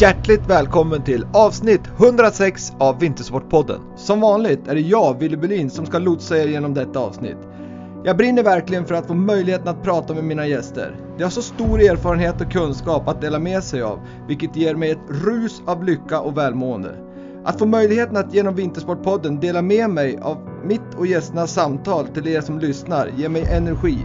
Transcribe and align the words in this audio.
hjärtligt 0.00 0.46
välkommen 0.46 1.02
till 1.02 1.26
avsnitt 1.32 1.80
106 1.98 2.72
av 2.78 3.00
Vintersportpodden. 3.00 3.80
Som 3.96 4.20
vanligt 4.20 4.68
är 4.68 4.74
det 4.74 4.80
jag, 4.80 5.18
Willy 5.18 5.36
Berlin, 5.36 5.70
som 5.70 5.86
ska 5.86 5.98
lotsa 5.98 6.38
er 6.38 6.48
genom 6.48 6.74
detta 6.74 6.98
avsnitt. 6.98 7.36
Jag 8.04 8.16
brinner 8.16 8.42
verkligen 8.42 8.86
för 8.86 8.94
att 8.94 9.06
få 9.06 9.14
möjligheten 9.14 9.68
att 9.68 9.82
prata 9.82 10.14
med 10.14 10.24
mina 10.24 10.46
gäster. 10.46 10.96
De 11.16 11.22
har 11.22 11.30
så 11.30 11.42
stor 11.42 11.80
erfarenhet 11.80 12.40
och 12.40 12.52
kunskap 12.52 13.08
att 13.08 13.20
dela 13.20 13.38
med 13.38 13.64
sig 13.64 13.82
av, 13.82 14.00
vilket 14.28 14.56
ger 14.56 14.74
mig 14.74 14.90
ett 14.90 15.24
rus 15.24 15.62
av 15.66 15.84
lycka 15.84 16.20
och 16.20 16.38
välmående. 16.38 16.94
Att 17.44 17.58
få 17.58 17.66
möjligheten 17.66 18.16
att 18.16 18.34
genom 18.34 18.54
Vintersportpodden 18.54 19.40
dela 19.40 19.62
med 19.62 19.90
mig 19.90 20.18
av 20.22 20.48
mitt 20.64 20.94
och 20.96 21.06
gästernas 21.06 21.52
samtal 21.52 22.06
till 22.06 22.28
er 22.28 22.40
som 22.40 22.58
lyssnar 22.58 23.10
ger 23.16 23.28
mig 23.28 23.44
energi. 23.50 23.98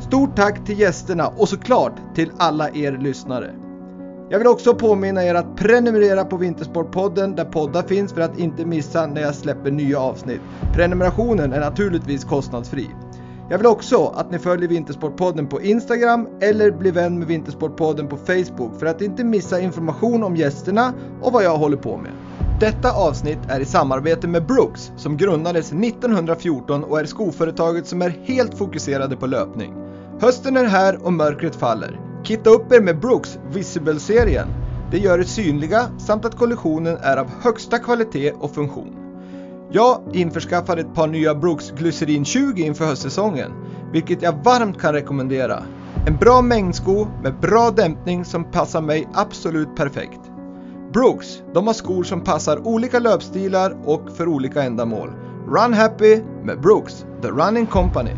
Stort 0.00 0.36
tack 0.36 0.64
till 0.66 0.80
gästerna 0.80 1.28
och 1.28 1.48
såklart 1.48 1.94
till 2.14 2.32
alla 2.38 2.70
er 2.70 2.98
lyssnare. 3.00 3.50
Jag 4.32 4.38
vill 4.38 4.48
också 4.48 4.74
påminna 4.74 5.24
er 5.24 5.34
att 5.34 5.56
prenumerera 5.56 6.24
på 6.24 6.36
Vintersportpodden 6.36 7.34
där 7.34 7.44
poddar 7.44 7.82
finns 7.82 8.12
för 8.12 8.20
att 8.20 8.38
inte 8.38 8.64
missa 8.64 9.06
när 9.06 9.20
jag 9.20 9.34
släpper 9.34 9.70
nya 9.70 10.00
avsnitt. 10.00 10.40
Prenumerationen 10.74 11.52
är 11.52 11.60
naturligtvis 11.60 12.24
kostnadsfri. 12.24 12.90
Jag 13.48 13.58
vill 13.58 13.66
också 13.66 14.06
att 14.06 14.30
ni 14.30 14.38
följer 14.38 14.68
Vintersportpodden 14.68 15.46
på 15.46 15.62
Instagram 15.62 16.28
eller 16.40 16.70
blir 16.70 16.92
vän 16.92 17.18
med 17.18 17.28
Vintersportpodden 17.28 18.08
på 18.08 18.16
Facebook 18.16 18.78
för 18.78 18.86
att 18.86 19.02
inte 19.02 19.24
missa 19.24 19.60
information 19.60 20.22
om 20.22 20.36
gästerna 20.36 20.92
och 21.22 21.32
vad 21.32 21.44
jag 21.44 21.56
håller 21.56 21.76
på 21.76 21.96
med. 21.96 22.12
Detta 22.60 22.92
avsnitt 22.92 23.40
är 23.48 23.60
i 23.60 23.64
samarbete 23.64 24.28
med 24.28 24.46
Brooks 24.46 24.92
som 24.96 25.16
grundades 25.16 25.72
1914 25.72 26.84
och 26.84 27.00
är 27.00 27.04
skoföretaget 27.04 27.86
som 27.86 28.02
är 28.02 28.10
helt 28.24 28.58
fokuserade 28.58 29.16
på 29.16 29.26
löpning. 29.26 29.74
Hösten 30.20 30.56
är 30.56 30.64
här 30.64 31.06
och 31.06 31.12
mörkret 31.12 31.56
faller. 31.56 32.09
Kitta 32.30 32.50
upp 32.50 32.72
er 32.72 32.80
med 32.80 33.00
Brooks 33.00 33.38
Visible-serien. 33.52 34.48
Det 34.90 34.98
gör 34.98 35.18
er 35.18 35.24
synliga 35.24 35.86
samt 35.98 36.24
att 36.24 36.36
kollektionen 36.38 36.96
är 36.96 37.16
av 37.16 37.30
högsta 37.42 37.78
kvalitet 37.78 38.32
och 38.32 38.54
funktion. 38.54 38.96
Jag 39.70 40.00
införskaffade 40.12 40.80
ett 40.80 40.94
par 40.94 41.06
nya 41.06 41.34
Brooks 41.34 41.70
Glycerin 41.70 42.24
20 42.24 42.62
inför 42.62 42.84
höstsäsongen, 42.84 43.50
vilket 43.92 44.22
jag 44.22 44.44
varmt 44.44 44.80
kan 44.80 44.92
rekommendera. 44.92 45.62
En 46.06 46.16
bra 46.16 46.42
mängdsko 46.42 47.06
med 47.22 47.40
bra 47.40 47.70
dämpning 47.70 48.24
som 48.24 48.44
passar 48.44 48.80
mig 48.80 49.08
absolut 49.14 49.76
perfekt. 49.76 50.20
Brooks, 50.92 51.42
de 51.54 51.66
har 51.66 51.74
skor 51.74 52.04
som 52.04 52.20
passar 52.20 52.66
olika 52.66 52.98
löpstilar 52.98 53.76
och 53.84 54.10
för 54.16 54.28
olika 54.28 54.62
ändamål. 54.62 55.10
Run 55.48 55.74
happy 55.74 56.22
med 56.42 56.60
Brooks, 56.60 57.06
the 57.22 57.28
running 57.28 57.66
company. 57.66 58.12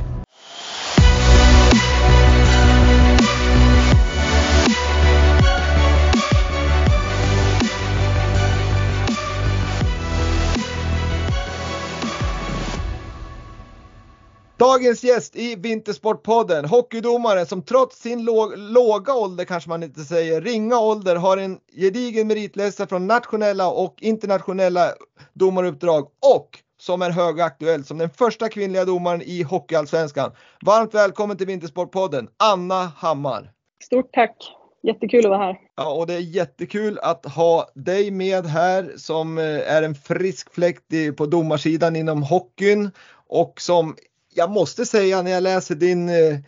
Dagens 14.62 15.05
gäst 15.05 15.36
i 15.36 15.56
Vintersportpodden, 15.56 16.64
hockeydomaren 16.64 17.46
som 17.46 17.62
trots 17.62 18.00
sin 18.00 18.24
låg, 18.24 18.52
låga 18.56 19.14
ålder, 19.14 19.44
kanske 19.44 19.68
man 19.70 19.82
inte 19.82 20.00
säger, 20.00 20.41
ringa 20.41 20.78
ålder, 20.78 21.16
har 21.16 21.36
en 21.36 21.58
gedigen 21.72 22.27
meritlista 22.28 22.86
från 22.86 23.06
nationella 23.06 23.70
och 23.70 23.94
internationella 24.00 24.88
domaruppdrag 25.33 26.02
och 26.36 26.48
som 26.80 27.02
är 27.02 27.10
högaktuell 27.10 27.84
som 27.84 27.98
den 27.98 28.10
första 28.10 28.48
kvinnliga 28.48 28.84
domaren 28.84 29.22
i 29.22 29.42
Hockeyallsvenskan. 29.42 30.33
Varmt 30.67 30.94
välkommen 30.94 31.36
till 31.36 31.46
Vintersportpodden, 31.46 32.29
Anna 32.36 32.92
Hammar. 32.96 33.50
Stort 33.84 34.12
tack! 34.12 34.36
Jättekul 34.83 35.24
att 35.24 35.30
vara 35.30 35.39
här. 35.39 35.56
Ja, 35.77 35.92
och 35.92 36.06
det 36.06 36.14
är 36.14 36.20
jättekul 36.20 36.98
att 36.98 37.27
ha 37.27 37.67
dig 37.74 38.11
med 38.11 38.46
här 38.46 38.92
som 38.96 39.39
eh, 39.39 39.74
är 39.74 39.83
en 39.83 39.94
frisk 39.94 40.55
fläkt 40.55 40.84
på 41.17 41.27
domarsidan 41.27 41.96
inom 41.96 42.23
hockeyn 42.23 42.90
och 43.27 43.61
som 43.61 43.96
jag 44.34 44.50
måste 44.50 44.86
säga 44.86 45.22
när 45.22 45.30
jag 45.30 45.42
läser 45.42 45.74
din 45.74 46.08
eh, 46.08 46.38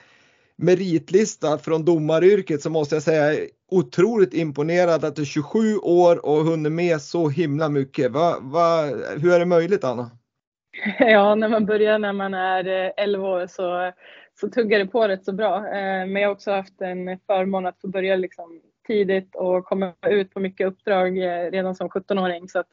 meritlista 0.56 1.58
från 1.58 1.84
domaryrket 1.84 2.62
så 2.62 2.70
måste 2.70 2.94
jag 2.94 3.02
säga 3.02 3.48
otroligt 3.70 4.34
imponerad 4.34 5.04
att 5.04 5.16
du 5.16 5.22
är 5.22 5.26
27 5.26 5.76
år 5.76 6.26
och 6.26 6.44
hunnit 6.44 6.72
med 6.72 7.00
så 7.00 7.28
himla 7.28 7.68
mycket. 7.68 8.10
Va, 8.10 8.38
va, 8.40 8.82
hur 9.18 9.32
är 9.32 9.38
det 9.38 9.46
möjligt 9.46 9.84
Anna? 9.84 10.10
Ja, 10.98 11.34
när 11.34 11.48
man 11.48 11.66
börjar 11.66 11.98
när 11.98 12.12
man 12.12 12.34
är 12.34 12.86
eh, 12.86 12.92
11 12.96 13.28
år 13.28 13.46
så, 13.46 13.92
så 14.40 14.48
tuggar 14.48 14.78
det 14.78 14.86
på 14.86 15.08
rätt 15.08 15.24
så 15.24 15.32
bra. 15.32 15.56
Eh, 15.56 16.06
men 16.06 16.16
jag 16.16 16.28
har 16.28 16.34
också 16.34 16.50
haft 16.50 16.80
en 16.80 17.18
förmån 17.26 17.66
att 17.66 17.80
få 17.80 17.88
börja 17.88 18.16
liksom 18.16 18.60
tidigt 18.86 19.34
och 19.34 19.64
komma 19.64 19.92
ut 20.06 20.34
på 20.34 20.40
mycket 20.40 20.66
uppdrag 20.66 21.18
eh, 21.18 21.50
redan 21.50 21.74
som 21.74 21.88
17-åring. 21.88 22.48
Så 22.48 22.58
att 22.58 22.66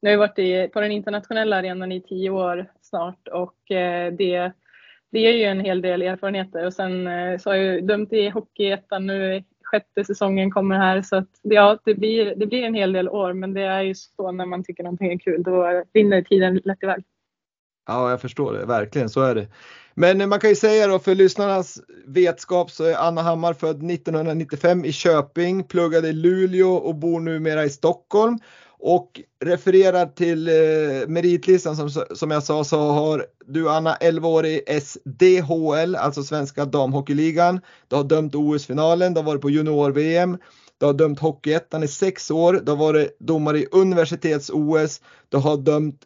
nu 0.00 0.08
har 0.08 0.12
jag 0.12 0.18
varit 0.18 0.38
i, 0.38 0.68
på 0.68 0.80
den 0.80 0.92
internationella 0.92 1.56
arenan 1.56 1.92
i 1.92 2.00
tio 2.00 2.30
år 2.30 2.66
snart 2.88 3.28
och 3.28 3.70
eh, 3.70 4.12
det, 4.12 4.52
det 5.10 5.20
ger 5.20 5.32
ju 5.32 5.44
en 5.44 5.60
hel 5.60 5.82
del 5.82 6.02
erfarenheter. 6.02 6.66
Och 6.66 6.72
sen 6.72 7.06
eh, 7.06 7.38
så 7.38 7.50
har 7.50 7.56
jag 7.56 7.86
dömt 7.86 8.12
i 8.12 8.28
Hockeyettan 8.28 9.06
nu, 9.06 9.44
sjätte 9.62 10.04
säsongen 10.04 10.50
kommer 10.50 10.76
här 10.76 11.02
så 11.02 11.16
att 11.16 11.30
ja, 11.42 11.78
det 11.84 11.94
blir, 11.94 12.34
det 12.34 12.46
blir 12.46 12.62
en 12.62 12.74
hel 12.74 12.92
del 12.92 13.08
år 13.08 13.32
men 13.32 13.54
det 13.54 13.62
är 13.62 13.82
ju 13.82 13.94
så 13.94 14.32
när 14.32 14.46
man 14.46 14.64
tycker 14.64 14.82
någonting 14.82 15.12
är 15.12 15.18
kul, 15.18 15.42
då 15.42 15.84
rinner 15.94 16.22
tiden 16.22 16.60
lätt 16.64 16.82
iväg. 16.82 17.04
Ja, 17.86 18.10
jag 18.10 18.20
förstår 18.20 18.52
det, 18.52 18.66
verkligen 18.66 19.08
så 19.08 19.20
är 19.22 19.34
det. 19.34 19.48
Men 19.94 20.28
man 20.28 20.40
kan 20.40 20.50
ju 20.50 20.56
säga 20.56 20.86
då 20.86 20.98
för 20.98 21.14
lyssnarnas 21.14 21.80
vetskap 22.06 22.70
så 22.70 22.84
är 22.84 22.94
Anna 22.94 23.22
Hammar 23.22 23.52
född 23.52 23.90
1995 23.90 24.84
i 24.84 24.92
Köping, 24.92 25.64
pluggade 25.64 26.08
i 26.08 26.12
Luleå 26.12 26.74
och 26.74 26.94
bor 26.94 27.20
numera 27.20 27.64
i 27.64 27.70
Stockholm. 27.70 28.38
Och 28.80 29.20
refererar 29.44 30.06
till 30.06 30.48
eh, 30.48 31.08
meritlistan 31.08 31.76
som, 31.76 31.90
som 32.14 32.30
jag 32.30 32.42
sa 32.42 32.64
så 32.64 32.78
har 32.78 33.26
du 33.46 33.70
Anna 33.70 33.94
11 33.94 34.28
år 34.28 34.46
i 34.46 34.80
SDHL, 34.82 35.96
alltså 35.96 36.22
Svenska 36.22 36.64
Damhockeyligan. 36.64 37.60
Du 37.88 37.96
har 37.96 38.04
dömt 38.04 38.34
OS-finalen, 38.34 39.14
du 39.14 39.20
har 39.20 39.26
varit 39.26 39.42
på 39.42 39.50
junior-VM. 39.50 40.38
Du 40.78 40.86
har 40.86 40.92
dömt 40.92 41.20
Hockeyettan 41.20 41.82
i 41.82 41.88
sex 41.88 42.30
år. 42.30 42.60
Du 42.62 42.72
har 42.72 42.76
varit 42.76 43.16
domare 43.18 43.58
i 43.58 43.66
universitets-OS. 43.66 45.00
Du 45.28 45.36
har 45.36 45.56
dömt 45.56 46.00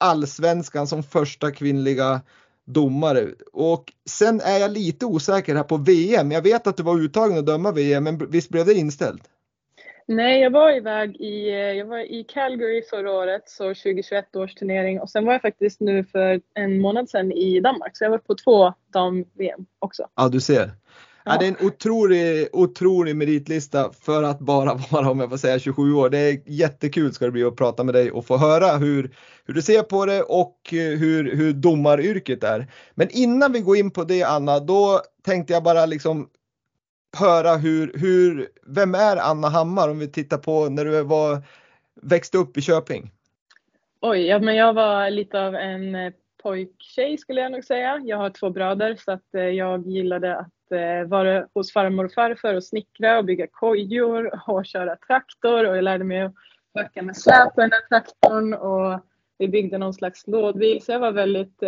Allsvenskan 0.00 0.86
som 0.86 1.02
första 1.02 1.50
kvinnliga 1.50 2.20
domare. 2.66 3.28
Och 3.52 3.92
sen 4.08 4.40
är 4.40 4.58
jag 4.58 4.70
lite 4.70 5.06
osäker 5.06 5.54
här 5.54 5.62
på 5.62 5.76
VM. 5.76 6.30
Jag 6.30 6.42
vet 6.42 6.66
att 6.66 6.76
du 6.76 6.82
var 6.82 7.00
uttagen 7.00 7.38
att 7.38 7.46
döma 7.46 7.72
VM, 7.72 8.04
men 8.04 8.30
visst 8.30 8.48
blev 8.48 8.66
det 8.66 8.74
inställt? 8.74 9.22
Nej, 10.06 10.40
jag 10.40 10.50
var 10.50 10.76
iväg 10.76 11.16
i, 11.16 11.50
jag 11.78 11.86
var 11.86 11.98
i 11.98 12.24
Calgary 12.28 12.82
förra 12.90 13.12
året, 13.12 13.42
så 13.48 13.64
2021 13.64 14.36
års 14.36 14.54
turnering 14.54 15.00
och 15.00 15.10
sen 15.10 15.24
var 15.24 15.32
jag 15.32 15.42
faktiskt 15.42 15.80
nu 15.80 16.04
för 16.04 16.40
en 16.54 16.80
månad 16.80 17.10
sedan 17.10 17.32
i 17.32 17.60
Danmark, 17.60 17.96
så 17.96 18.04
jag 18.04 18.10
var 18.10 18.18
på 18.18 18.34
två 18.34 18.72
dam-VM 18.92 19.66
också. 19.78 20.08
Ja, 20.16 20.28
du 20.28 20.40
ser. 20.40 20.72
Ja. 21.24 21.32
ja. 21.32 21.36
det 21.38 21.46
är 21.46 21.48
en 21.48 21.66
otrolig, 21.66 22.48
otrolig 22.52 23.16
meritlista 23.16 23.90
för 24.00 24.22
att 24.22 24.38
bara 24.38 24.74
vara, 24.90 25.10
om 25.10 25.20
jag 25.20 25.30
får 25.30 25.36
säga, 25.36 25.58
27 25.58 25.94
år. 25.94 26.10
Det 26.10 26.18
är 26.18 26.40
jättekul 26.46 27.12
ska 27.12 27.24
det 27.24 27.30
bli 27.30 27.44
att 27.44 27.56
prata 27.56 27.84
med 27.84 27.94
dig 27.94 28.10
och 28.10 28.26
få 28.26 28.36
höra 28.36 28.76
hur, 28.76 29.10
hur 29.44 29.54
du 29.54 29.62
ser 29.62 29.82
på 29.82 30.06
det 30.06 30.22
och 30.22 30.58
hur, 30.70 31.36
hur 31.36 31.52
domaryrket 31.52 32.44
är. 32.44 32.66
Men 32.94 33.08
innan 33.10 33.52
vi 33.52 33.60
går 33.60 33.76
in 33.76 33.90
på 33.90 34.04
det 34.04 34.22
Anna, 34.22 34.60
då 34.60 35.00
tänkte 35.22 35.52
jag 35.52 35.62
bara 35.62 35.86
liksom 35.86 36.28
höra 37.16 37.56
hur, 37.56 37.92
hur, 37.94 38.48
vem 38.66 38.94
är 38.94 39.16
Anna 39.16 39.48
Hammar 39.48 39.88
om 39.88 39.98
vi 39.98 40.12
tittar 40.12 40.38
på 40.38 40.68
när 40.68 40.84
du 40.84 41.02
var, 41.02 41.42
växte 42.02 42.38
upp 42.38 42.56
i 42.56 42.62
Köping? 42.62 43.10
Oj, 44.00 44.26
ja, 44.26 44.38
men 44.38 44.56
jag 44.56 44.72
var 44.72 45.10
lite 45.10 45.40
av 45.40 45.54
en 45.54 45.94
eh, 45.94 46.12
pojktjej 46.42 47.18
skulle 47.18 47.40
jag 47.40 47.52
nog 47.52 47.64
säga. 47.64 48.00
Jag 48.04 48.16
har 48.16 48.30
två 48.30 48.50
bröder 48.50 48.96
så 49.04 49.12
att 49.12 49.34
eh, 49.34 49.42
jag 49.42 49.86
gillade 49.86 50.36
att 50.36 50.72
eh, 50.72 51.08
vara 51.08 51.46
hos 51.54 51.72
farmor 51.72 52.04
och 52.04 52.12
farfar 52.12 52.54
och 52.54 52.64
snickra 52.64 53.18
och 53.18 53.24
bygga 53.24 53.46
kojor 53.46 54.40
och 54.48 54.66
köra 54.66 54.96
traktor 54.96 55.68
och 55.68 55.76
jag 55.76 55.84
lärde 55.84 56.04
mig 56.04 56.22
att 56.22 56.34
böka 56.74 57.02
med 57.02 57.16
släp 57.16 57.54
på 57.54 57.60
den 57.60 57.70
där 57.70 57.88
traktorn 57.88 58.54
och 58.54 59.00
vi 59.38 59.48
byggde 59.48 59.78
någon 59.78 59.94
slags 59.94 60.26
lådbil 60.26 60.82
så 60.82 60.92
jag 60.92 60.98
var 60.98 61.12
väldigt 61.12 61.62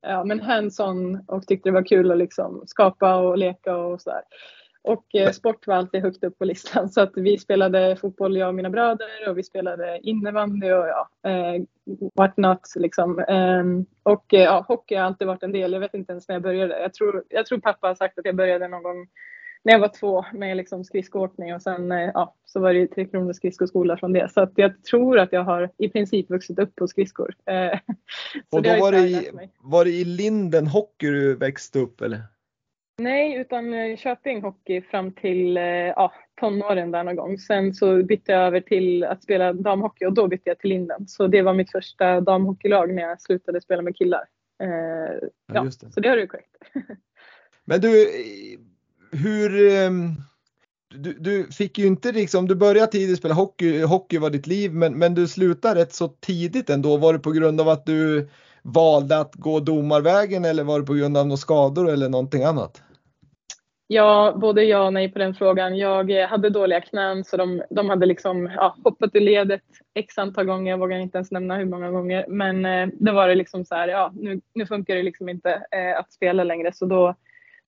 ja, 0.00 0.24
men 0.24 0.40
hands-on 0.40 1.24
och 1.26 1.46
tyckte 1.46 1.68
det 1.68 1.72
var 1.72 1.86
kul 1.86 2.10
att 2.10 2.18
liksom 2.18 2.62
skapa 2.66 3.16
och 3.16 3.38
leka 3.38 3.76
och 3.76 4.00
sådär. 4.00 4.22
Och 4.88 5.14
eh, 5.14 5.30
sport 5.30 5.66
var 5.66 5.74
alltid 5.74 6.02
högt 6.02 6.24
upp 6.24 6.38
på 6.38 6.44
listan 6.44 6.88
så 6.88 7.00
att 7.00 7.12
vi 7.14 7.38
spelade 7.38 7.96
fotboll 7.96 8.36
jag 8.36 8.48
och 8.48 8.54
mina 8.54 8.70
bröder 8.70 9.28
och 9.28 9.38
vi 9.38 9.42
spelade 9.42 10.00
innebandy 10.02 10.72
och 10.72 10.86
ja, 10.88 11.08
eh, 11.30 11.62
what 12.14 12.36
not 12.36 12.60
liksom. 12.76 13.18
Eh, 13.18 13.64
och 14.02 14.34
eh, 14.34 14.42
ja, 14.42 14.64
hockey 14.68 14.94
har 14.94 15.04
alltid 15.04 15.26
varit 15.26 15.42
en 15.42 15.52
del. 15.52 15.72
Jag 15.72 15.80
vet 15.80 15.94
inte 15.94 16.12
ens 16.12 16.28
när 16.28 16.34
jag 16.34 16.42
började. 16.42 16.80
Jag 16.80 16.94
tror, 16.94 17.24
jag 17.28 17.46
tror 17.46 17.58
pappa 17.58 17.86
har 17.86 17.94
sagt 17.94 18.18
att 18.18 18.24
jag 18.24 18.36
började 18.36 18.68
någon 18.68 18.82
gång 18.82 19.08
när 19.62 19.72
jag 19.72 19.80
var 19.80 19.88
två 20.00 20.24
med 20.32 20.56
liksom 20.56 20.84
skridskoåkning 20.84 21.54
och 21.54 21.62
sen 21.62 21.92
eh, 21.92 22.10
ja, 22.14 22.34
så 22.44 22.60
var 22.60 22.74
det 22.74 22.86
Tre 22.86 23.04
Kronor 23.04 23.32
skridskoskola 23.32 23.96
från 23.96 24.12
det. 24.12 24.32
Så 24.32 24.40
att 24.40 24.52
jag 24.54 24.84
tror 24.84 25.18
att 25.18 25.32
jag 25.32 25.44
har 25.44 25.70
i 25.78 25.88
princip 25.88 26.30
vuxit 26.30 26.58
upp 26.58 26.76
på 26.76 26.88
skridskor. 26.88 27.34
Och 28.50 28.62
då 28.62 28.70
var 28.80 28.92
det, 28.92 28.98
i, 28.98 29.30
var 29.60 29.84
det 29.84 29.90
i 29.90 30.04
Linden 30.04 30.66
Hockey 30.66 31.06
du 31.06 31.34
växte 31.34 31.78
upp 31.78 32.00
eller? 32.00 32.22
Nej, 32.98 33.34
utan 33.36 33.74
eh, 33.74 33.96
Köping 33.96 34.42
hockey 34.42 34.82
fram 34.82 35.12
till 35.12 35.56
eh, 35.56 35.62
ja, 35.62 36.12
tonåren 36.40 36.90
där 36.90 37.04
någon 37.04 37.16
gång. 37.16 37.38
Sen 37.38 37.74
så 37.74 38.02
bytte 38.02 38.32
jag 38.32 38.46
över 38.46 38.60
till 38.60 39.04
att 39.04 39.22
spela 39.22 39.52
damhockey 39.52 40.06
och 40.06 40.12
då 40.12 40.28
bytte 40.28 40.50
jag 40.50 40.58
till 40.58 40.70
Linden. 40.70 41.08
Så 41.08 41.26
det 41.26 41.42
var 41.42 41.54
mitt 41.54 41.72
första 41.72 42.20
damhockeylag 42.20 42.94
när 42.94 43.02
jag 43.02 43.20
slutade 43.20 43.60
spela 43.60 43.82
med 43.82 43.96
killar. 43.96 44.24
Eh, 44.62 45.28
ja, 45.52 45.64
det. 45.64 45.92
så 45.92 46.00
det 46.00 46.08
har 46.08 46.16
du 46.16 46.26
korrekt. 46.26 46.56
Men 47.64 47.80
du, 47.80 48.10
hur... 49.12 49.72
Ehm, 49.72 50.12
du, 50.94 51.12
du, 51.12 51.44
fick 51.52 51.78
ju 51.78 51.86
inte 51.86 52.12
liksom, 52.12 52.48
du 52.48 52.54
började 52.54 52.92
tidigt 52.92 53.18
spela 53.18 53.34
hockey, 53.34 53.82
hockey 53.82 54.18
var 54.18 54.30
ditt 54.30 54.46
liv, 54.46 54.74
men, 54.74 54.98
men 54.98 55.14
du 55.14 55.28
slutade 55.28 55.80
rätt 55.80 55.92
så 55.92 56.08
tidigt 56.08 56.70
ändå. 56.70 56.96
Var 56.96 57.12
det 57.12 57.18
på 57.18 57.30
grund 57.30 57.60
av 57.60 57.68
att 57.68 57.86
du 57.86 58.28
valde 58.62 59.18
att 59.18 59.34
gå 59.34 59.60
domarvägen 59.60 60.44
eller 60.44 60.64
var 60.64 60.80
det 60.80 60.86
på 60.86 60.94
grund 60.94 61.16
av 61.16 61.26
några 61.26 61.36
skador 61.36 61.90
eller 61.90 62.08
någonting 62.08 62.42
annat? 62.42 62.82
Ja, 63.90 64.34
både 64.36 64.64
ja 64.64 64.86
och 64.86 64.92
nej 64.92 65.12
på 65.12 65.18
den 65.18 65.34
frågan. 65.34 65.76
Jag 65.76 66.10
eh, 66.10 66.28
hade 66.28 66.50
dåliga 66.50 66.80
knän 66.80 67.24
så 67.24 67.36
de, 67.36 67.62
de 67.70 67.88
hade 67.88 68.06
liksom 68.06 68.50
ja, 68.56 68.76
hoppat 68.84 69.10
ur 69.14 69.20
ledet 69.20 69.62
x 69.94 70.18
antal 70.18 70.44
gånger. 70.44 70.70
Jag 70.70 70.78
vågar 70.78 70.98
inte 70.98 71.18
ens 71.18 71.30
nämna 71.30 71.56
hur 71.56 71.64
många 71.64 71.90
gånger. 71.90 72.24
Men 72.28 72.64
eh, 72.64 72.88
då 72.92 73.12
var 73.12 73.28
det 73.28 73.34
liksom 73.34 73.64
så 73.64 73.74
här, 73.74 73.88
ja 73.88 74.12
nu, 74.14 74.40
nu 74.54 74.66
funkar 74.66 74.94
det 74.94 75.02
liksom 75.02 75.28
inte 75.28 75.50
eh, 75.70 75.98
att 75.98 76.12
spela 76.12 76.44
längre 76.44 76.72
så 76.72 76.86
då, 76.86 77.14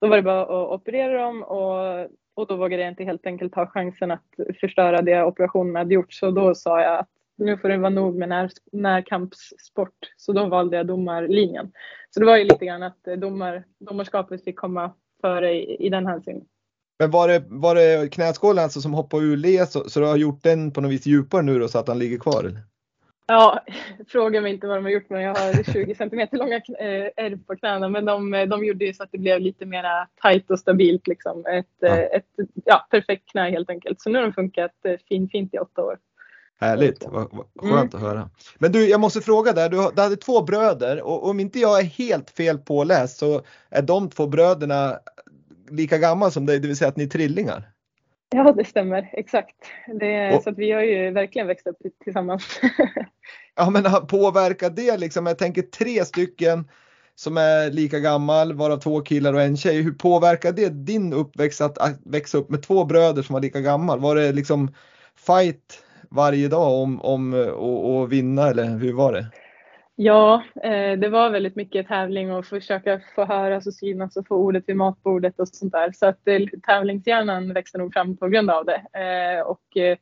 då 0.01 0.09
var 0.09 0.17
det 0.17 0.23
bara 0.23 0.43
att 0.43 0.81
operera 0.81 1.23
dem 1.23 1.43
och, 1.43 2.01
och 2.35 2.47
då 2.47 2.57
vågade 2.57 2.83
jag 2.83 2.93
inte 2.93 3.05
helt 3.05 3.27
enkelt 3.27 3.53
ta 3.53 3.67
chansen 3.67 4.11
att 4.11 4.27
förstöra 4.61 5.03
det 5.03 5.25
operationen 5.25 5.77
hade 5.77 5.95
gjort. 5.95 6.13
Så 6.13 6.31
då 6.31 6.55
sa 6.55 6.83
jag 6.83 6.99
att 6.99 7.09
nu 7.37 7.59
får 7.59 7.69
det 7.69 7.77
vara 7.77 7.91
nog 7.91 8.17
med 8.17 8.29
när, 8.29 8.51
närkampssport. 8.73 9.99
Så 10.17 10.33
då 10.33 10.47
valde 10.47 10.77
jag 10.77 10.87
domarlinjen. 10.87 11.73
Så 12.11 12.21
det 12.21 12.27
var 12.27 12.37
ju 12.37 12.45
lite 12.45 12.67
grann 12.67 12.83
att 12.83 13.07
eh, 13.07 13.15
domar, 13.15 13.65
domarskapet 13.79 14.45
fick 14.45 14.57
komma 14.57 14.93
före 15.21 15.53
i, 15.53 15.87
i 15.87 15.89
den 15.89 16.07
hänsynen. 16.07 16.45
Men 16.99 17.11
var 17.11 17.29
det, 17.29 17.43
var 17.49 17.75
det 17.75 18.13
knäskålen 18.13 18.65
alltså 18.65 18.81
som 18.81 18.95
hoppade 18.95 19.23
ur 19.23 19.37
led 19.37 19.69
så, 19.69 19.89
så 19.89 20.01
du 20.01 20.07
har 20.07 20.17
gjort 20.17 20.43
den 20.43 20.71
på 20.71 20.81
något 20.81 20.91
vis 20.91 21.07
djupare 21.07 21.43
nu 21.43 21.59
då 21.59 21.69
så 21.69 21.79
att 21.79 21.89
han 21.89 21.99
ligger 21.99 22.19
kvar? 22.19 22.45
Eller? 22.45 22.61
Ja, 23.27 23.65
fråga 24.09 24.41
mig 24.41 24.53
inte 24.53 24.67
vad 24.67 24.77
de 24.77 24.85
har 24.85 24.93
gjort 24.93 25.11
men 25.11 25.23
jag 25.23 25.35
har 25.35 25.73
20 25.73 25.95
centimeter 25.95 26.37
långa 26.37 26.57
eh, 26.57 27.11
ärr 27.17 27.47
på 27.47 27.57
knäna 27.57 27.89
men 27.89 28.05
de, 28.05 28.31
de 28.31 28.65
gjorde 28.65 28.85
ju 28.85 28.95
så 28.95 29.03
att 29.03 29.13
det 29.13 29.19
blev 29.19 29.41
lite 29.41 29.67
mer 29.67 29.85
tajt 30.23 30.51
och 30.51 30.59
stabilt 30.59 31.07
liksom. 31.07 31.47
Ett, 31.47 31.67
ja. 31.79 31.89
Eh, 31.89 32.17
ett 32.17 32.49
ja, 32.65 32.87
perfekt 32.91 33.31
knä 33.31 33.51
helt 33.51 33.71
enkelt. 33.71 34.01
Så 34.01 34.11
nu 34.11 34.19
har 34.19 34.23
de 34.25 34.33
funkat 34.33 34.85
eh, 34.85 34.97
fint, 35.09 35.31
fint 35.31 35.55
i 35.55 35.59
åtta 35.59 35.83
år. 35.83 35.99
Härligt, 36.61 37.05
vad, 37.05 37.29
vad 37.33 37.71
skönt 37.71 37.95
mm. 37.95 38.05
att 38.05 38.11
höra. 38.11 38.31
Men 38.59 38.73
du, 38.73 38.89
jag 38.89 39.01
måste 39.01 39.21
fråga 39.21 39.53
där, 39.53 39.69
du, 39.69 39.91
du 39.95 40.03
hade 40.03 40.17
två 40.17 40.43
bröder 40.43 41.03
och 41.03 41.29
om 41.29 41.41
inte 41.41 41.59
jag 41.59 41.81
är 41.81 41.85
helt 41.85 42.31
fel 42.31 42.59
påläst 42.59 43.19
så 43.19 43.43
är 43.71 43.83
de 43.83 44.11
två 44.11 44.27
bröderna 44.27 44.99
lika 45.71 45.99
gamla 45.99 46.31
som 46.31 46.47
dig, 46.47 46.59
det 46.59 46.69
vill 46.69 46.77
säga 46.77 46.89
att 46.89 46.97
ni 46.97 47.05
är 47.05 47.09
trillingar? 47.09 47.71
Ja, 48.31 48.53
det 48.53 48.65
stämmer 48.65 49.11
exakt. 49.13 49.57
Det, 50.01 50.37
och, 50.37 50.43
så 50.43 50.51
att 50.51 50.59
vi 50.59 50.73
har 50.73 50.83
ju 50.83 51.11
verkligen 51.11 51.47
växt 51.47 51.67
upp 51.67 51.77
tillsammans. 52.05 52.61
ja, 53.57 53.71
men 53.71 54.07
påverkar 54.07 54.71
det 54.71 54.97
liksom? 54.97 55.27
Jag 55.27 55.39
tänker 55.39 55.63
tre 55.63 56.05
stycken 56.05 56.69
som 57.15 57.37
är 57.37 57.71
lika 57.71 57.99
gammal, 57.99 58.53
varav 58.53 58.77
två 58.77 59.01
killar 59.01 59.33
och 59.33 59.43
en 59.43 59.57
tjej. 59.57 59.83
Hur 59.83 59.93
påverkar 59.93 60.53
det 60.53 60.69
din 60.69 61.13
uppväxt 61.13 61.61
att, 61.61 61.79
att 61.79 61.99
växa 62.05 62.39
upp 62.39 62.51
med 62.51 62.63
två 62.63 62.85
bröder 62.85 63.23
som 63.23 63.33
var 63.33 63.41
lika 63.41 63.61
gammal? 63.61 64.01
Var 64.01 64.17
det 64.17 64.33
liksom 64.33 64.75
fight 65.17 65.85
varje 66.11 66.49
dag 66.49 66.83
om, 66.83 67.01
om 67.01 67.35
eh, 67.35 67.49
att 67.49 68.11
vinna 68.11 68.49
eller 68.49 68.65
hur 68.65 68.93
var 68.93 69.13
det? 69.13 69.27
Ja, 70.03 70.43
eh, 70.63 70.99
det 70.99 71.09
var 71.09 71.31
väldigt 71.31 71.57
mycket 71.57 71.89
tävling 71.89 72.33
och 72.33 72.47
försöka 72.47 73.01
få 73.15 73.25
höras 73.25 73.67
och 73.67 73.75
synas 73.75 74.17
och 74.17 74.27
få 74.27 74.37
ordet 74.37 74.65
vid 74.67 74.77
matbordet 74.77 75.41
och 75.41 75.49
sånt 75.49 75.73
där. 75.73 75.93
Så 75.93 76.07
att 76.07 76.29
eh, 76.29 76.41
tävlingshjärnan 76.67 77.53
växte 77.53 77.79
nog 77.79 77.93
fram 77.93 78.17
på 78.17 78.29
grund 78.29 78.51
av 78.51 78.65
det. 78.65 78.83
Eh, 79.01 79.41
och 79.41 79.77
eh, 79.77 79.99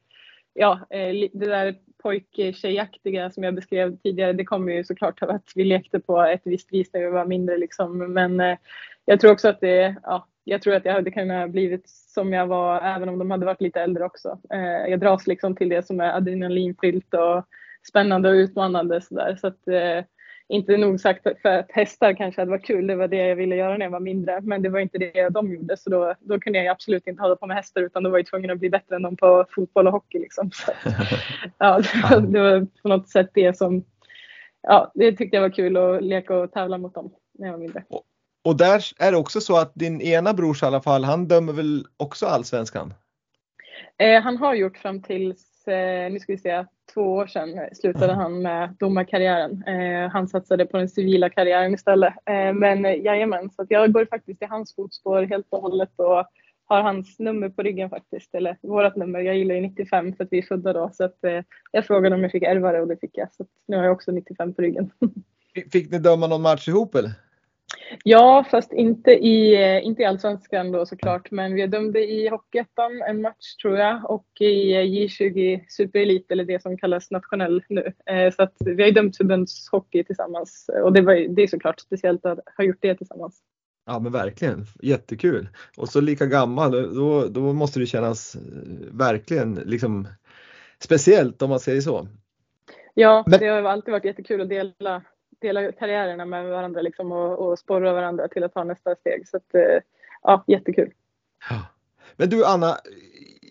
ja, 0.55 0.81
eh, 0.91 1.29
det 1.33 1.47
där 1.47 1.75
pojk-tjejaktiga 2.03 3.31
som 3.31 3.43
jag 3.43 3.55
beskrev 3.55 3.97
tidigare, 3.97 4.33
det 4.33 4.45
kommer 4.45 4.73
ju 4.73 4.85
såklart 4.85 5.23
av 5.23 5.31
att 5.31 5.53
vi 5.55 5.65
lekte 5.65 6.01
på 6.01 6.23
ett 6.23 6.43
visst 6.45 6.73
vis 6.73 6.93
när 6.93 7.01
vi 7.01 7.11
var 7.11 7.25
mindre 7.25 7.59
liksom. 7.59 8.13
Men 8.13 8.57
jag 9.05 9.21
tror 9.21 9.33
också 9.33 9.49
att 9.49 9.61
det, 9.61 9.97
ja, 10.03 10.27
jag 10.49 10.63
tror 10.63 10.75
att 10.75 10.85
jag 10.85 10.93
hade 10.93 11.11
kunnat 11.11 11.51
blivit 11.51 11.89
som 11.89 12.33
jag 12.33 12.47
var 12.47 12.81
även 12.81 13.09
om 13.09 13.19
de 13.19 13.31
hade 13.31 13.47
varit 13.47 13.61
lite 13.61 13.81
äldre 13.81 14.05
också. 14.05 14.39
Jag 14.89 15.01
dras 15.01 15.27
liksom 15.27 15.57
till 15.57 15.69
det 15.69 15.87
som 15.87 16.01
är 16.01 16.17
adrenalinfyllt 16.17 17.15
och 17.15 17.45
spännande 17.89 18.29
och 18.29 18.35
utmanande 18.35 19.01
sådär. 19.01 19.37
Så 19.41 19.47
att, 19.47 19.69
eh, 19.69 20.05
inte 20.49 20.77
nog 20.77 21.01
sagt 21.01 21.23
för 21.43 21.49
att 21.49 21.73
hästar 21.73 22.13
kanske 22.13 22.41
hade 22.41 22.51
varit 22.51 22.67
kul, 22.67 22.87
det 22.87 22.95
var 22.95 23.09
det 23.09 23.17
jag 23.17 23.37
ville 23.37 23.57
göra 23.57 23.77
när 23.77 23.87
jag 23.87 23.91
var 23.91 24.01
mindre. 24.01 24.41
Men 24.41 24.63
det 24.63 24.69
var 24.69 24.81
inte 24.81 24.99
det 24.99 25.29
de 25.29 25.53
gjorde 25.53 25.77
så 25.77 25.91
då, 25.91 26.15
då 26.21 26.41
kunde 26.41 26.59
jag 26.59 26.67
absolut 26.67 27.07
inte 27.07 27.23
hålla 27.23 27.37
på 27.37 27.47
med 27.47 27.57
hästar 27.57 27.83
utan 27.83 28.03
då 28.03 28.11
var 28.11 28.19
jag 28.19 28.27
tvungen 28.27 28.51
att 28.51 28.59
bli 28.59 28.71
bättre 28.71 28.97
än 28.97 29.03
dem 29.03 29.17
på 29.17 29.47
fotboll 29.51 29.87
och 29.87 29.93
hockey. 29.93 30.19
Liksom. 30.19 30.51
Så, 30.53 30.73
ja, 31.59 31.81
det 31.81 32.03
var, 32.11 32.21
det 32.21 32.41
var 32.41 32.67
på 32.83 32.89
något 32.89 33.09
sätt 33.09 33.31
det 33.35 33.57
som, 33.57 33.85
ja 34.63 34.93
det 34.95 35.13
tyckte 35.13 35.37
jag 35.37 35.43
var 35.43 35.51
kul 35.51 35.77
att 35.77 36.05
leka 36.05 36.37
och 36.37 36.53
tävla 36.53 36.79
mot 36.79 36.95
dem 36.95 37.11
när 37.39 37.47
jag 37.47 37.53
var 37.53 37.61
mindre. 37.61 37.85
Och, 38.49 38.57
där 38.57 38.83
är 38.99 39.13
det 39.13 39.19
också 39.19 39.41
så 39.41 39.57
att 39.57 39.75
din 39.75 40.01
ena 40.01 40.35
brors 40.35 40.63
i 40.63 40.67
alla 40.67 40.83
fall, 40.83 41.05
han 41.05 41.29
dömer 41.29 41.53
väl 41.53 41.87
också 41.97 42.27
allsvenskan? 42.27 42.95
Eh, 43.99 44.23
han 44.23 44.37
har 44.37 44.55
gjort 44.55 44.79
fram 44.79 45.03
tills, 45.03 45.69
eh, 45.69 46.13
nu 46.13 46.21
ska 46.21 46.33
vi 46.33 46.39
se, 46.39 46.65
två 46.95 47.01
år 47.01 47.27
sedan 47.27 47.61
slutade 47.73 48.13
han 48.13 48.43
med 48.43 48.75
domarkarriären. 48.79 49.63
Eh, 49.63 50.11
han 50.11 50.29
satsade 50.29 50.67
på 50.67 50.77
den 50.77 50.89
civila 50.89 51.31
karriären 51.31 51.75
istället. 51.75 52.15
Eh, 52.27 52.53
men 52.53 52.85
eh, 52.85 53.03
jajamän, 53.05 53.51
så 53.51 53.63
att 53.63 53.71
jag 53.71 53.93
går 53.93 54.07
faktiskt 54.11 54.43
i 54.43 54.47
hans 54.47 54.75
fotspår 54.75 55.23
helt 55.23 55.47
och 55.51 55.63
hållet 55.63 55.93
och 55.97 56.25
har 56.65 56.83
hans 56.83 57.19
nummer 57.19 57.49
på 57.49 57.63
ryggen 57.63 57.91
faktiskt. 57.91 58.35
Eller 58.35 58.57
vårat 58.63 58.97
nummer. 58.97 59.21
Jag 59.21 59.37
gillar 59.37 59.55
ju 59.55 59.61
95 59.61 60.17
för 60.17 60.25
att 60.25 60.33
vi 60.33 60.39
är 60.39 60.43
födda 60.43 60.73
då. 60.73 60.91
Så 60.93 61.05
att, 61.05 61.25
eh, 61.25 61.41
jag 61.73 61.87
frågade 61.87 62.15
om 62.15 62.23
jag 62.23 62.33
fick 62.33 62.43
ärva 62.43 62.73
det 62.73 62.81
och 62.81 62.89
det 62.89 63.01
fick 63.01 63.19
jag. 63.19 63.33
Så 63.33 63.47
nu 63.69 63.77
har 63.77 63.85
jag 63.85 63.93
också 63.93 64.11
95 64.11 64.55
på 64.55 64.63
ryggen. 64.63 64.91
Fick 65.73 65.91
ni 65.91 65.99
döma 65.99 66.27
någon 66.27 66.43
match 66.43 66.69
ihop 66.69 66.95
eller? 66.95 67.11
Ja, 68.05 68.45
fast 68.51 68.73
inte 68.73 69.11
i, 69.11 69.57
inte 69.83 70.03
i 70.03 70.05
allsvenskan 70.05 70.73
då 70.73 70.87
såklart. 70.87 71.31
Men 71.31 71.55
vi 71.55 71.67
dömde 71.67 72.11
i 72.11 72.29
Hockeyettan 72.29 73.03
en 73.09 73.21
match 73.21 73.55
tror 73.63 73.79
jag 73.79 74.11
och 74.11 74.27
i 74.41 74.75
J20 74.75 75.61
Superelit 75.69 76.31
eller 76.31 76.45
det 76.45 76.63
som 76.63 76.79
kallas 76.79 77.11
nationell 77.11 77.63
nu. 77.69 77.93
Eh, 78.07 78.35
så 78.35 78.43
att 78.43 78.55
vi 78.61 78.83
har 78.83 78.91
dömt 78.91 79.17
förbundshockey 79.17 80.05
tillsammans 80.05 80.71
och 80.85 80.93
det, 80.93 81.01
var, 81.01 81.15
det 81.15 81.43
är 81.43 81.47
såklart 81.47 81.81
speciellt 81.81 82.27
att 82.27 82.39
ha 82.57 82.65
gjort 82.65 82.79
det 82.81 82.95
tillsammans. 82.95 83.43
Ja 83.87 83.99
men 83.99 84.13
verkligen, 84.13 84.67
jättekul. 84.83 85.49
Och 85.77 85.89
så 85.89 86.01
lika 86.01 86.27
gammal, 86.27 86.95
då, 86.95 87.27
då 87.27 87.53
måste 87.53 87.81
det 87.81 87.87
kännas 87.87 88.35
eh, 88.35 88.41
verkligen 88.93 89.55
liksom 89.55 90.09
speciellt 90.79 91.43
om 91.43 91.51
man 91.51 91.61
säger 91.61 91.81
så. 91.81 92.09
Ja, 92.95 93.25
men... 93.27 93.41
det 93.41 93.47
har 93.47 93.63
alltid 93.63 93.93
varit 93.93 94.05
jättekul 94.05 94.41
att 94.41 94.49
dela 94.49 95.03
dela 95.41 95.73
karriärerna 95.73 96.25
med 96.25 96.49
varandra 96.49 96.81
liksom 96.81 97.13
och, 97.13 97.39
och 97.39 97.59
sporra 97.59 97.93
varandra 97.93 98.29
till 98.29 98.45
att 98.45 98.55
ta 98.55 98.65
nästa 98.65 98.95
steg. 98.95 99.29
Så 99.29 99.37
att, 99.37 99.55
eh, 99.55 99.83
ja, 100.23 100.45
jättekul. 100.47 100.93
Men 102.17 102.31
du 102.31 102.45
Anna, 102.45 102.77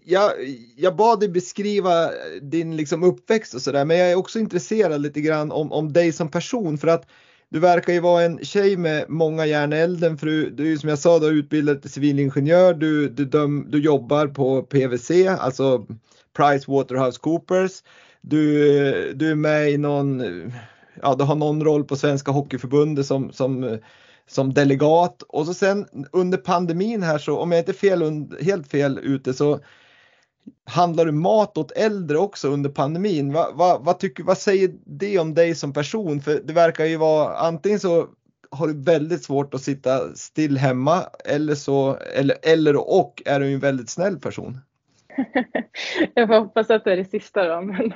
jag, 0.06 0.32
jag 0.76 0.96
bad 0.96 1.20
dig 1.20 1.30
beskriva 1.30 2.10
din 2.42 2.78
liksom 2.78 3.04
uppväxt 3.04 3.54
och 3.54 3.62
sådär, 3.62 3.86
men 3.86 3.98
jag 3.98 4.12
är 4.12 4.16
också 4.16 4.40
intresserad 4.40 5.02
lite 5.02 5.22
grann 5.22 5.52
om, 5.52 5.72
om 5.72 5.94
dig 5.94 6.12
som 6.12 6.32
person 6.32 6.78
för 6.78 6.88
att 6.88 7.08
du 7.50 7.60
verkar 7.60 7.94
ju 7.94 8.00
vara 8.00 8.24
en 8.24 8.46
tjej 8.46 8.78
med 8.78 9.06
många 9.10 9.46
järn 9.46 9.74
i 9.74 9.76
elden. 9.76 10.18
För 10.18 10.28
du, 10.28 10.50
du, 10.50 10.78
som 10.78 10.90
jag 10.90 11.00
sa, 11.00 11.20
du 11.20 11.26
har 11.26 11.34
utbildat 11.34 11.82
till 11.82 11.92
civilingenjör. 11.92 12.74
Du, 12.74 13.10
du, 13.10 13.26
döm, 13.26 13.66
du 13.70 13.80
jobbar 13.80 14.28
på 14.28 14.64
PWC, 14.64 15.28
alltså 15.28 15.86
Price 16.38 16.72
Waterhouse 16.72 17.20
Coopers. 17.20 17.84
Du, 18.22 19.14
du 19.14 19.32
är 19.32 19.36
med 19.36 19.72
i 19.72 19.78
någon 19.78 20.22
ja, 21.02 21.16
du 21.16 21.24
har 21.24 21.36
någon 21.36 21.64
roll 21.64 21.84
på 21.84 21.96
Svenska 21.96 22.32
Hockeyförbundet 22.32 23.06
som, 23.06 23.32
som, 23.32 23.78
som 24.28 24.54
delegat 24.54 25.22
och 25.22 25.46
så 25.46 25.54
sen 25.54 25.86
under 26.12 26.38
pandemin 26.38 27.04
här 27.04 27.18
så 27.18 27.38
om 27.38 27.52
jag 27.52 27.62
inte 27.62 27.72
är 27.72 27.74
fel, 27.74 28.28
helt 28.42 28.68
fel 28.68 29.00
ute 29.04 29.34
så 29.34 29.60
handlar 30.66 31.06
du 31.06 31.12
mat 31.12 31.58
åt 31.58 31.72
äldre 31.72 32.18
också 32.18 32.50
under 32.50 32.70
pandemin. 32.70 33.34
Va, 33.34 33.52
va, 33.54 33.78
vad, 33.82 34.00
tycker, 34.00 34.24
vad 34.24 34.38
säger 34.38 34.72
det 34.86 35.20
om 35.20 35.34
dig 35.34 35.56
som 35.56 35.74
person? 35.74 36.22
För 36.22 36.42
det 36.44 36.54
verkar 36.54 36.86
ju 36.86 36.98
vara 36.98 37.38
antingen 37.38 37.80
så 37.80 38.08
har 38.52 38.68
du 38.68 38.82
väldigt 38.82 39.24
svårt 39.24 39.54
att 39.54 39.62
sitta 39.62 40.16
still 40.16 40.58
hemma 40.58 41.04
eller 41.26 41.56
så 41.56 41.96
eller, 41.96 42.38
eller 42.42 42.76
och 42.76 43.22
är 43.26 43.40
du 43.40 43.54
en 43.54 43.60
väldigt 43.60 43.90
snäll 43.90 44.20
person 44.20 44.60
jag 46.14 46.28
får 46.28 46.40
hoppas 46.40 46.70
att 46.70 46.84
det 46.84 46.92
är 46.92 46.98
det 46.98 47.06
sista 47.06 47.48
då, 47.56 47.62
men 47.62 47.94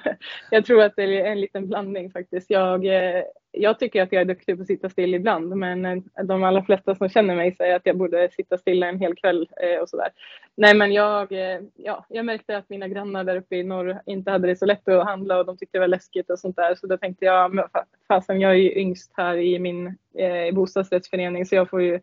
jag 0.52 0.66
tror 0.66 0.84
att 0.84 0.96
det 0.96 1.04
är 1.04 1.32
en 1.32 1.42
liten 1.42 1.68
blandning 1.68 2.12
faktiskt. 2.12 2.50
Jag, 2.50 2.86
eh, 2.86 3.24
jag 3.52 3.80
tycker 3.80 4.04
att 4.04 4.12
jag 4.12 4.22
är 4.22 4.26
duktig 4.26 4.56
på 4.56 4.62
att 4.62 4.68
sitta 4.68 4.90
still 4.90 5.14
ibland, 5.14 5.58
men 5.58 5.86
eh, 5.86 5.98
de 6.24 6.44
allra 6.44 6.64
flesta 6.64 6.96
som 6.96 7.10
känner 7.10 7.36
mig 7.36 7.56
säger 7.56 7.76
att 7.76 7.86
jag 7.86 7.98
borde 7.98 8.30
sitta 8.32 8.58
stilla 8.58 8.88
en 8.88 9.00
hel 9.00 9.16
kväll 9.16 9.42
och 9.42 9.82
och 9.82 9.90
sådär. 9.90 10.10
Nej, 10.56 10.76
men 10.76 10.92
jag, 10.92 11.32
ja, 11.76 12.06
jag 12.10 12.26
märkte 12.26 12.58
att 12.58 12.70
mina 12.70 12.88
grannar 12.88 13.24
där 13.24 13.36
uppe 13.36 13.56
i 13.56 13.64
norr 13.64 14.02
inte 14.06 14.32
hade 14.32 14.48
det 14.48 14.56
så 14.56 14.66
lätt 14.66 14.88
att 14.88 15.06
handla 15.06 15.40
och 15.40 15.46
de 15.46 15.58
tyckte 15.58 15.78
det 15.78 15.80
var 15.80 15.88
läskigt 15.88 16.30
och 16.30 16.40
sånt 16.40 16.56
där, 16.56 16.76
så 16.76 16.88
då 16.88 16.98
tänkte 16.98 17.26
jag, 17.26 17.70
fasen 18.08 18.42
jag 18.42 18.52
är 18.52 18.56
ju 18.56 18.80
yngst 18.80 19.14
här 19.18 19.38
i 19.38 19.60
min 19.60 19.88
eh, 20.18 20.54
bostadsrättsförening 20.54 21.46
så 21.46 21.56
jag 21.56 21.70
får 21.70 21.82
ju 21.82 22.00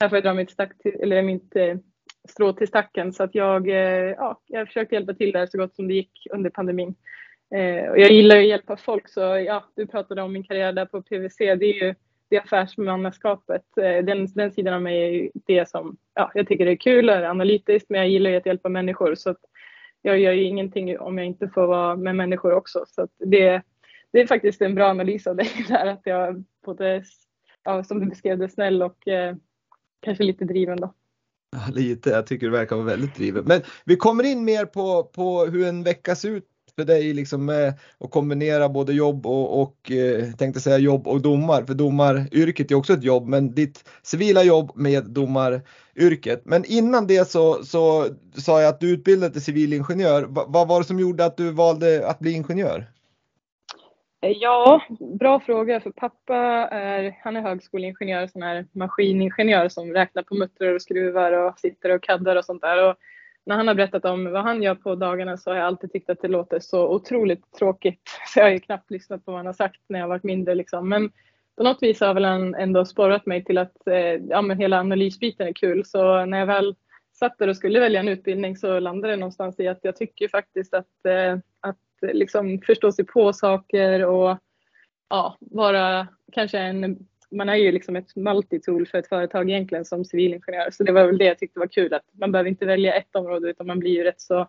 här 0.00 0.08
får 0.08 0.16
jag 0.16 0.24
dra 0.24 0.34
mitt, 0.34 0.50
stack 0.50 0.78
till, 0.78 1.00
eller 1.00 1.22
mitt 1.22 1.56
eh, 1.56 1.76
strå 2.30 2.52
till 2.52 2.68
stacken. 2.68 3.12
Så 3.12 3.22
att 3.22 3.34
jag, 3.34 3.68
eh, 3.68 4.14
ja, 4.16 4.40
jag 4.46 4.66
försökte 4.66 4.94
hjälpa 4.94 5.14
till 5.14 5.32
där 5.32 5.46
så 5.46 5.58
gott 5.58 5.74
som 5.74 5.88
det 5.88 5.94
gick 5.94 6.26
under 6.30 6.50
pandemin. 6.50 6.94
Eh, 7.54 7.90
och 7.90 7.98
jag 7.98 8.10
gillar 8.10 8.36
att 8.36 8.46
hjälpa 8.46 8.76
folk 8.76 9.08
så 9.08 9.20
ja, 9.20 9.64
du 9.74 9.86
pratade 9.86 10.22
om 10.22 10.32
min 10.32 10.44
karriär 10.44 10.72
där 10.72 10.86
på 10.86 11.02
PVC. 11.02 11.38
Det 11.38 11.66
är 11.66 11.82
ju 11.84 11.94
det 12.30 12.38
affärsmannaskapet. 12.38 13.62
Eh, 13.76 14.04
den, 14.04 14.26
den 14.34 14.52
sidan 14.52 14.74
av 14.74 14.82
mig 14.82 15.02
är 15.02 15.08
ju 15.08 15.30
det 15.34 15.68
som 15.68 15.96
ja, 16.14 16.30
jag 16.34 16.48
tycker 16.48 16.66
är 16.66 16.76
kul, 16.76 17.08
är 17.08 17.22
analytiskt, 17.22 17.90
men 17.90 18.00
jag 18.00 18.08
gillar 18.08 18.30
ju 18.30 18.36
att 18.36 18.46
hjälpa 18.46 18.68
människor. 18.68 19.14
Så 19.14 19.30
att 19.30 19.40
jag 20.02 20.18
gör 20.18 20.32
ju 20.32 20.42
ingenting 20.42 20.98
om 20.98 21.18
jag 21.18 21.26
inte 21.26 21.48
får 21.48 21.66
vara 21.66 21.96
med 21.96 22.16
människor 22.16 22.52
också. 22.52 22.84
Så 22.88 23.02
att 23.02 23.10
det, 23.18 23.62
det 24.12 24.20
är 24.20 24.26
faktiskt 24.26 24.62
en 24.62 24.74
bra 24.74 24.88
analys 24.88 25.26
av 25.26 25.36
dig 25.36 25.48
där, 25.68 25.86
att 25.86 26.02
jag 26.04 26.44
både, 26.64 27.04
ja, 27.64 27.84
som 27.84 28.00
du 28.00 28.06
beskrev 28.06 28.38
det, 28.38 28.48
snäll 28.48 28.82
och 28.82 29.08
eh, 29.08 29.36
kanske 30.00 30.24
lite 30.24 30.44
driven 30.44 30.80
då. 30.80 30.94
Ja, 31.52 31.58
lite, 31.74 32.10
jag 32.10 32.26
tycker 32.26 32.46
du 32.46 32.52
verkar 32.52 32.76
vara 32.76 32.86
väldigt 32.86 33.14
driven. 33.14 33.44
Men 33.44 33.62
vi 33.84 33.96
kommer 33.96 34.24
in 34.24 34.44
mer 34.44 34.64
på, 34.66 35.04
på 35.04 35.44
hur 35.44 35.66
en 35.66 35.82
vecka 35.82 36.16
ser 36.16 36.28
ut 36.28 36.44
för 36.78 36.84
dig 36.84 37.12
liksom 37.12 37.48
eh, 37.48 37.56
med 37.56 37.74
att 38.00 38.10
kombinera 38.10 38.68
både 38.68 38.92
jobb 38.92 39.26
och, 39.26 39.62
och 39.62 39.90
eh, 39.90 40.32
tänkte 40.32 40.60
säga 40.60 40.78
jobb 40.78 41.08
och 41.08 41.22
domar. 41.22 41.64
För 41.64 41.74
domaryrket 41.74 42.70
är 42.70 42.74
också 42.74 42.92
ett 42.92 43.04
jobb, 43.04 43.28
men 43.28 43.54
ditt 43.54 43.84
civila 44.02 44.42
jobb 44.42 44.72
med 44.74 45.04
domaryrket. 45.04 46.42
Men 46.44 46.64
innan 46.64 47.06
det 47.06 47.30
så, 47.30 47.64
så 47.64 48.06
sa 48.36 48.62
jag 48.62 48.68
att 48.68 48.80
du 48.80 48.90
utbildade 48.90 49.32
till 49.32 49.42
civilingenjör. 49.42 50.22
Va, 50.22 50.44
vad 50.48 50.68
var 50.68 50.80
det 50.80 50.86
som 50.86 51.00
gjorde 51.00 51.24
att 51.24 51.36
du 51.36 51.50
valde 51.50 52.08
att 52.08 52.18
bli 52.18 52.32
ingenjör? 52.32 52.90
Eh, 54.20 54.30
ja, 54.30 54.82
bra 54.98 55.40
fråga. 55.40 55.80
För 55.80 55.90
pappa 55.90 56.36
är, 56.36 57.16
han 57.22 57.36
är 57.36 57.42
högskoleingenjör, 57.42 58.26
sån 58.26 58.42
här 58.42 58.66
maskiningenjör 58.72 59.68
som 59.68 59.92
räknar 59.92 60.22
på 60.22 60.34
muttrar 60.34 60.74
och 60.74 60.82
skruvar 60.82 61.32
och 61.32 61.58
sitter 61.58 61.90
och 61.90 62.02
kaddar 62.02 62.36
och 62.36 62.44
sånt 62.44 62.62
där. 62.62 62.88
Och 62.88 62.96
när 63.46 63.56
han 63.56 63.68
har 63.68 63.74
berättat 63.74 64.04
om 64.04 64.32
vad 64.32 64.42
han 64.42 64.62
gör 64.62 64.74
på 64.74 64.94
dagarna 64.94 65.36
så 65.36 65.50
har 65.50 65.56
jag 65.56 65.66
alltid 65.66 65.92
tyckt 65.92 66.10
att 66.10 66.22
det 66.22 66.28
låter 66.28 66.60
så 66.60 66.88
otroligt 66.88 67.52
tråkigt. 67.52 68.10
Så 68.26 68.38
jag 68.38 68.44
har 68.44 68.50
ju 68.50 68.60
knappt 68.60 68.90
lyssnat 68.90 69.24
på 69.24 69.30
vad 69.30 69.38
han 69.38 69.46
har 69.46 69.52
sagt 69.52 69.80
när 69.88 69.98
jag 69.98 70.08
varit 70.08 70.22
mindre 70.22 70.54
liksom. 70.54 70.88
Men 70.88 71.10
på 71.56 71.62
något 71.62 71.82
vis 71.82 72.00
har 72.00 72.14
väl 72.14 72.24
han 72.24 72.54
ändå 72.54 72.84
sporrat 72.84 73.26
mig 73.26 73.44
till 73.44 73.58
att 73.58 73.86
eh, 73.86 73.96
ja, 74.28 74.42
men 74.42 74.58
hela 74.58 74.80
analysbiten 74.80 75.48
är 75.48 75.52
kul. 75.52 75.84
Så 75.84 76.24
när 76.24 76.38
jag 76.38 76.46
väl 76.46 76.74
satt 77.18 77.38
där 77.38 77.48
och 77.48 77.56
skulle 77.56 77.80
välja 77.80 78.00
en 78.00 78.08
utbildning 78.08 78.56
så 78.56 78.80
landade 78.80 79.12
det 79.12 79.16
någonstans 79.16 79.60
i 79.60 79.68
att 79.68 79.78
jag 79.82 79.96
tycker 79.96 80.28
faktiskt 80.28 80.74
att, 80.74 81.06
eh, 81.08 81.32
att 81.32 81.40
liksom 82.02 82.60
förstå 82.66 82.92
sig 82.92 83.06
på 83.06 83.32
saker 83.32 84.06
och 84.06 84.38
ja, 85.08 85.36
vara 85.40 86.08
kanske 86.32 86.58
en 86.58 87.06
man 87.30 87.48
är 87.48 87.54
ju 87.54 87.72
liksom 87.72 87.96
ett 87.96 88.16
multitool 88.16 88.86
för 88.86 88.98
ett 88.98 89.08
företag 89.08 89.50
egentligen 89.50 89.84
som 89.84 90.04
civilingenjör. 90.04 90.70
Så 90.70 90.84
det 90.84 90.92
var 90.92 91.06
väl 91.06 91.18
det 91.18 91.24
jag 91.24 91.38
tyckte 91.38 91.58
var 91.58 91.66
kul 91.66 91.94
att 91.94 92.04
man 92.12 92.32
behöver 92.32 92.50
inte 92.50 92.66
välja 92.66 92.94
ett 92.94 93.16
område 93.16 93.50
utan 93.50 93.66
man 93.66 93.78
blir 93.78 93.90
ju 93.90 94.04
rätt 94.04 94.20
så 94.20 94.48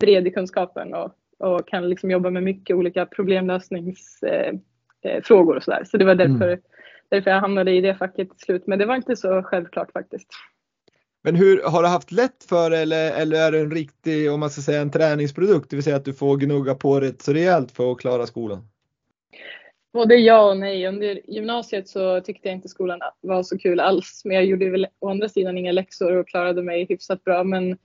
bred 0.00 0.26
i 0.26 0.30
kunskapen 0.30 0.94
och, 0.94 1.12
och 1.38 1.68
kan 1.68 1.88
liksom 1.88 2.10
jobba 2.10 2.30
med 2.30 2.42
mycket 2.42 2.76
olika 2.76 3.06
problemlösningsfrågor 3.06 4.60
eh, 5.02 5.20
eh, 5.38 5.56
och 5.56 5.62
sådär. 5.62 5.84
Så 5.84 5.96
det 5.96 6.04
var 6.04 6.14
därför, 6.14 6.48
mm. 6.48 6.60
därför 7.08 7.30
jag 7.30 7.40
hamnade 7.40 7.72
i 7.72 7.80
det 7.80 7.94
facket 7.94 8.30
till 8.30 8.38
slut. 8.38 8.66
Men 8.66 8.78
det 8.78 8.86
var 8.86 8.96
inte 8.96 9.16
så 9.16 9.42
självklart 9.42 9.92
faktiskt. 9.92 10.28
Men 11.28 11.36
hur, 11.36 11.62
har 11.62 11.82
du 11.82 11.88
haft 11.88 12.12
lätt 12.12 12.44
för 12.48 12.70
eller, 12.70 13.12
eller 13.20 13.38
är 13.46 13.52
det 13.52 13.58
en 13.58 13.70
riktig, 13.70 14.32
om 14.32 14.40
man 14.40 14.50
ska 14.50 14.62
säga 14.62 14.80
en 14.80 14.90
träningsprodukt, 14.90 15.70
det 15.70 15.76
vill 15.76 15.82
säga 15.82 15.96
att 15.96 16.04
du 16.04 16.14
får 16.14 16.36
gnugga 16.36 16.74
på 16.74 17.00
rätt 17.00 17.22
så 17.22 17.32
rejält 17.32 17.72
för 17.72 17.92
att 17.92 17.98
klara 17.98 18.26
skolan? 18.26 18.68
Både 19.92 20.14
ja 20.14 20.50
och 20.50 20.56
nej. 20.56 20.86
Under 20.86 21.20
gymnasiet 21.30 21.88
så 21.88 22.20
tyckte 22.20 22.48
jag 22.48 22.56
inte 22.56 22.68
skolan 22.68 23.00
var 23.20 23.42
så 23.42 23.58
kul 23.58 23.80
alls. 23.80 24.22
Men 24.24 24.36
jag 24.36 24.44
gjorde 24.44 24.70
väl 24.70 24.86
å 24.98 25.08
andra 25.08 25.28
sidan 25.28 25.58
inga 25.58 25.72
läxor 25.72 26.16
och 26.16 26.28
klarade 26.28 26.62
mig 26.62 26.86
hyfsat 26.88 27.24
bra. 27.24 27.44
Men, 27.44 27.78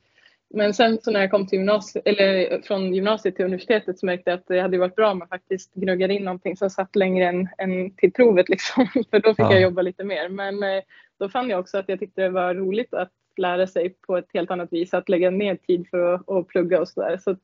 men 0.53 0.73
sen 0.73 0.99
så 1.01 1.11
när 1.11 1.21
jag 1.21 1.31
kom 1.31 1.47
till 1.47 1.59
gymnasiet, 1.59 2.07
eller 2.07 2.61
från 2.61 2.93
gymnasiet 2.93 3.35
till 3.35 3.45
universitetet 3.45 3.99
så 3.99 4.05
märkte 4.05 4.29
jag 4.29 4.39
att 4.39 4.47
det 4.47 4.59
hade 4.59 4.77
varit 4.77 4.95
bra 4.95 5.11
om 5.11 5.19
man 5.19 5.27
faktiskt 5.27 5.73
gnuggade 5.73 6.13
in 6.13 6.23
någonting 6.23 6.57
som 6.57 6.69
satt 6.69 6.95
längre 6.95 7.25
än, 7.25 7.49
än 7.57 7.95
till 7.95 8.13
provet 8.13 8.49
liksom. 8.49 8.87
För 9.11 9.19
då 9.19 9.29
fick 9.29 9.45
ja. 9.45 9.53
jag 9.53 9.61
jobba 9.61 9.81
lite 9.81 10.03
mer. 10.03 10.29
Men 10.29 10.63
eh, 10.63 10.83
då 11.19 11.29
fann 11.29 11.49
jag 11.49 11.59
också 11.59 11.77
att 11.77 11.89
jag 11.89 11.99
tyckte 11.99 12.21
det 12.21 12.29
var 12.29 12.55
roligt 12.55 12.93
att 12.93 13.11
lära 13.39 13.67
sig 13.67 13.89
på 13.89 14.17
ett 14.17 14.29
helt 14.33 14.51
annat 14.51 14.73
vis. 14.73 14.93
Att 14.93 15.09
lägga 15.09 15.29
ner 15.29 15.55
tid 15.55 15.87
för 15.91 16.13
att, 16.13 16.29
att 16.29 16.47
plugga 16.47 16.81
och 16.81 16.87
sådär. 16.87 17.17
Så, 17.17 17.23
så 17.23 17.35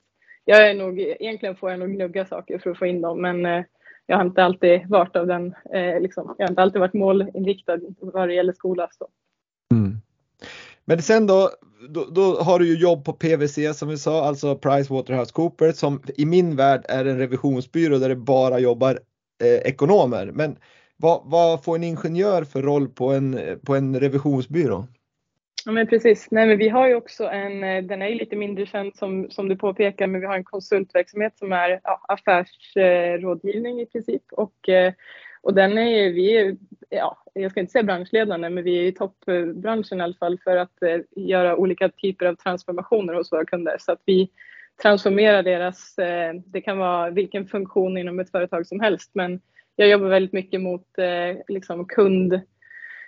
jag 0.46 0.70
är 0.70 0.74
nog, 0.74 1.00
egentligen 1.00 1.56
får 1.56 1.70
jag 1.70 1.80
nog 1.80 1.90
gnugga 1.90 2.26
saker 2.26 2.60
för 2.60 2.70
att 2.70 2.78
få 2.78 2.86
in 2.86 3.02
dem. 3.02 3.22
Men 3.22 3.46
eh, 3.46 3.64
jag 4.06 4.18
har 4.18 4.26
inte 4.26 4.44
alltid 4.44 4.90
varit 4.90 5.16
av 5.16 5.28
den, 5.28 5.56
eh, 5.74 6.02
liksom, 6.02 6.36
jag 6.38 6.46
har 6.46 6.52
inte 6.52 6.62
alltid 6.62 6.80
varit 6.80 6.94
målinriktad 6.94 7.80
vad 8.00 8.28
det 8.28 8.34
gäller 8.34 8.54
skola. 8.54 8.90
Så. 8.92 9.08
Mm. 9.74 9.98
Men 10.86 11.02
sen 11.02 11.28
då, 11.28 11.50
då, 11.90 12.06
då, 12.06 12.42
har 12.42 12.60
du 12.60 12.68
ju 12.68 12.78
jobb 12.78 13.06
på 13.06 13.14
PWC 13.14 13.74
som 13.74 13.90
vi 13.90 13.98
sa, 13.98 14.26
alltså 14.26 14.56
PricewaterhouseCoopers 14.56 15.76
som 15.76 16.02
i 16.18 16.26
min 16.26 16.56
värld 16.56 16.86
är 16.90 17.06
en 17.06 17.18
revisionsbyrå 17.18 17.98
där 17.98 18.10
det 18.10 18.16
bara 18.16 18.60
jobbar 18.60 19.00
eh, 19.44 19.72
ekonomer. 19.72 20.32
Men 20.34 20.56
vad, 20.98 21.22
vad, 21.26 21.64
får 21.64 21.76
en 21.76 21.84
ingenjör 21.84 22.44
för 22.44 22.62
roll 22.62 22.88
på 22.88 23.14
en, 23.14 23.40
på 23.66 23.76
en 23.76 24.00
revisionsbyrå? 24.00 24.88
Ja 25.66 25.72
men 25.72 25.88
precis. 25.88 26.28
Nej, 26.32 26.48
men 26.48 26.58
vi 26.58 26.70
har 26.70 26.88
ju 26.88 26.96
också 26.96 27.24
en, 27.24 27.64
eh, 27.64 27.84
den 27.84 28.02
är 28.02 28.08
ju 28.08 28.16
lite 28.16 28.36
mindre 28.36 28.66
känd 28.66 28.96
som, 28.96 29.32
som 29.32 29.50
du 29.50 29.56
påpekar, 29.56 30.08
men 30.08 30.22
vi 30.22 30.28
har 30.28 30.36
en 30.36 30.44
konsultverksamhet 30.44 31.38
som 31.38 31.52
är 31.52 31.80
ja, 31.84 32.02
affärsrådgivning 32.08 33.82
i 33.82 33.86
princip. 33.86 34.24
Och, 34.32 34.70
eh, 34.70 34.94
och 35.42 35.54
den 35.54 35.78
är 35.78 36.10
vi 36.10 36.38
är, 36.38 36.58
ja, 36.90 37.24
jag 37.34 37.52
ska 37.52 37.60
inte 37.60 37.72
säga 37.72 37.84
branschledande, 37.84 38.50
men 38.50 38.64
vi 38.64 38.80
är 38.80 38.84
i 38.84 38.92
toppbranschen 38.92 40.00
i 40.00 40.04
alla 40.04 40.14
fall 40.14 40.40
för 40.44 40.58
att 40.58 40.84
eh, 40.84 40.98
göra 41.16 41.56
olika 41.56 41.90
typer 41.90 42.26
av 42.26 42.36
transformationer 42.36 43.14
hos 43.14 43.32
våra 43.32 43.46
kunder. 43.46 43.76
Så 43.80 43.92
att 43.92 44.02
vi 44.06 44.30
transformerar 44.82 45.44
deras, 45.44 45.96
det 46.46 46.62
kan 46.62 46.78
vara 46.78 47.10
vilken 47.10 47.48
funktion 47.48 47.98
inom 47.98 48.20
ett 48.20 48.32
företag 48.32 48.68
som 48.68 48.80
helst, 48.80 49.12
men 49.14 49.42
jag 49.76 49.90
jobbar 49.90 50.08
väldigt 50.08 50.34
mycket 50.34 50.62
mot 50.62 50.86
liksom 51.48 51.86
kund 51.86 52.42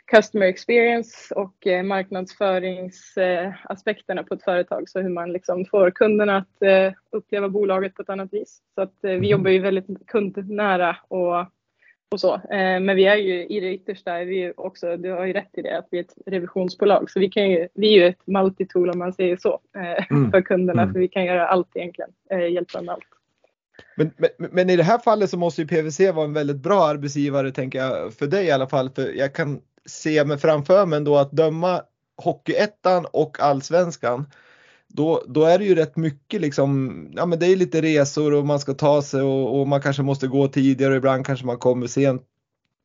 customer 0.06 0.46
experience 0.46 1.36
och 1.36 1.68
eh, 1.68 1.84
marknadsföringsaspekterna 1.84 4.24
på 4.24 4.34
ett 4.34 4.44
företag. 4.44 4.90
Så 4.90 5.02
hur 5.02 5.10
man 5.10 5.32
liksom 5.32 5.66
får 5.66 5.92
kunderna 5.92 6.38
att 6.38 6.62
eh, 6.62 6.92
uppleva 7.12 7.50
bolaget 7.50 7.96
på 7.96 8.02
ett 8.02 8.10
annat 8.10 8.34
vis. 8.34 8.62
Så 8.76 8.82
att 8.82 9.04
eh, 9.04 9.10
vi 9.10 9.16
mm. 9.16 9.24
jobbar 9.24 9.52
ju 9.52 9.60
väldigt 9.60 10.08
kundnära 10.08 10.98
och, 11.08 11.40
och 12.12 12.20
så. 12.20 12.42
Men 12.50 12.96
vi 12.96 13.06
är 13.06 13.16
ju 13.16 13.46
i 13.46 13.60
det 13.60 13.74
yttersta, 13.74 14.20
är 14.20 14.26
vi 14.26 14.54
också, 14.58 14.98
du 14.98 15.12
har 15.12 15.26
ju 15.26 15.34
rätt 15.34 15.58
i 15.58 15.62
det, 15.62 15.78
att 15.78 15.88
vi 15.92 15.98
är 15.98 16.04
ett 16.04 16.14
revisionsbolag. 16.26 17.10
Så 17.10 17.20
vi, 17.20 17.30
kan 17.30 17.50
ju, 17.50 17.68
vi 17.74 17.88
är 17.88 17.94
ju 18.02 18.08
ett 18.08 18.28
multitool 18.28 18.90
om 18.90 19.00
man 19.00 19.14
säger 19.14 19.38
så 19.38 19.60
mm. 20.10 20.32
för 20.32 20.42
kunderna. 20.42 20.82
Mm. 20.82 20.94
För 20.94 21.00
vi 21.00 21.08
kan 21.08 21.26
göra 21.26 21.48
allt 21.48 21.76
egentligen, 21.76 22.12
hjälpa 22.54 22.82
med 22.82 22.94
allt. 22.94 23.08
Men, 23.96 24.12
men, 24.18 24.30
men, 24.52 24.70
i 24.70 24.76
det 24.76 24.84
här 24.84 24.98
fallet 24.98 25.30
så 25.30 25.38
måste 25.38 25.62
ju 25.62 25.68
PVC 25.68 26.00
vara 26.00 26.26
en 26.26 26.34
väldigt 26.34 26.58
bra 26.58 26.84
arbetsgivare 26.84 27.52
tänker 27.52 27.80
jag 27.80 28.14
för 28.14 28.28
dig 28.28 28.46
i 28.46 28.52
alla 28.52 28.68
fall. 28.68 28.90
För 28.90 29.18
jag 29.18 29.34
kan 29.34 29.62
se 29.90 30.26
mig 30.26 30.38
framför 30.38 30.86
mig 30.86 31.02
då 31.02 31.18
att 31.18 31.32
döma 31.32 31.82
Hockeyettan 32.18 33.06
och 33.12 33.40
Allsvenskan. 33.40 34.26
Då, 34.88 35.24
då 35.28 35.44
är 35.44 35.60
det 35.60 35.66
ju 35.66 35.76
rätt 35.76 35.98
mycket 35.98 36.42
liksom, 36.42 37.08
ja 37.16 37.26
men 37.26 37.40
det 37.40 37.46
är 37.46 37.56
lite 37.56 37.82
resor 37.82 38.34
och 38.34 38.46
man 38.46 38.60
ska 38.60 38.74
ta 38.74 39.02
sig 39.02 39.22
och, 39.22 39.60
och 39.60 39.68
man 39.68 39.82
kanske 39.82 40.04
måste 40.04 40.28
gå 40.28 40.48
tidigare 40.48 40.92
och 40.92 40.98
ibland 40.98 41.26
kanske 41.26 41.46
man 41.46 41.58
kommer 41.58 41.88
sent 41.88 42.28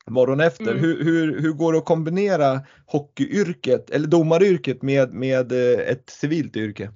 morgon 0.06 0.40
efter. 0.40 0.70
Mm. 0.70 0.78
Hur, 0.78 1.04
hur, 1.04 1.40
hur 1.40 1.52
går 1.52 1.72
det 1.72 1.78
att 1.78 1.84
kombinera 1.84 2.60
hockeyyrket 2.86 3.90
eller 3.90 4.06
domaryrket 4.06 4.82
med, 4.82 5.12
med 5.12 5.52
eh, 5.52 5.88
ett 5.88 6.10
civilt 6.10 6.56
yrke? 6.56 6.90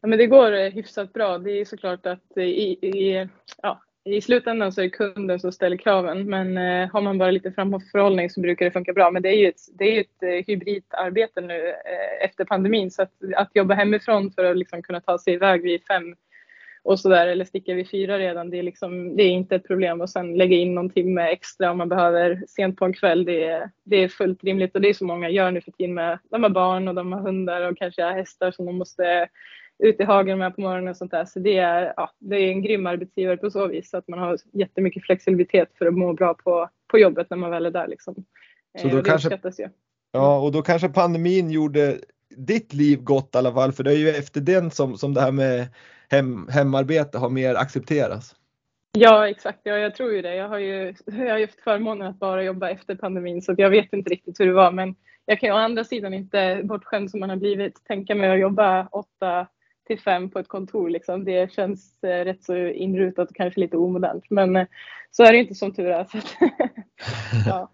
Ja, 0.00 0.08
men 0.08 0.18
det 0.18 0.26
går 0.26 0.52
eh, 0.52 0.70
hyfsat 0.70 1.12
bra. 1.12 1.38
Det 1.38 1.60
är 1.60 1.64
såklart 1.64 2.06
att 2.06 2.36
i, 2.36 2.40
i, 2.40 3.28
ja, 3.62 3.82
i 4.16 4.20
slutändan 4.20 4.72
så 4.72 4.80
är 4.80 4.84
det 4.84 4.90
kunden 4.90 5.40
som 5.40 5.52
ställer 5.52 5.76
kraven 5.76 6.30
men 6.30 6.58
eh, 6.58 6.90
har 6.92 7.00
man 7.00 7.18
bara 7.18 7.30
lite 7.30 7.52
framförhållning 7.52 8.30
så 8.30 8.40
brukar 8.40 8.64
det 8.64 8.70
funka 8.70 8.92
bra. 8.92 9.10
Men 9.10 9.22
det 9.22 9.28
är 9.28 9.36
ju 9.36 9.48
ett, 9.48 9.60
det 9.78 9.96
är 9.96 10.00
ett 10.00 10.22
eh, 10.22 10.44
hybridarbete 10.46 11.40
nu 11.40 11.68
eh, 11.68 12.24
efter 12.24 12.44
pandemin 12.44 12.90
så 12.90 13.02
att, 13.02 13.12
att 13.36 13.50
jobba 13.54 13.74
hemifrån 13.74 14.32
för 14.32 14.44
att 14.44 14.56
liksom 14.56 14.82
kunna 14.82 15.00
ta 15.00 15.18
sig 15.18 15.34
iväg 15.34 15.62
vid 15.62 15.86
fem 15.86 16.14
och 16.82 17.00
sådär 17.00 17.26
eller 17.26 17.44
sticka 17.44 17.74
vid 17.74 17.90
fyra 17.90 18.18
redan, 18.18 18.50
det 18.50 18.58
är, 18.58 18.62
liksom, 18.62 19.16
det 19.16 19.22
är 19.22 19.30
inte 19.30 19.56
ett 19.56 19.66
problem 19.66 20.00
och 20.00 20.10
sen 20.10 20.36
lägga 20.36 20.56
in 20.56 20.74
någon 20.74 20.90
timme 20.90 21.22
extra 21.22 21.70
om 21.70 21.78
man 21.78 21.88
behöver 21.88 22.42
sent 22.48 22.76
på 22.76 22.84
en 22.84 22.92
kväll. 22.92 23.24
Det 23.24 23.44
är, 23.44 23.70
det 23.84 23.96
är 23.96 24.08
fullt 24.08 24.44
rimligt 24.44 24.74
och 24.74 24.80
det 24.80 24.88
är 24.88 24.94
så 24.94 25.04
många 25.04 25.28
gör 25.28 25.50
nu 25.50 25.60
för 25.60 25.70
tiden 25.70 25.94
med, 25.94 26.18
de 26.30 26.42
har 26.42 26.50
barn 26.50 26.88
och 26.88 26.94
de 26.94 27.12
har 27.12 27.20
hundar 27.20 27.70
och 27.70 27.78
kanske 27.78 28.02
hästar 28.02 28.50
som 28.50 28.66
de 28.66 28.76
måste 28.76 29.28
ut 29.82 30.00
i 30.00 30.04
hagen 30.04 30.38
med 30.38 30.54
på 30.54 30.60
morgonen 30.60 30.88
och 30.88 30.96
sånt 30.96 31.10
där. 31.10 31.24
Så 31.24 31.38
det 31.38 31.56
är, 31.56 31.94
ja, 31.96 32.10
det 32.18 32.36
är 32.36 32.50
en 32.50 32.62
grym 32.62 32.86
arbetsgivare 32.86 33.36
på 33.36 33.50
så 33.50 33.66
vis. 33.66 33.94
att 33.94 34.08
man 34.08 34.18
har 34.18 34.38
jättemycket 34.52 35.02
flexibilitet 35.02 35.68
för 35.78 35.86
att 35.86 35.94
må 35.94 36.12
bra 36.12 36.34
på, 36.34 36.68
på 36.86 36.98
jobbet 36.98 37.30
när 37.30 37.36
man 37.36 37.50
väl 37.50 37.66
är 37.66 37.70
där. 37.70 37.88
Liksom. 37.88 38.14
Så 38.78 38.88
då 38.88 38.96
eh, 38.96 39.02
det 39.02 39.10
kanske, 39.10 39.38
ju. 39.58 39.68
Ja, 40.12 40.40
och 40.40 40.52
då 40.52 40.62
kanske 40.62 40.88
pandemin 40.88 41.50
gjorde 41.50 41.98
ditt 42.36 42.72
liv 42.72 43.02
gott 43.02 43.34
i 43.34 43.38
alla 43.38 43.52
fall. 43.52 43.72
För 43.72 43.84
det 43.84 43.92
är 43.92 43.96
ju 43.96 44.08
efter 44.08 44.40
den 44.40 44.70
som, 44.70 44.96
som 44.96 45.14
det 45.14 45.20
här 45.20 45.32
med 45.32 45.66
hem, 46.10 46.48
hemarbete 46.50 47.18
har 47.18 47.30
mer 47.30 47.54
accepterats. 47.54 48.34
Ja 48.98 49.28
exakt, 49.28 49.60
ja, 49.62 49.78
jag 49.78 49.94
tror 49.94 50.12
ju 50.12 50.22
det. 50.22 50.34
Jag 50.34 50.48
har 50.48 50.58
ju 50.58 50.94
jag 51.06 51.14
har 51.14 51.40
haft 51.40 51.60
förmånen 51.60 52.08
att 52.08 52.18
bara 52.18 52.42
jobba 52.42 52.70
efter 52.70 52.94
pandemin 52.94 53.42
så 53.42 53.54
jag 53.58 53.70
vet 53.70 53.92
inte 53.92 54.10
riktigt 54.10 54.40
hur 54.40 54.46
det 54.46 54.52
var 54.52 54.72
men 54.72 54.94
jag 55.26 55.40
kan 55.40 55.48
ju 55.48 55.52
å 55.52 55.56
andra 55.56 55.84
sidan 55.84 56.14
inte, 56.14 56.60
bortskämd 56.64 57.10
som 57.10 57.20
man 57.20 57.30
har 57.30 57.36
blivit, 57.36 57.84
tänka 57.84 58.14
mig 58.14 58.30
att 58.30 58.38
jobba 58.38 58.86
åtta 58.86 59.46
till 59.90 60.00
fem 60.00 60.30
på 60.30 60.38
ett 60.38 60.48
kontor. 60.48 60.90
Liksom. 60.90 61.24
Det 61.24 61.52
känns 61.52 62.04
eh, 62.04 62.24
rätt 62.24 62.44
så 62.44 62.56
inrutat 62.56 63.30
och 63.30 63.36
kanske 63.36 63.60
lite 63.60 63.76
omodernt. 63.76 64.24
Men 64.30 64.56
eh, 64.56 64.66
så 65.10 65.22
är 65.22 65.32
det 65.32 65.38
inte 65.38 65.54
som 65.54 65.74
tur 65.74 65.86
är. 65.86 66.04
Så 66.04 66.18
att, 66.18 66.36
ja. 67.46 67.70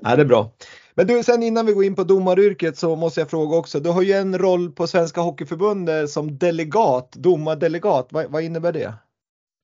ja, 0.00 0.16
det 0.16 0.22
är 0.22 0.26
bra. 0.26 0.50
Men 0.94 1.06
du, 1.06 1.22
sen 1.22 1.42
innan 1.42 1.66
vi 1.66 1.72
går 1.72 1.84
in 1.84 1.94
på 1.94 2.04
domaryrket 2.04 2.76
så 2.76 2.96
måste 2.96 3.20
jag 3.20 3.30
fråga 3.30 3.56
också. 3.56 3.80
Du 3.80 3.90
har 3.90 4.02
ju 4.02 4.12
en 4.12 4.38
roll 4.38 4.70
på 4.70 4.86
Svenska 4.86 5.20
Hockeyförbundet 5.20 6.10
som 6.10 6.38
delegat, 6.38 7.12
domardelegat. 7.12 8.08
Vad, 8.10 8.30
vad 8.30 8.42
innebär 8.42 8.72
det? 8.72 8.94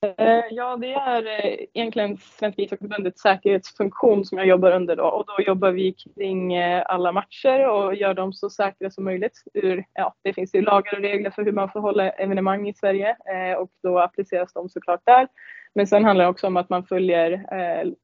Eh, 0.04 0.44
ja, 0.50 0.76
det 0.76 0.92
är 0.92 1.26
eh, 1.26 1.66
egentligen 1.74 2.16
Svenska 2.16 2.62
ishockeyförbundets 2.62 3.22
säkerhetsfunktion 3.22 4.24
som 4.24 4.38
jag 4.38 4.46
jobbar 4.46 4.72
under 4.72 4.96
då 4.96 5.04
och 5.04 5.24
då 5.26 5.44
jobbar 5.44 5.70
vi 5.70 5.92
kring 5.92 6.54
eh, 6.54 6.82
alla 6.86 7.12
matcher 7.12 7.68
och 7.68 7.94
gör 7.94 8.14
dem 8.14 8.32
så 8.32 8.50
säkra 8.50 8.90
som 8.90 9.04
möjligt. 9.04 9.42
ja, 9.94 10.14
det 10.22 10.32
finns 10.32 10.54
ju 10.54 10.62
lagar 10.62 10.94
och 10.94 11.02
regler 11.02 11.30
för 11.30 11.44
hur 11.44 11.52
man 11.52 11.70
får 11.70 11.80
hålla 11.80 12.10
evenemang 12.10 12.68
i 12.68 12.74
Sverige 12.74 13.16
och 13.58 13.70
då 13.82 13.98
appliceras 13.98 14.52
de 14.52 14.68
såklart 14.68 15.00
där. 15.04 15.28
Men 15.74 15.86
sen 15.86 16.04
handlar 16.04 16.24
det 16.24 16.30
också 16.30 16.46
om 16.46 16.56
att 16.56 16.68
man 16.68 16.84
följer 16.84 17.46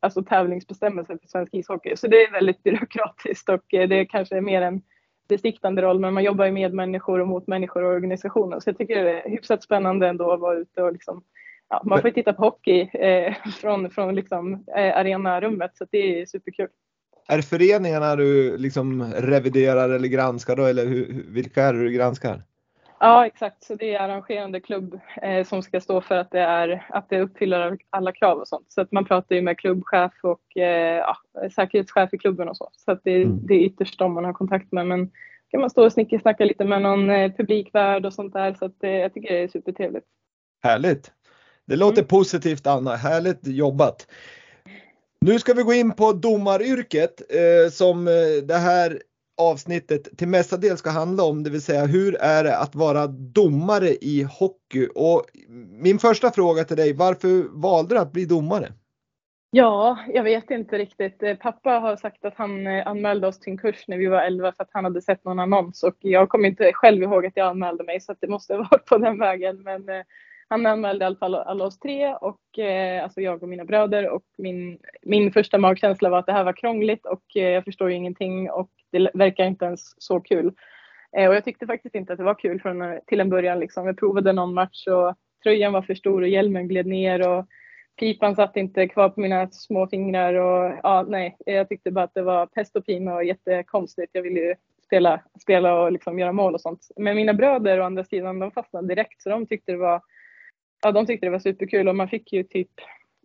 alltså 0.01 0.23
tävlingsbestämmelser 0.23 1.19
för 1.21 1.29
svensk 1.29 1.55
ishockey. 1.55 1.97
Så 1.97 2.07
det 2.07 2.17
är 2.17 2.33
väldigt 2.33 2.63
byråkratiskt 2.63 3.49
och 3.49 3.65
det 3.71 4.01
är 4.01 4.05
kanske 4.05 4.41
mer 4.41 4.63
en 4.63 4.83
besiktande 5.29 5.83
roll 5.83 6.01
men 6.01 6.15
man 6.15 6.25
jobbar 6.25 6.45
ju 6.45 6.53
med 6.53 6.75
människor 6.75 7.21
och 7.21 7.29
mot 7.29 7.47
människor 7.47 7.83
och 7.83 7.93
organisationer 7.93 8.61
så 8.61 8.69
jag 8.69 8.79
tycker 8.79 9.05
det 9.05 9.21
är 9.21 9.31
hyfsat 9.31 9.63
spännande 9.63 10.09
ändå 10.09 10.33
att 10.33 10.41
vara 10.41 10.57
ute 10.59 10.83
och 10.83 10.93
liksom 10.93 11.23
ja, 11.71 11.83
man 11.85 12.01
får 12.01 12.09
ju 12.09 12.15
titta 12.15 12.33
på 12.33 12.43
hockey 12.43 12.81
eh, 12.81 13.35
från, 13.61 13.91
från 13.91 14.15
liksom, 14.15 14.65
eh, 14.77 14.97
arenarummet 14.97 15.71
så 15.75 15.87
det 15.91 16.21
är 16.21 16.27
superkul. 16.27 16.69
Är 17.29 17.37
det 17.37 17.43
föreningarna 17.43 18.17
du 18.17 18.59
liksom 18.59 19.13
reviderar 19.13 19.91
eller 19.91 20.09
granskar 20.09 20.57
då 20.57 20.65
eller 20.65 20.87
hur, 20.87 21.25
vilka 21.29 21.63
är 21.63 21.73
det 21.73 21.85
du 21.85 21.91
granskar? 21.91 22.43
Ja 23.03 23.27
exakt, 23.27 23.65
så 23.65 23.75
det 23.75 23.95
är 23.95 24.01
arrangerande 24.01 24.61
klubb 24.61 25.01
eh, 25.23 25.47
som 25.47 25.63
ska 25.63 25.81
stå 25.81 26.01
för 26.01 26.15
att 26.15 26.31
det, 26.31 26.41
är, 26.41 26.87
att 26.89 27.09
det 27.09 27.21
uppfyller 27.21 27.79
alla 27.91 28.13
krav 28.13 28.39
och 28.39 28.49
sånt. 28.49 28.73
Så 28.73 28.81
att 28.81 28.93
man 28.93 29.05
pratar 29.05 29.35
ju 29.35 29.43
med 29.43 29.59
klubbchef 29.59 30.13
och 30.23 30.57
eh, 30.57 30.97
ja, 30.97 31.17
säkerhetschef 31.51 32.15
i 32.15 32.19
klubben 32.19 32.49
och 32.49 32.57
så. 32.57 32.71
Så 32.77 32.93
att 32.93 33.01
det, 33.05 33.23
mm. 33.23 33.47
det 33.47 33.55
är 33.55 33.59
ytterst 33.59 33.99
de 33.99 34.13
man 34.13 34.25
har 34.25 34.33
kontakt 34.33 34.73
med. 34.73 34.87
Men 34.87 35.11
kan 35.51 35.61
man 35.61 35.71
stå 35.71 35.85
och 35.85 35.93
snickersnacka 35.93 36.45
lite 36.45 36.65
med 36.65 36.83
någon 36.83 37.11
eh, 37.11 37.33
publikvärd 37.33 38.07
och 38.07 38.13
sånt 38.13 38.33
där. 38.33 38.55
Så 38.55 38.65
att, 38.65 38.85
eh, 38.85 38.91
jag 38.91 39.15
tycker 39.15 39.35
det 39.35 39.43
är 39.43 39.49
supertrevligt. 39.49 40.07
Härligt! 40.63 41.13
Det 41.71 41.77
låter 41.77 41.99
mm. 41.99 42.09
positivt 42.09 42.67
Anna, 42.67 42.97
härligt 42.97 43.47
jobbat. 43.47 44.07
Nu 45.21 45.39
ska 45.39 45.55
vi 45.55 45.63
gå 45.63 45.73
in 45.73 45.93
på 45.93 46.13
domaryrket 46.13 47.23
eh, 47.29 47.71
som 47.71 48.09
eh, 48.09 48.13
det 48.45 48.57
här 48.57 49.03
avsnittet 49.41 50.19
till 50.19 50.29
mestadels 50.29 50.79
ska 50.79 50.91
handla 50.91 51.23
om, 51.25 51.43
det 51.43 51.51
vill 51.51 51.63
säga 51.63 51.87
hur 51.87 52.15
är 52.15 52.45
det 52.45 52.57
att 52.57 52.75
vara 52.75 53.07
domare 53.07 53.89
i 53.89 54.23
hockey? 54.23 54.89
Och 54.95 55.25
min 55.71 55.99
första 55.99 56.31
fråga 56.31 56.65
till 56.65 56.77
dig, 56.77 56.93
varför 56.93 57.61
valde 57.61 57.95
du 57.95 57.99
att 57.99 58.13
bli 58.13 58.25
domare? 58.25 58.73
Ja, 59.51 59.99
jag 60.09 60.23
vet 60.23 60.51
inte 60.51 60.79
riktigt. 60.79 61.23
Eh, 61.23 61.37
pappa 61.37 61.71
har 61.71 61.97
sagt 61.97 62.25
att 62.25 62.35
han 62.37 62.67
eh, 62.67 62.87
anmälde 62.87 63.27
oss 63.27 63.41
till 63.41 63.51
en 63.53 63.59
kurs 63.59 63.85
när 63.89 63.97
vi 63.97 64.07
var 64.07 64.23
11 64.23 64.53
för 64.53 64.63
att 64.63 64.71
han 64.73 64.85
hade 64.85 65.03
sett 65.03 65.25
någon 65.25 65.39
annons 65.39 65.83
och 65.83 65.97
jag 65.99 66.29
kommer 66.29 66.49
inte 66.49 66.73
själv 66.73 67.03
ihåg 67.03 67.27
att 67.27 67.37
jag 67.37 67.49
anmälde 67.49 67.85
mig 67.85 68.01
så 68.01 68.15
det 68.21 68.29
måste 68.29 68.55
ha 68.55 68.59
varit 68.71 68.85
på 68.85 68.99
den 68.99 69.19
vägen. 69.19 69.63
Men 69.63 69.83
han 70.51 70.67
anmälde 70.67 71.05
i 71.05 71.07
alla 71.07 71.17
fall 71.17 71.35
alla 71.35 71.65
oss 71.65 71.79
tre, 71.79 72.15
och, 72.15 72.59
eh, 72.59 73.03
alltså 73.03 73.21
jag 73.21 73.43
och 73.43 73.49
mina 73.49 73.65
bröder. 73.65 74.09
Och 74.09 74.25
min, 74.39 74.79
min 75.03 75.33
första 75.33 75.59
magkänsla 75.59 76.09
var 76.09 76.19
att 76.19 76.27
det 76.27 76.33
här 76.33 76.45
var 76.45 76.53
krångligt 76.53 77.07
och 77.07 77.37
eh, 77.37 77.49
jag 77.49 77.65
förstår 77.65 77.91
ju 77.91 77.97
ingenting 77.97 78.51
och 78.51 78.71
det 78.93 79.11
verkar 79.15 79.45
inte 79.45 79.65
ens 79.65 79.81
så 80.03 80.21
kul. 80.21 80.53
Eh, 81.17 81.29
och 81.29 81.35
jag 81.35 81.45
tyckte 81.45 81.67
faktiskt 81.67 81.95
inte 81.95 82.13
att 82.13 82.19
det 82.19 82.25
var 82.25 82.35
kul 82.35 82.61
från, 82.61 82.83
eh, 82.83 82.99
till 83.07 83.21
en 83.21 83.31
början. 83.31 83.61
Liksom. 83.61 83.87
Jag 83.87 83.99
provade 83.99 84.33
någon 84.33 84.55
match 84.55 84.87
och 84.87 85.15
tröjan 85.43 85.73
var 85.73 85.83
för 85.83 85.95
stor 85.95 86.23
och 86.23 86.29
hjälmen 86.29 86.69
gled 86.69 86.87
ner. 86.87 87.29
Och, 87.29 87.47
pipan 88.01 88.37
satt 88.37 88.57
inte 88.57 88.89
kvar 88.89 89.09
på 89.09 89.21
mina 89.21 89.51
små 89.51 89.87
fingrar 89.87 90.35
och 90.35 90.79
ja, 90.83 91.05
nej, 91.09 91.37
jag 91.47 91.69
tyckte 91.69 91.91
bara 91.91 92.05
att 92.05 92.15
det 92.15 92.23
var 92.23 92.47
pest 92.47 92.77
och 92.77 92.87
pina 92.87 93.15
och 93.15 93.25
jättekonstigt. 93.25 94.11
Jag 94.13 94.23
ville 94.23 94.41
ju 94.41 94.55
spela, 94.85 95.21
spela 95.41 95.81
och 95.81 95.93
liksom 95.93 96.19
göra 96.19 96.33
mål 96.33 96.55
och 96.55 96.61
sånt. 96.61 96.89
Men 96.97 97.17
mina 97.17 97.35
bröder 97.35 97.81
å 97.81 97.85
andra 97.85 98.05
sidan, 98.05 98.39
de 98.39 98.51
fastnade 98.51 98.89
direkt 98.89 99.23
så 99.23 99.29
de 99.31 99.47
tyckte 99.47 99.73
det 99.73 99.79
var 99.79 100.03
ja, 100.83 100.93
de 100.93 101.07
tyckte 101.07 101.27
det 101.27 101.31
var 101.31 101.39
superkul 101.39 101.89
och 101.89 101.97
man 101.97 102.09
fick 102.09 102.33
ju 102.33 102.43
typ, 102.43 102.71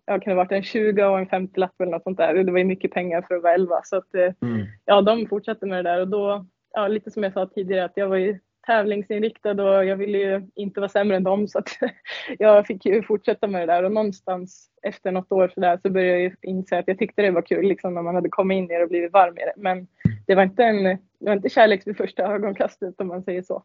ja, 0.06 0.20
kan 0.20 0.32
det 0.32 0.38
varit 0.38 0.52
en 0.52 0.64
20 0.64 1.06
och 1.06 1.20
en 1.20 1.28
50 1.28 1.60
lapp 1.60 1.82
eller 1.82 1.92
något 1.92 2.04
sånt 2.04 2.18
där. 2.18 2.44
Det 2.44 2.52
var 2.52 2.60
ju 2.60 2.66
mycket 2.66 2.92
pengar 2.92 3.22
för 3.22 3.36
att 3.36 3.44
vara 3.44 3.54
11 3.54 3.82
så 3.84 3.98
att 3.98 4.16
eh, 4.16 4.34
mm. 4.50 4.68
ja, 4.86 5.02
de 5.02 5.28
fortsatte 5.28 5.66
med 5.66 5.86
det 5.86 5.92
där 5.92 6.02
och 6.02 6.08
då, 6.08 6.46
ja, 6.74 6.88
lite 6.88 7.12
som 7.12 7.24
jag 7.24 7.34
sa 7.34 7.48
tidigare 7.48 7.86
att 7.86 7.98
jag 7.98 8.08
var 8.08 8.18
ju 8.18 8.40
tävlingsinriktad 8.66 9.64
och 9.64 9.86
jag 9.86 9.96
ville 9.96 10.18
ju 10.18 10.48
inte 10.56 10.80
vara 10.80 10.90
sämre 10.90 11.18
än 11.18 11.24
dem 11.24 11.48
så 11.48 11.60
att 11.60 11.70
jag 12.40 12.68
fick 12.68 12.86
ju 12.86 13.04
fortsätta 13.04 13.48
med 13.48 13.62
det 13.62 13.74
där 13.74 13.84
och 13.84 13.92
någonstans 13.92 14.70
efter 14.84 15.12
något 15.12 15.32
år 15.32 15.52
så 15.54 15.60
där 15.60 15.80
så 15.82 15.90
började 15.90 16.12
jag 16.12 16.22
ju 16.22 16.36
inse 16.42 16.78
att 16.78 16.88
jag 16.88 17.00
tyckte 17.00 17.22
det 17.22 17.32
var 17.32 17.42
kul 17.42 17.68
liksom 17.68 17.94
när 17.94 18.02
man 18.02 18.16
hade 18.16 18.30
kommit 18.30 18.56
in 18.56 18.72
i 18.72 18.78
det 18.78 18.84
och 18.84 18.90
blivit 18.90 19.14
varm 19.14 19.38
i 19.38 19.42
det. 19.42 19.54
Men 19.58 19.88
det 20.28 20.36
var 20.36 20.44
inte 20.44 20.64
en, 20.64 20.84
det 20.84 21.00
var 21.20 21.34
inte 21.34 21.50
kärlek 21.50 21.88
vid 21.88 21.98
första 21.98 22.24
ögonkastet 22.24 23.02
om 23.02 23.08
man 23.08 23.24
säger 23.24 23.42
så. 23.42 23.64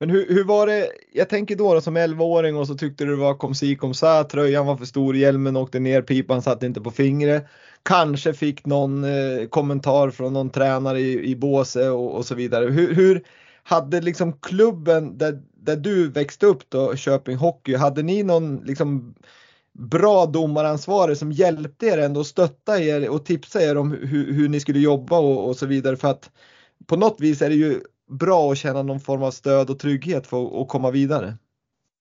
Men 0.00 0.10
hur, 0.10 0.28
hur 0.28 0.44
var 0.44 0.66
det, 0.66 0.88
jag 1.12 1.28
tänker 1.28 1.56
då, 1.56 1.74
då 1.74 1.80
som 1.80 1.96
11-åring 1.96 2.56
och 2.56 2.66
så 2.66 2.74
tyckte 2.74 3.04
du 3.04 3.10
det 3.10 3.22
var 3.22 3.34
kom 3.34 3.54
si 3.54 3.76
kom 3.76 3.94
sa, 3.94 4.24
tröjan 4.24 4.66
var 4.66 4.76
för 4.76 4.84
stor, 4.84 5.16
hjälmen 5.16 5.56
åkte 5.56 5.78
ner, 5.78 6.02
pipan 6.02 6.42
satt 6.42 6.62
inte 6.62 6.80
på 6.80 6.90
fingret. 6.90 7.46
Kanske 7.82 8.34
fick 8.34 8.66
någon 8.66 9.04
eh, 9.04 9.48
kommentar 9.48 10.10
från 10.10 10.32
någon 10.32 10.50
tränare 10.50 11.00
i, 11.00 11.30
i 11.30 11.36
båse 11.36 11.90
och, 11.90 12.14
och 12.14 12.26
så 12.26 12.34
vidare. 12.34 12.70
Hur, 12.70 12.94
hur, 12.94 13.22
hade 13.64 14.00
liksom 14.00 14.32
klubben 14.32 15.18
där, 15.18 15.42
där 15.54 15.76
du 15.76 16.08
växte 16.08 16.46
upp 16.46 16.70
då, 16.70 16.96
Köping 16.96 17.36
Hockey, 17.36 17.74
hade 17.74 18.02
ni 18.02 18.22
någon 18.22 18.56
liksom 18.56 19.14
bra 19.72 20.26
domaransvarig 20.26 21.16
som 21.16 21.32
hjälpte 21.32 21.86
er 21.86 21.98
ändå 21.98 22.20
att 22.20 22.26
stötta 22.26 22.80
er 22.80 23.08
och 23.08 23.24
tipsa 23.24 23.62
er 23.62 23.76
om 23.76 23.92
hur, 23.92 24.32
hur 24.32 24.48
ni 24.48 24.60
skulle 24.60 24.78
jobba 24.78 25.18
och, 25.18 25.48
och 25.48 25.56
så 25.56 25.66
vidare 25.66 25.96
för 25.96 26.08
att 26.08 26.30
på 26.86 26.96
något 26.96 27.20
vis 27.20 27.42
är 27.42 27.48
det 27.48 27.54
ju 27.54 27.80
bra 28.06 28.52
att 28.52 28.58
känna 28.58 28.82
någon 28.82 29.00
form 29.00 29.22
av 29.22 29.30
stöd 29.30 29.70
och 29.70 29.78
trygghet 29.78 30.26
för 30.26 30.62
att 30.62 30.68
komma 30.68 30.90
vidare. 30.90 31.34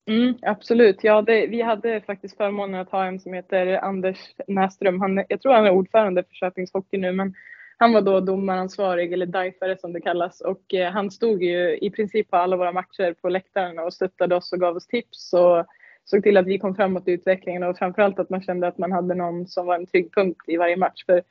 Mm, 0.07 0.33
absolut. 0.41 1.03
Ja, 1.03 1.21
det, 1.21 1.47
vi 1.47 1.61
hade 1.61 2.01
faktiskt 2.01 2.37
förmånen 2.37 2.81
att 2.81 2.89
ha 2.89 3.05
en 3.05 3.19
som 3.19 3.33
heter 3.33 3.67
Anders 3.67 4.17
Näström. 4.47 5.01
Han, 5.01 5.25
jag 5.29 5.41
tror 5.41 5.53
han 5.53 5.65
är 5.65 5.71
ordförande 5.71 6.23
för 6.23 6.33
Köpings 6.33 6.73
Hockey 6.73 6.97
nu, 6.97 7.11
men 7.11 7.33
han 7.77 7.93
var 7.93 8.01
då 8.01 8.19
domaransvarig, 8.19 9.13
eller 9.13 9.25
dajfare 9.25 9.77
som 9.79 9.93
det 9.93 10.01
kallas. 10.01 10.41
Och 10.41 10.73
eh, 10.73 10.91
han 10.91 11.11
stod 11.11 11.43
ju 11.43 11.77
i 11.77 11.89
princip 11.89 12.29
på 12.29 12.37
alla 12.37 12.57
våra 12.57 12.71
matcher 12.71 13.13
på 13.21 13.29
läktaren 13.29 13.79
och 13.79 13.93
stöttade 13.93 14.35
oss 14.35 14.53
och 14.53 14.59
gav 14.59 14.75
oss 14.75 14.87
tips 14.87 15.33
och 15.33 15.65
såg 16.05 16.23
till 16.23 16.37
att 16.37 16.47
vi 16.47 16.59
kom 16.59 16.75
framåt 16.75 17.07
i 17.07 17.11
utvecklingen 17.11 17.63
och 17.63 17.77
framförallt 17.77 18.19
att 18.19 18.29
man 18.29 18.41
kände 18.41 18.67
att 18.67 18.77
man 18.77 18.91
hade 18.91 19.15
någon 19.15 19.47
som 19.47 19.65
var 19.65 19.75
en 19.75 19.85
trygg 19.85 20.13
punkt 20.13 20.43
i 20.47 20.57
varje 20.57 20.77
match. 20.77 21.05
För 21.05 21.21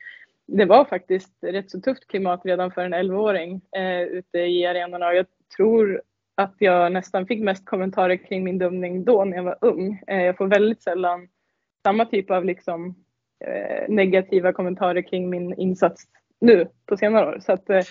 det 0.57 0.65
var 0.65 0.85
faktiskt 0.85 1.33
rätt 1.43 1.71
så 1.71 1.81
tufft 1.81 2.09
klimat 2.09 2.41
redan 2.45 2.71
för 2.71 2.85
en 2.85 2.95
11-åring 2.95 3.61
eh, 3.77 4.03
ute 4.03 4.39
i 4.39 4.67
arenorna 4.67 5.15
jag 5.15 5.27
tror 5.57 6.03
att 6.35 6.55
jag 6.59 6.93
nästan 6.93 7.27
fick 7.27 7.43
mest 7.43 7.67
kommentarer 7.67 8.17
kring 8.17 8.45
min 8.45 8.59
dömning 8.59 9.05
då 9.05 9.25
när 9.25 9.37
jag 9.37 9.45
var 9.45 9.59
ung. 9.61 10.03
Eh, 10.07 10.23
jag 10.23 10.37
får 10.37 10.47
väldigt 10.47 10.83
sällan 10.83 11.29
samma 11.83 12.05
typ 12.05 12.31
av 12.31 12.45
liksom, 12.45 12.95
eh, 13.45 13.89
negativa 13.89 14.53
kommentarer 14.53 15.03
kring 15.03 15.31
min 15.31 15.55
insats 15.55 16.03
nu 16.41 16.69
på 16.87 16.97
senare 16.97 17.27
år. 17.27 17.39
Så 17.41 17.53
att, 17.53 17.71
eh, 17.71 17.83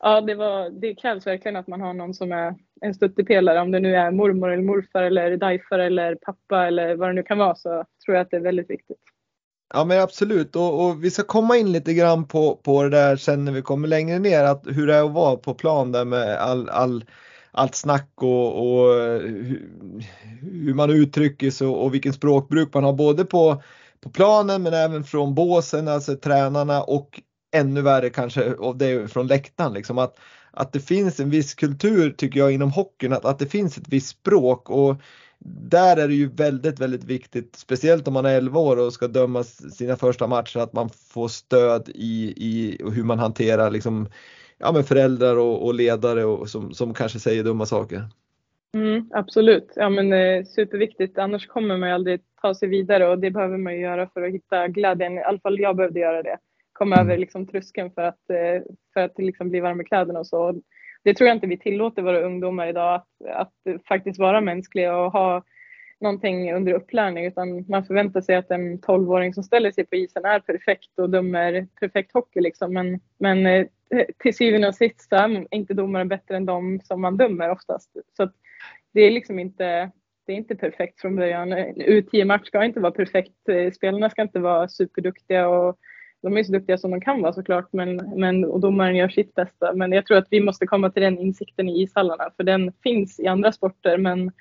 ja, 0.00 0.20
det, 0.20 0.34
var, 0.34 0.70
det 0.70 0.94
krävs 0.94 1.26
verkligen 1.26 1.56
att 1.56 1.66
man 1.66 1.80
har 1.80 1.94
någon 1.94 2.14
som 2.14 2.32
är 2.32 2.54
en 2.80 2.94
stöttepelare. 2.94 3.60
Om 3.60 3.70
det 3.70 3.80
nu 3.80 3.96
är 3.96 4.10
mormor 4.10 4.52
eller 4.52 4.62
morfar 4.62 5.02
eller 5.02 5.36
dajfar 5.36 5.78
eller 5.78 6.14
pappa 6.14 6.66
eller 6.66 6.94
vad 6.94 7.08
det 7.08 7.12
nu 7.12 7.22
kan 7.22 7.38
vara 7.38 7.54
så 7.54 7.84
tror 8.04 8.16
jag 8.16 8.22
att 8.22 8.30
det 8.30 8.36
är 8.36 8.40
väldigt 8.40 8.70
viktigt. 8.70 9.11
Ja 9.74 9.84
men 9.84 10.00
absolut 10.00 10.56
och, 10.56 10.86
och, 10.86 11.04
vi 11.04 11.10
ska 11.10 11.22
komma 11.22 11.56
in 11.56 11.72
lite 11.72 11.94
grann 11.94 12.24
på, 12.24 12.56
på 12.56 12.82
det 12.82 12.88
där 12.88 13.16
sen 13.16 13.44
när 13.44 13.52
vi 13.52 13.62
kommer 13.62 13.88
längre 13.88 14.18
ner 14.18 14.44
att 14.44 14.66
hur 14.66 14.86
det 14.86 14.94
är 14.94 15.04
att 15.04 15.12
vara 15.12 15.36
på 15.36 15.54
plan 15.54 15.92
där 15.92 16.04
med 16.04 16.36
all, 16.36 16.68
all 16.68 17.04
allt 17.52 17.74
snack 17.74 18.10
och, 18.14 18.58
och 18.58 18.94
hur, 18.94 19.68
hur, 20.40 20.74
man 20.74 20.90
uttrycker 20.90 21.50
sig 21.50 21.66
och, 21.66 21.84
och 21.84 21.94
vilken 21.94 22.12
språkbruk 22.12 22.74
man 22.74 22.84
har 22.84 22.92
både 22.92 23.24
på, 23.24 23.62
på 24.00 24.10
planen 24.10 24.62
men 24.62 24.74
även 24.74 25.04
från 25.04 25.34
båsen, 25.34 25.88
alltså 25.88 26.16
tränarna 26.16 26.82
och 26.82 27.20
ännu 27.54 27.82
värre 27.82 28.10
kanske 28.10 28.54
och 28.54 28.76
det 28.76 29.12
från 29.12 29.26
läktaren. 29.26 29.72
Liksom 29.72 29.98
att, 29.98 30.18
att 30.50 30.72
det 30.72 30.80
finns 30.80 31.20
en 31.20 31.30
viss 31.30 31.54
kultur 31.54 32.10
tycker 32.10 32.40
jag 32.40 32.52
inom 32.52 32.70
hockeyn, 32.70 33.12
att, 33.12 33.24
att 33.24 33.38
det 33.38 33.46
finns 33.46 33.78
ett 33.78 33.88
visst 33.88 34.08
språk 34.08 34.70
och 34.70 34.96
där 35.44 35.96
är 35.96 36.08
det 36.08 36.14
ju 36.14 36.28
väldigt, 36.28 36.80
väldigt 36.80 37.04
viktigt, 37.04 37.56
speciellt 37.56 38.08
om 38.08 38.14
man 38.14 38.26
är 38.26 38.36
11 38.36 38.60
år 38.60 38.86
och 38.86 38.92
ska 38.92 39.08
döma 39.08 39.42
sina 39.44 39.96
första 39.96 40.26
matcher, 40.26 40.58
att 40.58 40.72
man 40.72 40.88
får 40.88 41.28
stöd 41.28 41.88
i, 41.94 42.34
i 42.36 42.78
hur 42.94 43.04
man 43.04 43.18
hanterar 43.18 43.70
liksom, 43.70 44.08
ja, 44.58 44.72
men 44.72 44.84
föräldrar 44.84 45.36
och, 45.36 45.66
och 45.66 45.74
ledare 45.74 46.24
och, 46.24 46.48
som, 46.48 46.74
som 46.74 46.94
kanske 46.94 47.18
säger 47.18 47.44
dumma 47.44 47.66
saker. 47.66 48.02
Mm, 48.74 49.10
absolut, 49.12 49.72
ja, 49.76 49.88
men, 49.88 50.12
eh, 50.12 50.44
superviktigt. 50.44 51.18
Annars 51.18 51.46
kommer 51.46 51.76
man 51.76 51.88
ju 51.88 51.94
aldrig 51.94 52.20
ta 52.42 52.54
sig 52.54 52.68
vidare 52.68 53.08
och 53.08 53.18
det 53.18 53.30
behöver 53.30 53.58
man 53.58 53.74
ju 53.74 53.80
göra 53.80 54.08
för 54.14 54.22
att 54.22 54.34
hitta 54.34 54.68
glädjen. 54.68 55.18
I 55.18 55.22
alla 55.22 55.38
fall 55.38 55.60
jag 55.60 55.76
behövde 55.76 56.00
göra 56.00 56.22
det. 56.22 56.38
komma 56.72 56.96
över 56.96 57.18
liksom 57.18 57.46
tröskeln 57.46 57.90
för 57.90 58.02
att, 58.02 58.30
eh, 58.30 58.62
för 58.94 59.00
att 59.00 59.18
liksom 59.18 59.50
bli 59.50 59.60
varm 59.60 59.80
i 59.80 59.84
kläderna 59.84 60.20
och 60.20 60.26
så. 60.26 60.62
Det 61.04 61.14
tror 61.14 61.28
jag 61.28 61.36
inte 61.36 61.46
vi 61.46 61.58
tillåter 61.58 62.02
våra 62.02 62.20
ungdomar 62.20 62.66
idag 62.66 62.94
att, 62.94 63.08
att 63.34 63.82
faktiskt 63.88 64.18
vara 64.18 64.40
mänskliga 64.40 64.96
och 64.96 65.12
ha 65.12 65.42
någonting 66.00 66.52
under 66.54 66.72
upplärning 66.72 67.26
utan 67.26 67.64
man 67.68 67.84
förväntar 67.84 68.20
sig 68.20 68.36
att 68.36 68.50
en 68.50 68.78
12-åring 68.80 69.34
som 69.34 69.42
ställer 69.42 69.72
sig 69.72 69.86
på 69.86 69.96
isen 69.96 70.24
är 70.24 70.40
perfekt 70.40 70.98
och 70.98 71.10
dömer 71.10 71.66
perfekt 71.80 72.12
hockey 72.12 72.40
liksom. 72.40 72.72
Men, 72.72 73.00
men 73.18 73.46
eh, 73.46 73.66
till 74.18 74.36
syvende 74.36 74.68
och 74.68 74.74
sist 74.74 75.08
så 75.08 75.16
är 75.16 75.54
inte 75.54 75.74
domaren 75.74 76.08
bättre 76.08 76.36
än 76.36 76.46
de 76.46 76.80
som 76.84 77.00
man 77.00 77.16
dömer 77.16 77.50
oftast. 77.50 77.90
Så 78.16 78.30
det 78.92 79.00
är 79.00 79.10
liksom 79.10 79.38
inte, 79.38 79.90
det 80.26 80.32
är 80.32 80.36
inte 80.36 80.56
perfekt 80.56 81.00
från 81.00 81.16
början. 81.16 81.52
U10-match 81.52 82.46
ska 82.46 82.64
inte 82.64 82.80
vara 82.80 82.92
perfekt. 82.92 83.74
Spelarna 83.74 84.10
ska 84.10 84.22
inte 84.22 84.40
vara 84.40 84.68
superduktiga 84.68 85.48
och 85.48 85.78
de 86.22 86.36
är 86.36 86.44
så 86.44 86.52
duktiga 86.52 86.78
som 86.78 86.90
de 86.90 87.00
kan 87.00 87.22
vara 87.22 87.32
såklart 87.32 87.72
men, 87.72 87.96
men, 87.96 88.44
och 88.44 88.60
domaren 88.60 88.96
gör 88.96 89.08
sitt 89.08 89.34
bästa. 89.34 89.72
Men 89.72 89.92
jag 89.92 90.06
tror 90.06 90.16
att 90.16 90.28
vi 90.30 90.40
måste 90.40 90.66
komma 90.66 90.90
till 90.90 91.02
den 91.02 91.18
insikten 91.18 91.68
i 91.68 91.82
ishallarna 91.82 92.30
för 92.36 92.44
den 92.44 92.72
finns 92.82 93.20
i 93.20 93.26
andra 93.26 93.52
sporter 93.52 93.98
men 93.98 94.32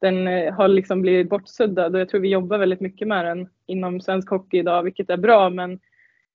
den 0.00 0.28
eh, 0.28 0.54
har 0.54 0.68
liksom 0.68 1.02
blivit 1.02 1.28
bortsuddad 1.28 1.94
och 1.94 2.00
jag 2.00 2.08
tror 2.08 2.20
vi 2.20 2.28
jobbar 2.28 2.58
väldigt 2.58 2.80
mycket 2.80 3.08
med 3.08 3.24
den 3.24 3.48
inom 3.66 4.00
svensk 4.00 4.30
hockey 4.30 4.58
idag 4.58 4.82
vilket 4.82 5.10
är 5.10 5.16
bra 5.16 5.50
men 5.50 5.80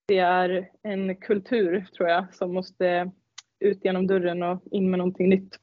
det 0.06 0.18
är 0.18 0.70
en 0.84 1.16
kultur 1.16 1.86
tror 1.98 2.10
jag 2.10 2.36
som 2.36 2.54
måste 2.54 3.12
ut 3.60 3.86
genom 3.86 4.08
dörren 4.08 4.44
och 4.44 4.64
in 4.72 4.90
med 4.90 4.98
någonting 4.98 5.30
nytt. 5.30 5.60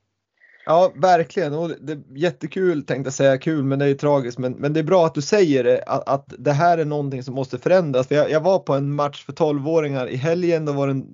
Ja, 0.66 0.92
verkligen. 0.96 1.54
Och 1.54 1.70
det 1.80 1.92
är 1.92 2.02
jättekul 2.14 2.82
tänkte 2.82 3.06
jag 3.06 3.14
säga, 3.14 3.38
kul 3.38 3.64
men 3.64 3.78
det 3.78 3.84
är 3.84 3.88
ju 3.88 3.94
tragiskt. 3.94 4.38
Men, 4.38 4.52
men 4.52 4.72
det 4.72 4.80
är 4.80 4.84
bra 4.84 5.06
att 5.06 5.14
du 5.14 5.22
säger 5.22 5.64
det, 5.64 5.82
att, 5.86 6.08
att 6.08 6.34
det 6.38 6.52
här 6.52 6.78
är 6.78 6.84
någonting 6.84 7.22
som 7.22 7.34
måste 7.34 7.58
förändras. 7.58 8.06
För 8.06 8.14
jag, 8.14 8.30
jag 8.30 8.40
var 8.40 8.58
på 8.58 8.74
en 8.74 8.94
match 8.94 9.24
för 9.24 9.32
12-åringar 9.32 10.06
i 10.08 10.16
helgen, 10.16 10.64
då 10.64 10.72
var 10.72 10.86
det 10.86 10.92
en, 10.92 11.06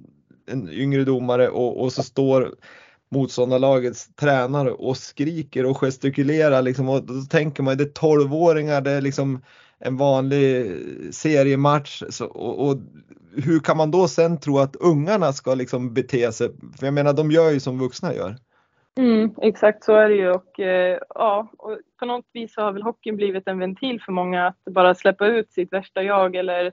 en 0.47 0.69
yngre 0.69 1.05
domare 1.05 1.49
och, 1.49 1.83
och 1.83 1.93
så 1.93 2.03
står 2.03 2.55
motståndarlagets 3.11 4.15
tränare 4.15 4.71
och 4.71 4.97
skriker 4.97 5.67
och 5.67 5.77
gestikulerar 5.77 6.63
liksom 6.63 6.89
och 6.89 7.03
då 7.03 7.23
tänker 7.23 7.63
man 7.63 7.77
det 7.77 7.85
är 7.85 7.89
12-åringar, 7.89 8.81
det 8.81 8.91
är 8.91 9.01
liksom 9.01 9.43
en 9.79 9.97
vanlig 9.97 10.73
seriematch 11.11 12.03
så, 12.11 12.27
och, 12.27 12.69
och, 12.69 12.79
hur 13.37 13.61
kan 13.61 13.77
man 13.77 13.91
då 13.91 14.09
sen 14.09 14.41
tro 14.41 14.59
att 14.59 14.77
ungarna 14.77 15.33
ska 15.33 15.55
liksom 15.55 15.95
bete 15.95 16.33
sig? 16.33 16.49
För 16.79 16.87
jag 16.87 16.95
menar 16.95 17.13
de 17.13 17.31
gör 17.31 17.51
ju 17.51 17.61
som 17.61 17.79
vuxna 17.79 18.15
gör. 18.15 18.37
Mm, 18.99 19.35
exakt 19.43 19.85
så 19.85 19.95
är 19.95 20.09
det 20.09 20.15
ju 20.15 20.31
och 20.31 20.61
eh, 20.61 20.99
ja, 21.15 21.49
och 21.59 21.79
på 21.99 22.07
något 22.07 22.27
vis 22.33 22.57
har 22.57 22.73
väl 22.73 22.83
hockeyn 22.83 23.17
blivit 23.17 23.49
en 23.49 23.59
ventil 23.59 24.03
för 24.03 24.13
många 24.13 24.47
att 24.47 24.65
bara 24.65 24.95
släppa 24.95 25.27
ut 25.27 25.53
sitt 25.53 25.73
värsta 25.73 26.03
jag 26.03 26.37
eller 26.37 26.73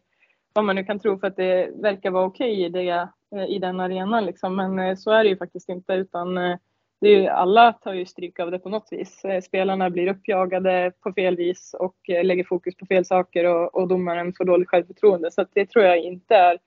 vad 0.54 0.66
man 0.66 0.76
nu 0.76 0.84
kan 0.84 1.00
tro 1.00 1.20
för 1.20 1.28
att 1.28 1.36
det 1.36 1.70
verkar 1.82 2.12
vara 2.12 2.26
okej 2.26 2.52
okay 2.52 2.66
i, 2.66 2.70
det, 2.70 3.10
eh, 3.36 3.46
i 3.50 3.60
den 3.60 3.80
arenan 3.80 4.26
liksom. 4.26 4.56
Men 4.56 4.80
eh, 4.80 4.96
så 4.96 5.12
är 5.12 5.24
det 5.24 5.30
ju 5.30 5.38
faktiskt 5.38 5.70
inte 5.70 5.94
utan 5.94 6.38
eh, 6.38 6.58
det 7.02 7.10
är 7.10 7.22
ju, 7.22 7.28
alla 7.28 7.74
tar 7.74 7.94
ju 7.94 8.06
stryk 8.06 8.40
av 8.40 8.52
det 8.52 8.60
på 8.60 8.70
något 8.70 8.88
vis. 8.92 9.26
Eh, 9.26 9.42
spelarna 9.42 9.90
blir 9.90 10.08
uppjagade 10.08 10.92
på 11.00 11.14
fel 11.14 11.36
vis 11.36 11.76
och 11.80 12.10
eh, 12.10 12.24
lägger 12.24 12.44
fokus 12.44 12.76
på 12.78 12.86
fel 12.86 13.06
saker 13.06 13.46
och, 13.46 13.76
och 13.76 13.88
domaren 13.88 14.34
får 14.34 14.46
dåligt 14.46 14.70
självförtroende. 14.70 15.32
Så 15.32 15.46
det 15.54 15.66
tror 15.66 15.86
jag 15.86 15.98
inte 16.00 16.36
är, 16.36 16.58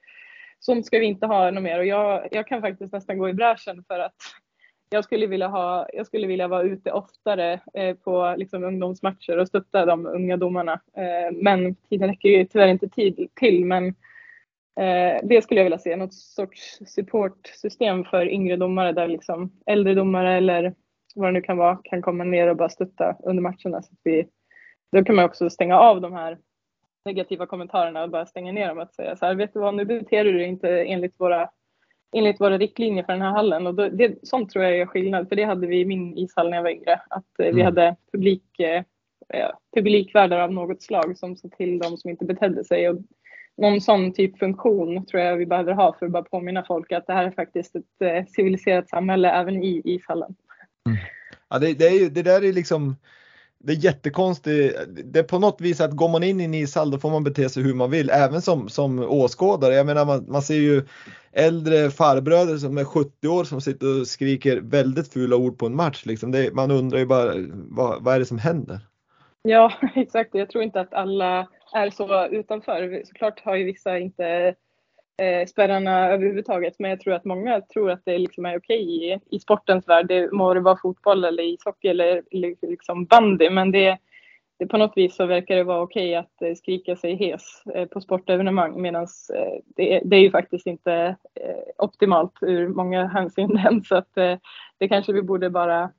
sånt 0.59 0.85
ska 0.85 0.99
vi 0.99 1.05
inte 1.05 1.25
ha 1.25 1.51
något 1.51 1.63
mer 1.63 1.79
och 1.79 1.85
jag, 1.85 2.27
jag 2.31 2.47
kan 2.47 2.61
faktiskt 2.61 2.93
nästan 2.93 3.17
gå 3.17 3.29
i 3.29 3.33
bräschen 3.33 3.83
för 3.87 3.99
att 3.99 4.15
jag 4.89 5.03
skulle 5.03 5.27
vilja, 5.27 5.47
ha, 5.47 5.87
jag 5.93 6.05
skulle 6.05 6.27
vilja 6.27 6.47
vara 6.47 6.63
ute 6.63 6.91
oftare 6.91 7.61
eh, 7.73 7.95
på 7.95 8.35
liksom, 8.37 8.63
ungdomsmatcher 8.63 9.37
och 9.37 9.47
stötta 9.47 9.85
de 9.85 10.05
unga 10.05 10.37
domarna. 10.37 10.73
Eh, 10.73 11.31
men 11.33 11.75
tiden 11.75 12.09
räcker 12.09 12.29
ju 12.29 12.45
tyvärr 12.45 12.67
inte 12.67 12.89
tid 12.89 13.29
till. 13.35 13.65
Men 13.65 13.87
eh, 14.79 15.19
det 15.23 15.43
skulle 15.43 15.59
jag 15.59 15.65
vilja 15.65 15.79
se, 15.79 15.95
något 15.95 16.13
sorts 16.13 16.79
supportsystem 16.85 18.03
för 18.03 18.29
yngre 18.29 18.55
domare 18.55 18.91
där 18.91 19.07
liksom 19.07 19.51
äldre 19.65 19.93
domare 19.93 20.37
eller 20.37 20.73
vad 21.15 21.27
det 21.27 21.31
nu 21.31 21.41
kan 21.41 21.57
vara 21.57 21.79
kan 21.83 22.01
komma 22.01 22.23
ner 22.23 22.47
och 22.47 22.57
bara 22.57 22.69
stötta 22.69 23.17
under 23.23 23.41
matcherna. 23.41 23.81
Så 23.81 23.93
att 23.93 23.99
vi, 24.03 24.27
då 24.91 25.03
kan 25.03 25.15
man 25.15 25.25
också 25.25 25.49
stänga 25.49 25.79
av 25.79 26.01
de 26.01 26.13
här 26.13 26.37
negativa 27.05 27.45
kommentarerna 27.45 28.03
och 28.03 28.09
bara 28.09 28.25
stänga 28.25 28.51
ner 28.51 28.67
dem 28.67 28.77
och 28.77 28.93
säga 28.93 29.15
så 29.15 29.25
här, 29.25 29.35
vet 29.35 29.53
du 29.53 29.59
vad, 29.59 29.75
nu 29.75 29.85
beter 29.85 30.23
du 30.23 30.31
dig 30.31 30.47
inte 30.47 30.69
enligt 30.69 31.19
våra 31.19 31.49
enligt 32.15 32.41
våra 32.41 32.57
riktlinjer 32.57 33.03
för 33.03 33.13
den 33.13 33.21
här 33.21 33.31
hallen. 33.31 33.67
Och 33.67 33.75
då, 33.75 33.89
det, 33.89 34.27
sånt 34.27 34.49
tror 34.49 34.65
jag 34.65 34.79
är 34.79 34.85
skillnad, 34.85 35.29
för 35.29 35.35
det 35.35 35.43
hade 35.43 35.67
vi 35.67 35.79
i 35.79 35.85
min 35.85 36.17
ishall 36.17 36.49
när 36.49 36.57
jag 36.57 36.63
var 36.63 36.69
yngre. 36.69 37.01
Att 37.09 37.39
eh, 37.39 37.45
vi 37.45 37.49
mm. 37.49 37.65
hade 37.65 37.95
publik, 38.11 38.59
eh, 38.59 38.83
publikvärdar 39.75 40.39
av 40.39 40.53
något 40.53 40.81
slag 40.81 41.17
som 41.17 41.35
såg 41.35 41.57
till 41.57 41.79
de 41.79 41.97
som 41.97 42.09
inte 42.09 42.25
betedde 42.25 42.63
sig. 42.63 42.89
Och 42.89 42.97
någon 43.57 43.81
sån 43.81 44.13
typ 44.13 44.39
funktion 44.39 45.05
tror 45.05 45.23
jag 45.23 45.37
vi 45.37 45.45
behöver 45.45 45.73
ha 45.73 45.95
för 45.99 46.05
att 46.05 46.11
bara 46.11 46.23
påminna 46.23 46.63
folk 46.67 46.91
att 46.91 47.07
det 47.07 47.13
här 47.13 47.25
är 47.25 47.31
faktiskt 47.31 47.75
ett 47.75 48.01
eh, 48.03 48.25
civiliserat 48.25 48.89
samhälle 48.89 49.31
även 49.31 49.63
i 49.63 49.81
ishallen. 49.85 50.35
Mm. 50.85 50.97
Ja, 51.49 51.59
det, 51.59 51.73
det, 51.73 51.87
är 51.87 51.99
ju, 51.99 52.09
det 52.09 52.23
där 52.23 52.43
är 52.43 52.53
liksom 52.53 52.95
det 53.59 53.73
är 53.73 53.77
jättekonstigt. 53.77 54.77
Det 55.05 55.19
är 55.19 55.23
på 55.23 55.39
något 55.39 55.61
vis 55.61 55.81
att 55.81 55.91
går 55.91 56.09
man 56.09 56.23
in 56.23 56.41
i 56.41 56.43
en 56.43 56.53
ishall 56.53 56.91
då 56.91 56.97
får 56.97 57.09
man 57.09 57.23
bete 57.23 57.49
sig 57.49 57.63
hur 57.63 57.73
man 57.73 57.91
vill, 57.91 58.09
även 58.09 58.41
som, 58.41 58.69
som 58.69 58.99
åskådare. 58.99 59.73
Jag 59.75 59.85
menar 59.85 60.05
man, 60.05 60.25
man 60.27 60.41
ser 60.41 60.55
ju 60.55 60.83
äldre 61.31 61.89
farbröder 61.89 62.57
som 62.57 62.77
är 62.77 62.83
70 62.83 63.27
år 63.27 63.43
som 63.43 63.61
sitter 63.61 64.01
och 64.01 64.07
skriker 64.07 64.61
väldigt 64.61 65.13
fula 65.13 65.35
ord 65.35 65.59
på 65.59 65.65
en 65.65 65.75
match. 65.75 66.05
Liksom. 66.05 66.31
Det, 66.31 66.53
man 66.53 66.71
undrar 66.71 66.99
ju 66.99 67.05
bara 67.05 67.33
vad, 67.53 68.03
vad 68.03 68.15
är 68.15 68.19
det 68.19 68.25
som 68.25 68.39
händer? 68.39 68.79
Ja, 69.41 69.73
exakt. 69.95 70.29
Jag 70.33 70.49
tror 70.49 70.63
inte 70.63 70.81
att 70.81 70.93
alla 70.93 71.47
är 71.73 71.89
så 71.89 72.27
utanför. 72.27 73.01
Såklart 73.05 73.41
har 73.45 73.55
ju 73.55 73.63
vissa 73.63 73.99
inte 73.99 74.55
eh, 75.17 75.45
spärrarna 75.47 76.09
överhuvudtaget. 76.09 76.75
Men 76.79 76.89
jag 76.89 76.99
tror 76.99 77.13
att 77.13 77.25
många 77.25 77.61
tror 77.61 77.91
att 77.91 78.05
det 78.05 78.17
liksom 78.17 78.45
är 78.45 78.57
okej 78.57 79.11
i, 79.11 79.19
i 79.29 79.39
sportens 79.39 79.87
värld. 79.87 80.07
Det 80.07 80.31
må 80.31 80.53
det 80.53 80.59
vara 80.59 80.77
fotboll 80.81 81.25
eller 81.25 81.43
ishockey 81.43 81.87
eller, 81.87 82.23
eller 82.31 82.67
liksom 82.67 83.05
bandy. 83.05 83.49
Men 83.49 83.71
det, 83.71 83.97
det, 84.59 84.67
på 84.67 84.77
något 84.77 84.93
vis 84.97 85.15
så 85.15 85.25
verkar 85.25 85.55
det 85.55 85.63
vara 85.63 85.81
okej 85.81 86.15
att 86.15 86.41
eh, 86.41 86.55
skrika 86.55 86.95
sig 86.95 87.15
hes 87.15 87.65
eh, 87.75 87.85
på 87.85 88.01
sportevenemang. 88.01 88.81
Medan 88.81 89.03
eh, 89.03 89.61
det, 89.75 90.01
det, 90.05 90.15
är 90.15 90.21
ju 90.21 90.31
faktiskt 90.31 90.67
inte 90.67 91.15
eh, 91.35 91.85
optimalt 91.85 92.37
ur 92.41 92.67
många 92.67 93.07
hänseenden. 93.07 93.83
Så 93.85 93.95
att 93.95 94.17
eh, 94.17 94.37
det 94.77 94.87
kanske 94.87 95.13
vi 95.13 95.21
borde 95.21 95.49
bara 95.49 95.91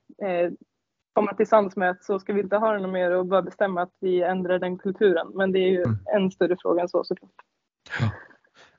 komma 1.13 1.33
till 1.33 1.47
sans 1.47 1.75
med 1.75 1.89
att 1.89 2.03
så 2.03 2.19
ska 2.19 2.33
vi 2.33 2.41
inte 2.41 2.57
ha 2.57 2.73
det 2.73 2.87
mer 2.87 3.11
och 3.11 3.25
bara 3.25 3.41
bestämma 3.41 3.81
att 3.81 3.93
vi 3.99 4.21
ändrar 4.21 4.59
den 4.59 4.77
kulturen. 4.77 5.27
Men 5.33 5.51
det 5.51 5.59
är 5.59 5.69
ju 5.69 5.83
mm. 5.83 5.97
en 6.15 6.31
större 6.31 6.57
fråga 6.61 6.81
än 6.81 6.89
så 6.89 7.03
såklart. 7.03 7.31
Ja. 7.99 8.09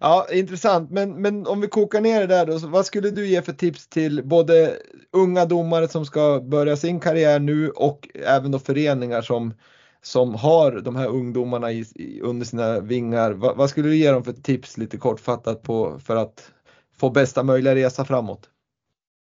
Ja, 0.03 0.27
intressant. 0.33 0.91
Men, 0.91 1.23
men 1.23 1.47
om 1.47 1.61
vi 1.61 1.69
kokar 1.69 2.01
ner 2.01 2.21
det 2.21 2.27
där 2.27 2.47
då, 2.47 2.59
vad 2.69 2.87
skulle 2.87 3.11
du 3.11 3.27
ge 3.27 3.43
för 3.43 3.53
tips 3.53 3.89
till 3.89 4.25
både 4.25 4.77
unga 5.13 5.45
domare 5.45 5.89
som 5.89 6.07
ska 6.07 6.41
börja 6.41 6.77
sin 6.77 7.01
karriär 7.01 7.41
nu 7.41 7.71
och 7.71 8.09
även 8.15 8.51
då 8.51 8.59
föreningar 8.59 9.23
som, 9.23 9.55
som 10.03 10.35
har 10.35 10.73
de 10.73 10.97
här 10.97 11.09
ungdomarna 11.09 11.73
i, 11.73 11.85
i, 11.95 12.21
under 12.21 12.47
sina 12.47 12.81
vingar. 12.81 13.33
Va, 13.33 13.55
vad 13.57 13.71
skulle 13.71 13.89
du 13.89 13.97
ge 13.97 14.11
dem 14.11 14.25
för 14.25 14.33
tips 14.33 14.79
lite 14.79 14.97
kortfattat 14.97 15.63
på, 15.63 15.99
för 15.99 16.17
att 16.17 16.53
få 16.97 17.11
bästa 17.11 17.43
möjliga 17.43 17.75
resa 17.75 18.05
framåt? 18.05 18.49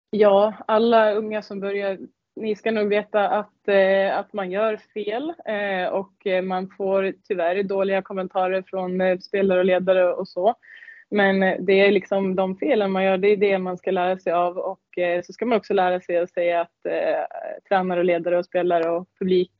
Ja, 0.09 0.53
alla 0.67 1.13
unga 1.13 1.41
som 1.41 1.59
börjar 1.59 1.97
ni 2.41 2.55
ska 2.55 2.71
nog 2.71 2.89
veta 2.89 3.29
att, 3.29 3.67
eh, 3.67 4.17
att 4.17 4.33
man 4.33 4.51
gör 4.51 4.77
fel 4.93 5.33
eh, 5.45 5.87
och 5.87 6.27
eh, 6.27 6.41
man 6.41 6.69
får 6.77 7.13
tyvärr 7.27 7.63
dåliga 7.63 8.01
kommentarer 8.01 8.63
från 8.67 9.01
eh, 9.01 9.17
spelare 9.17 9.59
och 9.59 9.65
ledare 9.65 10.13
och 10.13 10.27
så. 10.27 10.55
Men 11.09 11.43
eh, 11.43 11.55
det 11.59 11.73
är 11.73 11.91
liksom 11.91 12.35
de 12.35 12.57
felen 12.57 12.91
man 12.91 13.03
gör, 13.03 13.17
det 13.17 13.27
är 13.27 13.37
det 13.37 13.57
man 13.57 13.77
ska 13.77 13.91
lära 13.91 14.19
sig 14.19 14.33
av 14.33 14.57
och 14.57 14.97
eh, 14.97 15.21
så 15.21 15.33
ska 15.33 15.45
man 15.45 15.57
också 15.57 15.73
lära 15.73 16.01
sig 16.01 16.17
att 16.17 16.31
säga 16.31 16.61
att 16.61 16.85
eh, 16.85 17.47
tränare 17.69 17.99
och 17.99 18.05
ledare 18.05 18.37
och 18.37 18.45
spelare 18.45 18.89
och 18.89 19.07
publik 19.19 19.51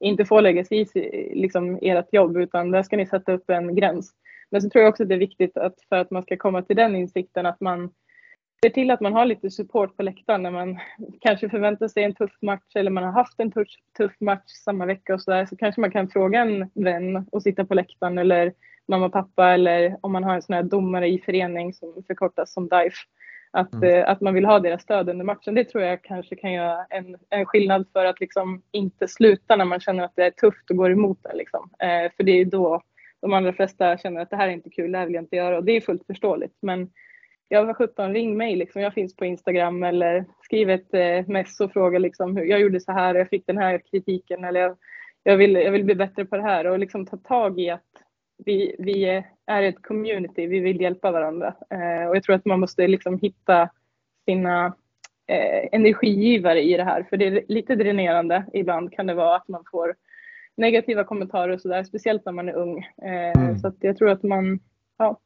inte 0.00 0.24
får 0.24 0.40
lägga 0.40 0.64
sig 0.64 0.80
i 0.94 1.34
liksom, 1.34 1.78
ert 1.82 2.12
jobb 2.12 2.36
utan 2.36 2.70
där 2.70 2.82
ska 2.82 2.96
ni 2.96 3.06
sätta 3.06 3.32
upp 3.32 3.50
en 3.50 3.74
gräns. 3.74 4.12
Men 4.50 4.62
så 4.62 4.70
tror 4.70 4.82
jag 4.82 4.90
också 4.90 5.02
att 5.02 5.08
det 5.08 5.14
är 5.14 5.18
viktigt 5.18 5.56
att 5.56 5.74
för 5.88 5.96
att 5.96 6.10
man 6.10 6.22
ska 6.22 6.36
komma 6.36 6.62
till 6.62 6.76
den 6.76 6.96
insikten 6.96 7.46
att 7.46 7.60
man 7.60 7.90
se 8.66 8.70
till 8.70 8.90
att 8.90 9.00
man 9.00 9.12
har 9.12 9.24
lite 9.24 9.50
support 9.50 9.96
på 9.96 10.02
läktaren 10.02 10.42
när 10.42 10.50
man 10.50 10.78
kanske 11.20 11.48
förväntar 11.48 11.88
sig 11.88 12.04
en 12.04 12.14
tuff 12.14 12.32
match 12.42 12.76
eller 12.76 12.90
man 12.90 13.04
har 13.04 13.12
haft 13.12 13.40
en 13.40 13.52
tuff, 13.52 13.68
tuff 13.96 14.12
match 14.20 14.50
samma 14.64 14.86
vecka 14.86 15.14
och 15.14 15.22
så 15.22 15.30
där 15.30 15.46
så 15.46 15.56
kanske 15.56 15.80
man 15.80 15.90
kan 15.90 16.08
fråga 16.08 16.40
en 16.40 16.70
vän 16.74 17.26
och 17.32 17.42
sitta 17.42 17.64
på 17.64 17.74
läktaren 17.74 18.18
eller 18.18 18.52
mamma 18.88 19.06
och 19.06 19.12
pappa 19.12 19.50
eller 19.50 19.96
om 20.00 20.12
man 20.12 20.24
har 20.24 20.34
en 20.34 20.42
sån 20.42 20.54
här 20.54 20.62
domare 20.62 21.08
i 21.08 21.18
förening 21.18 21.74
som 21.74 22.02
förkortas 22.06 22.52
som 22.52 22.68
DIFE. 22.68 22.96
Att, 23.50 23.74
mm. 23.74 23.94
eh, 23.94 24.08
att 24.08 24.20
man 24.20 24.34
vill 24.34 24.44
ha 24.44 24.58
deras 24.58 24.82
stöd 24.82 25.08
under 25.08 25.24
matchen. 25.24 25.54
Det 25.54 25.64
tror 25.64 25.84
jag 25.84 26.02
kanske 26.02 26.36
kan 26.36 26.52
göra 26.52 26.86
en, 26.90 27.16
en 27.30 27.46
skillnad 27.46 27.86
för 27.92 28.04
att 28.04 28.20
liksom 28.20 28.62
inte 28.70 29.08
sluta 29.08 29.56
när 29.56 29.64
man 29.64 29.80
känner 29.80 30.04
att 30.04 30.16
det 30.16 30.24
är 30.24 30.30
tufft 30.30 30.70
och 30.70 30.76
går 30.76 30.92
emot 30.92 31.18
det. 31.22 31.36
Liksom. 31.36 31.70
Eh, 31.78 32.12
för 32.16 32.22
det 32.22 32.32
är 32.32 32.44
då 32.44 32.82
de 33.20 33.32
allra 33.32 33.52
flesta 33.52 33.98
känner 33.98 34.20
att 34.20 34.30
det 34.30 34.36
här 34.36 34.48
är 34.48 34.52
inte 34.52 34.70
kul, 34.70 34.92
det 34.92 34.98
här 34.98 35.06
vill 35.06 35.14
jag 35.14 35.24
inte 35.24 35.36
göra 35.36 35.56
och 35.56 35.64
det 35.64 35.72
är 35.72 35.80
fullt 35.80 36.06
förståeligt. 36.06 36.56
Men 36.62 36.90
jag 37.52 37.66
var 37.66 37.74
17, 37.74 38.12
ring 38.12 38.36
mig 38.36 38.56
liksom. 38.56 38.82
Jag 38.82 38.94
finns 38.94 39.16
på 39.16 39.24
Instagram 39.24 39.82
eller 39.82 40.24
skriv 40.42 40.70
ett 40.70 40.94
eh, 40.94 41.26
mess 41.26 41.60
och 41.60 41.72
fråga 41.72 41.98
liksom 41.98 42.36
hur 42.36 42.44
jag 42.44 42.60
gjorde 42.60 42.80
så 42.80 42.92
här, 42.92 43.14
jag 43.14 43.28
fick 43.28 43.46
den 43.46 43.58
här 43.58 43.82
kritiken 43.90 44.44
eller 44.44 44.60
jag, 44.60 44.76
jag, 45.22 45.36
vill, 45.36 45.54
jag 45.54 45.72
vill 45.72 45.84
bli 45.84 45.94
bättre 45.94 46.24
på 46.24 46.36
det 46.36 46.42
här 46.42 46.66
och 46.66 46.78
liksom 46.78 47.06
ta 47.06 47.16
tag 47.16 47.60
i 47.60 47.70
att 47.70 47.90
vi, 48.44 48.76
vi 48.78 49.22
är 49.46 49.62
ett 49.62 49.82
community, 49.82 50.46
vi 50.46 50.60
vill 50.60 50.80
hjälpa 50.80 51.10
varandra. 51.10 51.54
Eh, 51.70 52.08
och 52.08 52.16
jag 52.16 52.22
tror 52.22 52.36
att 52.36 52.44
man 52.44 52.60
måste 52.60 52.88
liksom 52.88 53.18
hitta 53.18 53.70
sina 54.24 54.66
eh, 55.26 55.68
energigivare 55.72 56.62
i 56.62 56.76
det 56.76 56.84
här, 56.84 57.02
för 57.10 57.16
det 57.16 57.26
är 57.26 57.44
lite 57.48 57.74
dränerande 57.74 58.46
ibland 58.52 58.92
kan 58.92 59.06
det 59.06 59.14
vara 59.14 59.36
att 59.36 59.48
man 59.48 59.64
får 59.70 59.94
negativa 60.56 61.04
kommentarer 61.04 61.52
och 61.52 61.60
sådär, 61.60 61.84
speciellt 61.84 62.24
när 62.24 62.32
man 62.32 62.48
är 62.48 62.54
ung. 62.54 62.78
Eh, 63.02 63.42
mm. 63.42 63.58
Så 63.58 63.68
att 63.68 63.76
jag 63.80 63.96
tror 63.96 64.10
att 64.10 64.22
man, 64.22 64.60
ja, 64.98 65.20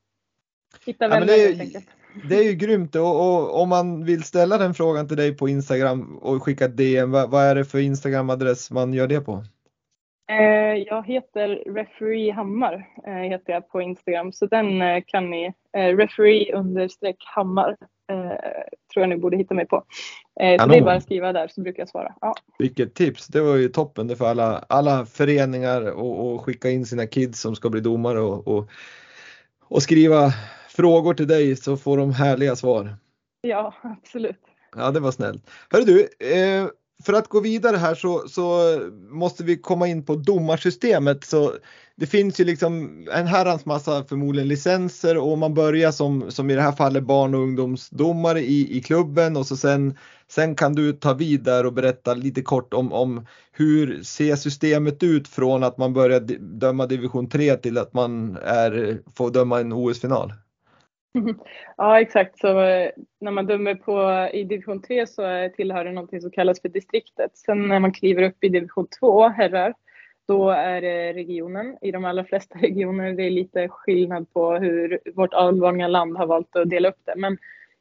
hittar 0.87 1.09
vänner 1.09 1.27
ja, 1.27 1.47
helt 1.47 1.61
enkelt. 1.61 1.89
Det 2.25 2.35
är 2.35 2.43
ju 2.43 2.53
grymt 2.53 2.95
och, 2.95 3.03
och, 3.03 3.63
om 3.63 3.69
man 3.69 4.05
vill 4.05 4.23
ställa 4.23 4.59
den 4.59 4.75
frågan 4.75 5.09
till 5.09 5.17
dig 5.17 5.37
på 5.37 5.49
Instagram 5.49 6.19
och 6.19 6.43
skicka 6.43 6.69
DM, 6.69 7.11
vad, 7.11 7.31
vad 7.31 7.45
är 7.45 7.55
det 7.55 7.65
för 7.65 7.79
Instagram-adress 7.79 8.71
man 8.71 8.95
gör 8.95 9.07
det 9.07 9.21
på? 9.21 9.45
Eh, 10.31 10.83
jag 10.87 11.07
heter 11.07 11.49
Referee 11.67 12.31
Hammar 12.31 12.89
eh, 13.07 13.13
heter 13.13 13.53
jag 13.53 13.69
på 13.69 13.83
Instagram 13.83 14.33
så 14.33 14.47
den 14.47 14.83
eh, 14.83 15.03
kan 15.07 15.31
ni, 15.31 15.53
referee 15.73 16.53
understreck 16.55 17.17
Hammar 17.35 17.77
tror 18.93 19.03
jag 19.03 19.09
ni 19.09 19.17
borde 19.17 19.37
hitta 19.37 19.55
mig 19.55 19.67
på. 19.67 19.77
Så 20.59 20.67
det 20.67 20.77
är 20.77 20.83
bara 20.83 20.95
att 20.95 21.03
skriva 21.03 21.33
där 21.33 21.49
så 21.49 21.61
brukar 21.61 21.81
jag 21.81 21.89
svara. 21.89 22.15
Ja. 22.21 22.35
Vilket 22.59 22.95
tips, 22.95 23.27
det 23.27 23.41
var 23.41 23.57
ju 23.57 23.69
toppen 23.69 24.07
det 24.07 24.17
för 24.17 24.27
alla, 24.27 24.65
alla 24.69 25.07
föreningar 25.07 25.93
och, 25.93 26.33
och 26.33 26.45
skicka 26.45 26.71
in 26.71 26.87
sina 26.87 27.07
kids 27.07 27.41
som 27.41 27.57
ska 27.57 27.71
bli 27.71 27.81
domare 27.81 28.21
och, 28.21 28.49
och, 28.49 28.71
och 29.69 29.83
skriva 29.83 30.33
frågor 30.77 31.15
till 31.15 31.27
dig 31.29 31.57
så 31.57 31.77
får 31.77 31.97
de 31.97 32.13
härliga 32.13 32.57
svar. 32.57 32.97
Ja, 33.41 33.75
absolut. 33.83 34.41
Ja, 34.77 34.91
det 34.91 35.01
var 35.01 35.11
snällt. 35.11 35.51
Hörru 35.71 35.85
du, 35.85 36.01
eh, 36.35 36.69
för 37.05 37.13
att 37.13 37.29
gå 37.29 37.41
vidare 37.41 37.77
här 37.77 37.95
så, 37.95 38.29
så, 38.29 38.79
måste 39.11 39.45
vi 39.45 39.57
komma 39.57 39.89
in 39.89 40.05
på 40.05 40.15
domarsystemet. 40.15 41.25
Så 41.25 41.53
det 41.97 42.07
finns 42.07 42.41
ju 42.41 42.45
liksom 42.45 43.07
en 43.13 43.27
herrans 43.27 43.67
massa 43.67 44.05
förmodligen 44.05 44.49
licenser 44.49 45.19
och 45.19 45.39
man 45.39 45.55
börjar 45.55 45.93
som, 45.93 46.31
som 46.31 46.51
i 46.51 46.55
det 46.55 46.63
här 46.63 46.73
fallet 46.73 47.05
barn 47.05 47.35
och 47.35 47.41
ungdomsdomare 47.41 48.41
i, 48.41 48.77
i 48.77 48.83
klubben 48.83 49.37
och 49.37 49.47
så 49.47 49.57
sen, 49.57 49.99
sen 50.29 50.55
kan 50.55 50.75
du 50.75 50.93
ta 50.93 51.15
vid 51.15 51.43
där 51.43 51.67
och 51.67 51.73
berätta 51.73 52.15
lite 52.15 52.43
kort 52.43 52.75
om, 52.75 52.93
om 52.93 53.27
hur 53.53 54.03
ser 54.03 54.37
systemet 54.37 55.03
ut 55.03 55.29
från 55.29 55.63
att 55.63 55.79
man 55.79 55.93
börjar 55.93 56.21
döma 56.59 56.87
division 56.87 57.29
3 57.29 57.57
till 57.57 57.79
att 57.79 57.95
man 57.95 58.37
är, 58.37 58.99
får 59.15 59.31
döma 59.31 59.61
en 59.61 59.73
OS-final? 59.73 60.33
Ja 61.77 62.01
exakt, 62.01 62.39
så 62.39 62.61
eh, 62.61 62.91
när 63.21 63.31
man 63.31 63.47
dömer 63.47 63.75
på 63.75 64.29
i 64.33 64.45
division 64.45 64.83
3 64.83 65.07
så 65.07 65.51
tillhör 65.57 65.85
det 65.85 65.93
någonting 65.93 66.21
som 66.21 66.31
kallas 66.31 66.61
för 66.61 66.69
distriktet. 66.69 67.37
Sen 67.37 67.69
när 67.69 67.81
man 67.81 67.93
kliver 67.93 68.23
upp 68.23 68.45
i 68.45 68.49
division 68.49 68.87
2 69.01 69.29
herrar, 69.29 69.75
då 70.29 70.51
är 70.51 70.81
det 70.81 71.13
regionen. 71.13 71.77
I 71.81 71.91
de 71.91 72.05
allra 72.05 72.25
flesta 72.25 72.59
regioner 72.63 73.13
det 73.13 73.23
är 73.23 73.31
lite 73.31 73.69
skillnad 73.69 74.33
på 74.33 74.55
hur 74.55 75.01
vårt 75.15 75.35
avlånga 75.35 75.89
land 75.89 76.17
har 76.17 76.27
valt 76.27 76.57
att 76.57 76.71
dela 76.71 76.89
upp 76.89 77.01
det. 77.05 77.15
Men 77.17 77.39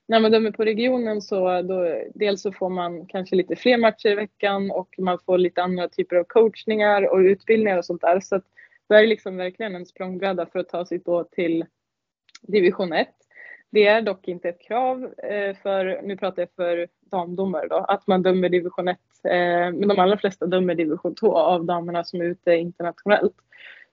när 0.07 0.19
man 0.19 0.31
dömer 0.31 0.51
på 0.51 0.65
regionen 0.65 1.21
så 1.21 1.61
då, 1.61 2.01
dels 2.13 2.41
så 2.41 2.51
får 2.51 2.69
man 2.69 3.05
kanske 3.05 3.35
lite 3.35 3.55
fler 3.55 3.77
matcher 3.77 4.09
i 4.09 4.15
veckan 4.15 4.71
och 4.71 4.95
man 4.97 5.19
får 5.25 5.37
lite 5.37 5.63
andra 5.63 5.89
typer 5.89 6.15
av 6.15 6.23
coachningar 6.23 7.13
och 7.13 7.17
utbildningar 7.17 7.77
och 7.77 7.85
sånt 7.85 8.01
där. 8.01 8.19
Så 8.19 8.35
att 8.35 8.45
det 8.89 8.95
är 8.95 9.07
liksom 9.07 9.37
verkligen 9.37 9.75
en 9.75 9.85
språngbräda 9.85 10.45
för 10.45 10.59
att 10.59 10.69
ta 10.69 10.85
sig 10.85 11.01
då 11.05 11.23
till 11.23 11.65
division 12.41 12.93
1. 12.93 13.07
Det 13.75 13.87
är 13.87 14.01
dock 14.01 14.27
inte 14.27 14.49
ett 14.49 14.61
krav 14.61 15.03
eh, 15.03 15.55
för, 15.63 16.01
nu 16.03 16.17
pratar 16.17 16.41
jag 16.41 16.49
för 16.55 16.87
damdomare 17.11 17.67
då, 17.67 17.75
att 17.75 18.07
man 18.07 18.23
dömer 18.23 18.49
division 18.49 18.87
1. 18.87 18.97
Eh, 19.23 19.31
men 19.73 19.87
de 19.87 19.99
allra 19.99 20.17
flesta 20.17 20.45
dömer 20.45 20.75
division 20.75 21.15
2 21.15 21.37
av 21.37 21.65
damerna 21.65 22.03
som 22.03 22.21
är 22.21 22.25
ute 22.25 22.55
internationellt. 22.55 23.35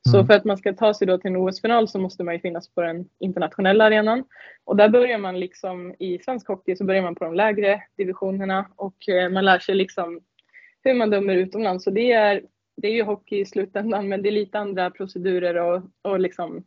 Så 0.09 0.16
mm. 0.16 0.27
för 0.27 0.35
att 0.35 0.45
man 0.45 0.57
ska 0.57 0.73
ta 0.73 0.95
sig 0.95 1.07
då 1.07 1.18
till 1.18 1.31
en 1.31 1.37
OS-final 1.37 1.88
så 1.88 1.99
måste 1.99 2.25
man 2.25 2.35
ju 2.35 2.40
finnas 2.40 2.68
på 2.68 2.81
den 2.83 3.09
internationella 3.18 3.85
arenan. 3.85 4.25
Och 4.64 4.77
där 4.77 4.88
börjar 4.88 5.18
man 5.18 5.40
liksom 5.40 5.95
i 5.99 6.18
svensk 6.18 6.49
hockey 6.49 6.77
så 6.77 6.85
börjar 6.85 7.03
man 7.03 7.14
på 7.14 7.25
de 7.25 7.35
lägre 7.35 7.83
divisionerna 7.97 8.66
och 8.77 9.09
eh, 9.09 9.29
man 9.29 9.45
lär 9.45 9.59
sig 9.59 9.75
liksom 9.75 10.21
hur 10.85 10.95
man 10.95 11.11
dömer 11.11 11.37
utomlands. 11.37 11.85
Så 11.85 11.90
det 11.90 12.12
är, 12.12 12.42
det 12.77 12.88
är 12.88 12.95
ju 12.95 13.03
hockey 13.03 13.40
i 13.40 13.47
slutändan 13.47 14.09
men 14.09 14.23
det 14.23 14.29
är 14.29 14.33
lite 14.33 14.59
andra 14.59 14.90
procedurer 14.90 15.55
och, 15.55 15.83
och 16.03 16.21
liksom 16.21 16.64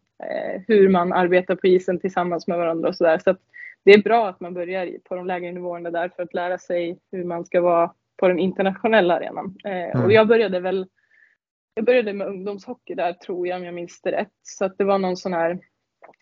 hur 0.67 0.89
man 0.89 1.13
arbetar 1.13 1.55
på 1.55 1.67
isen 1.67 1.99
tillsammans 1.99 2.47
med 2.47 2.57
varandra 2.57 2.89
och 2.89 2.95
sådär. 2.95 3.17
Så, 3.17 3.23
så 3.23 3.35
det 3.83 3.93
är 3.93 4.03
bra 4.03 4.29
att 4.29 4.39
man 4.39 4.53
börjar 4.53 4.91
på 5.03 5.15
de 5.15 5.27
lägre 5.27 5.51
nivåerna 5.51 5.91
där 5.91 6.09
för 6.09 6.23
att 6.23 6.33
lära 6.33 6.57
sig 6.57 6.99
hur 7.11 7.23
man 7.23 7.45
ska 7.45 7.61
vara 7.61 7.93
på 8.17 8.27
den 8.27 8.39
internationella 8.39 9.15
arenan. 9.15 9.57
Eh, 9.65 9.95
mm. 9.95 10.05
Och 10.05 10.11
jag 10.11 10.27
började 10.27 10.59
väl 10.59 10.87
jag 11.75 11.85
började 11.85 12.13
med 12.13 12.27
ungdomshockey 12.27 12.95
där 12.95 13.13
tror 13.13 13.47
jag 13.47 13.57
om 13.57 13.65
jag 13.65 13.73
minns 13.73 14.01
det 14.01 14.11
rätt. 14.11 14.33
Så 14.43 14.65
att 14.65 14.77
det 14.77 14.83
var 14.83 14.97
någon 14.97 15.17
sån 15.17 15.33
här 15.33 15.59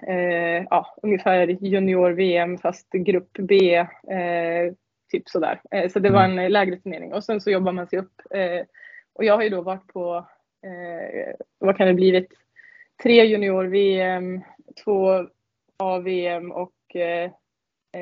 eh, 0.07 0.65
ja, 0.69 0.95
ungefär 1.03 1.47
junior-VM 1.47 2.57
fast 2.57 2.91
grupp 2.91 3.31
B, 3.39 3.75
eh, 3.75 4.73
typ 5.11 5.29
sådär. 5.29 5.61
Eh, 5.71 5.89
så 5.89 5.99
det 5.99 6.09
var 6.09 6.25
mm. 6.25 6.39
en 6.39 6.51
lägre 6.51 6.77
turnering 6.77 7.13
och 7.13 7.23
sen 7.23 7.41
så 7.41 7.51
jobbar 7.51 7.71
man 7.71 7.87
sig 7.87 7.99
upp. 7.99 8.21
Eh, 8.29 8.65
och 9.13 9.23
jag 9.23 9.35
har 9.35 9.43
ju 9.43 9.49
då 9.49 9.61
varit 9.61 9.87
på, 9.87 10.27
eh, 10.65 11.35
vad 11.59 11.77
kan 11.77 11.87
det 11.87 11.93
blivit, 11.93 12.33
tre 13.03 13.25
junior-VM, 13.25 14.41
två 14.83 15.27
A-VM 15.77 16.51
och 16.51 16.95
eh, 16.95 17.31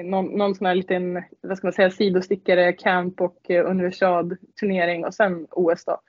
någon, 0.04 0.26
någon 0.26 0.56
sån 0.56 0.68
här 0.68 0.76
liten, 0.76 1.24
vad 1.42 1.58
ska 1.58 1.68
man 1.68 1.74
säga, 1.74 1.92
sidostickare, 1.92 2.74
camp 2.74 3.22
och 3.22 3.52
eh, 3.52 3.70
universad-turnering 3.70 5.06
och 5.06 5.14
sen 5.14 5.48
OS 5.52 5.86
då. 5.86 6.02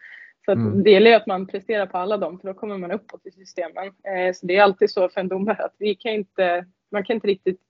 Så 0.45 0.53
mm. 0.53 0.83
det 0.83 0.91
gäller 0.91 1.11
ju 1.11 1.17
att 1.17 1.27
man 1.27 1.47
presterar 1.47 1.87
på 1.87 1.99
alla 1.99 2.17
dem 2.17 2.39
för 2.39 2.49
då 2.49 2.55
kommer 2.55 2.79
man 2.79 2.91
uppåt 2.91 3.27
i 3.27 3.31
systemen. 3.31 3.87
Eh, 3.87 4.33
så 4.35 4.47
det 4.47 4.57
är 4.57 4.63
alltid 4.63 4.91
så 4.91 5.09
för 5.09 5.21
en 5.21 5.29
domare 5.29 5.65
att 5.65 5.75
vi 5.79 5.95
kan 5.95 6.13
inte, 6.13 6.67
man 6.91 7.05
kan 7.05 7.15
inte 7.15 7.29
riktigt 7.29 7.61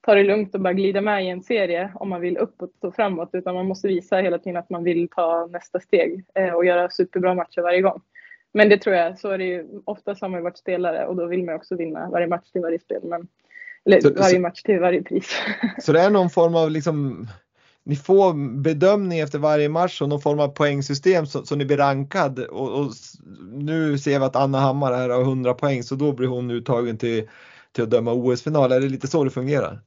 ta 0.00 0.14
det 0.14 0.22
lugnt 0.22 0.54
och 0.54 0.60
bara 0.60 0.72
glida 0.72 1.00
med 1.00 1.24
i 1.24 1.28
en 1.28 1.42
serie 1.42 1.92
om 1.94 2.08
man 2.08 2.20
vill 2.20 2.36
uppåt 2.36 2.84
och 2.84 2.94
framåt 2.94 3.30
utan 3.32 3.54
man 3.54 3.66
måste 3.66 3.88
visa 3.88 4.16
hela 4.16 4.38
tiden 4.38 4.56
att 4.56 4.70
man 4.70 4.84
vill 4.84 5.08
ta 5.08 5.46
nästa 5.46 5.80
steg 5.80 6.24
eh, 6.34 6.54
och 6.54 6.64
göra 6.64 6.90
superbra 6.90 7.34
matcher 7.34 7.62
varje 7.62 7.80
gång. 7.80 8.02
Men 8.52 8.68
det 8.68 8.78
tror 8.78 8.96
jag, 8.96 9.18
så 9.18 9.28
är 9.28 9.38
det 9.38 9.44
ju. 9.44 9.68
Ofta 9.84 10.16
har 10.20 10.28
man 10.28 10.40
ju 10.40 10.44
varit 10.44 10.58
spelare 10.58 11.06
och 11.06 11.16
då 11.16 11.26
vill 11.26 11.44
man 11.44 11.54
också 11.54 11.76
vinna 11.76 12.10
varje 12.10 12.26
match 12.26 12.50
till 12.52 12.62
varje 12.62 12.78
spel. 12.78 13.00
Men, 13.02 13.28
eller 13.84 14.00
så, 14.00 14.14
varje 14.14 14.38
match 14.38 14.62
till 14.62 14.80
varje 14.80 15.02
pris. 15.02 15.30
Så 15.82 15.92
det 15.92 16.00
är 16.00 16.10
någon 16.10 16.30
form 16.30 16.54
av 16.54 16.70
liksom 16.70 17.26
ni 17.84 17.96
får 17.96 18.58
bedömning 18.62 19.18
efter 19.18 19.38
varje 19.38 19.68
match 19.68 20.02
och 20.02 20.08
någon 20.08 20.20
form 20.20 20.40
av 20.40 20.48
poängsystem 20.48 21.26
så, 21.26 21.44
så 21.44 21.56
ni 21.56 21.64
blir 21.64 21.76
rankad 21.76 22.38
och, 22.38 22.80
och, 22.80 22.92
nu 23.52 23.98
ser 23.98 24.18
vi 24.18 24.24
att 24.24 24.36
Anna 24.36 24.60
Hammar 24.60 24.92
här 24.92 25.08
har 25.08 25.22
100 25.22 25.54
poäng 25.54 25.82
så 25.82 25.94
då 25.94 26.12
blir 26.12 26.28
hon 26.28 26.50
uttagen 26.50 26.98
till, 26.98 27.28
till 27.72 27.84
att 27.84 27.90
döma 27.90 28.12
OS-final. 28.12 28.72
Är 28.72 28.80
det 28.80 28.88
lite 28.88 29.08
så 29.08 29.24
det 29.24 29.30
fungerar? 29.30 29.80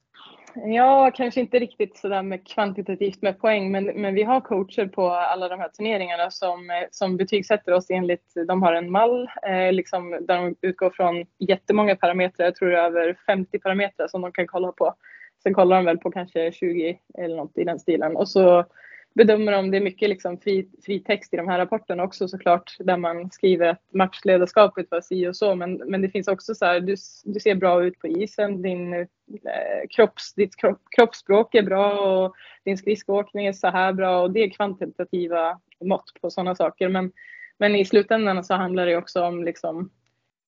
Ja, 0.55 1.11
kanske 1.15 1.39
inte 1.39 1.59
riktigt 1.59 1.97
sådär 1.97 2.23
med 2.23 2.47
kvantitativt 2.47 3.21
med 3.21 3.39
poäng, 3.39 3.71
men, 3.71 3.85
men 3.85 4.15
vi 4.15 4.23
har 4.23 4.41
coacher 4.41 4.87
på 4.87 5.09
alla 5.09 5.49
de 5.49 5.59
här 5.59 5.69
turneringarna 5.69 6.31
som, 6.31 6.69
eh, 6.69 6.87
som 6.91 7.17
betygsätter 7.17 7.73
oss 7.73 7.85
enligt, 7.89 8.33
de 8.47 8.63
har 8.63 8.73
en 8.73 8.91
mall 8.91 9.29
eh, 9.47 9.73
liksom, 9.73 10.11
där 10.11 10.35
de 10.35 10.55
utgår 10.61 10.89
från 10.89 11.25
jättemånga 11.39 11.95
parametrar, 11.95 12.45
jag 12.45 12.55
tror 12.55 12.69
det 12.69 12.77
är 12.77 12.85
över 12.85 13.17
50 13.25 13.59
parametrar 13.59 14.07
som 14.07 14.21
de 14.21 14.31
kan 14.31 14.47
kolla 14.47 14.71
på. 14.71 14.93
Sen 15.43 15.53
kollar 15.53 15.75
de 15.75 15.85
väl 15.85 15.97
på 15.97 16.11
kanske 16.11 16.51
20 16.51 16.99
eller 17.17 17.35
något 17.35 17.57
i 17.57 17.63
den 17.63 17.79
stilen 17.79 18.15
och 18.15 18.29
så 18.29 18.65
bedömer 19.15 19.53
om 19.53 19.71
det 19.71 19.77
är 19.77 19.81
mycket 19.81 20.09
liksom 20.09 20.37
fri, 20.37 20.67
fri 20.85 20.99
text 20.99 21.33
i 21.33 21.37
de 21.37 21.47
här 21.47 21.57
rapporterna 21.57 22.03
också 22.03 22.27
såklart 22.27 22.77
där 22.79 22.97
man 22.97 23.31
skriver 23.31 23.67
att 23.67 23.81
matchledarskapet 23.93 24.87
var 24.91 25.01
si 25.01 25.27
och 25.27 25.35
så 25.35 25.55
men, 25.55 25.73
men 25.73 26.01
det 26.01 26.09
finns 26.09 26.27
också 26.27 26.55
så 26.55 26.65
här, 26.65 26.79
du, 26.79 26.95
du 27.23 27.39
ser 27.39 27.55
bra 27.55 27.83
ut 27.85 27.99
på 27.99 28.07
isen, 28.07 28.61
din 28.61 28.93
eh, 28.93 29.07
kropps, 29.89 30.33
ditt 30.33 30.55
kropp, 30.55 30.81
kroppsspråk 30.95 31.55
är 31.55 31.63
bra 31.63 31.99
och 31.99 32.35
din 32.63 32.77
skridskoåkning 32.77 33.45
är 33.45 33.53
så 33.53 33.67
här 33.67 33.93
bra 33.93 34.21
och 34.21 34.31
det 34.31 34.43
är 34.43 34.49
kvantitativa 34.49 35.59
mått 35.83 36.11
på 36.21 36.29
sådana 36.29 36.55
saker 36.55 36.89
men, 36.89 37.11
men 37.57 37.75
i 37.75 37.85
slutändan 37.85 38.43
så 38.43 38.53
handlar 38.53 38.85
det 38.85 38.97
också 38.97 39.23
om 39.23 39.43
liksom 39.43 39.89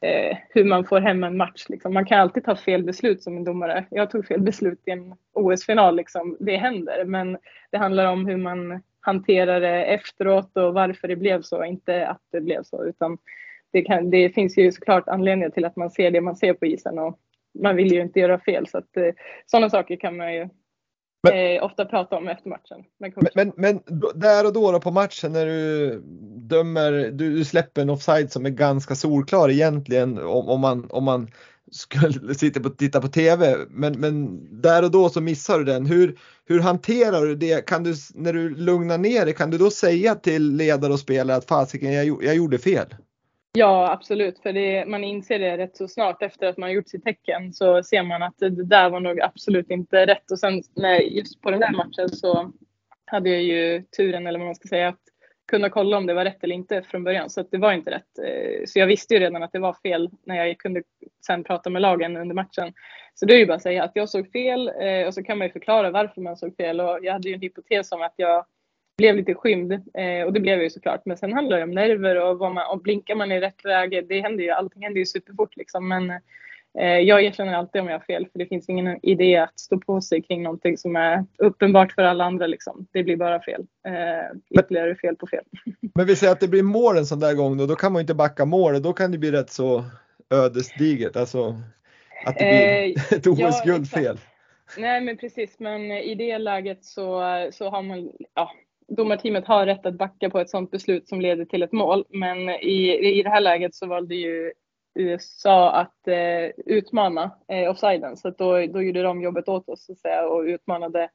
eh, 0.02 0.38
hur 0.50 0.64
man 0.64 0.86
får 0.86 1.00
hem 1.00 1.24
en 1.24 1.38
match. 1.38 1.66
Liksom. 1.70 1.94
Man 1.94 2.06
kan 2.06 2.20
alltid 2.20 2.44
ta 2.44 2.56
fel 2.56 2.84
beslut 2.84 3.24
som 3.24 3.38
en 3.38 3.44
domare. 3.44 3.86
Jag 3.90 4.12
tog 4.12 4.28
fel 4.28 4.42
beslut 4.42 4.82
i 4.86 4.92
en 4.92 5.16
OS-final. 5.34 5.96
Liksom. 5.96 6.38
Det 6.40 6.58
händer. 6.58 7.06
Men 7.06 7.38
det 7.72 7.78
handlar 7.78 8.06
om 8.06 8.26
hur 8.26 8.38
man 8.38 8.82
hanterar 9.00 9.62
det 9.62 9.86
efteråt 9.86 10.58
och 10.58 10.74
varför 10.74 11.08
det 11.08 11.16
blev 11.16 11.42
så. 11.42 11.64
Inte 11.64 12.08
att 12.08 12.22
det 12.32 12.42
blev 12.42 12.64
så. 12.64 12.86
Utan 12.86 13.18
det, 13.72 13.82
kan, 13.82 14.10
det 14.10 14.30
finns 14.30 14.58
ju 14.58 14.72
såklart 14.72 15.08
anledningar 15.08 15.50
till 15.50 15.66
att 15.66 15.76
man 15.76 15.92
ser 15.92 16.12
det 16.12 16.22
man 16.22 16.36
ser 16.36 16.54
på 16.54 16.66
isen. 16.66 17.00
Och 17.00 17.20
man 17.64 17.76
vill 17.76 17.94
ju 17.94 18.02
inte 18.02 18.20
göra 18.20 18.40
fel. 18.40 18.68
Så 18.68 18.78
att, 18.78 18.98
eh, 18.98 19.14
sådana 19.46 19.70
saker 19.70 19.96
kan 19.96 20.18
man 20.18 20.34
ju 20.34 20.50
men, 21.24 21.56
eh, 21.56 21.64
ofta 21.64 21.86
prata 21.86 22.18
om 22.18 22.28
efter 22.28 22.50
matchen. 22.50 22.84
Men, 23.00 23.12
men, 23.36 23.52
men, 23.56 23.82
där 24.16 24.46
och 24.46 24.54
då, 24.54 24.72
då 24.72 24.80
på 24.80 24.92
matchen 24.92 25.32
när 25.32 25.46
du 25.46 26.02
dömer, 26.36 26.92
du, 26.92 27.36
du, 27.36 27.46
släpper 27.46 27.82
en 27.82 27.90
offside 27.90 28.32
som 28.32 28.46
är 28.46 28.50
ganska 28.50 28.96
solklar 28.96 29.50
egentligen 29.50 30.18
om, 30.18 30.50
om 30.50 30.60
man, 30.60 30.88
om 30.90 31.04
man 31.04 31.28
skulle 31.72 32.34
sitta 32.36 32.70
och 32.70 32.78
titta 32.78 33.02
på 33.02 33.08
TV. 33.08 33.56
Men, 33.70 34.00
men 34.00 34.40
där 34.62 34.84
och 34.84 34.92
då 34.92 35.10
så 35.10 35.22
missar 35.22 35.60
du 35.60 35.66
den. 35.66 35.86
Hur, 35.86 36.20
hur 36.46 36.60
hanterar 36.60 37.26
du 37.26 37.36
det? 37.36 37.66
Kan 37.66 37.84
du, 37.84 37.94
när 38.14 38.34
du 38.34 38.56
lugnar 38.56 38.98
ner 38.98 39.26
dig, 39.26 39.34
kan 39.34 39.50
du 39.50 39.58
då 39.58 39.70
säga 39.70 40.16
till 40.16 40.56
ledare 40.56 40.94
och 40.94 41.00
spelare 41.00 41.38
att 41.38 41.46
fasiken, 41.46 41.94
jag, 41.94 42.24
jag 42.24 42.36
gjorde 42.36 42.58
fel? 42.58 42.96
Ja, 43.58 43.92
absolut. 43.92 44.40
För 44.40 44.54
det, 44.54 44.86
man 44.86 45.04
inser 45.04 45.40
det 45.40 45.58
rätt 45.58 45.78
så 45.78 45.88
snart 45.88 46.22
efter 46.22 46.48
att 46.48 46.58
man 46.58 46.70
har 46.70 46.74
gjort 46.74 46.90
sitt 46.90 47.04
tecken 47.04 47.54
så 47.54 47.84
ser 47.84 48.04
man 48.04 48.24
att 48.24 48.38
det 48.38 48.50
där 48.50 48.90
var 48.90 49.00
nog 49.00 49.22
absolut 49.22 49.72
inte 49.72 50.06
rätt. 50.06 50.32
Och 50.32 50.40
sen 50.40 50.62
när, 50.76 51.00
just 51.00 51.42
på 51.42 51.52
den 51.52 51.60
där 51.60 51.72
matchen 51.72 52.10
så 52.10 52.52
hade 53.06 53.30
jag 53.30 53.42
ju 53.42 53.84
turen, 53.98 54.28
eller 54.28 54.40
vad 54.40 54.46
man 54.46 54.56
ska 54.56 54.68
säga, 54.68 54.88
att 54.88 55.00
kunna 55.48 55.70
kolla 55.70 55.98
om 55.98 56.06
det 56.06 56.14
var 56.14 56.26
rätt 56.26 56.44
eller 56.44 56.56
inte 56.56 56.82
från 56.82 57.04
början. 57.04 57.30
Så 57.30 57.42
att 57.42 57.52
det 57.52 57.58
var 57.58 57.74
inte 57.74 57.92
rätt. 57.92 58.20
Eh, 58.26 58.66
så 58.66 58.80
jag 58.80 58.88
visste 58.88 59.14
ju 59.14 59.20
redan 59.20 59.44
att 59.44 59.52
det 59.52 59.60
var 59.60 59.74
fel 59.74 60.10
när 60.26 60.36
jag 60.36 60.58
kunde 60.58 60.84
sen 61.26 61.44
prata 61.44 61.70
med 61.70 61.82
lagen 61.82 62.18
under 62.18 62.36
matchen. 62.36 62.74
Så 63.14 63.26
det 63.26 63.34
är 63.34 63.40
ju 63.40 63.46
bara 63.46 63.56
att 63.56 63.62
säga 63.62 63.84
att 63.84 63.96
jag 63.96 64.10
såg 64.10 64.32
fel 64.32 64.72
eh, 64.82 65.08
och 65.08 65.14
så 65.14 65.24
kan 65.24 65.38
man 65.38 65.48
ju 65.48 65.54
förklara 65.54 65.92
varför 65.92 66.22
man 66.22 66.38
såg 66.38 66.56
fel. 66.56 66.82
Och 66.82 67.00
jag 67.02 67.14
hade 67.14 67.30
ju 67.30 67.36
en 67.36 67.42
hypotes 67.42 67.92
om 67.92 68.02
att 68.02 68.14
jag 68.16 68.46
blev 68.98 69.16
lite 69.16 69.34
skymd 69.34 69.72
eh, 69.74 70.26
och 70.26 70.34
det 70.34 70.40
blev 70.40 70.56
jag 70.56 70.64
ju 70.64 70.70
såklart. 70.70 71.02
Men 71.06 71.18
sen 71.18 71.34
handlar 71.34 71.58
det 71.58 71.64
om 71.64 71.72
nerver 71.72 72.22
och, 72.22 72.38
vad 72.38 72.54
man, 72.54 72.72
och 72.72 72.82
blinkar 72.82 73.16
man 73.16 73.32
i 73.32 73.40
rätt 73.40 73.64
läge. 73.64 74.02
Det 74.02 74.22
händer 74.22 74.44
ju, 74.44 74.50
allting 74.50 74.84
händer 74.84 75.00
ju 75.00 75.06
superfort 75.06 75.58
liksom. 75.58 75.88
Men 75.88 76.10
eh, 76.80 77.00
jag 77.00 77.24
erkänner 77.24 77.54
alltid 77.54 77.82
om 77.82 77.88
jag 77.88 77.94
har 78.00 78.06
fel 78.06 78.28
för 78.32 78.40
det 78.40 78.46
finns 78.46 78.70
ingen 78.70 79.06
idé 79.06 79.38
att 79.38 79.60
stå 79.60 79.80
på 79.80 80.02
sig 80.02 80.22
kring 80.22 80.44
någonting 80.44 80.78
som 80.78 80.96
är 80.96 81.26
uppenbart 81.38 81.92
för 81.92 82.02
alla 82.02 82.26
andra 82.26 82.48
liksom. 82.48 82.88
Det 82.92 83.04
blir 83.04 83.18
bara 83.18 83.42
fel. 83.42 83.66
Eh, 83.88 84.60
ytterligare 84.60 84.96
fel 84.96 85.16
på 85.16 85.28
fel. 85.28 85.44
Men 85.96 86.06
vi 86.06 86.16
säger 86.16 86.34
att 86.34 86.40
det 86.40 86.48
blir 86.48 86.64
mål 86.64 86.98
en 86.98 87.06
sån 87.06 87.20
där 87.20 87.34
gång 87.34 87.58
då, 87.58 87.66
då 87.66 87.76
kan 87.76 87.92
man 87.92 88.00
ju 88.00 88.04
inte 88.04 88.16
backa 88.16 88.46
målet. 88.46 88.84
Då 88.84 88.94
kan 88.94 89.12
det 89.12 89.18
bli 89.18 89.32
rätt 89.32 89.50
så 89.50 89.84
ödesdigert. 90.30 91.16
Alltså 91.16 91.56
att 92.26 92.38
det 92.38 92.46
blir 92.46 92.98
eh, 92.98 93.14
ett 93.18 93.28
OS-guldfel. 93.28 94.18
Ja, 94.18 94.34
Nej 94.78 95.02
men 95.02 95.18
precis, 95.18 95.60
men 95.60 95.92
i 95.92 96.16
det 96.16 96.38
läget 96.38 96.86
så, 96.86 97.22
så 97.52 97.70
har 97.70 97.82
man, 97.82 98.12
ja, 98.36 98.52
domarteamet 98.88 99.48
har 99.48 99.66
rätt 99.66 99.86
att 99.86 99.98
backa 99.98 100.30
på 100.30 100.40
ett 100.40 100.50
sådant 100.50 100.72
beslut 100.72 101.08
som 101.08 101.22
leder 101.22 101.46
till 101.46 101.64
ett 101.64 101.72
mål. 101.72 102.06
Men 102.10 102.50
i, 102.50 102.98
i 103.20 103.24
det 103.24 103.30
här 103.30 103.42
läget 103.42 103.76
så 103.76 103.88
valde 103.88 104.16
ju 104.16 104.52
USA 104.96 105.72
att 105.72 106.08
eh, 106.08 106.50
utmana 106.66 107.32
eh, 107.48 107.70
offsiden. 107.72 108.18
Så 108.18 108.30
då, 108.30 108.66
då 108.66 108.82
gjorde 108.82 109.02
de 109.02 109.22
jobbet 109.22 109.50
åt 109.50 109.70
oss 109.70 109.86
så 109.86 109.92
att 109.92 110.00
säga, 110.00 110.28
och 110.28 110.42
utmanade 110.42 111.10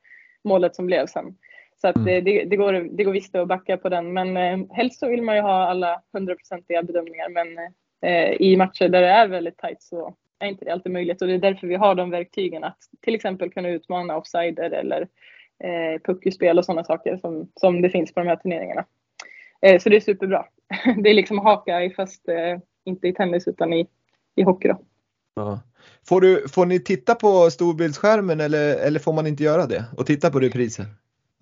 målet 0.44 0.76
som 0.76 0.86
blev 0.86 1.06
sen. 1.06 1.36
Så 1.80 1.88
att, 1.88 1.96
mm. 1.96 2.24
det, 2.24 2.44
det, 2.44 2.56
går, 2.56 2.72
det 2.72 3.04
går 3.04 3.12
visst 3.12 3.34
att 3.34 3.48
backa 3.48 3.76
på 3.76 3.88
den. 3.88 4.12
Men 4.12 4.36
eh, 4.36 4.58
helst 4.70 5.00
så 5.00 5.08
vill 5.08 5.22
man 5.22 5.36
ju 5.36 5.42
ha 5.42 5.68
alla 5.68 6.02
hundraprocentiga 6.12 6.82
bedömningar. 6.82 7.28
Men 7.28 7.58
eh, 8.02 8.32
i 8.32 8.56
matcher 8.56 8.88
där 8.88 9.00
det 9.00 9.08
är 9.08 9.28
väldigt 9.28 9.58
tajt 9.58 9.82
så 9.82 10.14
är 10.38 10.46
inte 10.46 10.64
det 10.64 10.72
alltid 10.72 10.92
möjligt. 10.92 11.22
Och 11.22 11.28
det 11.28 11.34
är 11.34 11.38
därför 11.38 11.66
vi 11.66 11.74
har 11.74 11.94
de 11.94 12.10
verktygen 12.10 12.64
att 12.64 12.78
till 13.00 13.14
exempel 13.14 13.50
kunna 13.50 13.68
utmana 13.68 14.16
offsider 14.16 14.70
eller 14.70 15.08
eh, 15.64 16.00
puckelspel 16.04 16.58
och 16.58 16.64
sådana 16.64 16.84
saker 16.84 17.16
som, 17.16 17.48
som 17.60 17.82
det 17.82 17.90
finns 17.90 18.14
på 18.14 18.20
de 18.20 18.26
här 18.26 18.36
turneringarna. 18.36 18.84
Eh, 19.62 19.80
så 19.80 19.88
det 19.88 19.96
är 19.96 20.00
superbra. 20.00 20.46
det 21.02 21.10
är 21.10 21.14
liksom 21.14 21.38
haka 21.38 21.90
fast 21.96 22.28
eh, 22.28 22.58
inte 22.84 23.08
i 23.08 23.12
tennis 23.12 23.48
utan 23.48 23.72
i, 23.72 23.86
i 24.36 24.42
hockey 24.42 24.68
då. 24.68 24.80
Ja. 25.34 25.60
Får, 26.08 26.20
du, 26.20 26.48
får 26.48 26.66
ni 26.66 26.80
titta 26.80 27.14
på 27.14 27.50
storbildsskärmen 27.50 28.40
eller, 28.40 28.86
eller 28.86 29.00
får 29.00 29.12
man 29.12 29.26
inte 29.26 29.42
göra 29.42 29.66
det 29.66 29.84
och 29.96 30.06
titta 30.06 30.30
på 30.30 30.40
repriser? 30.40 30.86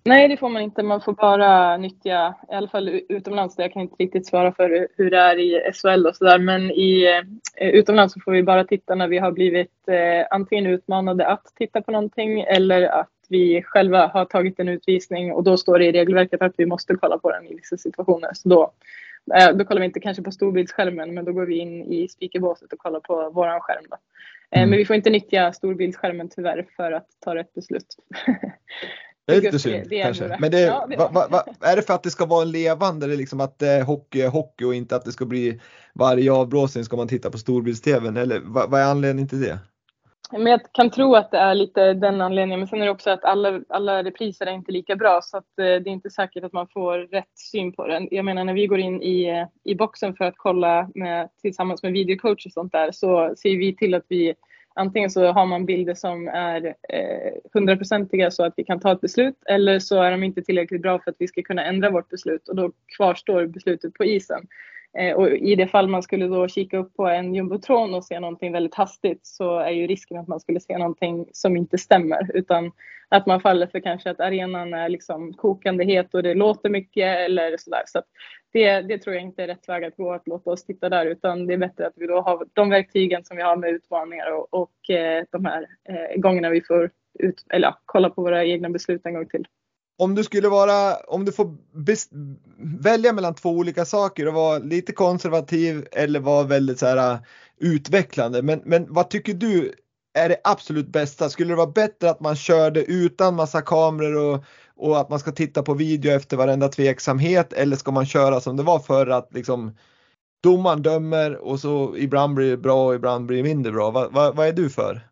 Nej, 0.03 0.27
det 0.27 0.37
får 0.37 0.49
man 0.49 0.61
inte. 0.61 0.83
Man 0.83 1.01
får 1.01 1.13
bara 1.13 1.77
nyttja, 1.77 2.35
i 2.51 2.53
alla 2.53 2.67
fall 2.67 3.01
utomlands, 3.09 3.55
jag 3.57 3.73
kan 3.73 3.81
inte 3.81 3.95
riktigt 4.03 4.27
svara 4.27 4.51
för 4.51 4.87
hur 4.97 5.11
det 5.11 5.17
är 5.17 5.39
i 5.39 5.71
SHL 5.73 6.07
och 6.07 6.15
sådär, 6.15 6.39
men 6.39 6.71
i, 6.71 7.21
eh, 7.57 7.69
utomlands 7.69 8.13
så 8.13 8.19
får 8.19 8.31
vi 8.31 8.43
bara 8.43 8.63
titta 8.63 8.95
när 8.95 9.07
vi 9.07 9.17
har 9.17 9.31
blivit 9.31 9.87
eh, 9.87 10.25
antingen 10.31 10.65
utmanade 10.65 11.27
att 11.27 11.45
titta 11.55 11.81
på 11.81 11.91
någonting 11.91 12.41
eller 12.41 12.81
att 12.81 13.09
vi 13.31 13.63
själva 13.63 14.07
har 14.07 14.25
tagit 14.25 14.59
en 14.59 14.69
utvisning 14.69 15.33
och 15.33 15.43
då 15.43 15.57
står 15.57 15.79
det 15.79 15.85
i 15.85 15.91
regelverket 15.91 16.41
att 16.41 16.53
vi 16.57 16.65
måste 16.65 16.95
kolla 16.95 17.17
på 17.17 17.31
den 17.31 17.47
i 17.47 17.55
vissa 17.55 17.77
situationer. 17.77 18.29
Så 18.33 18.49
då, 18.49 18.73
eh, 19.35 19.49
då 19.57 19.65
kollar 19.65 19.81
vi 19.81 19.85
inte 19.85 19.99
kanske 19.99 20.23
på 20.23 20.31
storbildsskärmen 20.31 21.13
men 21.13 21.25
då 21.25 21.31
går 21.31 21.45
vi 21.45 21.57
in 21.57 21.93
i 21.93 22.07
speakerbåset 22.07 22.73
och 22.73 22.79
kollar 22.79 22.99
på 22.99 23.29
våran 23.29 23.59
skärm. 23.61 23.83
Då. 23.89 23.97
Eh, 24.51 24.61
mm. 24.61 24.69
Men 24.69 24.79
vi 24.79 24.85
får 24.85 24.95
inte 24.95 25.09
nyttja 25.09 25.53
storbildsskärmen 25.53 26.29
tyvärr 26.29 26.67
för 26.75 26.91
att 26.91 27.07
ta 27.19 27.35
rätt 27.35 27.53
beslut. 27.53 27.95
Det 29.25 29.35
är 29.35 29.41
lite 29.41 29.59
synd 29.59 29.89
det, 29.89 30.01
kanske. 30.03 30.37
Men 30.39 30.51
det, 30.51 30.59
ja, 30.59 30.87
det 30.89 30.97
va, 30.97 31.09
va, 31.13 31.27
va, 31.29 31.45
är 31.61 31.75
det 31.75 31.81
för 31.81 31.93
att 31.93 32.03
det 32.03 32.09
ska 32.09 32.25
vara 32.25 32.41
en 32.41 32.51
levande, 32.51 33.07
liksom 33.07 33.41
att 33.41 33.61
eh, 33.61 33.85
hockey 33.85 34.21
är 34.21 34.29
hockey 34.29 34.65
och 34.65 34.75
inte 34.75 34.95
att 34.95 35.05
det 35.05 35.11
ska 35.11 35.25
bli 35.25 35.61
varje 35.93 36.31
avblåsning 36.31 36.83
ska 36.83 36.97
man 36.97 37.07
titta 37.07 37.31
på 37.31 37.37
storbilds-tvn? 37.37 38.17
Eller 38.17 38.41
vad 38.43 38.81
är 38.81 38.85
anledningen 38.85 39.27
till 39.27 39.41
det? 39.41 39.59
Men 40.31 40.45
jag 40.45 40.61
kan 40.71 40.89
tro 40.89 41.15
att 41.15 41.31
det 41.31 41.37
är 41.37 41.55
lite 41.55 41.93
den 41.93 42.21
anledningen. 42.21 42.59
Men 42.59 42.67
sen 42.67 42.81
är 42.81 42.85
det 42.85 42.91
också 42.91 43.09
att 43.09 43.25
alla, 43.25 43.61
alla 43.69 44.03
repriser 44.03 44.45
är 44.45 44.51
inte 44.51 44.71
lika 44.71 44.95
bra 44.95 45.19
så 45.23 45.37
att 45.37 45.59
eh, 45.59 45.65
det 45.65 45.71
är 45.71 45.87
inte 45.87 46.09
säkert 46.09 46.43
att 46.43 46.53
man 46.53 46.67
får 46.67 46.97
rätt 46.97 47.39
syn 47.51 47.73
på 47.73 47.87
den. 47.87 48.07
Jag 48.11 48.25
menar 48.25 48.43
när 48.43 48.53
vi 48.53 48.67
går 48.67 48.79
in 48.79 49.01
i, 49.01 49.29
eh, 49.29 49.47
i 49.63 49.75
boxen 49.75 50.15
för 50.15 50.25
att 50.25 50.37
kolla 50.37 50.89
med, 50.95 51.29
tillsammans 51.41 51.83
med 51.83 51.91
videocoach 51.91 52.45
och 52.45 52.51
sånt 52.51 52.71
där 52.71 52.91
så 52.91 53.33
ser 53.37 53.57
vi 53.57 53.75
till 53.75 53.93
att 53.93 54.05
vi 54.07 54.33
antingen 54.75 55.09
så 55.09 55.31
har 55.31 55.45
man 55.45 55.65
bilder 55.65 55.93
som 55.93 56.27
är 56.27 56.65
eh, 56.65 57.33
hundraprocentiga 57.53 58.25
eh, 58.25 58.29
så 58.29 58.43
att 58.43 58.53
vi 58.57 58.63
kan 58.63 58.79
ta 58.79 58.91
ett 58.91 59.01
beslut 59.01 59.43
eller 59.45 59.79
så 59.79 60.01
är 60.01 60.11
de 60.11 60.23
inte 60.23 60.41
tillräckligt 60.41 60.81
bra 60.81 60.99
för 60.99 61.11
att 61.11 61.17
vi 61.19 61.27
ska 61.27 61.41
kunna 61.41 61.65
ändra 61.65 61.89
vårt 61.89 62.09
beslut 62.09 62.49
och 62.49 62.55
då 62.55 62.71
kvarstår 62.97 63.45
beslutet 63.45 63.93
på 63.93 64.05
isen. 64.05 64.47
Eh, 64.97 65.15
och 65.15 65.29
i 65.29 65.55
det 65.55 65.67
fall 65.67 65.87
man 65.87 66.03
skulle 66.03 66.27
då 66.27 66.47
kika 66.47 66.77
upp 66.77 66.95
på 66.95 67.07
en 67.07 67.35
jumbotron 67.35 67.93
och 67.93 68.05
se 68.05 68.19
någonting 68.19 68.51
väldigt 68.51 68.75
hastigt 68.75 69.25
så 69.25 69.59
är 69.59 69.71
ju 69.71 69.87
risken 69.87 70.17
att 70.17 70.27
man 70.27 70.39
skulle 70.39 70.59
se 70.59 70.77
någonting 70.77 71.25
som 71.31 71.57
inte 71.57 71.77
stämmer. 71.77 72.31
Utan 72.33 72.71
att 73.09 73.25
man 73.25 73.41
faller 73.41 73.67
för 73.67 73.79
kanske 73.79 74.09
att 74.09 74.19
arenan 74.19 74.73
är 74.73 74.89
liksom 74.89 75.33
kokande 75.33 75.85
het 75.85 76.13
och 76.13 76.23
det 76.23 76.33
låter 76.33 76.69
mycket 76.69 77.19
eller 77.19 77.57
sådär. 77.57 77.83
Så 77.85 78.01
det, 78.53 78.81
det 78.81 78.97
tror 78.97 79.15
jag 79.15 79.23
inte 79.23 79.43
är 79.43 79.47
rätt 79.47 79.69
väg 79.69 79.83
att 79.83 79.97
gå 79.97 80.13
att 80.13 80.27
låta 80.27 80.51
oss 80.51 80.65
titta 80.65 80.89
där. 80.89 81.05
Utan 81.05 81.47
det 81.47 81.53
är 81.53 81.57
bättre 81.57 81.87
att 81.87 81.93
vi 81.95 82.07
då 82.07 82.21
har 82.21 82.45
de 82.53 82.69
verktygen 82.69 83.23
som 83.23 83.37
vi 83.37 83.43
har 83.43 83.55
med 83.55 83.69
utmaningar 83.69 84.31
och, 84.31 84.47
och 84.53 84.89
eh, 84.89 85.23
de 85.31 85.45
här 85.45 85.67
eh, 85.89 86.21
gångerna 86.21 86.49
vi 86.49 86.61
får 86.61 86.89
ut, 87.19 87.45
eller, 87.49 87.67
ja, 87.67 87.79
kolla 87.85 88.09
på 88.09 88.21
våra 88.21 88.45
egna 88.45 88.69
beslut 88.69 89.05
en 89.05 89.13
gång 89.13 89.27
till 89.27 89.47
om 90.01 90.15
du 90.15 90.23
skulle 90.23 90.49
vara, 90.49 90.95
om 90.95 91.25
du 91.25 91.31
får 91.31 91.57
välja 92.81 93.13
mellan 93.13 93.35
två 93.35 93.49
olika 93.49 93.85
saker 93.85 94.27
och 94.27 94.33
vara 94.33 94.57
lite 94.57 94.93
konservativ 94.93 95.87
eller 95.91 96.19
vara 96.19 96.43
väldigt 96.43 96.79
så 96.79 96.85
här 96.85 97.13
äh, 97.13 97.19
utvecklande. 97.59 98.41
Men, 98.41 98.61
men 98.65 98.93
vad 98.93 99.09
tycker 99.09 99.33
du 99.33 99.73
är 100.13 100.29
det 100.29 100.41
absolut 100.43 100.87
bästa? 100.87 101.29
Skulle 101.29 101.51
det 101.51 101.55
vara 101.55 101.71
bättre 101.71 102.09
att 102.09 102.19
man 102.19 102.35
körde 102.35 102.83
utan 102.83 103.35
massa 103.35 103.61
kameror 103.61 104.33
och, 104.35 104.43
och 104.75 104.99
att 104.99 105.09
man 105.09 105.19
ska 105.19 105.31
titta 105.31 105.63
på 105.63 105.73
video 105.73 106.11
efter 106.11 106.37
varenda 106.37 106.67
tveksamhet 106.67 107.53
eller 107.53 107.77
ska 107.77 107.91
man 107.91 108.05
köra 108.05 108.41
som 108.41 108.57
det 108.57 108.63
var 108.63 108.79
förr 108.79 109.07
att 109.07 109.33
liksom 109.33 109.77
domaren 110.43 110.81
dömer 110.81 111.35
och 111.35 111.59
så 111.59 111.97
ibland 111.97 112.33
blir 112.33 112.49
det 112.49 112.57
bra 112.57 112.87
och 112.87 112.95
ibland 112.95 113.25
blir 113.25 113.37
det 113.37 113.43
mindre 113.43 113.71
bra. 113.71 113.91
Va, 113.91 114.09
va, 114.09 114.31
vad 114.31 114.47
är 114.47 114.53
du 114.53 114.69
för? 114.69 115.10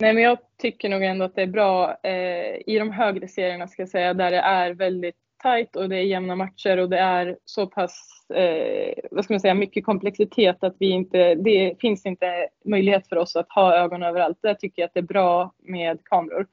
Nej, 0.00 0.14
men 0.14 0.22
jag 0.22 0.38
tycker 0.58 0.88
nog 0.88 1.02
ändå 1.02 1.24
att 1.24 1.34
det 1.34 1.42
är 1.42 1.46
bra 1.46 1.96
eh, 2.02 2.56
i 2.66 2.78
de 2.78 2.90
högre 2.90 3.28
serierna 3.28 3.68
ska 3.68 3.82
jag 3.82 3.88
säga, 3.88 4.14
där 4.14 4.30
det 4.30 4.36
är 4.36 4.74
väldigt 4.74 5.16
tajt 5.42 5.76
och 5.76 5.88
det 5.88 5.96
är 5.96 6.02
jämna 6.02 6.36
matcher 6.36 6.76
och 6.76 6.88
det 6.88 6.98
är 6.98 7.38
så 7.44 7.66
pass, 7.66 8.26
eh, 8.34 8.94
vad 9.10 9.24
ska 9.24 9.34
man 9.34 9.40
säga, 9.40 9.54
mycket 9.54 9.84
komplexitet 9.84 10.64
att 10.64 10.76
vi 10.78 10.90
inte, 10.90 11.34
det 11.34 11.74
finns 11.80 12.06
inte 12.06 12.48
möjlighet 12.64 13.08
för 13.08 13.16
oss 13.16 13.36
att 13.36 13.52
ha 13.52 13.74
ögon 13.74 14.02
överallt. 14.02 14.38
Där 14.40 14.54
tycker 14.54 14.82
jag 14.82 14.86
att 14.86 14.94
det 14.94 15.00
är 15.00 15.02
bra 15.02 15.54
med 15.58 15.98
kameror. 16.04 16.46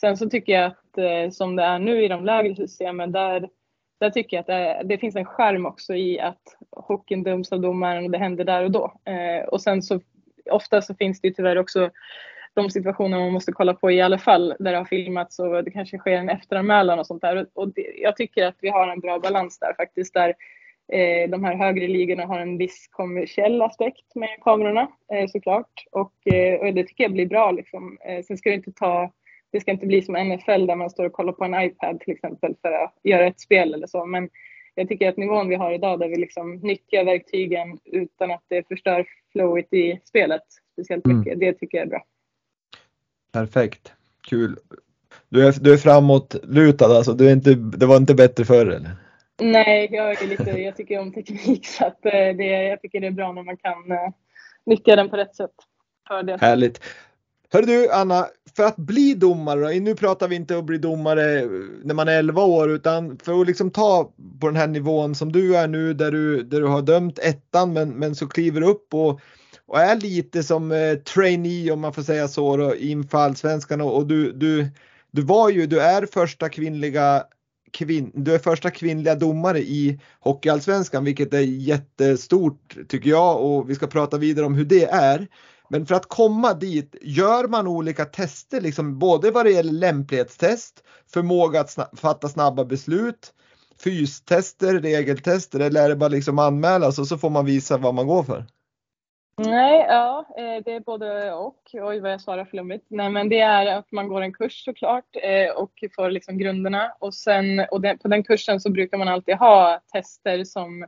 Sen 0.00 0.16
så 0.16 0.30
tycker 0.30 0.52
jag 0.52 0.64
att 0.64 0.98
eh, 0.98 1.30
som 1.30 1.56
det 1.56 1.62
är 1.62 1.78
nu 1.78 2.04
i 2.04 2.08
de 2.08 2.24
lägre 2.24 2.56
systemen, 2.56 3.12
där, 3.12 3.48
där 4.00 4.10
tycker 4.10 4.36
jag 4.36 4.40
att 4.40 4.46
det, 4.46 4.82
det 4.84 4.98
finns 4.98 5.16
en 5.16 5.24
skärm 5.24 5.66
också 5.66 5.94
i 5.94 6.20
att 6.20 6.42
hockeyn 6.70 7.22
döms 7.22 7.52
av 7.52 7.60
domaren 7.60 8.04
och 8.04 8.10
det 8.10 8.18
händer 8.18 8.44
där 8.44 8.64
och 8.64 8.70
då. 8.70 8.92
Eh, 9.04 9.44
och 9.48 9.60
sen 9.60 9.82
så 9.82 10.00
ofta 10.50 10.82
så 10.82 10.94
finns 10.94 11.20
det 11.20 11.28
ju 11.28 11.34
tyvärr 11.34 11.58
också 11.58 11.90
de 12.54 12.70
situationer 12.70 13.18
man 13.18 13.32
måste 13.32 13.52
kolla 13.52 13.74
på 13.74 13.90
i 13.90 14.00
alla 14.00 14.18
fall 14.18 14.54
där 14.58 14.72
det 14.72 14.78
har 14.78 14.84
filmats 14.84 15.38
och 15.38 15.64
det 15.64 15.70
kanske 15.70 15.98
sker 15.98 16.12
en 16.12 16.28
efteranmälan 16.28 16.98
och 16.98 17.06
sånt 17.06 17.22
där. 17.22 17.46
Och 17.54 17.68
det, 17.74 17.86
jag 18.02 18.16
tycker 18.16 18.46
att 18.46 18.56
vi 18.60 18.68
har 18.68 18.88
en 18.88 19.00
bra 19.00 19.18
balans 19.18 19.58
där 19.58 19.74
faktiskt 19.74 20.14
där 20.14 20.34
eh, 20.92 21.30
de 21.30 21.44
här 21.44 21.54
högre 21.54 21.88
ligorna 21.88 22.26
har 22.26 22.40
en 22.40 22.58
viss 22.58 22.88
kommersiell 22.90 23.62
aspekt 23.62 24.14
med 24.14 24.28
kamerorna 24.40 24.88
eh, 25.12 25.28
såklart 25.28 25.84
och, 25.92 26.34
eh, 26.34 26.60
och 26.60 26.74
det 26.74 26.84
tycker 26.84 27.04
jag 27.04 27.12
blir 27.12 27.26
bra 27.26 27.50
liksom. 27.50 27.98
Eh, 28.04 28.22
sen 28.22 28.36
ska 28.36 28.50
det 28.50 28.56
inte 28.56 28.72
ta 28.72 29.10
det 29.52 29.60
ska 29.60 29.70
inte 29.70 29.86
bli 29.86 30.02
som 30.02 30.14
NFL 30.14 30.66
där 30.66 30.76
man 30.76 30.90
står 30.90 31.04
och 31.04 31.12
kollar 31.12 31.32
på 31.32 31.44
en 31.44 31.62
iPad 31.62 32.00
till 32.00 32.14
exempel 32.14 32.54
för 32.62 32.72
att 32.72 32.94
göra 33.02 33.26
ett 33.26 33.40
spel 33.40 33.74
eller 33.74 33.86
så. 33.86 34.06
Men 34.06 34.28
jag 34.74 34.88
tycker 34.88 35.08
att 35.08 35.16
nivån 35.16 35.48
vi 35.48 35.54
har 35.54 35.72
idag 35.72 35.98
där 35.98 36.08
vi 36.08 36.16
liksom 36.16 36.54
nyttjar 36.54 37.04
verktygen 37.04 37.78
utan 37.84 38.30
att 38.30 38.44
det 38.48 38.68
förstör 38.68 39.06
flowet 39.32 39.72
i 39.72 40.00
spelet 40.04 40.42
speciellt 40.72 41.04
mm. 41.04 41.18
mycket, 41.18 41.34
mm. 41.34 41.46
det 41.46 41.52
tycker 41.52 41.78
jag 41.78 41.86
är 41.86 41.90
bra. 41.90 42.04
Perfekt, 43.32 43.92
kul. 44.28 44.56
Du 45.28 45.46
är, 45.46 45.54
du 45.60 45.72
är 45.72 45.76
framåtlutad 45.76 46.86
alltså, 46.86 47.12
du 47.12 47.28
är 47.28 47.32
inte, 47.32 47.54
det 47.54 47.86
var 47.86 47.96
inte 47.96 48.14
bättre 48.14 48.44
förr 48.44 48.66
eller? 48.66 48.90
Nej, 49.42 49.88
jag, 49.92 50.22
är 50.22 50.26
lite, 50.26 50.50
jag 50.50 50.76
tycker 50.76 50.98
om 50.98 51.12
teknik 51.12 51.66
så 51.66 51.86
att 51.86 52.06
eh, 52.06 52.12
det, 52.12 52.68
jag 52.68 52.82
tycker 52.82 53.00
det 53.00 53.06
är 53.06 53.10
bra 53.10 53.32
när 53.32 53.42
man 53.42 53.56
kan 53.56 53.92
uh, 53.92 54.12
nyttja 54.66 54.96
den 54.96 55.10
på 55.10 55.16
rätt 55.16 55.36
sätt. 55.36 55.50
För 56.08 56.22
det. 56.22 56.38
Härligt. 56.40 56.80
Hör 57.52 57.62
du 57.62 57.90
Anna, 57.92 58.26
för 58.56 58.62
att 58.62 58.76
bli 58.76 59.14
domare, 59.14 59.80
nu 59.80 59.94
pratar 59.94 60.28
vi 60.28 60.36
inte 60.36 60.54
om 60.54 60.60
att 60.60 60.66
bli 60.66 60.78
domare 60.78 61.48
när 61.82 61.94
man 61.94 62.08
är 62.08 62.18
11 62.18 62.42
år 62.42 62.70
utan 62.70 63.18
för 63.18 63.40
att 63.40 63.46
liksom 63.46 63.70
ta 63.70 64.12
på 64.40 64.46
den 64.46 64.56
här 64.56 64.66
nivån 64.66 65.14
som 65.14 65.32
du 65.32 65.56
är 65.56 65.68
nu 65.68 65.94
där 65.94 66.10
du, 66.12 66.42
där 66.42 66.60
du 66.60 66.66
har 66.66 66.82
dömt 66.82 67.18
ettan 67.18 67.72
men, 67.72 67.90
men 67.90 68.14
så 68.14 68.28
kliver 68.28 68.62
upp 68.62 68.94
och, 68.94 69.20
och 69.70 69.80
är 69.80 69.96
lite 69.96 70.42
som 70.42 70.72
eh, 70.72 70.94
trainee 70.94 71.70
om 71.70 71.80
man 71.80 71.92
får 71.92 72.02
säga 72.02 72.28
så 72.28 72.56
då, 72.56 72.76
inför 72.76 73.18
allsvenskan 73.18 73.80
och, 73.80 73.96
och 73.96 74.06
du, 74.06 74.32
du, 74.32 74.68
du 75.10 75.22
var 75.22 75.50
ju, 75.50 75.66
du 75.66 75.80
är 75.80 76.06
första 76.06 76.48
kvinnliga 76.48 77.24
Kvin, 77.72 78.10
du 78.14 78.34
är 78.34 78.38
första 78.38 78.70
kvinnliga 78.70 79.14
domare 79.14 79.58
i 79.58 80.00
Hockeyallsvenskan 80.20 81.04
vilket 81.04 81.34
är 81.34 81.40
jättestort 81.40 82.76
tycker 82.88 83.10
jag 83.10 83.44
och 83.44 83.70
vi 83.70 83.74
ska 83.74 83.86
prata 83.86 84.18
vidare 84.18 84.46
om 84.46 84.54
hur 84.54 84.64
det 84.64 84.84
är. 84.84 85.28
Men 85.68 85.86
för 85.86 85.94
att 85.94 86.08
komma 86.08 86.54
dit 86.54 86.96
gör 87.02 87.48
man 87.48 87.66
olika 87.66 88.04
tester, 88.04 88.60
liksom 88.60 88.98
både 88.98 89.30
vad 89.30 89.46
det 89.46 89.50
gäller 89.50 89.72
lämplighetstest, 89.72 90.82
förmåga 91.12 91.60
att 91.60 91.70
sna 91.70 91.90
fatta 91.96 92.28
snabba 92.28 92.64
beslut, 92.64 93.32
fystester, 93.84 94.80
regeltester 94.80 95.60
eller 95.60 95.84
är 95.84 95.88
det 95.88 95.96
bara 95.96 96.08
liksom 96.08 96.38
anmälas 96.38 96.98
och 96.98 97.08
så 97.08 97.18
får 97.18 97.30
man 97.30 97.44
visa 97.44 97.76
vad 97.76 97.94
man 97.94 98.06
går 98.06 98.22
för? 98.22 98.46
Nej, 99.36 99.86
ja, 99.88 100.26
eh, 100.38 100.64
det 100.64 100.72
är 100.72 100.80
både 100.80 101.32
och. 101.32 101.70
Oj, 101.72 102.00
vad 102.00 102.12
jag 102.12 102.20
svarar 102.20 102.44
flummigt. 102.44 102.86
Nej, 102.88 103.10
men 103.10 103.28
det 103.28 103.40
är 103.40 103.78
att 103.78 103.92
man 103.92 104.08
går 104.08 104.20
en 104.20 104.32
kurs 104.32 104.64
såklart 104.64 105.16
eh, 105.22 105.50
och 105.56 105.72
får 105.96 106.10
liksom 106.10 106.38
grunderna 106.38 106.92
och 106.98 107.14
sen 107.14 107.60
och 107.70 107.82
på 108.02 108.08
den 108.08 108.22
kursen 108.22 108.60
så 108.60 108.70
brukar 108.70 108.98
man 108.98 109.08
alltid 109.08 109.34
ha 109.34 109.80
tester 109.92 110.44
som 110.44 110.82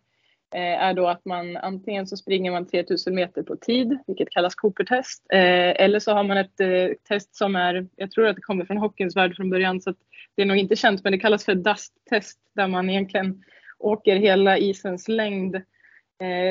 eh, 0.55 0.83
är 0.83 0.95
då 0.95 1.07
att 1.07 1.25
man 1.25 1.57
antingen 1.57 2.07
så 2.07 2.17
springer 2.17 2.51
man 2.51 2.67
3000 2.67 3.15
meter 3.15 3.43
på 3.43 3.57
tid, 3.57 3.99
vilket 4.07 4.31
kallas 4.31 4.55
Cooper-test, 4.55 5.27
eller 5.29 5.99
så 5.99 6.13
har 6.13 6.25
man 6.25 6.37
ett 6.37 6.61
test 7.09 7.37
som 7.37 7.57
är, 7.57 7.87
jag 7.97 8.11
tror 8.11 8.27
att 8.27 8.37
det 8.37 8.43
kommer 8.43 8.65
från 8.65 8.79
hockeyns 8.79 9.17
värld 9.17 9.37
från 9.37 9.51
början, 9.51 9.81
så 9.81 9.95
det 10.37 10.43
är 10.43 10.47
nog 10.47 10.57
inte 10.57 10.77
känt, 10.77 11.05
men 11.05 11.13
det 11.13 11.19
kallas 11.19 11.45
för 11.45 11.55
dust-test, 11.55 12.39
där 12.55 12.69
man 12.69 12.91
egentligen 12.91 13.43
åker 13.79 14.17
hela 14.17 14.59
isens 14.59 15.09
längd 15.09 15.63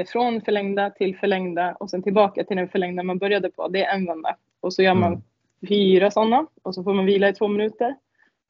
från 0.08 0.42
förlängda 0.42 0.90
till 0.90 1.18
förlängda 1.18 1.74
och 1.80 1.90
sen 1.90 2.04
tillbaka 2.04 2.44
till 2.44 2.58
den 2.58 2.70
förlängda 2.70 3.04
man 3.04 3.18
började 3.18 3.52
på. 3.52 3.68
Det 3.68 3.86
är 3.86 3.96
en 3.96 4.06
vända. 4.06 4.36
Och 4.60 4.74
så 4.74 4.84
gör 4.84 4.94
man 4.94 5.14
mm. 5.14 5.24
fyra 5.68 6.12
sådana 6.12 6.48
och 6.62 6.76
så 6.76 6.84
får 6.84 6.94
man 6.94 7.06
vila 7.06 7.30
i 7.30 7.34
två 7.34 7.48
minuter. 7.48 7.96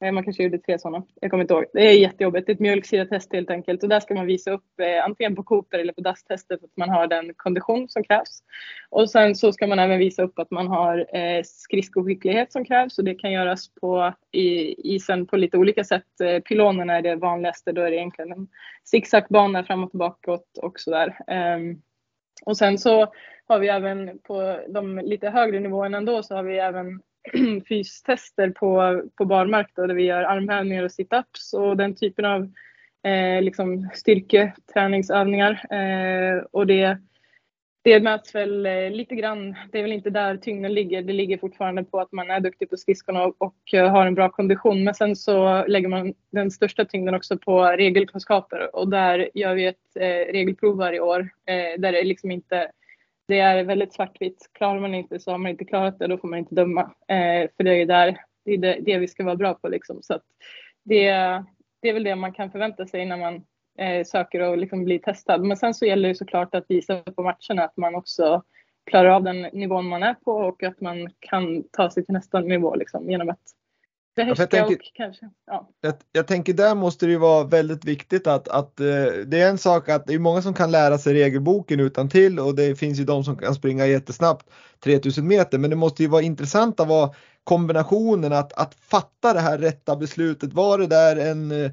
Eh, 0.02 0.12
man 0.12 0.24
kanske 0.24 0.42
gjorde 0.42 0.58
tre 0.58 0.78
sådana. 0.78 1.04
Jag 1.20 1.30
kommer 1.30 1.44
inte 1.44 1.54
ihåg. 1.54 1.64
Det 1.72 1.80
är 1.80 1.98
jättejobbigt. 1.98 2.46
Det 2.46 2.52
är 2.52 2.54
ett 2.54 2.60
mjölksyratest 2.60 3.32
helt 3.32 3.50
enkelt. 3.50 3.82
Och 3.82 3.88
där 3.88 4.00
ska 4.00 4.14
man 4.14 4.26
visa 4.26 4.50
upp 4.50 4.80
eh, 4.80 5.04
antingen 5.04 5.36
på 5.36 5.42
Cooper 5.42 5.78
eller 5.78 5.92
på 5.92 6.00
DAS-testet 6.00 6.64
att 6.64 6.76
man 6.76 6.90
har 6.90 7.06
den 7.06 7.34
kondition 7.34 7.88
som 7.88 8.04
krävs. 8.04 8.42
Och 8.90 9.10
sen 9.10 9.34
så 9.34 9.52
ska 9.52 9.66
man 9.66 9.78
även 9.78 9.98
visa 9.98 10.22
upp 10.22 10.38
att 10.38 10.50
man 10.50 10.68
har 10.68 11.16
eh, 11.16 11.42
skridskoskicklighet 11.44 12.52
som 12.52 12.64
krävs. 12.64 12.98
Och 12.98 13.04
det 13.04 13.14
kan 13.14 13.32
göras 13.32 13.74
på 13.80 14.14
i, 14.32 14.74
isen 14.94 15.26
på 15.26 15.36
lite 15.36 15.58
olika 15.58 15.84
sätt. 15.84 16.20
Eh, 16.24 16.40
pylonerna 16.40 16.96
är 16.96 17.02
det 17.02 17.16
vanligaste. 17.16 17.72
Då 17.72 17.82
är 17.82 17.90
det 17.90 17.96
egentligen 17.96 18.32
en 18.32 18.48
zigzagbana 18.84 19.64
fram 19.64 19.84
och 19.84 19.90
tillbaka 19.90 20.38
och 20.62 20.80
sådär. 20.80 21.18
Eh, 21.26 21.58
och 22.46 22.56
sen 22.56 22.78
så 22.78 23.12
har 23.46 23.58
vi 23.58 23.68
även 23.68 24.18
på 24.18 24.60
de 24.68 24.98
lite 24.98 25.30
högre 25.30 25.60
nivåerna 25.60 25.98
ändå 25.98 26.22
så 26.22 26.34
har 26.34 26.42
vi 26.42 26.58
även 26.58 27.00
fystester 27.68 28.50
på, 28.50 29.02
på 29.16 29.24
barmark 29.24 29.70
då, 29.74 29.86
där 29.86 29.94
vi 29.94 30.02
gör 30.02 30.22
armhävningar 30.22 30.84
och 30.84 30.92
situps 30.92 31.52
och 31.52 31.76
den 31.76 31.94
typen 31.94 32.24
av 32.24 32.50
eh, 33.02 33.42
liksom 33.42 33.90
styrketräningsövningar. 33.94 35.74
Eh, 35.74 36.42
och 36.50 36.66
det, 36.66 36.98
det 37.82 38.00
mäts 38.00 38.34
väl 38.34 38.66
eh, 38.66 38.90
lite 38.90 39.14
grann, 39.14 39.56
det 39.72 39.78
är 39.78 39.82
väl 39.82 39.92
inte 39.92 40.10
där 40.10 40.36
tyngden 40.36 40.74
ligger, 40.74 41.02
det 41.02 41.12
ligger 41.12 41.38
fortfarande 41.38 41.84
på 41.84 42.00
att 42.00 42.12
man 42.12 42.30
är 42.30 42.40
duktig 42.40 42.70
på 42.70 42.76
skridskorna 42.76 43.24
och, 43.24 43.34
och 43.38 43.74
eh, 43.74 43.90
har 43.90 44.06
en 44.06 44.14
bra 44.14 44.28
kondition. 44.28 44.84
Men 44.84 44.94
sen 44.94 45.16
så 45.16 45.66
lägger 45.66 45.88
man 45.88 46.14
den 46.32 46.50
största 46.50 46.84
tyngden 46.84 47.14
också 47.14 47.38
på 47.38 47.64
regelkunskaper 47.64 48.76
och 48.76 48.88
där 48.88 49.30
gör 49.34 49.54
vi 49.54 49.66
ett 49.66 49.96
eh, 49.96 50.32
regelprov 50.32 50.76
varje 50.76 51.00
år 51.00 51.20
eh, 51.20 51.80
där 51.80 51.92
det 51.92 52.04
liksom 52.04 52.30
inte 52.30 52.70
det 53.28 53.38
är 53.38 53.64
väldigt 53.64 53.92
svartvitt. 53.92 54.50
Klarar 54.52 54.80
man 54.80 54.94
inte 54.94 55.20
så 55.20 55.30
har 55.30 55.38
man 55.38 55.50
inte 55.50 55.64
klarat 55.64 55.98
det, 55.98 56.06
då 56.06 56.18
får 56.18 56.28
man 56.28 56.38
inte 56.38 56.54
döma. 56.54 56.80
Eh, 57.08 57.50
för 57.56 57.64
det 57.64 57.70
är 57.70 57.74
ju 57.74 57.84
där, 57.84 58.18
det, 58.44 58.52
är 58.52 58.58
det, 58.58 58.78
det, 58.80 58.98
vi 58.98 59.08
ska 59.08 59.24
vara 59.24 59.36
bra 59.36 59.54
på 59.54 59.68
liksom. 59.68 60.02
Så 60.02 60.20
det, 60.82 61.10
det 61.80 61.88
är 61.88 61.92
väl 61.92 62.04
det 62.04 62.16
man 62.16 62.32
kan 62.32 62.50
förvänta 62.50 62.86
sig 62.86 63.06
när 63.06 63.16
man 63.16 63.34
eh, 63.78 64.04
söker 64.04 64.40
och 64.40 64.58
liksom 64.58 64.84
blir 64.84 64.98
testad. 64.98 65.44
Men 65.44 65.56
sen 65.56 65.74
så 65.74 65.86
gäller 65.86 66.08
det 66.08 66.14
såklart 66.14 66.54
att 66.54 66.64
visa 66.68 67.02
på 67.02 67.22
matcherna 67.22 67.64
att 67.64 67.76
man 67.76 67.94
också 67.94 68.42
klarar 68.84 69.08
av 69.08 69.22
den 69.22 69.42
nivån 69.42 69.88
man 69.88 70.02
är 70.02 70.14
på 70.14 70.32
och 70.32 70.62
att 70.62 70.80
man 70.80 71.10
kan 71.20 71.64
ta 71.72 71.90
sig 71.90 72.04
till 72.04 72.12
nästa 72.12 72.40
nivå 72.40 72.74
liksom, 72.74 73.10
genom 73.10 73.28
att 73.28 73.40
jag, 74.14 74.50
tänker, 74.50 74.78
kanske, 74.94 75.30
ja. 75.46 75.68
jag, 75.80 75.94
jag, 76.12 76.26
tänker 76.26 76.52
där 76.52 76.74
måste 76.74 77.06
det 77.06 77.12
ju 77.12 77.18
vara 77.18 77.44
väldigt 77.44 77.84
viktigt 77.84 78.26
att, 78.26 78.48
att 78.48 78.80
uh, 78.80 78.86
det 79.26 79.40
är 79.40 79.50
en 79.50 79.58
sak 79.58 79.88
att 79.88 80.06
det 80.06 80.14
är 80.14 80.18
många 80.18 80.42
som 80.42 80.54
kan 80.54 80.70
lära 80.70 80.98
sig 80.98 81.14
regelboken 81.14 81.80
utan 81.80 82.08
till 82.08 82.38
och 82.38 82.54
det 82.54 82.78
finns 82.78 83.00
ju 83.00 83.04
de 83.04 83.24
som 83.24 83.36
kan 83.36 83.54
springa 83.54 83.86
jättesnabbt 83.86 84.46
3000 84.84 85.26
meter 85.26 85.58
men 85.58 85.70
det 85.70 85.76
måste 85.76 86.02
ju 86.02 86.08
vara 86.08 86.22
intressant 86.22 86.80
att 86.80 86.88
vara 86.88 87.10
kombinationen 87.44 88.32
att, 88.32 88.52
att 88.52 88.74
fatta 88.74 89.32
det 89.32 89.40
här 89.40 89.58
rätta 89.58 89.96
beslutet. 89.96 90.52
Var 90.52 90.78
det 90.78 90.86
där 90.86 91.16
en 91.16 91.50
eh, 91.50 91.70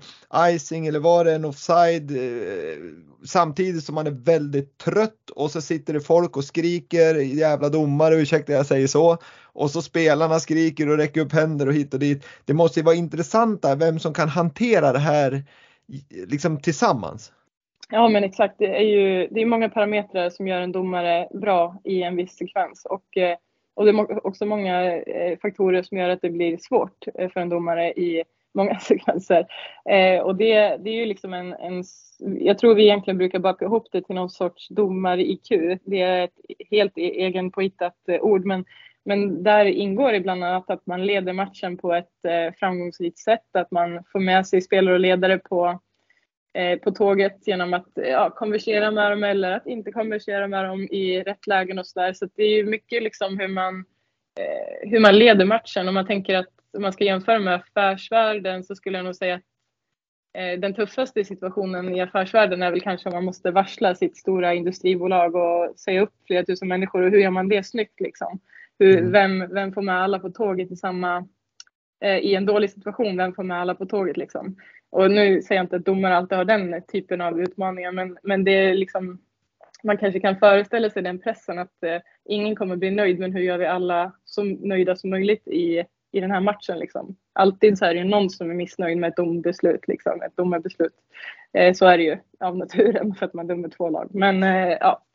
icing 0.55 0.87
eller 0.87 0.99
var 0.99 1.25
det 1.25 1.33
en 1.33 1.45
offside? 1.45 2.11
Eh, 2.11 2.77
samtidigt 3.25 3.83
som 3.83 3.95
man 3.95 4.07
är 4.07 4.11
väldigt 4.11 4.77
trött 4.77 5.29
och 5.35 5.51
så 5.51 5.61
sitter 5.61 5.93
det 5.93 6.01
folk 6.01 6.37
och 6.37 6.43
skriker 6.43 7.15
jävla 7.15 7.69
domare, 7.69 8.15
ursäkta 8.15 8.53
jag 8.53 8.65
säger 8.65 8.87
så. 8.87 9.17
Och 9.43 9.71
så 9.71 9.81
spelarna 9.81 10.39
skriker 10.39 10.89
och 10.89 10.97
räcker 10.97 11.21
upp 11.21 11.33
händer 11.33 11.67
och 11.67 11.73
hit 11.73 11.93
och 11.93 11.99
dit. 11.99 12.25
Det 12.45 12.53
måste 12.53 12.79
ju 12.79 12.83
vara 12.83 12.95
intressant 12.95 13.61
där, 13.61 13.75
vem 13.75 13.99
som 13.99 14.13
kan 14.13 14.29
hantera 14.29 14.93
det 14.93 14.99
här 14.99 15.43
liksom 16.27 16.59
tillsammans. 16.59 17.31
Ja 17.91 18.09
men 18.09 18.23
exakt, 18.23 18.55
det 18.57 18.77
är 18.77 18.83
ju 18.83 19.27
det 19.31 19.41
är 19.41 19.45
många 19.45 19.69
parametrar 19.69 20.29
som 20.29 20.47
gör 20.47 20.61
en 20.61 20.71
domare 20.71 21.27
bra 21.33 21.81
i 21.83 22.03
en 22.03 22.15
viss 22.15 22.37
sekvens 22.37 22.85
och, 22.85 23.17
eh, 23.17 23.37
och 23.73 23.85
det 23.85 23.91
är 23.91 24.27
också 24.27 24.45
många 24.45 24.97
eh, 24.97 25.37
faktorer 25.39 25.83
som 25.83 25.97
gör 25.97 26.09
att 26.09 26.21
det 26.21 26.29
blir 26.29 26.57
svårt 26.57 27.07
eh, 27.15 27.29
för 27.29 27.39
en 27.39 27.49
domare 27.49 27.93
i 27.93 28.23
många 28.53 28.79
sekvenser. 28.79 29.45
Och 30.23 30.35
det, 30.35 30.77
det 30.77 30.89
är 30.89 30.95
ju 30.95 31.05
liksom 31.05 31.33
en, 31.33 31.53
en 31.53 31.83
jag 32.39 32.57
tror 32.57 32.75
vi 32.75 32.83
egentligen 32.83 33.17
brukar 33.17 33.39
baka 33.39 33.65
ihop 33.65 33.87
det 33.91 34.01
till 34.01 34.15
någon 34.15 34.29
sorts 34.29 34.67
domar-IQ. 34.69 35.79
Det 35.83 36.01
är 36.01 36.23
ett 36.23 36.33
helt 36.69 36.97
e-, 36.97 37.25
egen 37.25 37.51
påhittat 37.51 37.95
ord 38.21 38.45
men 38.45 38.65
men 39.05 39.43
där 39.43 39.65
ingår 39.65 40.11
det 40.11 40.19
bland 40.19 40.43
annat 40.43 40.69
att 40.69 40.85
man 40.85 41.05
leder 41.05 41.33
matchen 41.33 41.77
på 41.77 41.93
ett 41.93 42.55
framgångsrikt 42.59 43.17
sätt, 43.17 43.55
att 43.55 43.71
man 43.71 44.03
får 44.11 44.19
med 44.19 44.47
sig 44.47 44.61
spelare 44.61 44.93
och 44.93 44.99
ledare 44.99 45.37
på, 45.37 45.79
på 46.83 46.91
tåget 46.91 47.47
genom 47.47 47.73
att 47.73 47.87
ja, 47.93 48.29
konversera 48.29 48.91
med 48.91 49.11
dem 49.11 49.23
eller 49.23 49.51
att 49.51 49.67
inte 49.67 49.91
konversera 49.91 50.47
med 50.47 50.65
dem 50.65 50.81
i 50.81 51.23
rätt 51.23 51.47
lägen 51.47 51.79
och 51.79 51.87
sådär. 51.87 52.13
Så, 52.13 52.27
så 52.27 52.31
det 52.35 52.43
är 52.43 52.55
ju 52.55 52.65
mycket 52.65 53.03
liksom 53.03 53.39
hur 53.39 53.47
man, 53.47 53.85
eh, 54.39 54.89
hur 54.89 54.99
man 54.99 55.19
leder 55.19 55.45
matchen. 55.45 55.87
Om 55.87 55.93
man 55.93 56.07
tänker 56.07 56.35
att 56.35 56.47
om 56.77 56.81
man 56.81 56.93
ska 56.93 57.03
jämföra 57.03 57.39
med 57.39 57.55
affärsvärlden 57.55 58.63
så 58.63 58.75
skulle 58.75 58.97
jag 58.97 59.05
nog 59.05 59.15
säga 59.15 59.35
att 59.35 59.41
eh, 60.37 60.59
den 60.59 60.73
tuffaste 60.73 61.25
situationen 61.25 61.95
i 61.95 62.01
affärsvärlden 62.01 62.61
är 62.61 62.71
väl 62.71 62.81
kanske 62.81 63.09
om 63.09 63.15
man 63.15 63.25
måste 63.25 63.51
varsla 63.51 63.95
sitt 63.95 64.17
stora 64.17 64.53
industribolag 64.53 65.35
och 65.35 65.79
säga 65.79 66.01
upp 66.01 66.13
flera 66.27 66.45
tusen 66.45 66.67
människor 66.67 67.01
och 67.01 67.11
hur 67.11 67.19
gör 67.19 67.29
man 67.29 67.49
det 67.49 67.63
snyggt 67.63 67.99
liksom? 67.99 68.39
Hur, 68.79 68.97
mm. 68.97 69.11
vem, 69.11 69.53
vem 69.53 69.73
får 69.73 69.81
med 69.81 70.01
alla 70.01 70.19
på 70.19 70.29
tåget 70.29 70.71
i 70.71 70.75
samma, 70.75 71.27
eh, 72.03 72.17
i 72.17 72.35
en 72.35 72.45
dålig 72.45 72.69
situation, 72.69 73.17
vem 73.17 73.33
får 73.33 73.43
med 73.43 73.61
alla 73.61 73.75
på 73.75 73.85
tåget 73.85 74.17
liksom? 74.17 74.55
Och 74.89 75.11
nu 75.11 75.41
säger 75.41 75.59
jag 75.59 75.63
inte 75.63 75.75
att 75.75 75.85
domare 75.85 76.17
alltid 76.17 76.37
har 76.37 76.45
den 76.45 76.81
typen 76.81 77.21
av 77.21 77.41
utmaningar, 77.41 77.91
men, 77.91 78.17
men 78.23 78.43
det 78.43 78.51
är 78.51 78.73
liksom, 78.73 79.19
man 79.83 79.97
kanske 79.97 80.19
kan 80.19 80.37
föreställa 80.37 80.89
sig 80.89 81.01
den 81.01 81.19
pressen 81.19 81.59
att 81.59 81.83
eh, 81.83 81.97
ingen 82.25 82.55
kommer 82.55 82.75
bli 82.75 82.91
nöjd, 82.91 83.19
men 83.19 83.33
hur 83.33 83.41
gör 83.41 83.57
vi 83.57 83.65
alla 83.65 84.11
så 84.25 84.43
nöjda 84.43 84.95
som 84.95 85.09
möjligt 85.09 85.47
i, 85.47 85.83
i 86.11 86.19
den 86.19 86.31
här 86.31 86.41
matchen 86.41 86.79
liksom? 86.79 87.15
Alltid 87.33 87.77
så 87.77 87.85
är 87.85 87.93
det 87.93 87.99
ju 87.99 88.05
någon 88.05 88.29
som 88.29 88.49
är 88.49 88.55
missnöjd 88.55 88.97
med 88.97 89.07
ett 89.07 89.15
dombeslut, 89.15 89.87
liksom, 89.87 90.21
ett 90.21 90.35
domarbeslut. 90.37 90.95
Eh, 91.53 91.73
så 91.73 91.85
är 91.85 91.97
det 91.97 92.03
ju 92.03 92.17
av 92.39 92.57
naturen 92.57 93.15
för 93.15 93.25
att 93.25 93.33
man 93.33 93.47
dömer 93.47 93.69
två 93.69 93.89
lag. 93.89 94.09
Men 94.13 94.43
eh, 94.43 94.77
ja, 94.79 95.05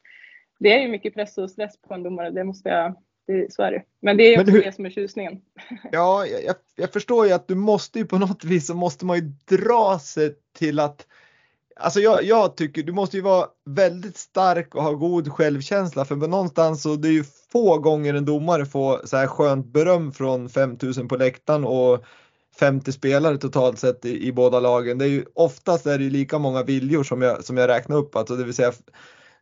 det 0.58 0.78
är 0.78 0.82
ju 0.82 0.88
mycket 0.88 1.14
press 1.14 1.38
och 1.38 1.50
stress 1.50 1.82
på 1.82 1.94
en 1.94 2.02
domare, 2.02 2.30
det 2.30 2.44
måste 2.44 2.68
jag 2.68 2.94
det, 3.26 3.52
så 3.52 3.62
är 3.62 3.70
det. 3.70 3.82
Men 4.00 4.16
det 4.16 4.34
är 4.34 4.40
också 4.40 4.52
hur, 4.52 4.62
det 4.62 4.74
som 4.74 4.86
är 4.86 4.90
tjusningen. 4.90 5.40
Ja, 5.92 6.26
jag, 6.26 6.54
jag, 6.76 6.92
förstår 6.92 7.26
ju 7.26 7.32
att 7.32 7.48
du 7.48 7.54
måste 7.54 7.98
ju 7.98 8.04
på 8.04 8.18
något 8.18 8.44
vis 8.44 8.66
så 8.66 8.74
måste 8.74 9.04
man 9.04 9.16
ju 9.16 9.32
dra 9.56 9.98
sig 9.98 10.34
till 10.58 10.80
att 10.80 11.06
Alltså 11.76 12.00
jag, 12.00 12.24
jag, 12.24 12.56
tycker 12.56 12.82
du 12.82 12.92
måste 12.92 13.16
ju 13.16 13.22
vara 13.22 13.46
väldigt 13.64 14.16
stark 14.16 14.74
och 14.74 14.82
ha 14.82 14.92
god 14.92 15.32
självkänsla 15.32 16.04
för 16.04 16.16
någonstans 16.16 16.82
så 16.82 16.96
det 16.96 17.08
är 17.08 17.12
ju 17.12 17.24
få 17.52 17.78
gånger 17.78 18.14
en 18.14 18.24
domare 18.24 18.66
får 18.66 19.06
så 19.06 19.16
här 19.16 19.26
skönt 19.26 19.66
beröm 19.66 20.12
från 20.12 20.48
5000 20.48 21.08
på 21.08 21.16
läktaren 21.16 21.64
och 21.64 22.04
50 22.58 22.92
spelare 22.92 23.38
totalt 23.38 23.78
sett 23.78 24.04
i, 24.04 24.26
i 24.26 24.32
båda 24.32 24.60
lagen. 24.60 24.98
Det 24.98 25.04
är 25.04 25.08
ju 25.08 25.24
oftast 25.34 25.86
är 25.86 25.98
det 25.98 26.04
lika 26.04 26.38
många 26.38 26.62
viljor 26.62 27.02
som 27.02 27.22
jag, 27.22 27.44
som 27.44 27.56
jag 27.56 27.68
räknar 27.68 27.96
upp, 27.96 28.16
alltså 28.16 28.36
det 28.36 28.44
vill 28.44 28.54
säga 28.54 28.72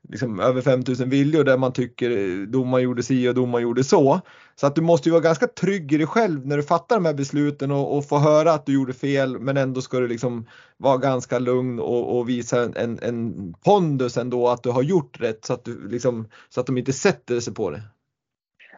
liksom 0.09 0.41
över 0.41 0.61
5000 0.63 1.11
viljor 1.11 1.45
där 1.45 1.59
man 1.59 1.73
tycker 1.73 2.11
eh, 2.11 2.47
domaren 2.47 2.85
gjorde 2.85 3.03
si 3.03 3.29
och 3.29 3.35
domaren 3.35 3.63
gjorde 3.63 3.85
så. 3.85 4.21
Så 4.55 4.67
att 4.67 4.75
du 4.75 4.81
måste 4.81 5.09
ju 5.09 5.13
vara 5.13 5.23
ganska 5.23 5.47
trygg 5.47 5.93
i 5.93 5.97
dig 5.97 6.07
själv 6.07 6.47
när 6.47 6.57
du 6.57 6.63
fattar 6.63 6.97
de 6.97 7.05
här 7.05 7.15
besluten 7.15 7.71
och, 7.71 7.97
och 7.97 8.09
få 8.09 8.19
höra 8.19 8.53
att 8.53 8.67
du 8.67 8.75
gjorde 8.75 8.93
fel 8.93 9.39
men 9.39 9.57
ändå 9.57 9.81
ska 9.81 10.01
du 10.01 10.09
liksom 10.09 10.47
vara 10.77 10.97
ganska 10.97 11.39
lugn 11.39 11.81
och, 11.81 12.19
och 12.19 12.29
visa 12.29 12.63
en, 12.63 12.77
en, 12.77 12.99
en 13.03 13.55
pondus 13.65 14.17
ändå 14.17 14.49
att 14.49 14.63
du 14.63 14.71
har 14.71 14.83
gjort 14.83 15.21
rätt 15.21 15.45
så 15.45 15.53
att, 15.53 15.65
du 15.65 15.89
liksom, 15.89 16.29
så 16.49 16.61
att 16.61 16.67
de 16.67 16.79
inte 16.79 16.93
sätter 16.93 17.41
sig 17.41 17.55
på 17.55 17.71
det. 17.71 17.83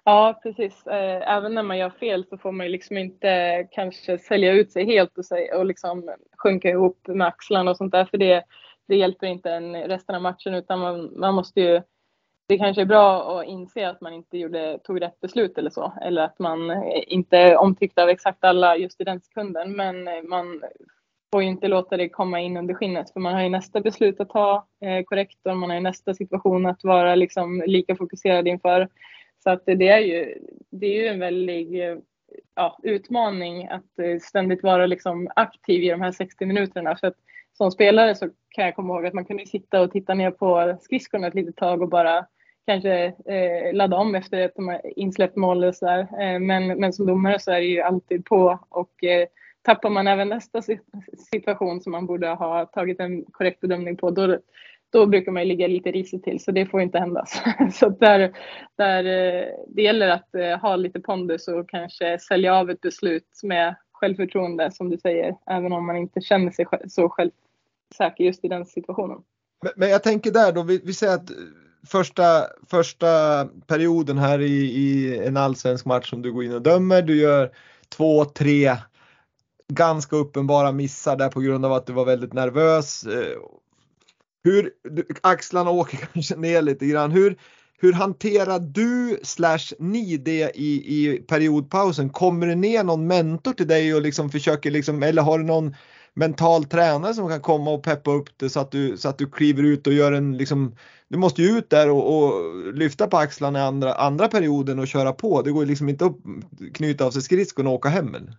Ja, 0.04 0.40
precis. 0.42 0.86
Eh, 0.86 1.36
även 1.36 1.54
när 1.54 1.62
man 1.62 1.78
gör 1.78 1.90
fel 1.90 2.24
så 2.30 2.38
får 2.38 2.52
man 2.52 2.66
ju 2.66 2.72
liksom 2.72 2.96
inte 2.96 3.30
eh, 3.30 3.66
kanske 3.70 4.18
sälja 4.18 4.52
ut 4.52 4.72
sig 4.72 4.84
helt 4.86 5.18
och, 5.18 5.24
sig, 5.24 5.52
och 5.52 5.66
liksom 5.66 6.10
sjunka 6.38 6.70
ihop 6.70 6.98
med 7.06 7.26
axlarna 7.26 7.70
och 7.70 7.76
sånt 7.76 7.92
där. 7.92 8.04
För 8.04 8.18
det, 8.18 8.44
det 8.86 8.96
hjälper 8.96 9.26
inte 9.26 9.50
en 9.50 9.76
resten 9.76 10.14
av 10.14 10.22
matchen 10.22 10.54
utan 10.54 10.78
man, 10.78 11.10
man 11.16 11.34
måste 11.34 11.60
ju 11.60 11.82
det 12.46 12.58
kanske 12.58 12.82
är 12.82 12.86
bra 12.86 13.38
att 13.40 13.46
inse 13.46 13.88
att 13.88 14.00
man 14.00 14.12
inte 14.12 14.38
gjorde, 14.38 14.78
tog 14.84 15.02
rätt 15.02 15.20
beslut 15.20 15.58
eller 15.58 15.70
så. 15.70 15.92
Eller 16.02 16.22
att 16.22 16.38
man 16.38 16.84
inte 17.06 17.38
är 17.38 17.56
omtyckt 17.56 17.98
av 17.98 18.08
exakt 18.08 18.44
alla 18.44 18.76
just 18.76 19.00
i 19.00 19.04
den 19.04 19.20
sekunden. 19.20 19.76
Men 19.76 20.08
eh, 20.08 20.22
man 20.22 20.62
får 21.32 21.42
ju 21.42 21.48
inte 21.48 21.68
låta 21.68 21.96
det 21.96 22.08
komma 22.08 22.40
in 22.40 22.56
under 22.56 22.74
skinnet 22.74 23.12
för 23.12 23.20
man 23.20 23.34
har 23.34 23.42
ju 23.42 23.48
nästa 23.48 23.80
beslut 23.80 24.20
att 24.20 24.28
ta 24.28 24.66
eh, 24.80 25.04
korrekt 25.04 25.38
och 25.46 25.56
man 25.56 25.70
har 25.70 25.76
ju 25.76 25.82
nästa 25.82 26.14
situation 26.14 26.66
att 26.66 26.84
vara 26.84 27.14
liksom 27.14 27.62
lika 27.66 27.96
fokuserad 27.96 28.48
inför. 28.48 28.88
Så 29.42 29.50
att 29.50 29.62
det 29.66 29.88
är 29.88 29.98
ju, 29.98 30.38
det 30.70 30.86
är 30.86 31.02
ju 31.02 31.06
en 31.06 31.20
väldig 31.20 31.82
ja, 32.54 32.78
utmaning 32.82 33.68
att 33.68 33.98
eh, 33.98 34.18
ständigt 34.20 34.62
vara 34.62 34.86
liksom 34.86 35.28
aktiv 35.36 35.82
i 35.82 35.90
de 35.90 36.00
här 36.00 36.12
60 36.12 36.46
minuterna. 36.46 36.96
För 36.96 37.06
att 37.06 37.16
som 37.58 37.70
spelare 37.70 38.14
så 38.14 38.28
kan 38.48 38.64
jag 38.64 38.76
komma 38.76 38.94
ihåg 38.94 39.06
att 39.06 39.14
man 39.14 39.24
kunde 39.24 39.46
sitta 39.46 39.80
och 39.80 39.90
titta 39.90 40.14
ner 40.14 40.30
på 40.30 40.78
skridskorna 40.80 41.26
ett 41.26 41.34
litet 41.34 41.56
tag 41.56 41.82
och 41.82 41.88
bara 41.88 42.26
kanske 42.66 43.04
eh, 43.04 43.74
ladda 43.74 43.96
om 43.96 44.14
efter 44.14 44.40
ett 44.40 44.54
insläppt 44.96 45.36
mål 45.36 45.64
och 45.64 45.74
sådär. 45.74 46.00
eh, 46.00 46.38
men, 46.40 46.66
men 46.66 46.92
som 46.92 47.06
domare 47.06 47.38
så 47.38 47.52
är 47.52 47.60
det 47.60 47.66
ju 47.66 47.80
alltid 47.80 48.24
på 48.24 48.58
och 48.68 49.04
eh, 49.04 49.26
tappar 49.62 49.90
man 49.90 50.06
även 50.06 50.28
nästa 50.28 50.62
situation 51.32 51.80
som 51.80 51.92
man 51.92 52.06
borde 52.06 52.28
ha 52.28 52.66
tagit 52.66 53.00
en 53.00 53.24
korrekt 53.24 53.60
bedömning 53.60 53.96
på 53.96 54.10
då, 54.10 54.38
då 54.92 55.06
brukar 55.06 55.32
man 55.32 55.42
ju 55.42 55.48
ligga 55.48 55.66
lite 55.66 55.90
risigt 55.90 56.24
till 56.24 56.40
så 56.40 56.50
det 56.50 56.66
får 56.66 56.80
inte 56.80 56.98
hända. 56.98 57.24
så 57.72 57.88
där, 57.88 58.32
där, 58.76 59.04
eh, 59.04 59.46
det 59.68 59.82
gäller 59.82 60.08
att 60.08 60.34
eh, 60.34 60.58
ha 60.58 60.76
lite 60.76 61.00
pondus 61.00 61.48
och 61.48 61.68
kanske 61.68 62.18
sälja 62.18 62.54
av 62.54 62.70
ett 62.70 62.80
beslut 62.80 63.40
med 63.42 63.74
självförtroende 63.92 64.70
som 64.70 64.90
du 64.90 64.98
säger, 64.98 65.36
även 65.46 65.72
om 65.72 65.86
man 65.86 65.96
inte 65.96 66.20
känner 66.20 66.50
sig 66.50 66.66
så 66.88 67.08
själv 67.08 67.30
säker 67.96 68.24
just 68.24 68.44
i 68.44 68.48
den 68.48 68.66
situationen. 68.66 69.18
Men, 69.62 69.72
men 69.76 69.90
jag 69.90 70.02
tänker 70.02 70.30
där 70.30 70.52
då, 70.52 70.62
vi, 70.62 70.80
vi 70.84 70.94
säger 70.94 71.14
att 71.14 71.30
eh, 71.30 71.36
första, 71.86 72.46
första 72.70 73.44
perioden 73.66 74.18
här 74.18 74.40
i, 74.40 74.64
i 74.64 75.18
en 75.26 75.36
allsvensk 75.36 75.84
match 75.84 76.10
som 76.10 76.22
du 76.22 76.32
går 76.32 76.44
in 76.44 76.54
och 76.54 76.62
dömer, 76.62 77.02
du 77.02 77.16
gör 77.16 77.50
två, 77.88 78.24
tre 78.24 78.76
ganska 79.72 80.16
uppenbara 80.16 80.72
missar 80.72 81.16
där 81.16 81.28
på 81.28 81.40
grund 81.40 81.64
av 81.64 81.72
att 81.72 81.86
du 81.86 81.92
var 81.92 82.04
väldigt 82.04 82.32
nervös. 82.32 83.04
Eh, 83.04 83.38
hur, 84.44 84.70
axlarna 85.20 85.70
åker 85.70 85.96
kanske 86.12 86.36
ner 86.36 86.62
lite 86.62 86.86
grann. 86.86 87.10
Hur, 87.10 87.36
hur 87.78 87.92
hanterar 87.92 88.58
du 88.58 89.18
slash 89.22 89.74
ni 89.78 90.16
det 90.16 90.52
i, 90.54 90.74
i 90.74 91.18
periodpausen? 91.18 92.10
Kommer 92.10 92.46
det 92.46 92.54
ner 92.54 92.84
någon 92.84 93.06
mentor 93.06 93.52
till 93.52 93.68
dig 93.68 93.94
och 93.94 94.02
liksom 94.02 94.30
försöker 94.30 94.70
liksom, 94.70 95.02
eller 95.02 95.22
har 95.22 95.38
du 95.38 95.44
någon 95.44 95.74
mental 96.14 96.64
tränare 96.64 97.14
som 97.14 97.28
kan 97.28 97.40
komma 97.40 97.70
och 97.70 97.82
peppa 97.82 98.10
upp 98.10 98.28
det 98.36 98.50
så 98.50 98.60
att 98.60 98.70
du, 98.70 98.96
så 98.96 99.08
att 99.08 99.18
du 99.18 99.30
kliver 99.30 99.62
ut 99.62 99.86
och 99.86 99.92
gör 99.92 100.12
en 100.12 100.36
liksom, 100.36 100.76
du 101.08 101.18
måste 101.18 101.42
ju 101.42 101.48
ut 101.48 101.70
där 101.70 101.90
och, 101.90 102.16
och 102.16 102.32
lyfta 102.74 103.06
på 103.06 103.16
axlarna 103.16 103.58
i 103.58 103.62
andra, 103.62 103.94
andra 103.94 104.28
perioden 104.28 104.78
och 104.78 104.88
köra 104.88 105.12
på. 105.12 105.42
Det 105.42 105.50
går 105.50 105.66
liksom 105.66 105.88
inte 105.88 106.04
att 106.04 106.16
knyta 106.74 107.04
av 107.04 107.10
sig 107.10 107.22
skridskon 107.22 107.66
och 107.66 107.72
åka 107.72 107.88
hem. 107.88 108.14
Eller? 108.14 108.32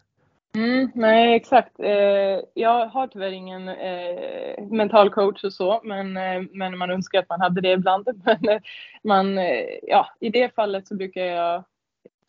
Mm, 0.56 0.92
nej, 0.96 1.36
exakt. 1.36 1.80
Eh, 1.80 2.40
jag 2.54 2.88
har 2.88 3.08
tyvärr 3.08 3.32
ingen 3.32 3.68
eh, 3.68 4.64
mental 4.72 5.10
coach 5.10 5.44
och 5.44 5.54
så, 5.54 5.82
men, 5.84 6.18
eh, 6.18 6.42
men 6.52 6.78
man 6.78 6.92
önskar 6.92 7.20
att 7.20 7.30
man 7.30 7.42
hade 7.42 7.62
det 7.62 7.72
ibland. 7.72 8.08
Men 8.24 8.50
eh, 8.50 8.62
man, 9.04 9.38
eh, 9.38 9.66
ja, 9.84 10.08
I 10.20 10.30
det 10.30 10.56
fallet 10.56 10.88
så 10.88 10.96
brukar 10.96 11.22
jag 11.22 11.64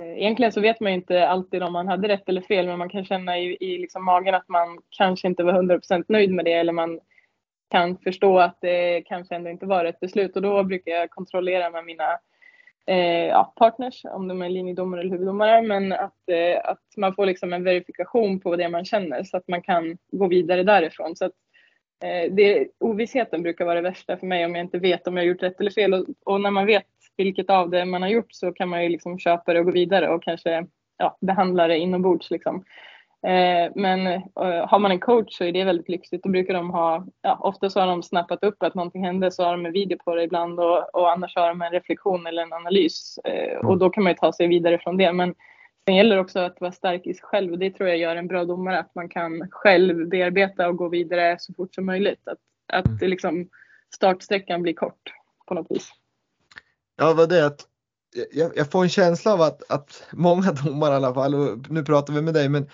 Egentligen 0.02 0.52
så 0.52 0.60
vet 0.60 0.80
man 0.80 0.92
ju 0.92 0.96
inte 0.98 1.28
alltid 1.28 1.62
om 1.62 1.72
man 1.72 1.88
hade 1.88 2.08
rätt 2.08 2.28
eller 2.28 2.40
fel, 2.40 2.66
men 2.66 2.78
man 2.78 2.88
kan 2.88 3.04
känna 3.04 3.38
i, 3.38 3.56
i 3.60 3.78
liksom 3.78 4.04
magen 4.04 4.34
att 4.34 4.48
man 4.48 4.78
kanske 4.90 5.28
inte 5.28 5.44
var 5.44 5.52
100% 5.52 6.04
nöjd 6.08 6.30
med 6.30 6.44
det 6.44 6.52
eller 6.52 6.72
man 6.72 7.00
kan 7.70 7.98
förstå 7.98 8.38
att 8.38 8.58
det 8.60 9.02
kanske 9.02 9.34
ändå 9.34 9.50
inte 9.50 9.66
var 9.66 9.84
rätt 9.84 10.00
beslut. 10.00 10.36
Och 10.36 10.42
då 10.42 10.64
brukar 10.64 10.92
jag 10.92 11.10
kontrollera 11.10 11.70
med 11.70 11.84
mina 11.84 12.18
eh, 12.86 13.26
ja, 13.26 13.52
partners, 13.56 14.04
om 14.04 14.28
de 14.28 14.42
är 14.42 14.48
linjedomare 14.48 15.00
eller 15.00 15.10
huvuddomare, 15.10 15.62
men 15.62 15.92
att, 15.92 16.28
eh, 16.28 16.60
att 16.64 16.82
man 16.96 17.14
får 17.14 17.26
liksom 17.26 17.52
en 17.52 17.64
verifikation 17.64 18.40
på 18.40 18.56
det 18.56 18.68
man 18.68 18.84
känner 18.84 19.24
så 19.24 19.36
att 19.36 19.48
man 19.48 19.62
kan 19.62 19.98
gå 20.12 20.28
vidare 20.28 20.62
därifrån. 20.62 21.16
Så 21.16 21.24
att, 21.24 21.32
eh, 22.04 22.32
det, 22.32 22.68
ovissheten 22.80 23.42
brukar 23.42 23.64
vara 23.64 23.74
det 23.74 23.88
värsta 23.88 24.16
för 24.16 24.26
mig 24.26 24.44
om 24.44 24.54
jag 24.54 24.64
inte 24.64 24.78
vet 24.78 25.06
om 25.06 25.16
jag 25.16 25.24
har 25.24 25.28
gjort 25.28 25.42
rätt 25.42 25.60
eller 25.60 25.70
fel. 25.70 25.94
Och, 25.94 26.06
och 26.24 26.40
när 26.40 26.50
man 26.50 26.66
vet 26.66 26.86
vilket 27.16 27.50
av 27.50 27.70
det 27.70 27.84
man 27.84 28.02
har 28.02 28.08
gjort 28.08 28.32
så 28.32 28.52
kan 28.52 28.68
man 28.68 28.82
ju 28.82 28.88
liksom 28.88 29.18
köpa 29.18 29.52
det 29.52 29.58
och 29.58 29.64
gå 29.64 29.72
vidare 29.72 30.08
och 30.08 30.22
kanske 30.22 30.66
ja, 30.98 31.18
behandla 31.20 31.66
det 31.66 31.78
inombords. 31.78 32.30
Liksom. 32.30 32.64
Eh, 33.26 33.72
men 33.74 34.06
eh, 34.06 34.68
har 34.68 34.78
man 34.78 34.90
en 34.90 35.00
coach 35.00 35.36
så 35.36 35.44
är 35.44 35.52
det 35.52 35.64
väldigt 35.64 35.88
lyxigt. 35.88 36.22
Då 36.22 36.30
brukar 36.30 36.54
de 36.54 36.70
ha, 36.70 37.06
ja, 37.22 37.38
ofta 37.40 37.70
så 37.70 37.80
har 37.80 37.86
de 37.86 38.02
snappat 38.02 38.44
upp 38.44 38.62
att 38.62 38.74
någonting 38.74 39.04
hände 39.04 39.30
så 39.30 39.44
har 39.44 39.52
de 39.52 39.66
en 39.66 39.72
video 39.72 39.98
på 40.04 40.14
det 40.14 40.22
ibland 40.22 40.60
och, 40.60 40.94
och 40.94 41.12
annars 41.12 41.36
har 41.36 41.48
de 41.48 41.62
en 41.62 41.72
reflektion 41.72 42.26
eller 42.26 42.42
en 42.42 42.52
analys 42.52 43.18
eh, 43.24 43.56
och 43.56 43.64
mm. 43.64 43.78
då 43.78 43.90
kan 43.90 44.04
man 44.04 44.10
ju 44.10 44.16
ta 44.16 44.32
sig 44.32 44.46
vidare 44.46 44.78
från 44.78 44.96
det. 44.96 45.12
Men 45.12 45.34
sen 45.84 45.96
gäller 45.96 46.16
det 46.16 46.22
också 46.22 46.38
att 46.38 46.60
vara 46.60 46.72
stark 46.72 47.06
i 47.06 47.14
sig 47.14 47.24
själv 47.24 47.52
och 47.52 47.58
det 47.58 47.70
tror 47.70 47.88
jag 47.88 47.98
gör 47.98 48.16
en 48.16 48.28
bra 48.28 48.44
domare 48.44 48.78
att 48.78 48.94
man 48.94 49.08
kan 49.08 49.50
själv 49.50 50.08
bearbeta 50.08 50.68
och 50.68 50.76
gå 50.76 50.88
vidare 50.88 51.36
så 51.38 51.54
fort 51.54 51.74
som 51.74 51.86
möjligt. 51.86 52.28
Att, 52.28 52.38
att 52.72 52.86
mm. 52.86 53.10
liksom 53.10 53.48
startsträckan 53.94 54.62
blir 54.62 54.74
kort 54.74 55.12
på 55.46 55.54
något 55.54 55.70
vis. 55.70 55.90
Ja, 56.96 57.14
vad 57.14 57.28
det 57.28 57.46
att 57.46 57.66
jag, 58.32 58.56
jag, 58.56 58.70
får 58.70 58.82
en 58.82 58.88
känsla 58.88 59.32
av 59.32 59.42
att, 59.42 59.70
att 59.70 60.04
många 60.12 60.52
domare 60.64 60.92
i 60.92 60.96
alla 60.96 61.14
fall, 61.14 61.34
och 61.34 61.70
nu 61.70 61.84
pratar 61.84 62.14
vi 62.14 62.22
med 62.22 62.34
dig, 62.34 62.48
men 62.48 62.70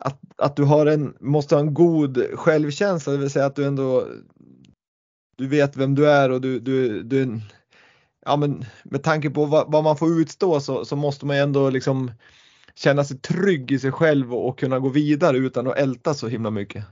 att, 0.00 0.20
att 0.36 0.56
du 0.56 0.64
har 0.64 0.86
en, 0.86 1.16
måste 1.20 1.54
ha 1.54 1.60
en 1.60 1.74
god 1.74 2.24
självkänsla, 2.34 3.12
det 3.12 3.18
vill 3.18 3.30
säga 3.30 3.46
att 3.46 3.56
du 3.56 3.64
ändå 3.64 4.06
du 5.38 5.48
vet 5.48 5.76
vem 5.76 5.94
du 5.94 6.10
är 6.10 6.30
och 6.30 6.40
du, 6.40 6.60
du, 6.60 7.02
du 7.02 7.40
ja 8.24 8.36
men 8.36 8.64
med 8.84 9.02
tanke 9.02 9.30
på 9.30 9.44
vad, 9.44 9.72
vad 9.72 9.84
man 9.84 9.96
får 9.96 10.20
utstå 10.20 10.60
så, 10.60 10.84
så, 10.84 10.96
måste 10.96 11.26
man 11.26 11.36
ändå 11.36 11.70
liksom 11.70 12.10
känna 12.74 13.04
sig 13.04 13.18
trygg 13.18 13.72
i 13.72 13.78
sig 13.78 13.92
själv 13.92 14.34
och, 14.34 14.48
och 14.48 14.58
kunna 14.58 14.78
gå 14.78 14.88
vidare 14.88 15.36
utan 15.36 15.66
att 15.66 15.78
älta 15.78 16.14
så 16.14 16.28
himla 16.28 16.50
mycket. 16.50 16.84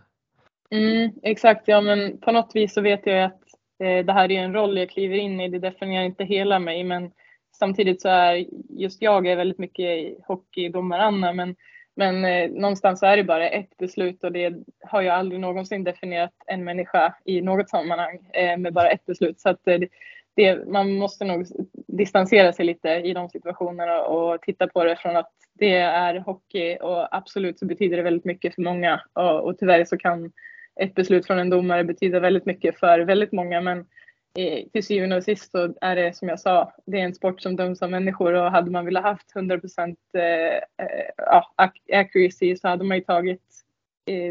Mm, 0.71 1.13
exakt, 1.23 1.69
ja 1.69 1.81
men 1.81 2.21
på 2.21 2.33
något 2.33 2.51
vis 2.55 2.75
så 2.75 2.81
vet 2.81 3.07
jag 3.07 3.25
att 3.25 3.41
Eh, 3.79 4.05
det 4.05 4.13
här 4.13 4.33
är 4.33 4.41
en 4.41 4.55
roll 4.55 4.79
jag 4.79 4.91
kliver 4.91 5.17
in 5.17 5.41
i, 5.41 5.49
det 5.49 5.59
definierar 5.59 6.05
inte 6.05 6.25
hela 6.25 6.59
mig 6.59 6.85
men 6.85 7.11
samtidigt 7.59 8.03
så 8.03 8.09
är 8.09 8.47
just 8.69 9.03
jag 9.03 9.27
är 9.27 9.37
väldigt 9.37 9.59
mycket 9.59 10.19
hockeydomare 10.27 11.33
men 11.33 11.57
men 11.97 12.25
eh, 12.25 12.51
någonstans 12.51 13.03
är 13.03 13.17
det 13.17 13.25
bara 13.25 13.49
ett 13.49 13.77
beslut 13.77 14.25
och 14.25 14.33
det 14.33 14.55
har 14.81 15.03
jag 15.03 15.15
aldrig 15.15 15.41
någonsin 15.41 15.85
definierat 15.85 16.33
en 16.47 16.65
människa 16.65 17.15
i 17.25 17.41
något 17.41 17.71
sammanhang 17.71 18.19
eh, 18.33 18.59
med 18.59 18.73
bara 18.73 18.91
ett 18.91 19.07
beslut. 19.07 19.41
Så 19.41 19.49
att 19.49 19.69
eh, 19.69 19.81
det, 20.35 20.67
man 20.67 20.93
måste 20.93 21.25
nog 21.25 21.47
distansera 21.73 22.53
sig 22.53 22.67
lite 22.67 22.89
i 22.89 23.13
de 23.13 23.29
situationerna 23.29 24.03
och 24.03 24.43
titta 24.43 24.67
på 24.67 24.85
det 24.85 24.97
från 24.97 25.17
att 25.17 25.33
det 25.55 25.79
är 25.79 26.19
hockey 26.19 26.77
och 26.77 27.17
absolut 27.17 27.59
så 27.59 27.67
betyder 27.67 27.97
det 27.97 28.03
väldigt 28.03 28.25
mycket 28.25 28.55
för 28.55 28.63
många 28.63 29.01
och, 29.13 29.41
och 29.41 29.59
tyvärr 29.59 29.85
så 29.85 29.97
kan 29.99 30.33
ett 30.81 30.95
beslut 30.95 31.27
från 31.27 31.39
en 31.39 31.51
domare 31.51 31.85
betyder 31.85 32.21
väldigt 32.21 32.47
mycket 32.47 32.79
för 32.79 33.01
väldigt 33.01 33.33
många. 33.33 33.61
Men 33.61 33.79
eh, 34.39 34.69
till 34.73 34.87
syvende 34.87 35.17
och 35.17 35.25
sist 35.25 35.51
så 35.51 35.75
är 35.81 35.97
det 35.97 36.17
som 36.17 36.29
jag 36.29 36.41
sa, 36.41 36.73
det 36.87 37.01
är 37.01 37.05
en 37.05 37.15
sport 37.15 37.43
som 37.43 37.57
döms 37.57 37.83
av 37.83 37.91
människor 37.91 38.33
och 38.33 38.51
hade 38.51 38.71
man 38.71 38.85
velat 38.85 39.03
haft 39.03 39.35
100% 39.35 39.97
eh, 40.15 40.23
eh, 40.87 41.71
accuracy 41.93 42.57
så 42.57 42.69
hade 42.69 42.85
man 42.85 42.97
ju 42.97 43.05
tagit 43.05 43.43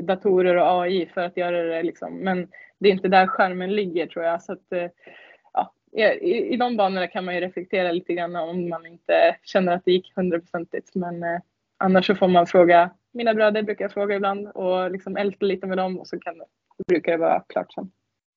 datorer 0.03 0.55
och 0.55 0.83
AI 0.83 1.05
för 1.13 1.21
att 1.21 1.37
göra 1.37 1.63
det 1.63 1.83
liksom. 1.83 2.13
Men 2.13 2.47
det 2.79 2.89
är 2.89 2.93
inte 2.93 3.07
där 3.07 3.27
skärmen 3.27 3.75
ligger 3.75 4.07
tror 4.07 4.25
jag. 4.25 4.43
Så 4.43 4.53
att, 4.53 4.91
ja, 5.53 5.73
i, 5.91 6.53
I 6.53 6.57
de 6.57 6.77
banorna 6.77 7.07
kan 7.07 7.25
man 7.25 7.35
ju 7.35 7.41
reflektera 7.41 7.91
lite 7.91 8.13
grann 8.13 8.35
om 8.35 8.69
man 8.69 8.85
inte 8.85 9.35
känner 9.43 9.75
att 9.75 9.85
det 9.85 9.91
gick 9.91 10.11
hundraprocentigt. 10.15 10.95
Men 10.95 11.23
annars 11.77 12.07
så 12.07 12.15
får 12.15 12.27
man 12.27 12.47
fråga, 12.47 12.91
mina 13.13 13.33
bröder 13.33 13.63
brukar 13.63 13.85
jag 13.85 13.91
fråga 13.91 14.15
ibland 14.15 14.47
och 14.47 14.91
liksom 14.91 15.17
älta 15.17 15.45
lite 15.45 15.67
med 15.67 15.77
dem 15.77 15.99
och 15.99 16.07
så 16.07 16.19
kan 16.19 16.33
brukar 16.87 17.11
det 17.11 17.17
vara 17.17 17.39
klart 17.39 17.73
sen. 17.73 17.91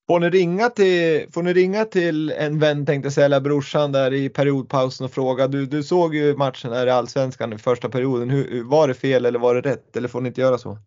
Får 0.07 0.19
ni 0.19 0.29
ringa 0.29 0.69
till, 0.69 1.27
får 1.33 1.43
ni 1.43 1.53
ringa 1.53 1.85
till 1.85 2.31
en 2.31 2.59
vän 2.59 2.85
tänkte 2.85 3.05
jag 3.05 3.13
säga, 3.13 3.25
eller 3.25 3.39
brorsan 3.39 3.91
där 3.91 4.13
i 4.13 4.29
periodpausen 4.29 5.05
och 5.05 5.11
fråga, 5.11 5.47
du, 5.47 5.65
du 5.65 5.83
såg 5.83 6.15
ju 6.15 6.35
matchen 6.35 6.71
här 6.73 6.87
i 6.87 6.89
Allsvenskan 6.89 7.53
i 7.53 7.57
första 7.57 7.89
perioden, 7.89 8.29
Hur, 8.29 8.63
var 8.63 8.87
det 8.87 8.93
fel 8.93 9.25
eller 9.25 9.39
var 9.39 9.55
det 9.55 9.69
rätt 9.69 9.97
eller 9.97 10.07
får 10.07 10.21
ni 10.21 10.27
inte 10.27 10.41
göra 10.41 10.57
så? 10.57 10.77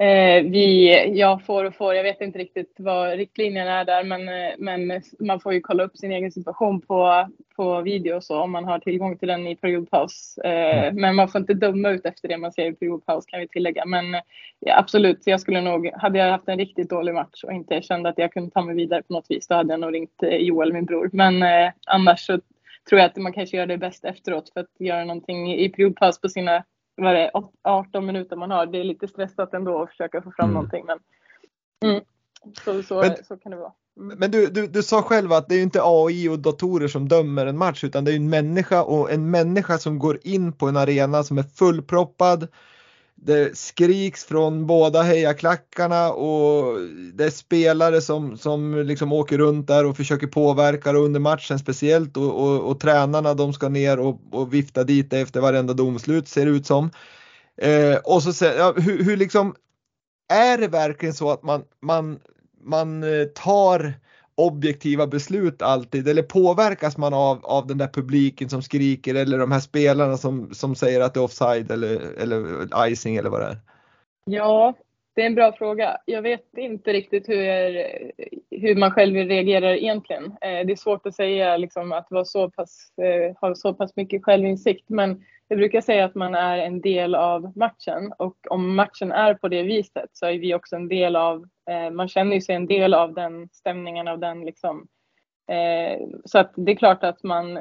Eh, 0.00 0.42
vi, 0.42 0.92
jag 1.18 1.44
får 1.44 1.64
och 1.64 1.74
får, 1.74 1.94
jag 1.94 2.02
vet 2.02 2.20
inte 2.20 2.38
riktigt 2.38 2.74
vad 2.78 3.16
riktlinjerna 3.16 3.80
är 3.80 3.84
där, 3.84 4.04
men, 4.04 4.28
eh, 4.28 4.54
men 4.58 5.02
man 5.18 5.40
får 5.40 5.52
ju 5.52 5.60
kolla 5.60 5.82
upp 5.82 5.96
sin 5.96 6.12
egen 6.12 6.32
situation 6.32 6.80
på, 6.80 7.28
på 7.56 7.80
video 7.80 8.16
och 8.16 8.24
så 8.24 8.40
om 8.40 8.50
man 8.50 8.64
har 8.64 8.78
tillgång 8.78 9.18
till 9.18 9.28
den 9.28 9.46
i 9.46 9.56
periodpaus. 9.56 10.38
Eh, 10.44 10.78
mm. 10.78 10.96
men 10.96 11.16
man 11.16 11.28
får 11.28 11.40
inte 11.40 11.54
döma 11.54 11.90
ut 11.90 12.06
efter 12.06 12.28
det 12.28 12.36
man 12.36 12.52
ser 12.52 12.66
i 12.66 12.72
periodpaus 12.72 13.26
kan 13.26 13.40
vi 13.40 13.48
tillägga. 13.48 13.84
Men 13.84 14.04
ja, 14.58 14.78
absolut, 14.78 15.22
jag 15.24 15.40
skulle 15.40 15.60
nog, 15.60 15.90
hade 15.94 16.18
jag 16.18 16.30
haft 16.30 16.48
en 16.48 16.58
riktigt 16.58 16.90
dålig 16.90 17.14
match 17.14 17.44
och 17.44 17.52
inte 17.52 17.82
kände 17.82 18.08
att 18.08 18.18
jag 18.18 18.32
kunde 18.32 18.50
ta 18.50 18.62
mig 18.62 18.74
vidare 18.74 19.02
på 19.02 19.12
något 19.12 19.26
vis, 19.28 19.46
då 19.46 19.54
hade 19.54 19.72
jag 19.72 19.80
nog 19.80 19.94
ringt 19.94 20.22
eh, 20.22 20.36
Joel, 20.36 20.72
min 20.72 20.84
bror. 20.84 21.10
Men 21.12 21.42
eh, 21.42 21.72
annars 21.86 22.26
så 22.26 22.40
tror 22.88 23.00
jag 23.00 23.06
att 23.06 23.16
man 23.16 23.32
kanske 23.32 23.56
gör 23.56 23.66
det 23.66 23.78
bäst 23.78 24.04
efteråt 24.04 24.50
för 24.52 24.60
att 24.60 24.72
göra 24.78 25.04
någonting 25.04 25.54
i 25.54 25.68
periodpaus 25.68 26.20
på 26.20 26.28
sina 26.28 26.64
vad 27.04 27.14
det 27.14 27.30
18 27.62 28.06
minuter 28.06 28.36
man 28.36 28.50
har. 28.50 28.66
Det 28.66 28.78
är 28.80 28.84
lite 28.84 29.08
stressat 29.08 29.54
ändå 29.54 29.82
att 29.82 29.88
försöka 29.88 30.22
få 30.22 30.32
fram 30.36 30.44
mm. 30.44 30.54
någonting. 30.54 30.84
Men, 30.86 30.98
mm, 31.84 32.04
så, 32.64 32.82
så, 32.82 33.00
men, 33.00 33.24
så 33.24 33.36
kan 33.36 33.52
det 33.52 33.58
vara. 33.58 33.72
Mm. 34.00 34.18
Men 34.18 34.30
du, 34.30 34.46
du, 34.46 34.66
du 34.66 34.82
sa 34.82 35.02
själv 35.02 35.32
att 35.32 35.48
det 35.48 35.54
är 35.54 35.62
inte 35.62 35.80
AI 35.82 36.28
och 36.28 36.38
datorer 36.38 36.88
som 36.88 37.08
dömer 37.08 37.46
en 37.46 37.58
match 37.58 37.84
utan 37.84 38.04
det 38.04 38.12
är 38.12 38.16
en 38.16 38.30
människa 38.30 38.82
och 38.82 39.12
en 39.12 39.30
människa 39.30 39.78
som 39.78 39.98
går 39.98 40.18
in 40.22 40.52
på 40.52 40.66
en 40.66 40.76
arena 40.76 41.22
som 41.22 41.38
är 41.38 41.42
fullproppad 41.42 42.48
det 43.22 43.58
skriks 43.58 44.24
från 44.24 44.66
båda 44.66 45.02
hejaklackarna 45.02 46.12
och 46.12 46.78
det 47.14 47.24
är 47.24 47.30
spelare 47.30 48.00
som, 48.00 48.36
som 48.36 48.82
liksom 48.86 49.12
åker 49.12 49.38
runt 49.38 49.66
där 49.66 49.86
och 49.86 49.96
försöker 49.96 50.26
påverka 50.26 50.92
det 50.92 50.98
under 50.98 51.20
matchen 51.20 51.58
speciellt 51.58 52.16
och, 52.16 52.42
och, 52.42 52.70
och 52.70 52.80
tränarna 52.80 53.34
de 53.34 53.52
ska 53.52 53.68
ner 53.68 53.98
och, 53.98 54.20
och 54.30 54.54
vifta 54.54 54.84
dit 54.84 55.12
efter 55.12 55.40
varenda 55.40 55.72
domslut 55.72 56.28
ser 56.28 56.46
det 56.46 56.52
ut 56.52 56.66
som. 56.66 56.90
Eh, 57.62 57.96
och 58.04 58.22
så 58.22 58.44
ja, 58.44 58.74
hur, 58.76 59.04
hur 59.04 59.16
liksom 59.16 59.54
är 60.32 60.58
det 60.58 60.68
verkligen 60.68 61.14
så 61.14 61.30
att 61.30 61.42
man, 61.42 61.64
man, 61.82 62.18
man 62.64 63.02
eh, 63.02 63.24
tar 63.24 63.94
objektiva 64.38 65.06
beslut 65.06 65.62
alltid 65.62 66.08
eller 66.08 66.22
påverkas 66.22 66.98
man 66.98 67.14
av, 67.14 67.46
av 67.46 67.66
den 67.66 67.78
där 67.78 67.88
publiken 67.88 68.48
som 68.48 68.62
skriker 68.62 69.14
eller 69.14 69.38
de 69.38 69.52
här 69.52 69.60
spelarna 69.60 70.16
som, 70.16 70.54
som 70.54 70.74
säger 70.74 71.00
att 71.00 71.14
det 71.14 71.20
är 71.20 71.24
offside 71.24 71.70
eller, 71.70 72.00
eller 72.22 72.68
icing 72.88 73.16
eller 73.16 73.30
vad 73.30 73.40
det 73.40 73.46
är? 73.46 73.56
Ja, 74.24 74.74
det 75.14 75.22
är 75.22 75.26
en 75.26 75.34
bra 75.34 75.52
fråga. 75.52 75.96
Jag 76.04 76.22
vet 76.22 76.58
inte 76.58 76.92
riktigt 76.92 77.28
hur, 77.28 77.36
hur 78.50 78.76
man 78.76 78.90
själv 78.90 79.14
reagerar 79.14 79.72
egentligen. 79.72 80.24
Eh, 80.24 80.66
det 80.66 80.72
är 80.72 80.76
svårt 80.76 81.06
att 81.06 81.14
säga 81.14 81.56
liksom, 81.56 81.92
att 81.92 82.06
vara 82.10 82.24
så 82.24 82.50
pass, 82.50 82.92
eh, 83.02 83.36
ha 83.40 83.54
så 83.54 83.74
pass 83.74 83.96
mycket 83.96 84.24
självinsikt 84.24 84.88
men 84.88 85.24
jag 85.48 85.58
brukar 85.58 85.80
säga 85.80 86.04
att 86.04 86.14
man 86.14 86.34
är 86.34 86.58
en 86.58 86.80
del 86.80 87.14
av 87.14 87.52
matchen 87.56 88.12
och 88.18 88.36
om 88.50 88.74
matchen 88.74 89.12
är 89.12 89.34
på 89.34 89.48
det 89.48 89.62
viset 89.62 90.10
så 90.12 90.26
är 90.26 90.38
vi 90.38 90.54
också 90.54 90.76
en 90.76 90.88
del 90.88 91.16
av, 91.16 91.48
Eh, 91.68 91.90
man 91.90 92.08
känner 92.08 92.34
ju 92.34 92.40
sig 92.40 92.54
en 92.54 92.66
del 92.66 92.94
av 92.94 93.14
den 93.14 93.48
stämningen 93.52 94.08
av 94.08 94.18
den 94.18 94.44
liksom. 94.44 94.86
Eh, 95.50 96.06
så 96.24 96.38
att 96.38 96.52
det 96.56 96.72
är 96.72 96.76
klart 96.76 97.04
att 97.04 97.22
man 97.22 97.58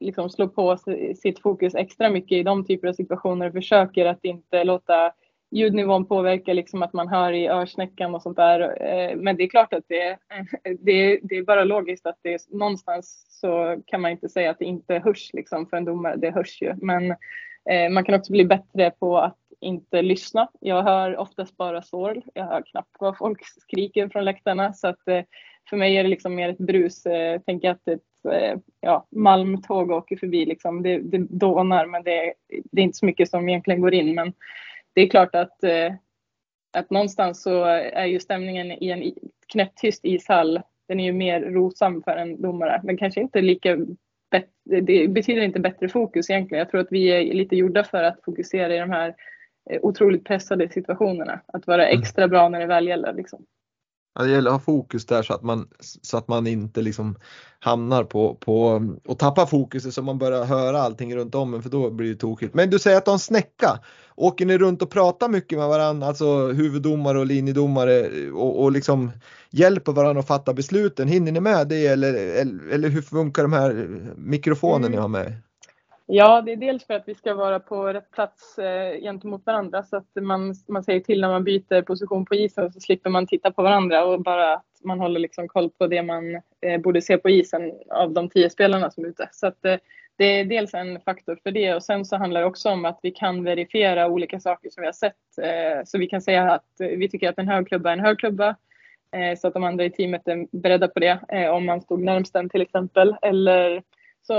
liksom 0.00 0.30
slår 0.30 0.48
på 0.48 0.76
sitt 1.16 1.38
fokus 1.38 1.74
extra 1.74 2.10
mycket 2.10 2.38
i 2.38 2.42
de 2.42 2.66
typer 2.66 2.88
av 2.88 2.92
situationer 2.92 3.46
och 3.46 3.52
försöker 3.52 4.06
att 4.06 4.24
inte 4.24 4.64
låta 4.64 5.12
ljudnivån 5.52 6.06
påverka 6.06 6.52
liksom 6.52 6.82
att 6.82 6.92
man 6.92 7.08
hör 7.08 7.32
i 7.32 7.48
örsnäckan 7.48 8.14
och 8.14 8.22
sånt 8.22 8.36
där. 8.36 8.82
Eh, 8.82 9.16
men 9.16 9.36
det 9.36 9.42
är 9.42 9.48
klart 9.48 9.72
att 9.72 9.84
det, 9.88 10.18
det, 10.80 11.20
det 11.22 11.36
är 11.36 11.42
bara 11.42 11.64
logiskt 11.64 12.06
att 12.06 12.18
det 12.22 12.34
är, 12.34 12.40
någonstans 12.58 13.26
så 13.28 13.82
kan 13.86 14.00
man 14.00 14.10
inte 14.10 14.28
säga 14.28 14.50
att 14.50 14.58
det 14.58 14.64
inte 14.64 14.98
hörs 14.98 15.30
liksom 15.32 15.66
för 15.66 15.76
en 15.76 15.84
domare. 15.84 16.16
Det 16.16 16.30
hörs 16.30 16.62
ju. 16.62 16.74
Men 16.76 17.10
eh, 17.10 17.16
Eh, 17.70 17.90
man 17.90 18.04
kan 18.04 18.14
också 18.14 18.32
bli 18.32 18.44
bättre 18.44 18.90
på 18.90 19.18
att 19.18 19.38
inte 19.60 20.02
lyssna. 20.02 20.48
Jag 20.60 20.82
hör 20.82 21.16
oftast 21.16 21.56
bara 21.56 21.82
sorl. 21.82 22.22
Jag 22.34 22.44
hör 22.44 22.62
knappt 22.62 22.96
vad 23.00 23.18
folk 23.18 23.40
skriker 23.44 24.08
från 24.08 24.24
läktarna 24.24 24.72
så 24.72 24.88
att 24.88 25.08
eh, 25.08 25.22
för 25.70 25.76
mig 25.76 25.96
är 25.96 26.02
det 26.02 26.08
liksom 26.08 26.34
mer 26.34 26.48
ett 26.48 26.58
brus. 26.58 27.06
Eh, 27.06 27.40
tänk 27.46 27.64
att 27.64 27.88
ett 27.88 28.24
eh, 28.32 28.58
ja, 28.80 29.06
malmtåg 29.10 29.90
åker 29.90 30.16
förbi 30.16 30.44
liksom. 30.46 30.82
Det, 30.82 30.98
det 30.98 31.18
dånar 31.18 31.86
men 31.86 32.02
det, 32.02 32.34
det 32.48 32.80
är 32.80 32.84
inte 32.84 32.98
så 32.98 33.06
mycket 33.06 33.30
som 33.30 33.48
egentligen 33.48 33.80
går 33.80 33.94
in. 33.94 34.14
Men 34.14 34.32
det 34.92 35.00
är 35.00 35.08
klart 35.08 35.34
att, 35.34 35.64
eh, 35.64 35.94
att 36.72 36.90
någonstans 36.90 37.42
så 37.42 37.64
är 37.64 38.06
ju 38.06 38.20
stämningen 38.20 38.72
i 38.72 38.90
en 38.90 39.12
knäpptyst 39.52 40.04
ishall, 40.04 40.62
den 40.88 41.00
är 41.00 41.04
ju 41.04 41.12
mer 41.12 41.40
rosam 41.40 42.02
för 42.02 42.16
en 42.16 42.42
domare, 42.42 42.80
men 42.84 42.96
kanske 42.96 43.20
inte 43.20 43.40
lika 43.40 43.78
det 44.64 45.10
betyder 45.10 45.42
inte 45.42 45.60
bättre 45.60 45.88
fokus 45.88 46.30
egentligen. 46.30 46.58
Jag 46.58 46.70
tror 46.70 46.80
att 46.80 46.92
vi 46.92 47.08
är 47.08 47.34
lite 47.34 47.56
gjorda 47.56 47.84
för 47.84 48.02
att 48.02 48.24
fokusera 48.24 48.74
i 48.76 48.78
de 48.78 48.90
här 48.90 49.14
eh, 49.70 49.78
otroligt 49.82 50.24
pressade 50.24 50.68
situationerna. 50.68 51.40
Att 51.46 51.66
vara 51.66 51.88
mm. 51.88 52.00
extra 52.00 52.28
bra 52.28 52.48
när 52.48 52.60
det 52.60 52.66
väl 52.66 52.88
gäller. 52.88 53.12
Liksom. 53.12 53.44
Ja, 54.14 54.22
det 54.22 54.30
gäller 54.30 54.50
att 54.50 54.56
ha 54.56 54.60
fokus 54.60 55.06
där 55.06 55.22
så 55.22 55.34
att 55.34 55.42
man, 55.42 55.68
så 55.80 56.16
att 56.16 56.28
man 56.28 56.46
inte 56.46 56.82
liksom 56.82 57.16
hamnar 57.58 58.04
på, 58.04 58.34
på 58.34 58.82
och 59.04 59.18
tappar 59.18 59.46
fokuset 59.46 59.94
så 59.94 60.02
man 60.02 60.18
börjar 60.18 60.44
höra 60.44 60.82
allting 60.82 61.16
runt 61.16 61.34
om 61.34 61.62
för 61.62 61.70
då 61.70 61.90
blir 61.90 62.08
det 62.08 62.16
tokigt. 62.16 62.54
Men 62.54 62.70
du 62.70 62.78
säger 62.78 62.98
att 62.98 63.04
de 63.04 63.18
snäcka. 63.18 63.78
Åker 64.16 64.46
ni 64.46 64.58
runt 64.58 64.82
och 64.82 64.90
pratar 64.90 65.28
mycket 65.28 65.58
med 65.58 65.68
varandra, 65.68 66.06
alltså 66.06 66.46
huvuddomare 66.46 67.18
och 67.18 67.26
linjedomare 67.26 68.30
och, 68.30 68.62
och 68.62 68.72
liksom 68.72 69.10
hjälper 69.50 69.92
varandra 69.92 70.20
att 70.20 70.26
fatta 70.26 70.54
besluten? 70.54 71.08
Hinner 71.08 71.32
ni 71.32 71.40
med 71.40 71.68
det 71.68 71.86
eller, 71.86 72.14
eller, 72.14 72.68
eller 72.70 72.88
hur 72.88 73.02
funkar 73.02 73.42
de 73.42 73.52
här 73.52 73.88
mikrofonen 74.16 74.80
mm. 74.84 74.90
ni 74.90 74.96
har 74.96 75.08
med? 75.08 75.36
Ja, 76.06 76.42
det 76.42 76.52
är 76.52 76.56
dels 76.56 76.86
för 76.86 76.94
att 76.94 77.08
vi 77.08 77.14
ska 77.14 77.34
vara 77.34 77.60
på 77.60 77.86
rätt 77.92 78.10
plats 78.10 78.58
eh, 78.58 79.00
gentemot 79.00 79.46
varandra 79.46 79.82
så 79.82 79.96
att 79.96 80.08
man, 80.20 80.54
man 80.68 80.84
säger 80.84 81.00
till 81.00 81.20
när 81.20 81.28
man 81.28 81.44
byter 81.44 81.82
position 81.82 82.24
på 82.24 82.34
isen 82.34 82.72
så 82.72 82.80
slipper 82.80 83.10
man 83.10 83.26
titta 83.26 83.52
på 83.52 83.62
varandra 83.62 84.04
och 84.04 84.22
bara 84.22 84.54
att 84.54 84.66
man 84.84 85.00
håller 85.00 85.20
liksom 85.20 85.48
koll 85.48 85.70
på 85.70 85.86
det 85.86 86.02
man 86.02 86.34
eh, 86.60 86.80
borde 86.80 87.02
se 87.02 87.18
på 87.18 87.30
isen 87.30 87.72
av 87.90 88.12
de 88.12 88.28
tio 88.28 88.50
spelarna 88.50 88.90
som 88.90 89.04
är 89.04 89.08
ute. 89.08 89.28
Så 89.32 89.46
att, 89.46 89.64
eh, 89.64 89.76
det 90.16 90.24
är 90.24 90.44
dels 90.44 90.74
en 90.74 91.00
faktor 91.00 91.38
för 91.42 91.50
det 91.50 91.74
och 91.74 91.82
sen 91.82 92.04
så 92.04 92.16
handlar 92.16 92.40
det 92.40 92.46
också 92.46 92.70
om 92.70 92.84
att 92.84 92.98
vi 93.02 93.10
kan 93.10 93.44
verifiera 93.44 94.08
olika 94.08 94.40
saker 94.40 94.70
som 94.70 94.80
vi 94.80 94.86
har 94.86 94.92
sett. 94.92 95.38
Eh, 95.42 95.84
så 95.84 95.98
vi 95.98 96.06
kan 96.06 96.22
säga 96.22 96.52
att 96.52 96.66
vi 96.78 97.08
tycker 97.08 97.28
att 97.28 97.38
en 97.38 97.48
hög 97.48 97.68
klubba 97.68 97.88
är 97.90 97.92
en 97.92 98.00
högklubba 98.00 98.56
eh, 99.16 99.38
så 99.38 99.48
att 99.48 99.54
de 99.54 99.64
andra 99.64 99.84
i 99.84 99.90
teamet 99.90 100.28
är 100.28 100.46
beredda 100.56 100.88
på 100.88 101.00
det 101.00 101.18
eh, 101.28 101.50
om 101.50 101.66
man 101.66 101.80
stod 101.80 102.02
närmst 102.02 102.32
den 102.32 102.48
till 102.48 102.62
exempel. 102.62 103.16
Eller 103.22 103.82
så 104.22 104.34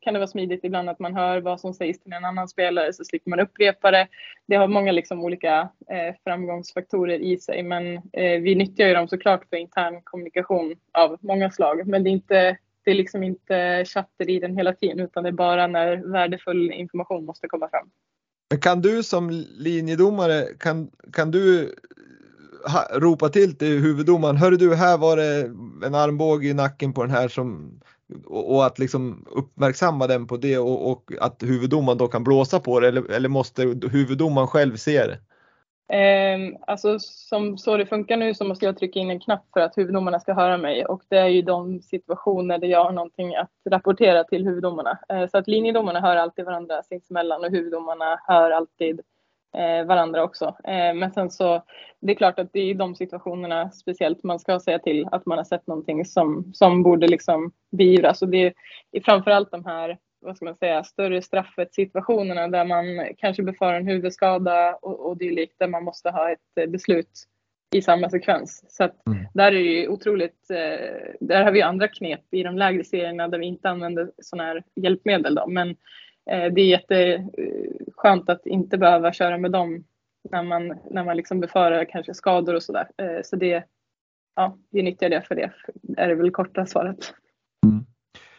kan 0.00 0.14
det 0.14 0.20
vara 0.20 0.28
smidigt 0.28 0.64
ibland 0.64 0.90
att 0.90 0.98
man 0.98 1.14
hör 1.14 1.40
vad 1.40 1.60
som 1.60 1.74
sägs 1.74 2.00
till 2.00 2.12
en 2.12 2.24
annan 2.24 2.48
spelare 2.48 2.92
så 2.92 3.04
slipper 3.04 3.30
man 3.30 3.40
upprepa 3.40 3.90
det. 3.90 4.08
Det 4.46 4.56
har 4.56 4.68
många 4.68 4.92
liksom 4.92 5.24
olika 5.24 5.68
eh, 5.90 6.14
framgångsfaktorer 6.24 7.18
i 7.18 7.38
sig 7.38 7.62
men 7.62 7.96
eh, 7.96 8.40
vi 8.40 8.54
nyttjar 8.54 8.86
ju 8.86 8.94
dem 8.94 9.08
såklart 9.08 9.48
för 9.50 9.56
intern 9.56 10.02
kommunikation 10.04 10.76
av 10.92 11.16
många 11.20 11.50
slag. 11.50 11.86
Men 11.86 12.04
det 12.04 12.10
är, 12.10 12.12
inte, 12.12 12.56
det 12.84 12.90
är 12.90 12.94
liksom 12.94 13.22
inte 13.22 13.84
chatter 13.84 14.30
i 14.30 14.40
den 14.40 14.56
hela 14.56 14.72
tiden 14.72 15.00
utan 15.00 15.22
det 15.22 15.28
är 15.28 15.32
bara 15.32 15.66
när 15.66 15.96
värdefull 15.96 16.70
information 16.70 17.24
måste 17.24 17.48
komma 17.48 17.68
fram. 17.68 17.90
Kan 18.60 18.82
du 18.82 19.02
som 19.02 19.30
linjedomare, 19.58 20.44
kan, 20.58 20.90
kan 21.12 21.30
du 21.30 21.74
ha, 22.66 22.98
ropa 22.98 23.28
till 23.28 23.56
till 23.56 23.78
huvuddomaren, 23.78 24.36
hörru 24.36 24.56
du, 24.56 24.74
här 24.74 24.98
var 24.98 25.16
det 25.16 25.40
en 25.86 25.94
armbåge 25.94 26.48
i 26.48 26.54
nacken 26.54 26.92
på 26.92 27.02
den 27.02 27.10
här 27.10 27.28
som 27.28 27.80
och, 28.26 28.66
att 28.66 28.78
liksom 28.78 29.26
uppmärksamma 29.30 30.06
den 30.06 30.26
på 30.26 30.36
det 30.36 30.58
och, 30.58 30.90
och, 30.90 31.12
att 31.20 31.42
huvuddomaren 31.42 31.98
då 31.98 32.08
kan 32.08 32.24
blåsa 32.24 32.60
på 32.60 32.80
det 32.80 32.88
eller, 32.88 33.10
eller 33.10 33.28
måste 33.28 33.62
huvuddomaren 33.92 34.48
själv 34.48 34.76
se 34.76 35.06
det? 35.06 35.18
Eh, 35.90 36.54
alltså 36.66 36.98
som 36.98 37.58
så 37.58 37.76
det 37.76 37.86
funkar 37.86 38.16
nu 38.16 38.34
så 38.34 38.44
måste 38.44 38.64
jag 38.64 38.78
trycka 38.78 38.98
in 38.98 39.10
en 39.10 39.20
knapp 39.20 39.46
för 39.52 39.60
att 39.60 39.78
huvuddomarna 39.78 40.20
ska 40.20 40.32
höra 40.34 40.56
mig 40.56 40.84
och 40.84 41.02
det 41.08 41.16
är 41.16 41.28
ju 41.28 41.42
de 41.42 41.82
situationer 41.82 42.58
där 42.58 42.68
jag 42.68 42.84
har 42.84 42.92
någonting 42.92 43.36
att 43.36 43.50
rapportera 43.70 44.24
till 44.24 44.44
huvuddomarna. 44.44 44.98
Eh, 45.08 45.28
så 45.28 45.38
att 45.38 45.48
linjedomarna 45.48 46.00
hör 46.00 46.16
alltid 46.16 46.44
varandra 46.44 46.82
sinsemellan 46.82 47.44
och 47.44 47.50
huvuddomarna 47.50 48.20
hör 48.26 48.50
alltid 48.50 49.00
eh, 49.00 49.04
varandra 49.86 50.22
också. 50.22 50.44
Eh, 50.64 50.94
men 50.94 51.12
sen 51.12 51.30
så, 51.30 51.62
det 52.00 52.12
är 52.12 52.16
klart 52.16 52.38
att 52.38 52.52
det 52.52 52.70
är 52.70 52.74
de 52.74 52.94
situationerna 52.94 53.70
speciellt 53.70 54.22
man 54.22 54.38
ska 54.38 54.60
säga 54.60 54.78
till 54.78 55.08
att 55.12 55.26
man 55.26 55.38
har 55.38 55.44
sett 55.44 55.66
någonting 55.66 56.04
som, 56.04 56.50
som 56.54 56.82
borde 56.82 57.06
liksom 57.06 57.52
beivras. 57.70 58.22
Och 58.22 58.28
det 58.28 58.54
är 58.92 59.00
framförallt 59.00 59.50
de 59.50 59.64
här 59.64 59.98
vad 60.20 60.36
ska 60.36 60.44
man 60.44 60.56
säga, 60.56 60.84
större 60.84 61.22
straffet 61.22 61.74
situationerna 61.74 62.48
där 62.48 62.64
man 62.64 63.14
kanske 63.18 63.42
befarar 63.42 63.76
en 63.76 63.86
huvudskada 63.86 64.74
och, 64.82 65.06
och 65.06 65.16
dylikt 65.16 65.54
där 65.58 65.68
man 65.68 65.84
måste 65.84 66.10
ha 66.10 66.30
ett 66.30 66.58
eh, 66.60 66.66
beslut 66.66 67.10
i 67.74 67.82
samma 67.82 68.10
sekvens. 68.10 68.64
Så 68.68 68.84
att 68.84 69.06
mm. 69.06 69.26
där 69.34 69.46
är 69.46 69.52
det 69.52 69.58
ju 69.58 69.88
otroligt, 69.88 70.50
eh, 70.50 71.14
där 71.20 71.44
har 71.44 71.52
vi 71.52 71.62
andra 71.62 71.88
knep 71.88 72.20
i 72.30 72.42
de 72.42 72.58
lägre 72.58 72.84
serierna 72.84 73.28
där 73.28 73.38
vi 73.38 73.46
inte 73.46 73.70
använder 73.70 74.10
sådana 74.18 74.48
här 74.48 74.62
hjälpmedel 74.74 75.34
då. 75.34 75.46
Men 75.46 75.68
Eh, 75.70 75.76
Eh, 76.30 76.52
det 76.52 76.60
är 76.60 76.66
jätteskönt 76.66 78.28
att 78.28 78.46
inte 78.46 78.78
behöva 78.78 79.12
köra 79.12 79.38
med 79.38 79.52
dem 79.52 79.84
när 80.30 80.42
man, 80.42 80.78
när 80.90 81.04
man 81.04 81.16
liksom 81.16 81.40
befarar 81.40 81.84
kanske 81.84 82.14
skador 82.14 82.54
och 82.54 82.62
sådär. 82.62 82.88
Eh, 82.96 83.22
så 83.24 83.36
det, 83.36 83.64
ja, 84.36 84.58
vi 84.70 84.82
nyttjar 84.82 85.08
det 85.08 85.22
för 85.22 85.34
det, 85.34 85.52
är 85.96 86.08
det 86.08 86.14
väl 86.14 86.30
korta 86.30 86.66
svaret. 86.66 87.14
Mm. 87.66 87.84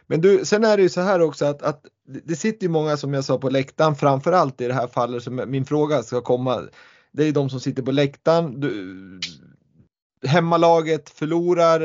Men 0.08 0.22
du, 0.22 0.46
sen 0.46 0.64
är 0.64 0.78
det 0.78 0.84
ju 0.84 0.90
så 0.90 1.02
här 1.02 1.22
också 1.22 1.46
att, 1.46 1.64
att 1.64 1.86
det 2.04 2.36
sitter 2.36 2.64
ju 2.64 2.70
många 2.72 2.98
som 2.98 3.14
jag 3.14 3.24
sa 3.24 3.38
på 3.38 3.50
läktaren 3.50 3.96
framförallt 3.96 4.62
i 4.62 4.68
det 4.68 4.74
här 4.74 4.88
fallet 4.88 5.24
som 5.24 5.42
min 5.48 5.66
fråga 5.66 6.04
ska 6.04 6.22
komma. 6.22 6.62
det 7.12 7.24
är 7.24 7.32
de 7.32 7.50
som 7.50 7.60
sitter 7.60 7.84
på 7.84 7.92
läktaren. 7.92 8.60
Du, 8.60 9.20
hemmalaget 10.28 11.10
förlorar, 11.10 11.80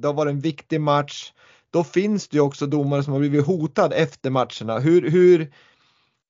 det 0.00 0.08
har 0.08 0.14
varit 0.14 0.30
en 0.30 0.40
viktig 0.40 0.80
match. 0.80 1.32
Då 1.72 1.84
finns 1.84 2.28
det 2.28 2.36
ju 2.36 2.40
också 2.40 2.66
domare 2.66 3.02
som 3.02 3.12
har 3.12 3.20
blivit 3.20 3.46
hotad 3.46 3.92
efter 3.92 4.30
matcherna. 4.30 4.78
Hur, 4.78 5.10
hur, 5.10 5.52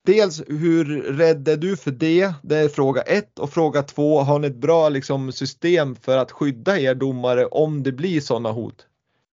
dels 0.07 0.43
hur 0.49 1.03
rädd 1.03 1.49
är 1.49 1.57
du 1.57 1.76
för 1.76 1.90
det? 1.90 2.32
Det 2.43 2.57
är 2.57 2.68
fråga 2.68 3.03
ett 3.03 3.38
och 3.38 3.51
fråga 3.51 3.82
två, 3.82 4.18
har 4.18 4.38
ni 4.38 4.47
ett 4.47 4.57
bra 4.57 4.88
liksom, 4.88 5.32
system 5.32 5.97
för 5.97 6.18
att 6.18 6.32
skydda 6.32 6.78
er 6.78 6.95
domare 6.95 7.47
om 7.47 7.82
det 7.82 7.93
blir 7.93 8.20
sådana 8.20 8.53
hot? 8.53 8.86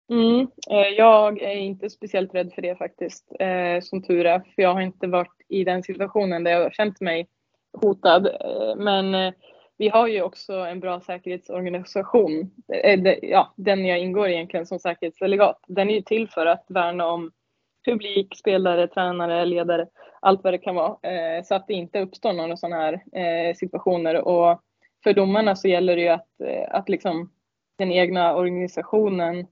Mm, 0.10 0.48
eh, 0.70 0.88
jag 0.98 1.42
är 1.42 1.56
inte 1.56 1.90
speciellt 1.90 2.36
rädd 2.36 2.52
för 2.56 2.62
det 2.62 2.76
faktiskt, 2.76 3.26
eh, 3.40 3.82
som 3.82 4.04
tur 4.04 4.26
är. 4.26 4.40
För 4.40 4.62
jag 4.62 4.74
har 4.74 4.82
inte 4.82 5.08
varit 5.08 5.42
i 5.48 5.64
den 5.64 5.84
situationen 5.84 6.44
där 6.44 6.52
jag 6.52 6.64
har 6.64 6.70
känt 6.70 7.02
mig 7.02 7.28
hotad. 7.74 8.28
Eh, 8.28 8.76
men 8.78 9.16
eh, 9.16 9.34
vi 9.80 9.90
har 9.90 10.08
ju 10.08 10.22
också 10.22 10.54
en 10.54 10.80
bra 10.80 11.02
säkerhetsorganisation. 11.02 12.52
Eh, 12.84 13.00
ja, 13.22 13.54
den 13.56 13.86
jag 13.86 14.00
ingår 14.00 14.28
egentligen 14.28 14.66
som 14.66 14.80
säkerhetsdelegat. 14.80 15.64
Den 15.68 15.90
är 15.90 15.94
ju 15.94 16.02
till 16.02 16.30
för 16.30 16.46
att 16.46 16.66
värna 16.70 17.08
om 17.08 17.32
publik, 17.86 18.36
spelare, 18.38 18.88
tränare, 18.88 19.46
ledare, 19.46 19.88
allt 20.20 20.44
vad 20.44 20.54
det 20.54 20.58
kan 20.58 20.76
vara. 20.76 21.12
Eh, 21.12 21.44
så 21.44 21.56
att 21.56 21.68
det 21.68 21.74
inte 21.74 22.00
uppstår 22.00 22.34
några 22.34 22.58
sådana 22.58 22.76
här 22.76 22.94
eh, 22.94 23.56
situationer. 23.56 24.16
Och 24.16 24.62
för 25.04 25.14
domarna 25.14 25.56
så 25.56 25.68
gäller 25.68 25.96
det 25.96 26.02
ju 26.02 26.10
att, 26.10 26.28
att 26.70 26.90
liksom 26.90 27.32
den 27.78 27.92
egna 27.92 28.36
organisationen 28.36 29.48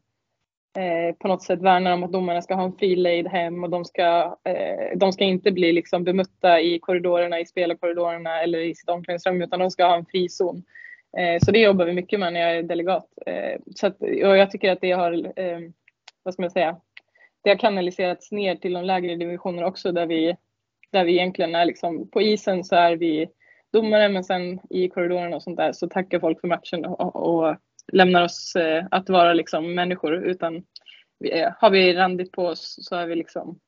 Eh, 0.78 1.15
på 1.15 1.28
något 1.28 1.43
sätt 1.43 1.61
värnar 1.61 1.93
om 1.93 2.03
att 2.03 2.11
domarna 2.11 2.41
ska 2.41 2.55
ha 2.55 2.63
en 2.63 2.78
fri 2.78 2.95
lejd 2.95 3.28
hem 3.28 3.63
och 3.63 3.70
de 3.70 3.86
ska, 3.86 4.38
eh, 4.43 4.97
de 4.97 5.13
ska 5.13 5.24
inte 5.24 5.51
bli 5.51 5.72
liksom 5.72 6.03
bemötta 6.03 6.61
i 6.61 6.80
korridorerna, 6.80 7.39
i 7.39 7.45
spelarkorridorerna 7.45 8.41
eller 8.41 8.59
i 8.59 8.76
sitt 8.76 8.89
omklädningsrum 8.89 9.41
utan 9.41 9.59
de 9.59 9.72
ska 9.72 9.86
ha 9.86 9.95
en 9.95 10.05
frizon. 10.05 10.63
Eh, 11.18 11.39
så 11.45 11.51
det 11.51 11.59
jobbar 11.59 11.86
vi 11.86 11.93
mycket 11.93 12.20
med 12.20 12.34
när 12.34 12.39
jag 12.39 12.57
är 12.57 12.63
delegat. 12.63 13.07
Eh, 13.26 13.59
så 13.76 13.88
att, 13.88 14.01
och 14.01 14.38
jag 14.38 14.51
tycker 14.51 14.72
att 14.72 14.82
det 14.82 14.91
har, 14.91 15.39
eh, 15.39 15.59
vad 16.24 16.34
ska 16.34 16.43
man 16.43 16.51
säga, 16.51 16.78
det 17.43 17.49
har 17.49 17.57
kanaliserats 17.57 18.32
ner 18.32 18.55
till 18.55 18.74
de 18.74 18.86
lägre 18.86 19.15
divisionerna 19.15 19.68
också 19.68 19.91
där 19.91 20.05
vi, 20.05 20.36
där 20.91 21.05
vi 21.05 21.11
egentligen 21.11 21.55
är 21.55 21.65
liksom, 21.65 22.09
på 22.09 22.22
isen 22.22 22.63
så 22.63 22.76
är 22.76 22.95
vi 22.95 23.28
domare 23.74 24.09
men 24.09 24.24
sen 24.24 24.59
i 24.70 24.89
korridorerna 24.89 25.36
och 25.36 25.43
sånt 25.43 25.57
där 25.57 25.72
så 25.72 25.88
tackar 25.88 26.20
folk 26.20 26.41
för 26.41 26.47
matchen 26.47 26.86
och, 26.86 27.15
och 27.15 27.55
lämnar 27.93 28.23
oss 28.23 28.55
eh, 28.55 28.85
att 28.91 29.09
vara 29.09 29.33
liksom 29.33 29.75
människor 29.75 30.13
utan 30.13 30.63
har 31.57 31.69
vi 31.69 31.93
randigt 31.93 32.31
på 32.31 32.45
oss 32.45 32.75
så 32.81 32.95
är 32.95 33.07
vi 33.07 33.15
liksom 33.15 33.59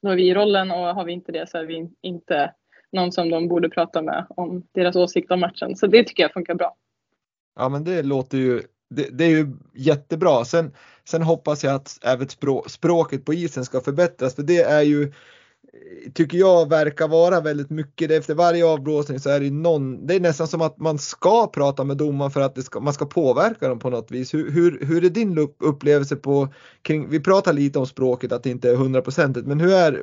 då 0.00 0.08
är 0.08 0.16
vi 0.16 0.28
i 0.28 0.34
rollen 0.34 0.70
och 0.70 0.94
har 0.94 1.04
vi 1.04 1.12
inte 1.12 1.32
det 1.32 1.50
så 1.50 1.58
är 1.58 1.64
vi 1.64 1.90
inte 2.02 2.52
någon 2.92 3.12
som 3.12 3.30
de 3.30 3.48
borde 3.48 3.68
prata 3.68 4.02
med 4.02 4.26
om 4.28 4.66
deras 4.72 4.96
åsikt 4.96 5.30
om 5.30 5.40
matchen. 5.40 5.76
Så 5.76 5.86
det 5.86 6.04
tycker 6.04 6.22
jag 6.22 6.32
funkar 6.32 6.54
bra. 6.54 6.76
Ja 7.56 7.68
men 7.68 7.84
det 7.84 8.02
låter 8.02 8.38
ju 8.38 8.62
det, 8.90 9.18
det, 9.18 9.24
är 9.24 9.30
ju 9.30 9.46
jättebra. 9.74 10.44
Sen, 10.44 10.72
sen 11.04 11.22
hoppas 11.22 11.64
jag 11.64 11.74
att 11.74 11.98
även 12.04 12.28
språket 12.66 13.24
på 13.24 13.34
isen 13.34 13.64
ska 13.64 13.80
förbättras 13.80 14.34
för 14.34 14.42
det 14.42 14.62
är 14.62 14.82
ju 14.82 15.12
tycker 16.14 16.38
jag 16.38 16.68
verkar 16.68 17.08
vara 17.08 17.40
väldigt 17.40 17.70
mycket. 17.70 18.10
Efter 18.10 18.34
varje 18.34 18.66
avblåsning 18.66 19.20
så 19.20 19.30
är 19.30 19.40
det 19.40 19.50
någon, 19.50 20.06
det 20.06 20.14
är 20.14 20.20
nästan 20.20 20.46
som 20.46 20.60
att 20.60 20.78
man 20.78 20.98
ska 20.98 21.46
prata 21.46 21.84
med 21.84 21.96
domaren 21.96 22.30
för 22.30 22.40
att 22.40 22.64
ska, 22.64 22.80
man 22.80 22.92
ska 22.92 23.06
påverka 23.06 23.68
dem 23.68 23.78
på 23.78 23.90
något 23.90 24.10
vis. 24.10 24.34
Hur, 24.34 24.50
hur, 24.50 24.86
hur 24.86 25.04
är 25.04 25.10
din 25.10 25.38
upplevelse 25.58 26.16
på, 26.16 26.48
kring, 26.82 27.08
vi 27.10 27.20
pratar 27.20 27.52
lite 27.52 27.78
om 27.78 27.86
språket 27.86 28.32
att 28.32 28.42
det 28.42 28.50
inte 28.50 28.70
är 28.70 28.76
hundraprocentigt, 28.76 29.46
men 29.46 29.60
hur 29.60 29.72
är, 29.72 30.00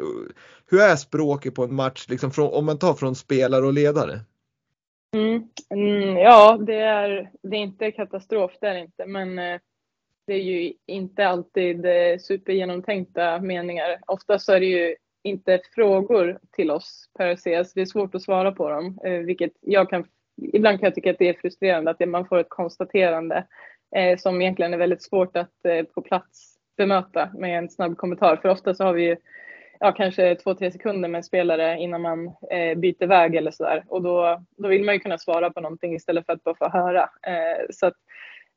hur 0.69 0.82
är 0.82 0.95
språket 0.95 1.55
på 1.55 1.63
en 1.63 1.76
match, 1.76 2.05
liksom 2.09 2.32
från, 2.32 2.53
om 2.53 2.65
man 2.65 2.80
tar 2.80 2.93
från 2.93 3.15
spelare 3.15 3.65
och 3.65 3.74
ledare? 3.74 4.19
Mm, 5.15 5.43
mm, 5.69 6.17
ja, 6.17 6.57
det 6.67 6.76
är, 6.76 7.32
det 7.43 7.55
är 7.55 7.61
inte 7.61 7.91
katastrof, 7.91 8.51
det 8.61 8.67
är 8.67 8.74
det 8.74 8.80
inte, 8.80 9.05
men 9.05 9.39
eh, 9.39 9.59
det 10.28 10.34
är 10.34 10.41
ju 10.41 10.74
inte 10.86 11.28
alltid 11.28 11.86
eh, 11.86 12.17
supergenomtänkta 12.19 13.39
meningar. 13.39 13.99
Oftast 14.07 14.49
är 14.49 14.59
det 14.59 14.65
ju 14.65 14.95
inte 15.24 15.59
frågor 15.76 16.39
till 16.51 16.71
oss 16.71 17.09
per 17.17 17.36
se, 17.36 17.65
så 17.65 17.71
det 17.76 17.82
är 17.82 17.86
svårt 17.86 18.15
att 18.15 18.21
svara 18.21 18.51
på 18.51 18.69
dem. 18.69 18.99
Eh, 19.05 19.19
vilket 19.19 19.51
jag 19.61 19.89
kan, 19.89 20.07
ibland 20.53 20.80
kan 20.80 20.88
jag 20.88 20.95
tycka 20.95 21.11
att 21.11 21.19
det 21.19 21.30
är 21.30 21.34
frustrerande 21.34 21.91
att 21.91 22.09
man 22.09 22.26
får 22.26 22.38
ett 22.38 22.49
konstaterande 22.49 23.45
eh, 23.95 24.17
som 24.17 24.41
egentligen 24.41 24.74
är 24.74 24.78
väldigt 24.78 25.03
svårt 25.03 25.38
att 25.38 25.65
eh, 25.65 25.84
på 25.84 26.01
plats 26.01 26.53
bemöta 26.78 27.30
med 27.34 27.57
en 27.57 27.69
snabb 27.69 27.97
kommentar. 27.97 28.36
För 28.36 28.49
ofta 28.49 28.74
så 28.74 28.84
har 28.84 28.93
vi 28.93 29.03
ju, 29.03 29.15
ja, 29.80 29.91
kanske 29.91 30.36
två, 30.36 30.55
tre 30.55 30.71
sekunder 30.71 31.09
med 31.09 31.19
en 31.19 31.24
spelare 31.24 31.78
innan 31.80 32.01
man 32.01 32.28
eh, 32.28 32.78
byter 32.78 33.07
väg 33.07 33.36
eller 33.36 33.51
sådär. 33.51 33.84
Och 33.88 34.01
då, 34.01 34.43
då 34.57 34.67
vill 34.67 34.84
man 34.84 34.93
ju 34.93 34.99
kunna 34.99 35.17
svara 35.17 35.49
på 35.49 35.61
någonting 35.61 35.95
istället 35.95 36.26
för 36.26 36.34
att 36.34 36.43
bara 36.43 36.55
få 36.55 36.69
höra. 36.69 37.01
Eh, 37.01 37.65
så 37.69 37.86
att, 37.86 37.95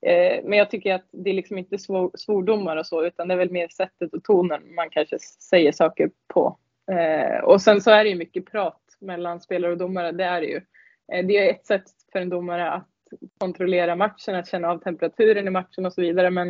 eh, 0.06 0.40
men 0.44 0.58
jag 0.58 0.70
tycker 0.70 0.94
att 0.94 1.08
det 1.10 1.30
är 1.30 1.34
liksom 1.34 1.58
inte 1.58 1.78
svor, 1.78 2.10
svordomar 2.14 2.76
och 2.76 2.86
så, 2.86 3.04
utan 3.04 3.28
det 3.28 3.34
är 3.34 3.38
väl 3.38 3.50
mer 3.50 3.68
sättet 3.68 4.14
och 4.14 4.24
tonen 4.24 4.74
man 4.74 4.90
kanske 4.90 5.18
säger 5.50 5.72
saker 5.72 6.10
på. 6.34 6.58
Eh, 6.92 7.44
och 7.44 7.62
sen 7.62 7.80
så 7.80 7.90
är 7.90 8.04
det 8.04 8.10
ju 8.10 8.16
mycket 8.16 8.46
prat 8.46 8.82
mellan 9.00 9.40
spelare 9.40 9.72
och 9.72 9.78
domare, 9.78 10.12
det 10.12 10.24
är 10.24 10.40
det 10.40 10.46
ju. 10.46 10.60
Eh, 11.12 11.26
det 11.26 11.36
är 11.36 11.50
ett 11.50 11.66
sätt 11.66 11.84
för 12.12 12.20
en 12.20 12.28
domare 12.28 12.70
att 12.70 12.88
kontrollera 13.38 13.96
matchen, 13.96 14.34
att 14.34 14.48
känna 14.48 14.68
av 14.68 14.78
temperaturen 14.78 15.46
i 15.46 15.50
matchen 15.50 15.86
och 15.86 15.92
så 15.92 16.00
vidare. 16.00 16.30
Men 16.30 16.48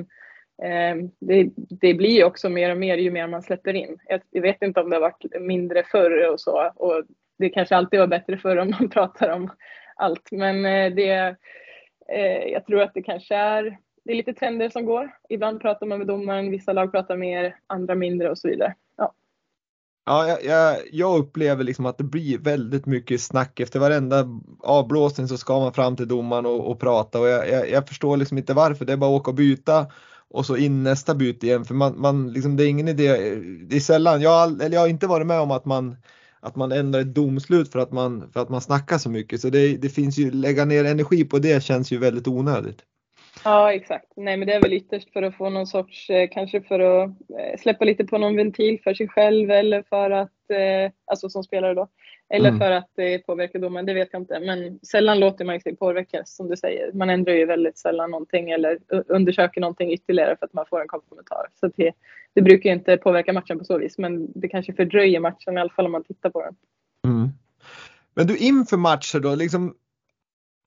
eh, 0.62 1.08
det, 1.20 1.50
det, 1.56 1.94
blir 1.94 2.16
ju 2.16 2.24
också 2.24 2.48
mer 2.48 2.70
och 2.70 2.78
mer 2.78 2.96
ju 2.96 3.10
mer 3.10 3.26
man 3.26 3.42
släpper 3.42 3.74
in. 3.74 3.98
Jag, 4.08 4.20
jag, 4.30 4.42
vet 4.42 4.62
inte 4.62 4.80
om 4.80 4.90
det 4.90 4.96
har 4.96 5.00
varit 5.00 5.40
mindre 5.40 5.82
förr 5.82 6.32
och 6.32 6.40
så. 6.40 6.72
Och 6.76 7.04
det 7.38 7.48
kanske 7.48 7.76
alltid 7.76 8.00
var 8.00 8.06
bättre 8.06 8.36
förr 8.38 8.56
om 8.56 8.70
man 8.80 8.88
pratar 8.90 9.30
om 9.30 9.50
allt. 9.96 10.28
Men 10.30 10.66
eh, 10.66 10.94
det, 10.94 11.36
Eh, 12.08 12.52
jag 12.52 12.66
tror 12.66 12.82
att 12.82 12.94
det 12.94 13.02
kanske 13.02 13.34
är, 13.34 13.78
det 14.04 14.12
är 14.12 14.16
lite 14.16 14.32
trender 14.32 14.68
som 14.68 14.84
går. 14.84 15.10
Ibland 15.28 15.60
pratar 15.60 15.86
man 15.86 15.98
med 15.98 16.06
domaren, 16.06 16.50
vissa 16.50 16.72
lag 16.72 16.92
pratar 16.92 17.16
mer, 17.16 17.56
andra 17.66 17.94
mindre 17.94 18.30
och 18.30 18.38
så 18.38 18.48
vidare. 18.48 18.74
Ja. 18.96 19.14
Ja, 20.06 20.28
jag, 20.28 20.44
jag, 20.44 20.76
jag, 20.92 21.18
upplever 21.18 21.64
liksom 21.64 21.86
att 21.86 21.98
det 21.98 22.04
blir 22.04 22.38
väldigt 22.38 22.86
mycket 22.86 23.20
snack 23.20 23.60
efter 23.60 23.80
varenda 23.80 24.26
avblåsning 24.60 25.28
så 25.28 25.38
ska 25.38 25.60
man 25.60 25.72
fram 25.72 25.96
till 25.96 26.08
domaren 26.08 26.46
och, 26.46 26.70
och 26.70 26.80
prata 26.80 27.20
och 27.20 27.28
jag, 27.28 27.48
jag, 27.48 27.70
jag, 27.70 27.88
förstår 27.88 28.16
liksom 28.16 28.38
inte 28.38 28.54
varför. 28.54 28.84
Det 28.84 28.92
är 28.92 28.96
bara 28.96 29.14
att 29.14 29.20
åka 29.20 29.30
och 29.30 29.36
byta 29.36 29.86
och 30.28 30.46
så 30.46 30.56
in 30.56 30.82
nästa 30.82 31.14
byte 31.14 31.46
igen 31.46 31.64
för 31.64 31.74
man, 31.74 32.00
man 32.00 32.32
liksom, 32.32 32.56
det 32.56 32.64
är 32.64 32.68
ingen 32.68 32.88
idé. 32.88 33.34
Det 33.68 33.76
är 33.76 33.80
sällan, 33.80 34.20
jag, 34.20 34.62
eller 34.62 34.76
jag 34.76 34.80
har 34.80 34.88
inte 34.88 35.06
varit 35.06 35.26
med 35.26 35.40
om 35.40 35.50
att 35.50 35.64
man 35.64 35.96
att 36.40 36.56
man 36.56 36.72
ändrar 36.72 37.00
ett 37.00 37.14
domslut 37.14 37.72
för 37.72 37.78
att 37.78 37.92
man, 37.92 38.30
för 38.32 38.40
att 38.40 38.48
man 38.48 38.60
snackar 38.60 38.98
så 38.98 39.10
mycket. 39.10 39.40
Så 39.40 39.50
det, 39.50 39.76
det 39.76 39.88
finns 39.88 40.18
ju, 40.18 40.30
lägga 40.30 40.64
ner 40.64 40.84
energi 40.84 41.24
på 41.24 41.38
det 41.38 41.62
känns 41.62 41.92
ju 41.92 41.98
väldigt 41.98 42.28
onödigt. 42.28 42.82
Ja, 43.44 43.72
exakt. 43.72 44.06
Nej, 44.16 44.36
men 44.36 44.48
det 44.48 44.54
är 44.54 44.62
väl 44.62 44.72
ytterst 44.72 45.12
för 45.12 45.22
att 45.22 45.36
få 45.36 45.50
någon 45.50 45.66
sorts, 45.66 46.10
eh, 46.10 46.28
kanske 46.32 46.62
för 46.62 46.80
att 46.80 47.10
eh, 47.10 47.58
släppa 47.58 47.84
lite 47.84 48.04
på 48.04 48.18
någon 48.18 48.36
ventil 48.36 48.80
för 48.84 48.94
sig 48.94 49.08
själv 49.08 49.50
eller 49.50 49.82
för 49.82 50.10
att, 50.10 50.50
eh, 50.50 50.92
alltså 51.06 51.28
som 51.28 51.44
spelare 51.44 51.74
då, 51.74 51.88
eller 52.28 52.48
mm. 52.48 52.58
för 52.58 52.70
att 52.70 53.24
påverka 53.26 53.58
domaren, 53.58 53.86
det 53.86 53.94
vet 53.94 54.08
jag 54.12 54.22
inte. 54.22 54.40
Men 54.40 54.78
sällan 54.82 55.20
låter 55.20 55.44
man 55.44 55.60
sig 55.60 55.76
påverkas 55.76 56.36
som 56.36 56.48
du 56.48 56.56
säger. 56.56 56.92
Man 56.92 57.10
ändrar 57.10 57.34
ju 57.34 57.46
väldigt 57.46 57.78
sällan 57.78 58.10
någonting 58.10 58.50
eller 58.50 58.78
undersöker 59.08 59.60
någonting 59.60 59.92
ytterligare 59.92 60.36
för 60.36 60.46
att 60.46 60.52
man 60.52 60.66
får 60.70 60.80
en 60.80 60.88
kommentar. 60.88 61.46
Så 61.60 61.70
det, 61.76 61.92
det 62.34 62.42
brukar 62.42 62.70
inte 62.70 62.96
påverka 62.96 63.32
matchen 63.32 63.58
på 63.58 63.64
så 63.64 63.78
vis, 63.78 63.98
men 63.98 64.32
det 64.34 64.48
kanske 64.48 64.72
fördröjer 64.72 65.20
matchen 65.20 65.58
i 65.58 65.60
alla 65.60 65.70
fall 65.70 65.86
om 65.86 65.92
man 65.92 66.04
tittar 66.04 66.30
på 66.30 66.42
den. 66.42 66.54
Mm. 67.04 67.28
Men 68.14 68.26
du 68.26 68.36
inför 68.36 68.76
matcher 68.76 69.20
då, 69.20 69.34
liksom 69.34 69.74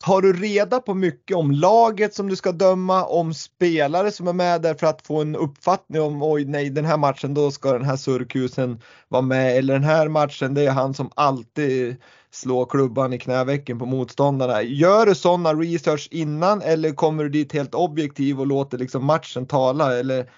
Tar 0.06 0.22
du 0.22 0.34
reda 0.34 0.80
på 0.80 0.94
mycket 0.94 1.38
om 1.38 1.52
laget 1.52 2.14
som 2.14 2.30
du 2.30 2.36
ska 2.36 2.52
döma, 2.52 3.06
om 3.06 3.34
spelare 3.34 4.12
som 4.12 4.28
är 4.28 4.34
med 4.34 4.62
där 4.62 4.74
för 4.74 4.88
att 4.88 5.08
få 5.08 5.22
en 5.22 5.36
uppfattning 5.36 6.02
om 6.02 6.24
oj 6.24 6.46
nej 6.46 6.70
den 6.70 6.86
här 6.86 6.98
matchen 6.98 7.34
då 7.34 7.52
ska 7.52 7.74
den 7.74 7.86
här 7.86 7.98
surkusen 7.98 8.82
vara 9.08 9.22
med 9.22 9.58
eller 9.58 9.74
den 9.74 9.84
här 9.84 10.08
matchen 10.08 10.54
det 10.54 10.66
är 10.66 10.72
han 10.72 10.94
som 10.94 11.12
alltid 11.16 11.96
slår 12.32 12.66
klubban 12.66 13.14
i 13.14 13.20
knävecken 13.20 13.80
på 13.80 13.86
motståndarna. 13.86 14.62
Gör 14.62 15.06
du 15.06 15.16
sådana 15.16 15.54
research 15.54 16.08
innan 16.12 16.62
eller 16.62 16.92
kommer 16.92 17.24
du 17.24 17.30
dit 17.30 17.54
helt 17.54 17.76
objektiv 17.76 18.40
och 18.40 18.48
låter 18.48 18.78
liksom 18.78 19.06
matchen 19.06 19.46
tala 19.46 20.00
eller 20.00 20.30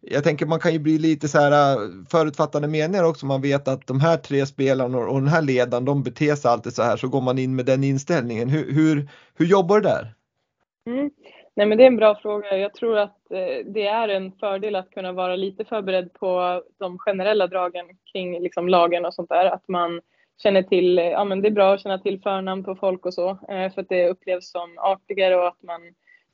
jag 0.00 0.24
tänker 0.24 0.46
man 0.46 0.60
kan 0.60 0.72
ju 0.72 0.78
bli 0.78 0.98
lite 0.98 1.28
så 1.28 1.38
här 1.38 1.50
förutfattande 1.50 2.06
förutfattade 2.10 2.68
meningar 2.68 3.04
också. 3.04 3.26
Man 3.26 3.42
vet 3.42 3.68
att 3.68 3.86
de 3.86 4.00
här 4.00 4.16
tre 4.16 4.46
spelarna 4.46 4.98
och 4.98 5.20
den 5.20 5.28
här 5.28 5.42
ledaren 5.42 5.84
de 5.84 6.02
beter 6.02 6.34
sig 6.34 6.50
alltid 6.50 6.72
så 6.72 6.82
här 6.82 6.96
så 6.96 7.08
går 7.08 7.20
man 7.20 7.38
in 7.38 7.56
med 7.56 7.66
den 7.66 7.84
inställningen. 7.84 8.48
Hur, 8.48 8.72
hur, 8.72 9.08
hur 9.34 9.46
jobbar 9.46 9.76
du 9.76 9.82
där? 9.82 10.14
Mm. 10.86 11.10
Nej 11.56 11.66
men 11.66 11.78
det 11.78 11.84
är 11.84 11.88
en 11.88 11.96
bra 11.96 12.18
fråga. 12.22 12.56
Jag 12.56 12.74
tror 12.74 12.98
att 12.98 13.30
eh, 13.30 13.66
det 13.72 13.86
är 13.86 14.08
en 14.08 14.32
fördel 14.32 14.76
att 14.76 14.90
kunna 14.90 15.12
vara 15.12 15.36
lite 15.36 15.64
förberedd 15.64 16.12
på 16.12 16.62
de 16.78 16.98
generella 16.98 17.46
dragen 17.46 17.86
kring 18.12 18.40
liksom, 18.40 18.68
lagen 18.68 19.04
och 19.04 19.14
sånt 19.14 19.28
där. 19.28 19.46
Att 19.46 19.68
man 19.68 20.00
känner 20.42 20.62
till, 20.62 20.98
eh, 20.98 21.04
ja 21.04 21.24
men 21.24 21.42
det 21.42 21.48
är 21.48 21.52
bra 21.52 21.74
att 21.74 21.80
känna 21.80 21.98
till 21.98 22.20
förnamn 22.20 22.64
på 22.64 22.74
folk 22.74 23.06
och 23.06 23.14
så 23.14 23.30
eh, 23.30 23.72
för 23.74 23.80
att 23.80 23.88
det 23.88 24.08
upplevs 24.08 24.50
som 24.50 24.78
artigare 24.78 25.36
och 25.36 25.48
att 25.48 25.62
man 25.62 25.80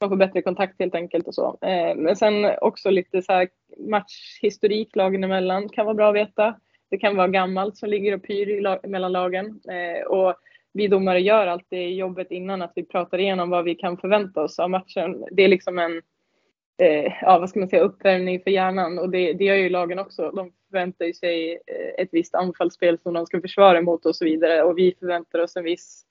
man 0.01 0.11
får 0.11 0.16
bättre 0.16 0.42
kontakt 0.42 0.74
helt 0.78 0.94
enkelt 0.94 1.26
och 1.28 1.34
så. 1.34 1.59
Eh, 1.62 1.97
men 1.97 2.16
sen 2.16 2.51
också 2.61 2.90
lite 2.90 3.22
så 3.22 3.32
här 3.32 3.49
matchhistorik 3.78 4.97
lagen 4.97 5.24
emellan 5.24 5.68
kan 5.68 5.86
vara 5.86 5.94
bra 5.94 6.09
att 6.09 6.14
veta. 6.14 6.55
Det 6.90 6.99
kan 6.99 7.16
vara 7.16 7.28
gammalt 7.28 7.76
som 7.76 7.88
ligger 7.88 8.14
och 8.14 8.22
pyr 8.22 8.61
lag, 8.61 8.88
mellan 8.88 9.12
lagen. 9.12 9.61
Eh, 9.68 10.07
och 10.07 10.34
vi 10.72 10.88
domare 10.88 11.20
gör 11.20 11.47
alltid 11.47 11.97
jobbet 11.97 12.30
innan 12.30 12.62
att 12.62 12.72
vi 12.74 12.84
pratar 12.84 13.18
igenom 13.18 13.51
vad 13.51 13.64
vi 13.64 13.74
kan 13.74 13.97
förvänta 13.97 14.42
oss 14.42 14.59
av 14.59 14.70
matchen. 14.70 15.24
Det 15.30 15.42
är 15.42 15.49
liksom 15.49 15.78
en, 15.78 16.03
eh, 16.78 17.12
ja 17.20 17.38
vad 17.38 17.51
ska 17.51 17.59
man 17.59 17.68
säga, 17.68 17.82
uppvärmning 17.82 18.40
för 18.40 18.51
hjärnan 18.51 18.99
och 18.99 19.11
det, 19.11 19.32
det 19.32 19.44
gör 19.44 19.57
ju 19.57 19.68
lagen 19.68 19.99
också. 19.99 20.30
De 20.30 20.53
förväntar 20.70 21.12
sig 21.12 21.53
eh, 21.53 22.03
ett 22.03 22.09
visst 22.12 22.34
anfallsspel 22.34 22.99
som 22.99 23.14
de 23.14 23.26
ska 23.26 23.40
försvara 23.40 23.78
emot 23.78 24.07
och 24.07 24.16
så 24.16 24.24
vidare 24.24 24.62
och 24.62 24.78
vi 24.78 24.94
förväntar 24.99 25.38
oss 25.38 25.57
en 25.57 25.64
viss 25.64 26.05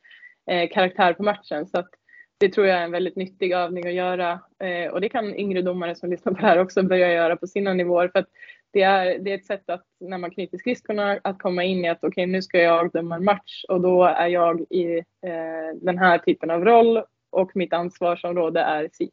eh, 0.52 0.70
karaktär 0.70 1.14
på 1.14 1.24
matchen. 1.24 1.68
Så 1.68 1.80
att 1.80 1.90
det 2.38 2.50
tror 2.50 2.68
jag 2.68 2.78
är 2.78 2.84
en 2.84 2.92
väldigt 2.92 3.16
nyttig 3.16 3.52
övning 3.52 3.88
att 3.88 3.94
göra 3.94 4.40
eh, 4.60 4.92
och 4.92 5.02
det 5.02 5.10
kan 5.10 5.36
yngre 5.36 5.62
domare 5.62 5.96
som 5.96 6.10
lyssnar 6.10 6.34
på 6.34 6.42
det 6.42 6.48
här 6.48 6.60
också 6.60 6.84
börja 6.84 7.14
göra 7.14 7.36
på 7.38 7.48
sina 7.48 7.74
nivåer 7.74 8.08
för 8.08 8.20
att 8.20 8.30
det 8.72 8.82
är, 8.82 9.20
det 9.20 9.32
är 9.32 9.36
ett 9.36 9.46
sätt 9.46 9.70
att 9.70 9.86
när 10.00 10.18
man 10.18 10.32
knyter 10.32 10.58
skridskorna 10.58 11.20
att 11.24 11.40
komma 11.40 11.64
in 11.64 11.86
i 11.86 11.90
att 11.90 11.98
okej 11.98 12.08
okay, 12.08 12.26
nu 12.26 12.42
ska 12.42 12.58
jag 12.58 12.92
döma 12.92 13.16
en 13.16 13.24
match 13.24 13.64
och 13.70 13.82
då 13.82 14.04
är 14.04 14.28
jag 14.28 14.62
i 14.70 14.98
eh, 14.98 15.76
den 15.82 15.98
här 15.98 16.18
typen 16.18 16.52
av 16.52 16.66
roll 16.66 17.04
och 17.30 17.52
mitt 17.56 17.74
ansvarsområde 17.74 18.60
är 18.60 18.90
si. 18.94 19.12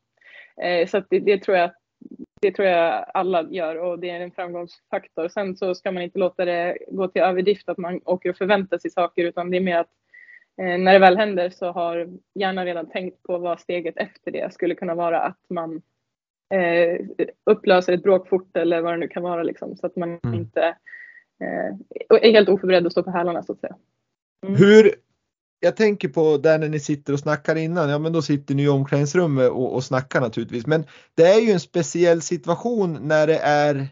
Eh, 0.62 0.86
så 0.86 1.02
det, 1.10 1.18
det, 1.18 1.38
tror 1.38 1.56
jag 1.56 1.70
det 2.40 2.52
tror 2.52 2.68
jag 2.68 3.06
alla 3.14 3.42
gör 3.50 3.76
och 3.76 3.98
det 3.98 4.10
är 4.10 4.20
en 4.20 4.30
framgångsfaktor. 4.30 5.28
Sen 5.28 5.56
så 5.56 5.74
ska 5.74 5.92
man 5.92 6.02
inte 6.02 6.18
låta 6.18 6.44
det 6.44 6.78
gå 6.88 7.08
till 7.08 7.22
överdrift 7.22 7.68
att 7.68 7.78
man 7.78 8.00
åker 8.04 8.30
och 8.30 8.36
förväntar 8.36 8.78
sig 8.78 8.90
saker 8.90 9.24
utan 9.24 9.50
det 9.50 9.56
är 9.56 9.60
mer 9.60 9.78
att 9.78 9.90
när 10.58 10.92
det 10.92 10.98
väl 10.98 11.16
händer 11.16 11.50
så 11.50 11.72
har 11.72 12.08
hjärnan 12.34 12.64
redan 12.64 12.90
tänkt 12.90 13.22
på 13.22 13.38
vad 13.38 13.60
steget 13.60 13.96
efter 13.96 14.30
det 14.30 14.54
skulle 14.54 14.74
kunna 14.74 14.94
vara 14.94 15.20
att 15.20 15.40
man 15.48 15.82
eh, 16.54 17.06
upplöser 17.50 17.92
ett 17.92 18.02
bråk 18.02 18.28
fort 18.28 18.56
eller 18.56 18.80
vad 18.80 18.92
det 18.92 18.96
nu 18.96 19.08
kan 19.08 19.22
vara 19.22 19.42
liksom, 19.42 19.76
så 19.76 19.86
att 19.86 19.96
man 19.96 20.18
mm. 20.22 20.34
inte 20.34 20.62
eh, 21.40 22.20
är 22.22 22.32
helt 22.32 22.48
oförberedd 22.48 22.86
att 22.86 22.92
stå 22.92 23.02
på 23.02 23.10
hälarna 23.10 23.42
så 23.42 23.52
att 23.52 23.60
säga. 23.60 23.76
Mm. 24.46 24.56
Hur, 24.56 24.94
jag 25.60 25.76
tänker 25.76 26.08
på 26.08 26.36
där 26.36 26.58
när 26.58 26.68
ni 26.68 26.80
sitter 26.80 27.12
och 27.12 27.18
snackar 27.18 27.56
innan, 27.56 27.90
ja 27.90 27.98
men 27.98 28.12
då 28.12 28.22
sitter 28.22 28.54
ni 28.54 28.62
i 28.62 28.68
omklädningsrummet 28.68 29.50
och, 29.50 29.74
och 29.74 29.84
snackar 29.84 30.20
naturligtvis. 30.20 30.66
Men 30.66 30.84
det 31.14 31.22
är 31.22 31.40
ju 31.40 31.50
en 31.52 31.60
speciell 31.60 32.22
situation 32.22 32.98
när 33.02 33.26
det 33.26 33.38
är, 33.38 33.88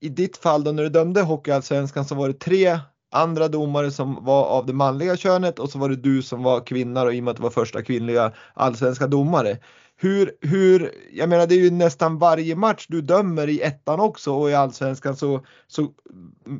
i 0.00 0.08
ditt 0.08 0.36
fall 0.36 0.64
då 0.64 0.72
när 0.72 0.82
du 0.82 0.88
dömde 0.88 1.22
Hockeyallsvenskan 1.22 2.04
så 2.04 2.14
var 2.14 2.28
det 2.28 2.40
tre 2.40 2.78
andra 3.10 3.48
domare 3.48 3.90
som 3.90 4.24
var 4.24 4.44
av 4.44 4.66
det 4.66 4.72
manliga 4.72 5.16
könet 5.16 5.58
och 5.58 5.70
så 5.70 5.78
var 5.78 5.88
det 5.88 5.96
du 5.96 6.22
som 6.22 6.42
var 6.42 6.60
kvinna 6.60 7.02
och 7.02 7.14
i 7.14 7.20
och 7.20 7.24
med 7.24 7.30
att 7.30 7.36
du 7.36 7.42
var 7.42 7.50
första 7.50 7.82
kvinnliga 7.82 8.32
allsvenska 8.54 9.06
domare. 9.06 9.58
Hur, 9.96 10.32
hur, 10.40 10.92
jag 11.12 11.28
menar 11.28 11.46
det 11.46 11.54
är 11.54 11.60
ju 11.60 11.70
nästan 11.70 12.18
varje 12.18 12.56
match 12.56 12.86
du 12.88 13.00
dömer 13.00 13.48
i 13.48 13.60
ettan 13.60 14.00
också 14.00 14.34
och 14.34 14.50
i 14.50 14.54
allsvenskan 14.54 15.16
så, 15.16 15.44
så 15.66 15.92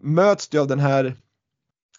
möts 0.02 0.48
du 0.48 0.58
av 0.58 0.66
den 0.66 0.80
här 0.80 1.16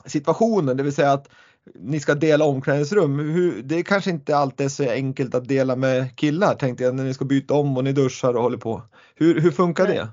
situationen, 0.05 0.77
det 0.77 0.83
vill 0.83 0.93
säga 0.93 1.11
att 1.11 1.29
ni 1.75 1.99
ska 1.99 2.15
dela 2.15 2.45
omklädningsrum. 2.45 3.19
Hur, 3.19 3.61
det 3.63 3.75
är 3.79 3.83
kanske 3.83 4.09
inte 4.09 4.37
alltid 4.37 4.65
är 4.65 4.69
så 4.69 4.89
enkelt 4.89 5.35
att 5.35 5.47
dela 5.47 5.75
med 5.75 6.17
killar 6.17 6.55
tänkte 6.55 6.83
jag 6.83 6.95
när 6.95 7.03
ni 7.03 7.13
ska 7.13 7.25
byta 7.25 7.53
om 7.53 7.77
och 7.77 7.83
ni 7.83 7.93
duschar 7.93 8.33
och 8.33 8.43
håller 8.43 8.57
på. 8.57 8.81
Hur, 9.15 9.41
hur 9.41 9.51
funkar 9.51 9.87
det? 9.87 10.07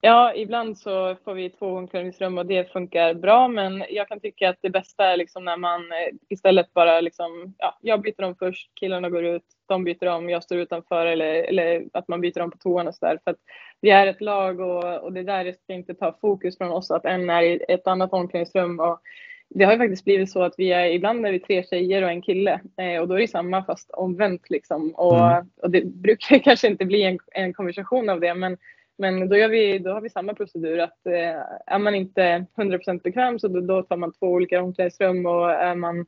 Ja, 0.00 0.34
ibland 0.34 0.78
så 0.78 1.16
får 1.24 1.34
vi 1.34 1.50
två 1.50 1.66
omklädningsrum 1.66 2.38
och 2.38 2.46
det 2.46 2.72
funkar 2.72 3.14
bra, 3.14 3.48
men 3.48 3.84
jag 3.90 4.08
kan 4.08 4.20
tycka 4.20 4.48
att 4.48 4.58
det 4.60 4.70
bästa 4.70 5.04
är 5.04 5.16
liksom 5.16 5.44
när 5.44 5.56
man 5.56 5.80
eh, 5.80 6.14
istället 6.28 6.74
bara 6.74 7.00
liksom, 7.00 7.54
ja, 7.58 7.78
jag 7.80 8.02
byter 8.02 8.22
om 8.22 8.34
först, 8.34 8.70
killarna 8.74 9.10
går 9.10 9.24
ut, 9.24 9.44
de 9.66 9.84
byter 9.84 10.06
om, 10.06 10.28
jag 10.30 10.42
står 10.42 10.58
utanför 10.58 11.06
eller, 11.06 11.34
eller 11.34 11.84
att 11.92 12.08
man 12.08 12.20
byter 12.20 12.40
om 12.40 12.50
på 12.50 12.58
toan 12.58 12.88
och 12.88 12.94
sådär. 12.94 13.18
För 13.24 13.30
att 13.30 13.36
vi 13.80 13.90
är 13.90 14.06
ett 14.06 14.20
lag 14.20 14.60
och, 14.60 15.02
och 15.02 15.12
det 15.12 15.22
där 15.22 15.52
ska 15.52 15.72
inte 15.72 15.94
ta 15.94 16.18
fokus 16.20 16.58
från 16.58 16.72
oss 16.72 16.90
att 16.90 17.04
en 17.04 17.30
är 17.30 17.42
i 17.42 17.64
ett 17.68 17.86
annat 17.86 18.12
omklädningsrum 18.12 18.80
och 18.80 19.00
det 19.48 19.64
har 19.64 19.72
ju 19.72 19.78
faktiskt 19.78 20.04
blivit 20.04 20.30
så 20.30 20.42
att 20.42 20.54
vi 20.56 20.72
är, 20.72 20.86
ibland 20.86 21.26
är 21.26 21.32
vi 21.32 21.40
tre 21.40 21.62
tjejer 21.62 22.02
och 22.02 22.10
en 22.10 22.22
kille 22.22 22.60
eh, 22.76 23.00
och 23.00 23.08
då 23.08 23.14
är 23.14 23.18
det 23.18 23.28
samma 23.28 23.64
fast 23.64 23.90
omvänt 23.90 24.50
liksom. 24.50 24.90
Och, 24.90 25.30
mm. 25.30 25.46
och 25.62 25.70
det 25.70 25.84
brukar 25.84 26.38
kanske 26.44 26.68
inte 26.68 26.84
bli 26.84 27.02
en, 27.02 27.18
en 27.32 27.52
konversation 27.52 28.08
av 28.08 28.20
det 28.20 28.34
men 28.34 28.56
men 28.98 29.28
då, 29.28 29.36
gör 29.36 29.48
vi, 29.48 29.78
då 29.78 29.90
har 29.90 30.00
vi 30.00 30.10
samma 30.10 30.34
procedur 30.34 30.78
att 30.78 31.06
eh, 31.06 31.42
är 31.66 31.78
man 31.78 31.94
inte 31.94 32.46
100% 32.56 33.02
bekväm 33.02 33.38
så 33.38 33.48
då, 33.48 33.60
då 33.60 33.82
tar 33.82 33.96
man 33.96 34.12
två 34.12 34.26
olika 34.26 34.62
omklädningsrum 34.62 35.26
och 35.26 35.50
är 35.50 35.74
man, 35.74 36.06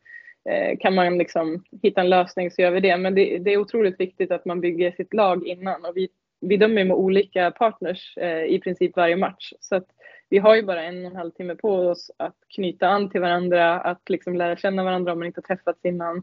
eh, 0.51 0.79
kan 0.79 0.95
man 0.95 1.19
liksom 1.19 1.65
hitta 1.83 2.01
en 2.01 2.09
lösning 2.09 2.51
så 2.51 2.63
gör 2.63 2.71
vi 2.71 2.81
det. 2.81 2.97
Men 2.97 3.15
det, 3.15 3.39
det, 3.39 3.53
är 3.53 3.59
otroligt 3.59 4.01
viktigt 4.01 4.31
att 4.31 4.45
man 4.45 4.61
bygger 4.61 4.93
sitt 4.93 5.15
lag 5.15 5.47
innan 5.47 5.85
och 5.85 5.97
vi, 5.97 6.09
vi 6.41 6.57
dömer 6.57 6.85
med 6.85 6.97
olika 6.97 7.51
partners 7.51 8.17
eh, 8.17 8.45
i 8.45 8.61
princip 8.61 8.97
varje 8.97 9.17
match. 9.17 9.53
Så 9.61 9.77
att 9.77 9.87
vi 10.29 10.39
har 10.39 10.57
ju 10.57 10.63
bara 10.63 10.83
en 10.83 11.05
och 11.05 11.11
en 11.11 11.17
halv 11.17 11.31
timme 11.31 11.55
på 11.55 11.75
oss 11.75 12.11
att 12.17 12.37
knyta 12.55 12.89
an 12.89 13.11
till 13.11 13.21
varandra, 13.21 13.81
att 13.81 14.09
liksom 14.09 14.37
lära 14.37 14.57
känna 14.57 14.85
varandra 14.85 15.13
om 15.13 15.19
man 15.19 15.27
inte 15.27 15.41
har 15.49 15.57
träffats 15.57 15.85
innan. 15.85 16.23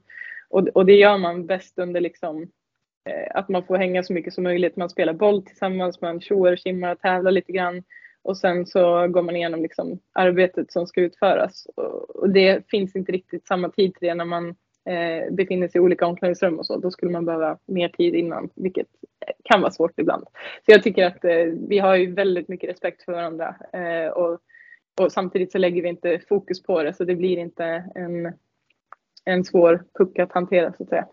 Och, 0.50 0.68
och 0.68 0.86
det 0.86 0.94
gör 0.94 1.18
man 1.18 1.46
bäst 1.46 1.80
under 1.80 2.02
liksom 2.02 2.52
Eh, 3.06 3.40
att 3.40 3.50
man 3.50 3.64
får 3.64 3.78
hänga 3.78 4.04
så 4.04 4.14
mycket 4.14 4.34
som 4.34 4.44
möjligt. 4.44 4.76
Man 4.76 4.90
spelar 4.90 5.14
boll 5.14 5.46
tillsammans, 5.46 6.02
man 6.02 6.22
tjoar, 6.22 6.52
och 6.52 6.60
simmar 6.60 6.92
och 6.92 7.00
tävlar 7.00 7.32
lite 7.32 7.52
grann. 7.52 7.84
Och 8.22 8.38
sen 8.38 8.66
så 8.66 9.08
går 9.08 9.22
man 9.22 9.36
igenom 9.36 9.62
liksom 9.62 10.00
arbetet 10.14 10.72
som 10.72 10.88
ska 10.88 11.02
utföras. 11.02 11.68
Och 12.08 12.30
det 12.30 12.70
finns 12.70 12.96
inte 12.96 13.12
riktigt 13.12 13.48
samma 13.48 13.70
tid 13.70 13.96
till 13.96 14.08
det 14.08 14.14
när 14.16 14.26
man 14.26 14.50
eh, 14.90 15.34
befinner 15.34 15.68
sig 15.68 15.80
i 15.80 15.84
olika 15.84 16.06
omklädningsrum 16.06 16.60
och 16.60 16.66
så. 16.66 16.78
Då 16.78 16.92
skulle 16.92 17.12
man 17.12 17.26
behöva 17.26 17.58
mer 17.66 17.90
tid 17.90 18.16
innan, 18.16 18.50
vilket 18.56 18.88
kan 19.44 19.62
vara 19.62 19.72
svårt 19.72 20.00
ibland. 20.00 20.24
Så 20.66 20.72
jag 20.72 20.84
tycker 20.84 21.06
att 21.06 21.26
eh, 21.26 21.46
vi 21.68 21.80
har 21.80 21.96
ju 21.96 22.14
väldigt 22.14 22.48
mycket 22.48 22.70
respekt 22.70 23.04
för 23.04 23.12
varandra. 23.12 23.56
Eh, 23.74 24.08
och, 24.08 24.40
och 25.02 25.12
samtidigt 25.12 25.52
så 25.52 25.58
lägger 25.58 25.82
vi 25.82 25.90
inte 25.90 26.20
fokus 26.30 26.64
på 26.64 26.84
det 26.84 26.94
så 26.94 27.04
det 27.04 27.16
blir 27.16 27.38
inte 27.38 27.66
en, 27.96 28.34
en 29.26 29.44
svår 29.44 29.84
puck 29.98 30.20
att 30.20 30.32
hantera 30.32 30.74
så 30.74 30.84
att 30.84 30.90
säga. 30.90 31.08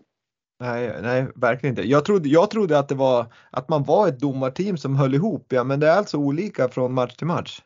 Nej, 0.63 0.91
nej, 1.01 1.25
verkligen 1.35 1.71
inte. 1.71 1.89
Jag 1.89 2.05
trodde, 2.05 2.29
jag 2.29 2.49
trodde 2.49 2.79
att 2.79 2.89
det 2.89 2.95
var 2.95 3.25
att 3.51 3.69
man 3.69 3.83
var 3.83 4.07
ett 4.07 4.19
domarteam 4.19 4.77
som 4.77 4.95
höll 4.95 5.15
ihop, 5.15 5.45
ja, 5.49 5.63
men 5.63 5.79
det 5.79 5.87
är 5.87 5.97
alltså 5.97 6.17
olika 6.17 6.67
från 6.69 6.93
match 6.93 7.15
till 7.15 7.27
match. 7.27 7.61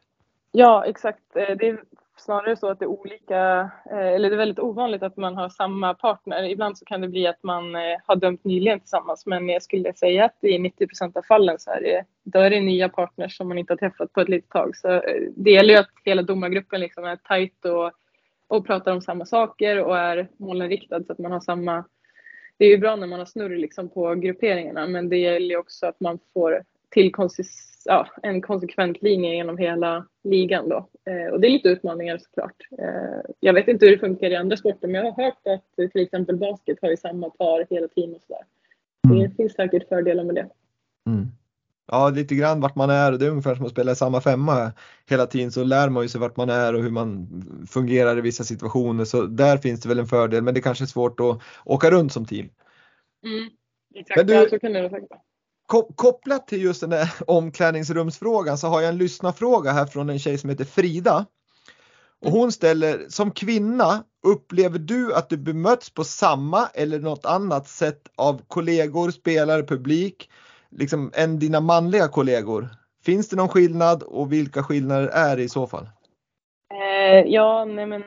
Ja, 0.51 0.85
exakt. 0.85 1.35
Eh, 1.35 1.57
det 1.57 1.67
är 1.67 1.83
snarare 2.17 2.57
så 2.57 2.69
att 2.69 2.79
det 2.79 2.85
är 2.85 2.89
olika, 2.89 3.71
eh, 3.91 4.07
eller 4.07 4.29
det 4.29 4.35
är 4.35 4.37
väldigt 4.37 4.59
ovanligt 4.59 5.03
att 5.03 5.17
man 5.17 5.35
har 5.35 5.49
samma 5.49 5.93
partner. 5.93 6.43
Ibland 6.43 6.77
så 6.77 6.85
kan 6.85 7.01
det 7.01 7.07
bli 7.07 7.27
att 7.27 7.43
man 7.43 7.75
eh, 7.75 7.81
har 8.05 8.15
dömt 8.15 8.43
nyligen 8.43 8.79
tillsammans, 8.79 9.25
men 9.25 9.49
jag 9.49 9.63
skulle 9.63 9.93
säga 9.93 10.25
att 10.25 10.37
i 10.41 10.57
90% 10.57 11.17
av 11.17 11.21
fallen 11.21 11.59
så 11.59 11.71
är 11.71 11.81
det, 11.81 12.05
då 12.23 12.39
är 12.39 12.49
det 12.49 12.59
nya 12.59 12.89
partners 12.89 13.37
som 13.37 13.47
man 13.47 13.57
inte 13.57 13.73
har 13.73 13.77
träffat 13.77 14.13
på 14.13 14.21
ett 14.21 14.29
litet 14.29 14.49
tag. 14.49 14.75
Så 14.75 15.01
det 15.35 15.51
gäller 15.51 15.73
ju 15.73 15.79
att 15.79 15.91
hela 16.05 16.21
domargruppen 16.21 16.79
liksom 16.79 17.03
är 17.05 17.15
tajt 17.15 17.65
och, 17.65 17.91
och 18.47 18.67
pratar 18.67 18.91
om 18.91 19.01
samma 19.01 19.25
saker 19.25 19.83
och 19.83 19.97
är 19.97 20.29
målinriktad 20.37 21.03
så 21.03 21.11
att 21.11 21.19
man 21.19 21.31
har 21.31 21.39
samma 21.39 21.83
det 22.57 22.65
är 22.65 22.69
ju 22.69 22.77
bra 22.77 22.95
när 22.95 23.07
man 23.07 23.19
har 23.19 23.25
snurr 23.25 23.57
liksom 23.57 23.89
på 23.89 24.15
grupperingarna 24.15 24.87
men 24.87 25.09
det 25.09 25.17
gäller 25.17 25.49
ju 25.49 25.57
också 25.57 25.85
att 25.85 25.99
man 25.99 26.19
får 26.33 26.63
till 26.89 27.11
ja, 27.85 28.07
en 28.23 28.41
konsekvent 28.41 29.01
linje 29.01 29.35
genom 29.35 29.57
hela 29.57 30.05
ligan 30.23 30.69
då. 30.69 30.89
Eh, 31.05 31.33
och 31.33 31.39
det 31.39 31.47
är 31.47 31.51
lite 31.51 31.69
utmaningar 31.69 32.17
såklart. 32.17 32.67
Eh, 32.79 33.31
jag 33.39 33.53
vet 33.53 33.67
inte 33.67 33.85
hur 33.85 33.91
det 33.91 33.99
funkar 33.99 34.29
i 34.29 34.35
andra 34.35 34.57
sporter 34.57 34.87
men 34.87 34.95
jag 35.05 35.11
har 35.11 35.23
hört 35.23 35.47
att 35.47 35.91
till 35.91 36.01
exempel 36.01 36.37
basket 36.37 36.77
har 36.81 36.89
ju 36.89 36.97
samma 36.97 37.29
par 37.29 37.65
hela 37.69 37.87
tiden 37.87 38.15
och 38.15 38.21
sådär. 38.21 38.43
Mm. 39.07 39.19
Det 39.19 39.35
finns 39.35 39.53
säkert 39.53 39.87
fördelar 39.87 40.23
med 40.23 40.35
det. 40.35 40.49
Mm 41.07 41.36
ja, 41.87 42.09
lite 42.09 42.35
grann 42.35 42.61
vart 42.61 42.75
man 42.75 42.89
är 42.89 43.11
och 43.11 43.19
det 43.19 43.25
är 43.25 43.29
ungefär 43.29 43.55
som 43.55 43.65
att 43.65 43.71
spela 43.71 43.91
i 43.91 43.95
samma 43.95 44.21
femma 44.21 44.71
hela 45.05 45.25
tiden 45.25 45.51
så 45.51 45.63
lär 45.63 45.89
man 45.89 46.03
ju 46.03 46.09
sig 46.09 46.21
vart 46.21 46.37
man 46.37 46.49
är 46.49 46.73
och 46.73 46.83
hur 46.83 46.91
man 46.91 47.27
fungerar 47.69 48.17
i 48.17 48.21
vissa 48.21 48.43
situationer 48.43 49.05
så 49.05 49.21
där 49.21 49.57
finns 49.57 49.81
det 49.81 49.89
väl 49.89 49.99
en 49.99 50.07
fördel 50.07 50.43
men 50.43 50.53
det 50.53 50.61
kanske 50.61 50.83
är 50.83 50.87
svårt 50.87 51.19
att 51.19 51.41
åka 51.65 51.91
runt 51.91 52.13
som 52.13 52.25
team. 52.25 52.49
Mm, 53.25 53.49
exakt, 53.95 54.17
men 54.17 54.27
du, 54.27 54.49
så 54.49 54.59
kan 54.59 54.73
det. 54.73 54.91
Kopplat 55.95 56.47
till 56.47 56.61
just 56.61 56.81
den 56.81 56.89
där 56.89 57.13
omklädningsrumsfrågan 57.27 58.57
så 58.57 58.67
har 58.67 58.81
jag 58.81 58.89
en 58.89 58.97
lyssnarfråga 58.97 59.71
här 59.71 59.85
från 59.85 60.09
en 60.09 60.19
tjej 60.19 60.37
som 60.37 60.49
heter 60.49 60.65
Frida. 60.65 61.25
Och 62.21 62.31
hon 62.31 62.51
ställer, 62.51 63.05
som 63.09 63.31
kvinna, 63.31 64.03
upplever 64.27 64.79
du 64.79 65.13
att 65.13 65.29
du 65.29 65.37
bemöts 65.37 65.89
på 65.89 66.03
samma 66.03 66.67
eller 66.73 66.99
något 66.99 67.25
annat 67.25 67.67
sätt 67.67 68.01
av 68.15 68.41
kollegor, 68.47 69.11
spelare, 69.11 69.63
publik 69.63 70.29
liksom, 70.71 71.11
än 71.15 71.39
dina 71.39 71.61
manliga 71.61 72.07
kollegor? 72.07 72.67
Finns 73.05 73.29
det 73.29 73.35
någon 73.35 73.49
skillnad 73.49 74.03
och 74.03 74.31
vilka 74.31 74.63
skillnader 74.63 75.07
är 75.07 75.37
det 75.37 75.43
i 75.43 75.49
så 75.49 75.67
fall? 75.67 75.89
Eh, 76.73 77.25
ja, 77.25 77.65
nej 77.65 77.85
men 77.85 78.03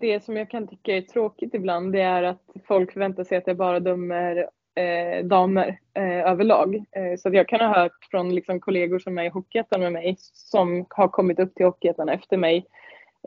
det 0.00 0.24
som 0.24 0.36
jag 0.36 0.50
kan 0.50 0.68
tycka 0.68 0.96
är 0.96 1.02
tråkigt 1.02 1.54
ibland 1.54 1.92
det 1.92 2.00
är 2.00 2.22
att 2.22 2.42
folk 2.68 2.92
förväntar 2.92 3.24
sig 3.24 3.38
att 3.38 3.46
jag 3.46 3.56
bara 3.56 3.80
dömer 3.80 4.48
eh, 4.78 5.24
damer 5.24 5.78
eh, 5.94 6.30
överlag. 6.30 6.74
Eh, 6.74 7.16
så 7.18 7.28
jag 7.32 7.48
kan 7.48 7.60
ha 7.60 7.80
hört 7.80 8.04
från 8.10 8.34
liksom, 8.34 8.60
kollegor 8.60 8.98
som 8.98 9.18
är 9.18 9.24
i 9.24 9.28
Hockeyettan 9.28 9.80
med 9.80 9.92
mig 9.92 10.16
som 10.20 10.86
har 10.90 11.08
kommit 11.08 11.40
upp 11.40 11.54
till 11.54 11.66
Hockeyettan 11.66 12.08
efter 12.08 12.36
mig 12.36 12.66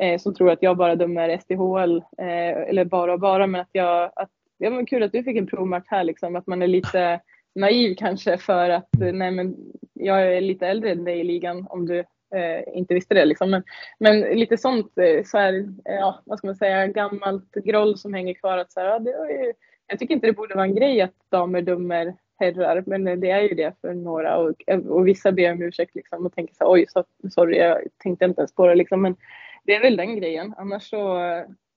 eh, 0.02 0.20
som 0.20 0.34
tror 0.34 0.52
att 0.52 0.64
jag 0.64 0.78
bara 0.78 0.96
dömer 0.96 1.38
SDHL 1.38 1.98
eh, 1.98 2.70
eller 2.70 2.86
bara 2.86 3.14
och 3.14 3.20
bara 3.20 3.48
men 3.48 3.62
att 3.62 3.70
jag 3.72 4.12
att, 4.16 4.30
ja 4.58 4.70
men 4.70 4.86
kul 4.86 5.04
att 5.04 5.12
du 5.12 5.24
fick 5.24 5.38
en 5.38 5.48
provmatch 5.48 5.88
här 5.88 6.04
liksom 6.04 6.36
att 6.36 6.48
man 6.48 6.62
är 6.62 6.68
lite 6.68 7.20
naiv 7.56 7.96
kanske 7.96 8.38
för 8.38 8.70
att 8.70 8.90
nej 8.98 9.32
men 9.32 9.56
jag 9.94 10.36
är 10.36 10.42
lite 10.42 10.68
äldre 10.68 10.92
än 10.92 11.04
dig 11.04 11.20
i 11.20 11.24
ligan 11.24 11.68
om 11.70 11.86
du 11.86 12.00
eh, 12.36 12.78
inte 12.78 12.94
visste 12.94 13.14
det. 13.14 13.26
Liksom. 13.26 13.50
Men, 13.50 13.64
men 14.00 14.20
lite 14.20 14.58
sånt, 14.58 14.98
eh, 14.98 15.24
så 15.24 15.38
här, 15.38 15.74
ja, 15.84 16.22
vad 16.26 16.38
ska 16.38 16.48
man 16.48 16.56
säga, 16.56 16.88
gammalt 16.88 17.52
groll 17.52 17.98
som 17.98 18.14
hänger 18.14 18.34
kvar. 18.34 18.58
Att 18.58 18.72
så 18.72 18.80
här, 18.80 18.88
ja, 18.88 19.00
det 19.00 19.12
är, 19.12 19.54
jag 19.88 20.00
tycker 20.00 20.14
inte 20.14 20.28
det 20.28 20.34
borde 20.34 20.56
vara 20.56 20.66
en 20.66 20.76
grej 20.76 21.02
att 21.02 21.16
damer 21.30 21.62
dömer 21.62 22.16
herrar, 22.40 22.84
men 22.86 23.20
det 23.20 23.30
är 23.30 23.42
ju 23.42 23.56
det 23.56 23.74
för 23.82 23.94
några 23.94 24.38
och, 24.38 24.62
och 24.90 25.08
vissa 25.08 25.32
ber 25.32 25.52
om 25.52 25.62
ursäkt 25.62 25.96
liksom, 25.96 26.26
och 26.26 26.34
tänker 26.34 26.56
så 26.56 26.64
här, 26.64 26.72
oj, 26.72 26.86
så, 26.90 27.04
sorry, 27.30 27.58
jag 27.58 27.82
tänkte 27.98 28.26
inte 28.26 28.42
ens 28.42 28.56
på 28.56 28.68
det. 28.68 28.76
Liksom. 28.76 29.02
Men 29.02 29.16
det 29.64 29.76
är 29.76 29.82
väl 29.82 29.98
den 29.98 30.16
grejen. 30.16 30.54
Annars 30.58 30.90
så, 30.90 31.20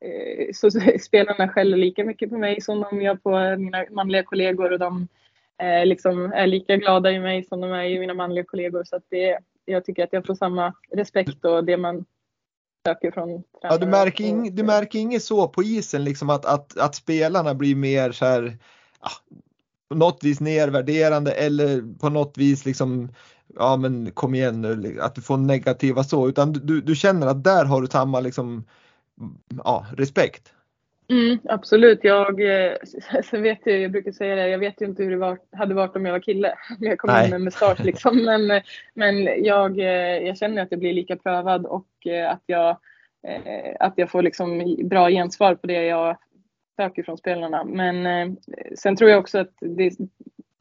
eh, 0.01 0.49
så 0.53 0.70
spelarna 1.01 1.49
skäller 1.49 1.77
lika 1.77 2.05
mycket 2.05 2.31
på 2.31 2.39
mig 2.39 2.61
som 2.61 2.81
de 2.81 3.03
gör 3.03 3.14
på 3.14 3.61
mina 3.62 3.85
manliga 3.91 4.22
kollegor 4.22 4.72
och 4.72 4.79
de 4.79 5.09
eh, 5.63 5.87
liksom 5.87 6.33
är 6.33 6.47
lika 6.47 6.77
glada 6.77 7.11
i 7.11 7.21
mig 7.21 7.45
som 7.45 7.61
de 7.61 7.73
är 7.73 7.85
i 7.85 7.99
mina 7.99 8.15
manliga 8.15 8.45
kollegor. 8.45 8.85
Så 8.85 8.97
att 8.97 9.05
det, 9.09 9.39
jag 9.65 9.85
tycker 9.85 10.05
att 10.05 10.13
jag 10.13 10.27
får 10.27 10.35
samma 10.35 10.75
respekt 10.93 11.45
och 11.45 11.65
det 11.65 11.77
man 11.77 12.05
söker 12.89 13.11
från 13.11 13.43
Ja, 13.63 13.77
du 13.77 13.87
märker, 13.87 14.25
ing, 14.25 14.55
du 14.55 14.63
märker 14.63 14.99
inget 14.99 15.23
så 15.23 15.49
på 15.49 15.63
isen 15.63 16.05
liksom 16.05 16.31
att, 16.31 16.45
att, 16.45 16.79
att 16.79 16.95
spelarna 16.95 17.55
blir 17.55 17.75
mer 17.75 18.13
så 18.13 18.25
här 18.25 18.59
ja, 19.01 19.09
på 19.89 19.95
något 19.95 20.25
vis 20.25 20.41
nedvärderande 20.41 21.33
eller 21.33 21.99
på 21.99 22.09
något 22.09 22.39
vis 22.39 22.65
liksom 22.65 23.09
ja 23.55 23.77
men 23.77 24.11
kom 24.11 24.35
igen 24.35 24.61
nu 24.61 25.01
att 25.01 25.15
du 25.15 25.23
får 25.23 25.37
negativa 25.37 26.05
så 26.05 26.29
utan 26.29 26.53
du, 26.53 26.81
du 26.81 26.95
känner 26.95 27.27
att 27.27 27.45
där 27.45 27.65
har 27.65 27.81
du 27.81 27.87
samma 27.87 28.21
liksom 28.21 28.65
ja, 29.65 29.87
respekt. 29.97 30.54
Mm, 31.11 31.39
absolut. 31.45 31.99
Jag, 32.03 32.41
eh, 32.41 32.73
sen 33.31 33.43
vet 33.43 33.59
jag, 33.65 33.79
jag 33.79 33.93
brukar 33.93 34.13
säga 34.13 34.35
det, 34.35 34.49
jag 34.49 34.59
vet 34.59 34.81
ju 34.81 34.87
inte 34.87 35.03
hur 35.03 35.11
det 35.11 35.17
var, 35.17 35.39
hade 35.53 35.75
varit 35.75 35.97
om 35.97 36.07
jag 36.07 36.13
var 36.13 36.21
kille. 36.21 36.55
Jag 36.81 36.99
kom 36.99 37.11
Nej. 37.11 37.25
in 37.25 37.31
med 37.31 37.41
mustasch 37.41 37.81
liksom. 37.81 38.17
Men, 38.25 38.63
men 38.95 39.45
jag, 39.45 39.79
eh, 39.79 40.27
jag 40.27 40.39
känner 40.39 40.63
att 40.63 40.71
jag 40.71 40.81
blir 40.81 40.93
lika 40.93 41.17
prövad 41.17 41.67
och 41.67 42.07
eh, 42.07 42.31
att 42.31 42.43
jag, 42.47 42.77
att 43.81 43.93
jag 43.97 44.11
får 44.11 44.23
liksom 44.23 44.77
bra 44.85 45.11
gensvar 45.11 45.55
på 45.55 45.67
det 45.67 45.85
jag 45.85 46.17
söker 46.77 47.03
från 47.03 47.19
spelarna. 47.19 47.65
Men 47.65 48.37
sen 48.77 48.97
tror 48.97 49.11
jag 49.11 49.21
också 49.21 49.39
att 49.39 49.53
det, 49.61 49.93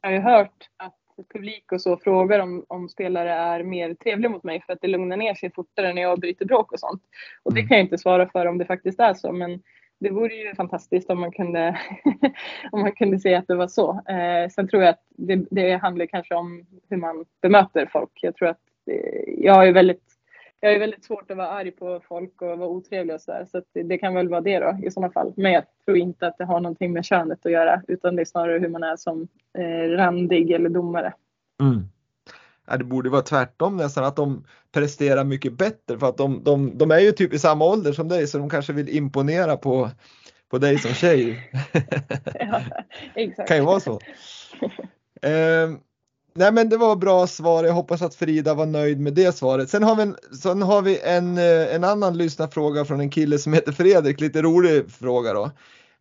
jag 0.02 0.20
har 0.20 0.36
hört 0.36 0.68
att 0.76 0.94
publik 1.32 1.72
och 1.72 1.80
så 1.80 1.96
frågar 1.96 2.38
om, 2.38 2.64
om 2.68 2.88
spelare 2.88 3.32
är 3.32 3.62
mer 3.62 3.94
trevliga 3.94 4.30
mot 4.30 4.44
mig 4.44 4.62
för 4.66 4.72
att 4.72 4.80
det 4.80 4.88
lugnar 4.88 5.16
ner 5.16 5.34
sig 5.34 5.52
fortare 5.52 5.92
när 5.92 6.02
jag 6.02 6.20
bryter 6.20 6.44
bråk 6.44 6.72
och 6.72 6.80
sånt. 6.80 7.02
Och 7.42 7.54
det 7.54 7.60
mm. 7.60 7.68
kan 7.68 7.76
jag 7.76 7.84
inte 7.84 7.98
svara 7.98 8.28
för 8.28 8.46
om 8.46 8.58
det 8.58 8.64
faktiskt 8.64 9.00
är 9.00 9.14
så. 9.14 9.32
Men 9.32 9.62
det 10.04 10.10
vore 10.10 10.34
ju 10.34 10.54
fantastiskt 10.54 11.10
om 11.10 11.20
man 11.20 11.32
kunde, 11.32 11.80
om 12.72 12.80
man 12.80 12.92
kunde 12.92 13.18
se 13.18 13.34
att 13.34 13.48
det 13.48 13.54
var 13.54 13.68
så. 13.68 13.90
Eh, 14.08 14.48
sen 14.50 14.68
tror 14.68 14.82
jag 14.82 14.90
att 14.90 15.04
det, 15.08 15.46
det 15.50 15.76
handlar 15.76 16.06
kanske 16.06 16.34
om 16.34 16.66
hur 16.90 16.96
man 16.96 17.24
bemöter 17.42 17.88
folk. 17.92 18.10
Jag 18.22 18.36
tror 18.36 18.48
att 18.48 18.60
eh, 18.90 19.34
jag 19.38 19.68
är 19.68 19.72
väldigt 19.72 20.00
jag 20.60 20.72
är 20.72 20.78
väldigt 20.78 21.04
svårt 21.04 21.30
att 21.30 21.36
vara 21.36 21.50
arg 21.50 21.70
på 21.70 22.00
folk 22.08 22.42
och 22.42 22.58
vara 22.58 22.68
otrevlig 22.68 23.14
och 23.14 23.20
sådär. 23.20 23.46
Så, 23.50 23.62
det, 23.72 23.82
det, 23.82 23.98
kan 23.98 24.14
väl 24.14 24.28
vara 24.28 24.40
det 24.40 24.58
då 24.58 24.78
i 24.82 24.90
sådana 24.90 25.12
fall. 25.12 25.32
Men 25.36 25.52
jag 25.52 25.64
tror 25.84 25.96
inte 25.96 26.26
att 26.26 26.38
det 26.38 26.44
har 26.44 26.60
någonting 26.60 26.92
med 26.92 27.04
könet 27.04 27.46
att 27.46 27.52
göra 27.52 27.82
utan 27.88 28.16
det 28.16 28.22
är 28.22 28.26
snarare 28.26 28.58
hur 28.58 28.68
man 28.68 28.82
är 28.82 28.96
som 28.96 29.28
eh, 29.58 29.90
randig 29.90 30.50
eller 30.50 30.68
domare. 30.68 31.12
Mm 31.62 31.88
det 32.66 32.84
borde 32.84 33.10
vara 33.10 33.22
tvärtom 33.22 33.76
nästan, 33.76 34.04
att 34.04 34.16
de 34.16 34.44
presterar 34.72 35.24
mycket 35.24 35.52
bättre 35.52 35.98
för 35.98 36.08
att 36.08 36.16
de, 36.16 36.44
de, 36.44 36.78
de 36.78 36.90
är 36.90 36.98
ju 36.98 37.12
typ 37.12 37.32
i 37.32 37.38
samma 37.38 37.64
ålder 37.64 37.92
som 37.92 38.08
dig 38.08 38.26
så 38.26 38.38
de 38.38 38.50
kanske 38.50 38.72
vill 38.72 38.88
imponera 38.88 39.56
på, 39.56 39.90
på 40.50 40.58
dig 40.58 40.78
som 40.78 40.94
tjej. 40.94 41.50
ja, 42.40 42.60
exakt. 43.14 43.48
kan 43.48 43.56
ju 43.56 43.62
vara 43.62 43.80
så. 43.80 44.00
Eh, 45.22 45.70
nej 46.34 46.52
men 46.52 46.68
det 46.68 46.76
var 46.76 46.96
bra 46.96 47.26
svar, 47.26 47.64
jag 47.64 47.72
hoppas 47.72 48.02
att 48.02 48.14
Frida 48.14 48.54
var 48.54 48.66
nöjd 48.66 49.00
med 49.00 49.14
det 49.14 49.36
svaret. 49.36 49.70
Sen 49.70 49.82
har 49.82 49.96
vi 49.96 50.02
en, 50.02 50.16
sen 50.42 50.62
har 50.62 50.82
vi 50.82 51.00
en, 51.00 51.38
eh, 51.38 51.74
en 51.74 51.84
annan 51.84 52.18
lyssnarfråga 52.18 52.84
från 52.84 53.00
en 53.00 53.10
kille 53.10 53.38
som 53.38 53.52
heter 53.52 53.72
Fredrik, 53.72 54.20
lite 54.20 54.42
rolig 54.42 54.90
fråga 54.90 55.32
då. 55.32 55.50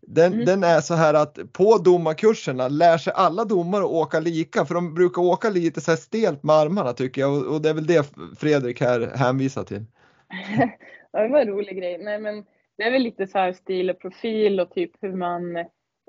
Den, 0.08 0.34
mm. 0.34 0.46
den, 0.46 0.64
är 0.64 0.82
så 0.82 0.94
här 0.94 1.14
att 1.14 1.54
på 1.54 1.78
domarkurserna 1.78 2.68
lär 2.68 2.98
sig 2.98 3.14
alla 3.16 3.46
domare 3.46 3.84
åka 3.84 4.20
lika 4.20 4.66
för 4.66 4.76
de 4.76 4.94
brukar 4.94 5.22
åka 5.22 5.50
lite 5.50 5.82
så 5.82 5.92
här 5.92 5.98
stelt 5.98 6.44
med 6.44 6.56
armarna 6.56 6.94
tycker 6.94 7.22
jag 7.22 7.34
och, 7.34 7.56
och 7.56 7.62
det 7.62 7.70
är 7.70 7.74
väl 7.74 7.88
det 7.88 8.14
Fredrik 8.40 8.82
här 8.82 9.12
hänvisar 9.16 9.64
till. 9.64 9.86
ja, 11.12 11.22
det 11.22 11.30
var 11.30 11.40
en 11.40 11.48
rolig 11.48 11.78
grej. 11.78 11.98
Nej, 11.98 12.20
men 12.20 12.44
det 12.78 12.84
är 12.84 12.92
väl 12.92 13.02
lite 13.02 13.28
så 13.28 13.38
här 13.38 13.54
stil 13.54 13.90
och 13.90 14.00
profil 14.00 14.60
och 14.60 14.72
typ 14.72 14.92
hur 15.02 15.14
man 15.14 15.58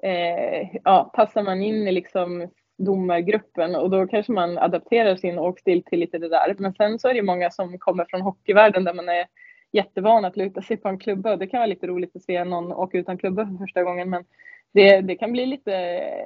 eh, 0.02 0.76
ja, 0.84 1.12
passar 1.14 1.42
man 1.42 1.62
in 1.62 1.88
i 1.88 1.92
liksom 1.92 2.48
domargruppen 2.78 3.74
och 3.74 3.90
då 3.90 4.06
kanske 4.06 4.32
man 4.32 4.58
adapterar 4.58 5.16
sin 5.16 5.38
åkstil 5.38 5.84
till 5.84 6.00
lite 6.00 6.18
det 6.18 6.28
där. 6.28 6.54
Men 6.58 6.74
sen 6.74 6.98
så 6.98 7.08
är 7.08 7.14
det 7.14 7.22
många 7.22 7.50
som 7.50 7.78
kommer 7.78 8.06
från 8.10 8.20
hockeyvärlden 8.20 8.84
där 8.84 8.94
man 8.94 9.08
är 9.08 9.26
jättevan 9.74 10.24
att 10.24 10.36
luta 10.36 10.62
sig 10.62 10.76
på 10.76 10.88
en 10.88 10.98
klubba 10.98 11.32
och 11.32 11.38
det 11.38 11.46
kan 11.46 11.58
vara 11.58 11.66
lite 11.66 11.86
roligt 11.86 12.16
att 12.16 12.22
se 12.22 12.44
någon 12.44 12.72
åka 12.72 12.98
utan 12.98 13.18
klubba 13.18 13.46
för 13.46 13.56
första 13.58 13.82
gången. 13.82 14.10
Men 14.10 14.24
det, 14.72 15.00
det 15.00 15.16
kan 15.16 15.32
bli 15.32 15.46
lite 15.46 15.74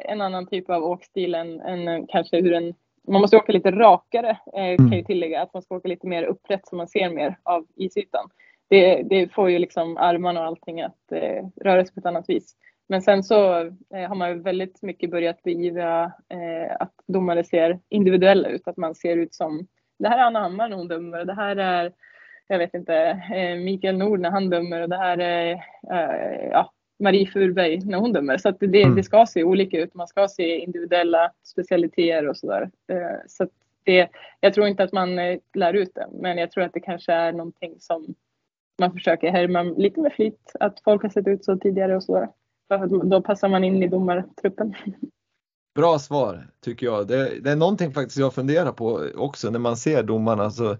en 0.04 0.20
annan 0.20 0.46
typ 0.46 0.70
av 0.70 0.84
åkstil 0.84 1.34
än, 1.34 1.60
än 1.60 2.06
kanske 2.06 2.40
hur 2.40 2.52
en 2.52 2.74
man 3.08 3.20
måste 3.20 3.36
åka 3.36 3.52
lite 3.52 3.70
rakare 3.70 4.30
eh, 4.30 4.76
kan 4.76 4.92
jag 4.92 5.06
tillägga, 5.06 5.42
att 5.42 5.54
man 5.54 5.62
ska 5.62 5.76
åka 5.76 5.88
lite 5.88 6.06
mer 6.06 6.22
upprätt 6.22 6.66
så 6.66 6.76
man 6.76 6.88
ser 6.88 7.10
mer 7.10 7.38
av 7.42 7.66
isytan. 7.76 8.28
Det, 8.68 9.02
det 9.02 9.32
får 9.32 9.50
ju 9.50 9.58
liksom 9.58 9.96
armarna 9.96 10.40
och 10.40 10.46
allting 10.46 10.80
att 10.80 11.12
eh, 11.12 11.46
röra 11.64 11.84
sig 11.84 11.94
på 11.94 12.00
ett 12.00 12.06
annat 12.06 12.28
vis. 12.28 12.56
Men 12.88 13.02
sen 13.02 13.24
så 13.24 13.60
eh, 13.94 14.08
har 14.08 14.14
man 14.14 14.30
ju 14.30 14.42
väldigt 14.42 14.82
mycket 14.82 15.10
börjat 15.10 15.42
beivra 15.42 16.04
eh, 16.04 16.76
att 16.80 16.92
domare 17.06 17.44
ser 17.44 17.78
individuella 17.88 18.48
ut, 18.48 18.68
att 18.68 18.76
man 18.76 18.94
ser 18.94 19.16
ut 19.16 19.34
som 19.34 19.66
det 19.98 20.08
här 20.08 20.18
är 20.18 20.22
Anna 20.22 20.40
Hammar 20.40 20.68
när 20.68 20.76
hon 20.76 20.88
dömer, 20.88 21.24
det 21.24 21.34
här 21.34 21.56
är 21.56 21.92
jag 22.48 22.58
vet 22.58 22.74
inte, 22.74 22.94
eh, 23.34 23.56
Mikael 23.56 23.98
Nord 23.98 24.20
när 24.20 24.30
han 24.30 24.50
dömer 24.50 24.82
och 24.82 24.88
det 24.88 24.96
här 24.96 25.18
är 25.18 25.52
eh, 25.92 26.48
ja, 26.50 26.72
Marie 26.98 27.26
Furberg 27.26 27.80
när 27.84 27.98
hon 27.98 28.12
dömer. 28.12 28.38
Så 28.38 28.50
det, 28.50 28.82
mm. 28.82 28.96
det, 28.96 29.02
ska 29.02 29.26
se 29.26 29.44
olika 29.44 29.78
ut. 29.78 29.94
Man 29.94 30.08
ska 30.08 30.28
se 30.28 30.58
individuella 30.58 31.32
specialiteter 31.42 32.28
och 32.28 32.36
sådär. 32.36 32.70
Eh, 32.92 33.18
så 33.28 33.48
det, 33.84 34.08
jag 34.40 34.54
tror 34.54 34.66
inte 34.66 34.82
att 34.82 34.92
man 34.92 35.16
lär 35.54 35.74
ut 35.74 35.94
det, 35.94 36.08
men 36.12 36.38
jag 36.38 36.50
tror 36.50 36.64
att 36.64 36.72
det 36.72 36.80
kanske 36.80 37.12
är 37.12 37.32
någonting 37.32 37.74
som 37.78 38.14
man 38.78 38.92
försöker 38.92 39.30
härma 39.30 39.62
lite 39.62 40.00
med 40.00 40.12
flit. 40.12 40.52
Att 40.60 40.80
folk 40.84 41.02
har 41.02 41.08
sett 41.08 41.26
ut 41.26 41.44
så 41.44 41.56
tidigare 41.56 41.96
och 41.96 42.02
sådär. 42.02 42.28
Då 43.04 43.22
passar 43.22 43.48
man 43.48 43.64
in 43.64 43.82
i 43.82 43.88
domartruppen. 43.88 44.74
Bra 45.74 45.98
svar 45.98 46.50
tycker 46.60 46.86
jag. 46.86 47.08
Det, 47.08 47.40
det, 47.40 47.50
är 47.50 47.56
någonting 47.56 47.92
faktiskt 47.92 48.18
jag 48.18 48.34
funderar 48.34 48.72
på 48.72 49.02
också 49.16 49.50
när 49.50 49.58
man 49.58 49.76
ser 49.76 50.02
domarna. 50.02 50.50
Så 50.50 50.76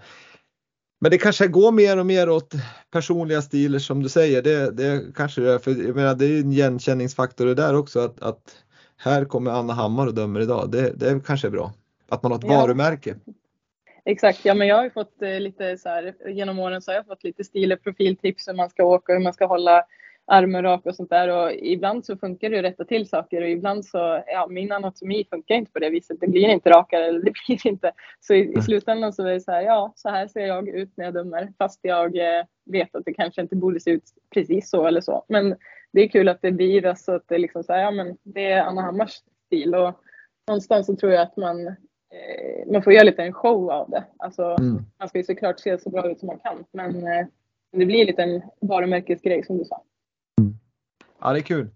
men 0.99 1.11
det 1.11 1.19
kanske 1.19 1.47
går 1.47 1.73
mer 1.73 1.99
och 1.99 2.07
mer 2.07 2.29
åt 2.29 2.55
personliga 2.91 3.43
stilar 3.43 3.79
som 3.79 4.03
du 4.03 4.09
säger. 4.09 4.43
Det, 4.43 4.71
det 4.71 5.15
kanske 5.15 5.41
det 5.41 5.53
är, 5.53 5.59
för 5.59 5.71
jag 5.71 5.97
menar, 5.97 6.15
det 6.15 6.27
är 6.27 6.41
en 6.41 6.53
igenkänningsfaktor 6.53 7.47
det 7.47 7.55
där 7.55 7.77
också 7.77 8.01
att, 8.01 8.23
att 8.23 8.65
här 8.97 9.25
kommer 9.25 9.51
Anna 9.51 9.73
Hammar 9.73 10.07
och 10.07 10.15
dömer 10.15 10.41
idag. 10.41 10.71
Det, 10.71 10.91
det 10.91 11.21
kanske 11.27 11.49
är 11.49 11.51
bra. 11.51 11.73
Att 12.09 12.23
man 12.23 12.33
har 12.33 12.39
ett 12.39 12.45
ja. 12.45 12.61
varumärke. 12.61 13.15
Exakt, 14.05 14.45
ja 14.45 14.55
men 14.55 14.69
jag 14.69 14.77
har 14.77 14.85
ju 14.85 14.91
fått 14.91 15.23
eh, 15.23 15.41
lite 15.41 15.77
så 15.77 15.89
här 15.89 16.15
genom 16.29 16.59
åren 16.59 16.83
så 16.83 16.91
har 16.91 16.97
jag 16.97 17.07
fått 17.07 17.25
lite 17.25 17.45
stil 17.45 17.73
och 17.73 17.83
profiltips 17.83 18.49
hur 18.49 18.55
man 18.55 18.71
ska 18.71 18.85
åka, 18.85 19.13
hur 19.13 19.21
man 19.21 19.33
ska 19.33 19.47
hålla 19.47 19.85
armen 20.29 20.63
rak 20.63 20.87
och 20.87 20.95
sånt 20.95 21.11
där 21.11 21.29
och 21.29 21.53
ibland 21.53 22.05
så 22.05 22.17
funkar 22.17 22.51
det 22.51 22.59
att 22.59 22.65
rätta 22.65 22.85
till 22.85 23.09
saker 23.09 23.43
och 23.43 23.49
ibland 23.49 23.85
så, 23.85 24.23
ja 24.27 24.47
min 24.51 24.73
anatomi 24.73 25.27
funkar 25.31 25.55
inte 25.55 25.73
på 25.73 25.79
det 25.79 25.91
viset. 25.91 26.21
Det 26.21 26.29
blir 26.29 26.49
inte 26.49 26.71
rakare 26.71 27.05
eller 27.05 27.21
det 27.21 27.33
blir 27.47 27.67
inte. 27.67 27.93
Så 28.21 28.35
i, 28.35 28.39
i 28.39 28.49
mm. 28.49 28.63
slutändan 28.63 29.13
så 29.13 29.27
är 29.27 29.33
det 29.33 29.41
så 29.41 29.53
här, 29.53 29.63
ja 29.63 29.93
så 29.97 30.09
här 30.09 30.29
ser 30.29 30.47
jag 30.47 30.69
ut 30.69 30.97
när 30.97 31.05
jag 31.05 31.15
dömer 31.15 31.53
fast 31.59 31.81
jag 31.83 32.17
eh, 32.17 32.45
vet 32.65 32.95
att 32.95 33.05
det 33.05 33.13
kanske 33.13 33.43
inte 33.43 33.57
borde 33.57 33.81
se 33.81 33.91
ut 33.91 34.05
precis 34.35 34.71
så 34.71 34.87
eller 34.87 35.01
så. 35.01 35.25
Men 35.29 35.57
det 35.93 36.01
är 36.01 36.09
kul 36.09 36.29
att 36.29 36.43
det 36.43 36.53
blir 36.53 36.95
så 36.95 37.15
att 37.15 37.29
det 37.29 37.39
liksom 37.39 37.65
så 37.65 37.73
här, 37.73 37.81
ja 37.81 37.91
men 37.91 38.17
det 38.23 38.53
är 38.53 38.63
Anna 38.63 38.83
Hammars 38.83 39.23
stil 39.47 39.75
och 39.75 40.01
någonstans 40.49 40.87
så 40.87 40.97
tror 40.97 41.13
jag 41.13 41.23
att 41.23 41.37
man 41.37 41.67
eh, 41.67 42.73
man 42.73 42.83
får 42.83 42.93
göra 42.93 43.05
lite 43.05 43.23
en 43.23 43.33
show 43.33 43.71
av 43.71 43.91
det. 43.91 44.05
Alltså, 44.17 44.43
mm. 44.43 44.83
Man 44.99 45.09
ska 45.09 45.19
ju 45.19 45.25
såklart 45.25 45.61
se 45.61 45.79
så 45.79 45.91
bra 45.91 46.11
ut 46.11 46.19
som 46.19 46.27
man 46.27 46.39
kan 46.39 46.65
men 46.73 47.07
eh, 47.07 47.27
det 47.73 47.87
blir 47.87 48.07
lite 48.07 48.23
en 48.23 48.43
varumärkesgrej 48.61 49.45
som 49.45 49.59
du 49.59 49.65
sa. 49.65 49.83
Ja, 51.21 51.33
det 51.33 51.39
är 51.39 51.43
kul. 51.43 51.69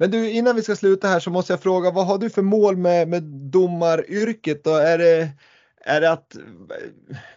Men 0.00 0.10
du, 0.10 0.30
innan 0.30 0.56
vi 0.56 0.62
ska 0.62 0.76
sluta 0.76 1.08
här 1.08 1.20
så 1.20 1.30
måste 1.30 1.52
jag 1.52 1.62
fråga, 1.62 1.90
vad 1.90 2.06
har 2.06 2.18
du 2.18 2.30
för 2.30 2.42
mål 2.42 2.76
med, 2.76 3.08
med 3.08 3.22
domaryrket 3.22 4.64
då? 4.64 4.74
Är 4.74 4.98
det, 4.98 5.28
är 5.84 6.00
det 6.00 6.10
att 6.10 6.36
eh, 6.36 6.42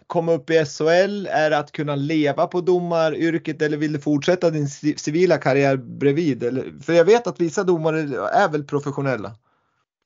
komma 0.06 0.32
upp 0.32 0.50
i 0.50 0.64
SHL? 0.64 1.26
Är 1.26 1.50
det 1.50 1.58
att 1.58 1.72
kunna 1.72 1.96
leva 1.96 2.46
på 2.46 2.60
domaryrket 2.60 3.62
eller 3.62 3.76
vill 3.76 3.92
du 3.92 3.98
fortsätta 3.98 4.50
din 4.50 4.68
civila 4.96 5.38
karriär 5.38 5.76
bredvid? 5.76 6.42
Eller, 6.42 6.82
för 6.82 6.92
jag 6.92 7.04
vet 7.04 7.26
att 7.26 7.40
vissa 7.40 7.64
domare 7.64 7.98
är 8.32 8.52
väl 8.52 8.64
professionella? 8.64 9.32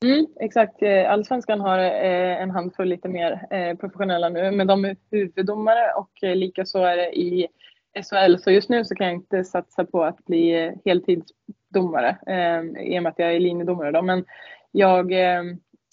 Mm, 0.03 0.27
exakt, 0.39 0.81
eh, 0.81 1.11
Allsvenskan 1.11 1.59
har 1.59 1.79
eh, 1.79 2.41
en 2.41 2.51
handfull 2.51 2.87
lite 2.89 3.09
mer 3.09 3.75
professionella 3.75 4.29
nu, 4.29 4.51
men 4.51 4.67
de 4.67 4.85
är 4.85 4.95
huvuddomare 5.11 5.91
och 5.95 6.11
likaså 6.21 6.79
är 6.79 6.97
det 6.97 7.19
i 7.19 7.47
SHL. 8.03 8.37
Så 8.37 8.51
just 8.51 8.69
nu 8.69 8.85
så 8.85 8.95
kan 8.95 9.07
jag 9.07 9.15
inte 9.15 9.43
satsa 9.43 9.85
på 9.85 10.03
att 10.03 10.25
bli 10.25 10.65
eh, 10.65 10.73
heltidsdomare 10.85 12.17
eh, 12.27 12.83
i 12.85 12.99
och 12.99 13.03
med 13.03 13.09
att 13.09 13.19
jag 13.19 13.35
är 13.35 13.39
linjedomare. 13.39 13.91
Då. 13.91 14.01
Men 14.01 14.25
jag, 14.71 15.11
ehm, 15.11 15.49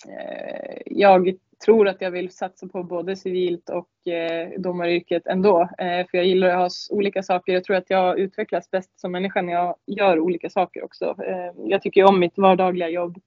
eh, 0.08 0.78
jag 0.86 1.36
tror 1.64 1.88
att 1.88 2.00
jag 2.00 2.10
vill 2.10 2.30
satsa 2.30 2.66
på 2.68 2.82
både 2.82 3.16
civilt 3.16 3.70
och 3.70 4.12
eh, 4.12 4.48
domaryrket 4.58 5.26
ändå. 5.26 5.62
Eh, 5.62 6.06
för 6.06 6.18
jag 6.18 6.26
gillar 6.26 6.48
att 6.48 6.56
ha 6.56 6.68
olika 6.90 7.22
saker. 7.22 7.52
Jag 7.52 7.64
tror 7.64 7.76
att 7.76 7.90
jag 7.90 8.18
utvecklas 8.18 8.70
bäst 8.70 9.00
som 9.00 9.12
människa 9.12 9.42
när 9.42 9.52
jag 9.52 9.76
gör 9.86 10.18
olika 10.18 10.50
saker 10.50 10.84
också. 10.84 11.16
Eh, 11.26 11.52
jag 11.56 11.82
tycker 11.82 12.04
om 12.04 12.20
mitt 12.20 12.38
vardagliga 12.38 12.88
jobb 12.88 13.18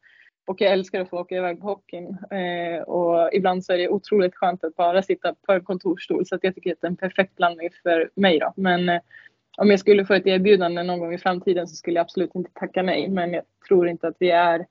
och 0.49 0.61
jag 0.61 0.71
älskar 0.71 1.01
att 1.01 1.09
få 1.09 1.19
åka 1.19 1.35
iväg 1.35 1.61
på 1.61 1.67
hockeyn. 1.67 2.17
Eh, 2.31 2.81
och 2.81 3.29
ibland 3.33 3.65
så 3.65 3.73
är 3.73 3.77
det 3.77 3.89
otroligt 3.89 4.35
skönt 4.35 4.63
att 4.63 4.75
bara 4.75 5.01
sitta 5.01 5.35
på 5.45 5.53
en 5.53 5.63
kontorsstol 5.63 6.25
så 6.25 6.35
att 6.35 6.43
jag 6.43 6.55
tycker 6.55 6.71
att 6.71 6.81
det 6.81 6.87
är 6.87 6.89
en 6.89 6.97
perfekt 6.97 7.35
blandning 7.35 7.69
för 7.83 8.09
mig 8.15 8.39
då. 8.39 8.53
Men 8.55 8.89
eh, 8.89 9.01
om 9.57 9.69
jag 9.69 9.79
skulle 9.79 10.05
få 10.05 10.13
ett 10.13 10.27
erbjudande 10.27 10.83
någon 10.83 10.99
gång 10.99 11.13
i 11.13 11.17
framtiden 11.17 11.67
så 11.67 11.75
skulle 11.75 11.95
jag 11.95 12.03
absolut 12.03 12.35
inte 12.35 12.51
tacka 12.53 12.81
nej. 12.81 13.09
Men 13.09 13.33
jag 13.33 13.43
tror 13.67 13.87
inte 13.87 14.07
att 14.07 14.15
vi 14.19 14.29
är 14.31 14.65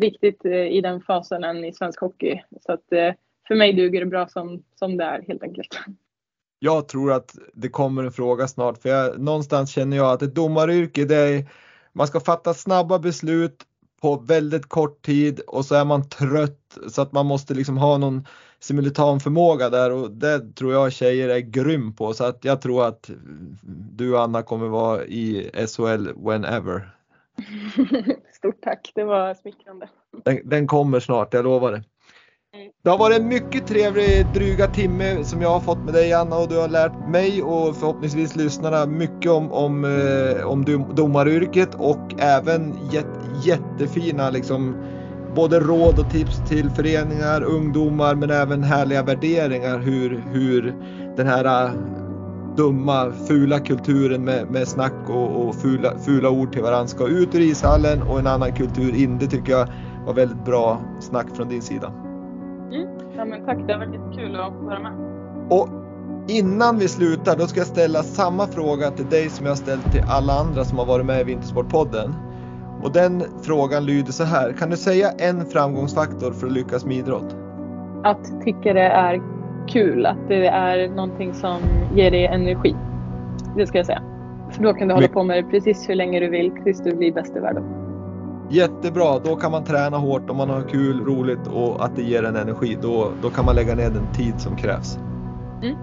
riktigt 0.00 0.44
eh, 0.44 0.52
i 0.52 0.80
den 0.80 1.00
fasen 1.00 1.44
än 1.44 1.64
i 1.64 1.72
svensk 1.72 2.00
hockey. 2.00 2.42
Så 2.60 2.72
att 2.72 2.92
eh, 2.92 3.14
för 3.48 3.54
mig 3.54 3.72
duger 3.72 4.00
det 4.00 4.06
bra 4.06 4.28
som, 4.28 4.62
som 4.74 4.96
det 4.96 5.04
är 5.04 5.22
helt 5.28 5.42
enkelt. 5.42 5.78
Jag 6.58 6.88
tror 6.88 7.12
att 7.12 7.34
det 7.54 7.68
kommer 7.68 8.04
en 8.04 8.12
fråga 8.12 8.48
snart 8.48 8.78
för 8.82 8.88
jag, 8.88 9.20
någonstans 9.20 9.70
känner 9.70 9.96
jag 9.96 10.12
att 10.12 10.22
ett 10.22 10.34
domaryrke 10.34 11.04
det 11.04 11.16
är 11.16 11.44
man 11.92 12.06
ska 12.06 12.20
fatta 12.20 12.54
snabba 12.54 12.98
beslut 12.98 13.62
på 14.00 14.16
väldigt 14.16 14.66
kort 14.66 15.02
tid 15.06 15.40
och 15.40 15.64
så 15.64 15.74
är 15.74 15.84
man 15.84 16.08
trött 16.08 16.78
så 16.88 17.02
att 17.02 17.12
man 17.12 17.26
måste 17.26 17.54
liksom 17.54 17.76
ha 17.76 17.98
någon 17.98 18.26
simultan 18.60 19.20
förmåga 19.20 19.70
där 19.70 19.92
och 19.92 20.10
det 20.10 20.54
tror 20.54 20.72
jag 20.72 20.92
tjejer 20.92 21.28
är 21.28 21.38
grym 21.38 21.92
på 21.92 22.14
så 22.14 22.24
att 22.24 22.44
jag 22.44 22.60
tror 22.60 22.86
att 22.86 23.10
du 23.96 24.18
Anna 24.18 24.42
kommer 24.42 24.68
vara 24.68 25.04
i 25.04 25.50
SHL 25.66 26.08
whenever. 26.16 26.90
Stort 28.32 28.60
tack, 28.62 28.92
det 28.94 29.04
var 29.04 29.34
smickrande. 29.34 29.88
Den, 30.24 30.48
den 30.48 30.66
kommer 30.66 31.00
snart, 31.00 31.34
jag 31.34 31.44
lovar 31.44 31.72
det. 31.72 31.84
Det 32.84 32.90
har 32.90 32.98
varit 32.98 33.18
en 33.20 33.28
mycket 33.28 33.66
trevlig 33.66 34.26
dryga 34.34 34.66
timme 34.66 35.24
som 35.24 35.42
jag 35.42 35.48
har 35.48 35.60
fått 35.60 35.84
med 35.84 35.94
dig 35.94 36.12
Anna 36.12 36.36
och 36.36 36.48
du 36.48 36.58
har 36.58 36.68
lärt 36.68 37.08
mig 37.08 37.42
och 37.42 37.76
förhoppningsvis 37.76 38.36
lyssnarna 38.36 38.86
mycket 38.86 39.30
om, 39.30 39.52
om, 39.52 39.84
eh, 39.84 40.46
om 40.46 40.64
domaryrket 40.94 41.74
och 41.74 42.14
även 42.18 42.78
gett 42.92 43.06
jättefina 43.44 44.30
liksom 44.30 44.76
både 45.34 45.60
råd 45.60 45.98
och 45.98 46.10
tips 46.10 46.42
till 46.48 46.70
föreningar, 46.70 47.42
ungdomar 47.42 48.14
men 48.14 48.30
även 48.30 48.62
härliga 48.62 49.02
värderingar 49.02 49.78
hur, 49.78 50.24
hur 50.32 50.74
den 51.16 51.26
här 51.26 51.64
eh, 51.64 51.70
dumma, 52.56 53.12
fula 53.28 53.58
kulturen 53.58 54.24
med, 54.24 54.50
med 54.50 54.68
snack 54.68 55.08
och, 55.08 55.46
och 55.46 55.54
fula, 55.54 55.98
fula 55.98 56.30
ord 56.30 56.52
till 56.52 56.62
varandra 56.62 56.86
ska 56.86 57.08
ut 57.08 57.34
ur 57.34 57.40
ishallen 57.40 58.02
och 58.02 58.18
en 58.18 58.26
annan 58.26 58.52
kultur 58.52 58.94
in. 58.94 59.18
Det 59.18 59.26
tycker 59.26 59.52
jag 59.52 59.68
var 60.06 60.14
väldigt 60.14 60.44
bra 60.44 60.80
snack 61.00 61.26
från 61.36 61.48
din 61.48 61.62
sida. 61.62 62.05
Ja, 63.16 63.24
men 63.24 63.44
tack, 63.44 63.58
det 63.66 63.72
har 63.72 63.86
varit 63.86 63.94
jättekul 63.94 64.36
att 64.36 64.52
vara 64.52 64.78
med. 64.78 64.92
Och 65.50 65.68
innan 66.28 66.78
vi 66.78 66.88
slutar, 66.88 67.36
då 67.36 67.46
ska 67.46 67.60
jag 67.60 67.66
ställa 67.66 68.02
samma 68.02 68.46
fråga 68.46 68.90
till 68.90 69.06
dig 69.06 69.28
som 69.28 69.46
jag 69.46 69.58
ställt 69.58 69.92
till 69.92 70.02
alla 70.08 70.32
andra 70.32 70.64
som 70.64 70.78
har 70.78 70.86
varit 70.86 71.06
med 71.06 71.20
i 71.20 71.24
Vintersportpodden. 71.24 72.14
Och 72.82 72.92
den 72.92 73.22
frågan 73.42 73.86
lyder 73.86 74.12
så 74.12 74.24
här. 74.24 74.52
Kan 74.52 74.70
du 74.70 74.76
säga 74.76 75.10
en 75.10 75.46
framgångsfaktor 75.46 76.32
för 76.32 76.46
att 76.46 76.52
lyckas 76.52 76.84
med 76.84 76.96
idrott? 76.96 77.36
Att 78.04 78.42
tycka 78.44 78.72
det 78.72 78.88
är 78.88 79.22
kul, 79.68 80.06
att 80.06 80.28
det 80.28 80.46
är 80.46 80.88
någonting 80.88 81.34
som 81.34 81.58
ger 81.94 82.10
dig 82.10 82.26
energi. 82.26 82.76
Det 83.56 83.66
ska 83.66 83.78
jag 83.78 83.86
säga. 83.86 84.02
För 84.50 84.62
då 84.62 84.74
kan 84.74 84.88
du 84.88 84.94
hålla 84.94 85.08
på 85.08 85.22
med 85.22 85.44
det 85.44 85.50
precis 85.50 85.88
hur 85.88 85.94
länge 85.94 86.20
du 86.20 86.28
vill 86.28 86.52
tills 86.64 86.82
du 86.82 86.96
blir 86.96 87.12
bäst 87.12 87.36
i 87.36 87.40
världen. 87.40 87.85
Jättebra, 88.50 89.18
då 89.18 89.36
kan 89.36 89.50
man 89.50 89.64
träna 89.64 89.96
hårt 89.96 90.30
om 90.30 90.36
man 90.36 90.50
har 90.50 90.62
kul, 90.62 91.04
roligt 91.04 91.46
och 91.46 91.84
att 91.84 91.96
det 91.96 92.02
ger 92.02 92.22
en 92.22 92.36
energi. 92.36 92.78
Då, 92.82 93.12
då 93.22 93.30
kan 93.30 93.44
man 93.44 93.54
lägga 93.54 93.74
ner 93.74 93.90
den 93.90 94.12
tid 94.12 94.40
som 94.40 94.56
krävs. 94.56 94.98
Mm. 95.62 95.76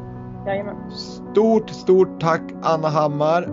Jajamän. 0.46 0.76
Stort, 0.92 1.70
stort 1.70 2.22
tack 2.22 2.42
Anna 2.62 2.90
Hammar 2.90 3.50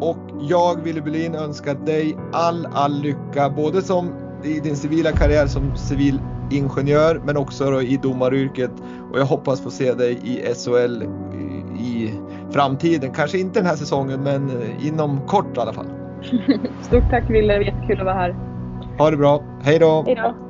och 0.00 0.18
jag, 0.40 0.82
Wille 0.82 1.00
Berlin, 1.00 1.34
önskar 1.34 1.74
dig 1.74 2.16
all, 2.32 2.68
all 2.72 3.00
lycka, 3.00 3.50
både 3.56 3.82
som 3.82 4.12
i 4.44 4.60
din 4.60 4.76
civila 4.76 5.12
karriär 5.12 5.46
som 5.46 5.76
civilingenjör, 5.76 7.22
men 7.24 7.36
också 7.36 7.82
i 7.82 7.96
domaryrket. 8.02 8.70
Och 9.12 9.18
jag 9.18 9.24
hoppas 9.26 9.60
få 9.60 9.70
se 9.70 9.94
dig 9.94 10.18
i 10.24 10.54
SHL 10.54 11.02
i 11.80 12.14
framtiden. 12.50 13.12
Kanske 13.12 13.38
inte 13.38 13.60
den 13.60 13.66
här 13.66 13.76
säsongen, 13.76 14.22
men 14.22 14.50
inom 14.80 15.26
kort 15.26 15.56
i 15.56 15.60
alla 15.60 15.72
fall. 15.72 15.99
Stort 16.82 17.10
tack 17.10 17.30
Wille, 17.30 17.62
jättekul 17.62 17.98
att 17.98 18.04
vara 18.04 18.14
här. 18.14 18.34
Ha 18.98 19.10
det 19.10 19.16
bra. 19.16 19.42
Hej 19.62 19.78
då! 19.78 20.04
Hej 20.06 20.14
då! 20.14 20.49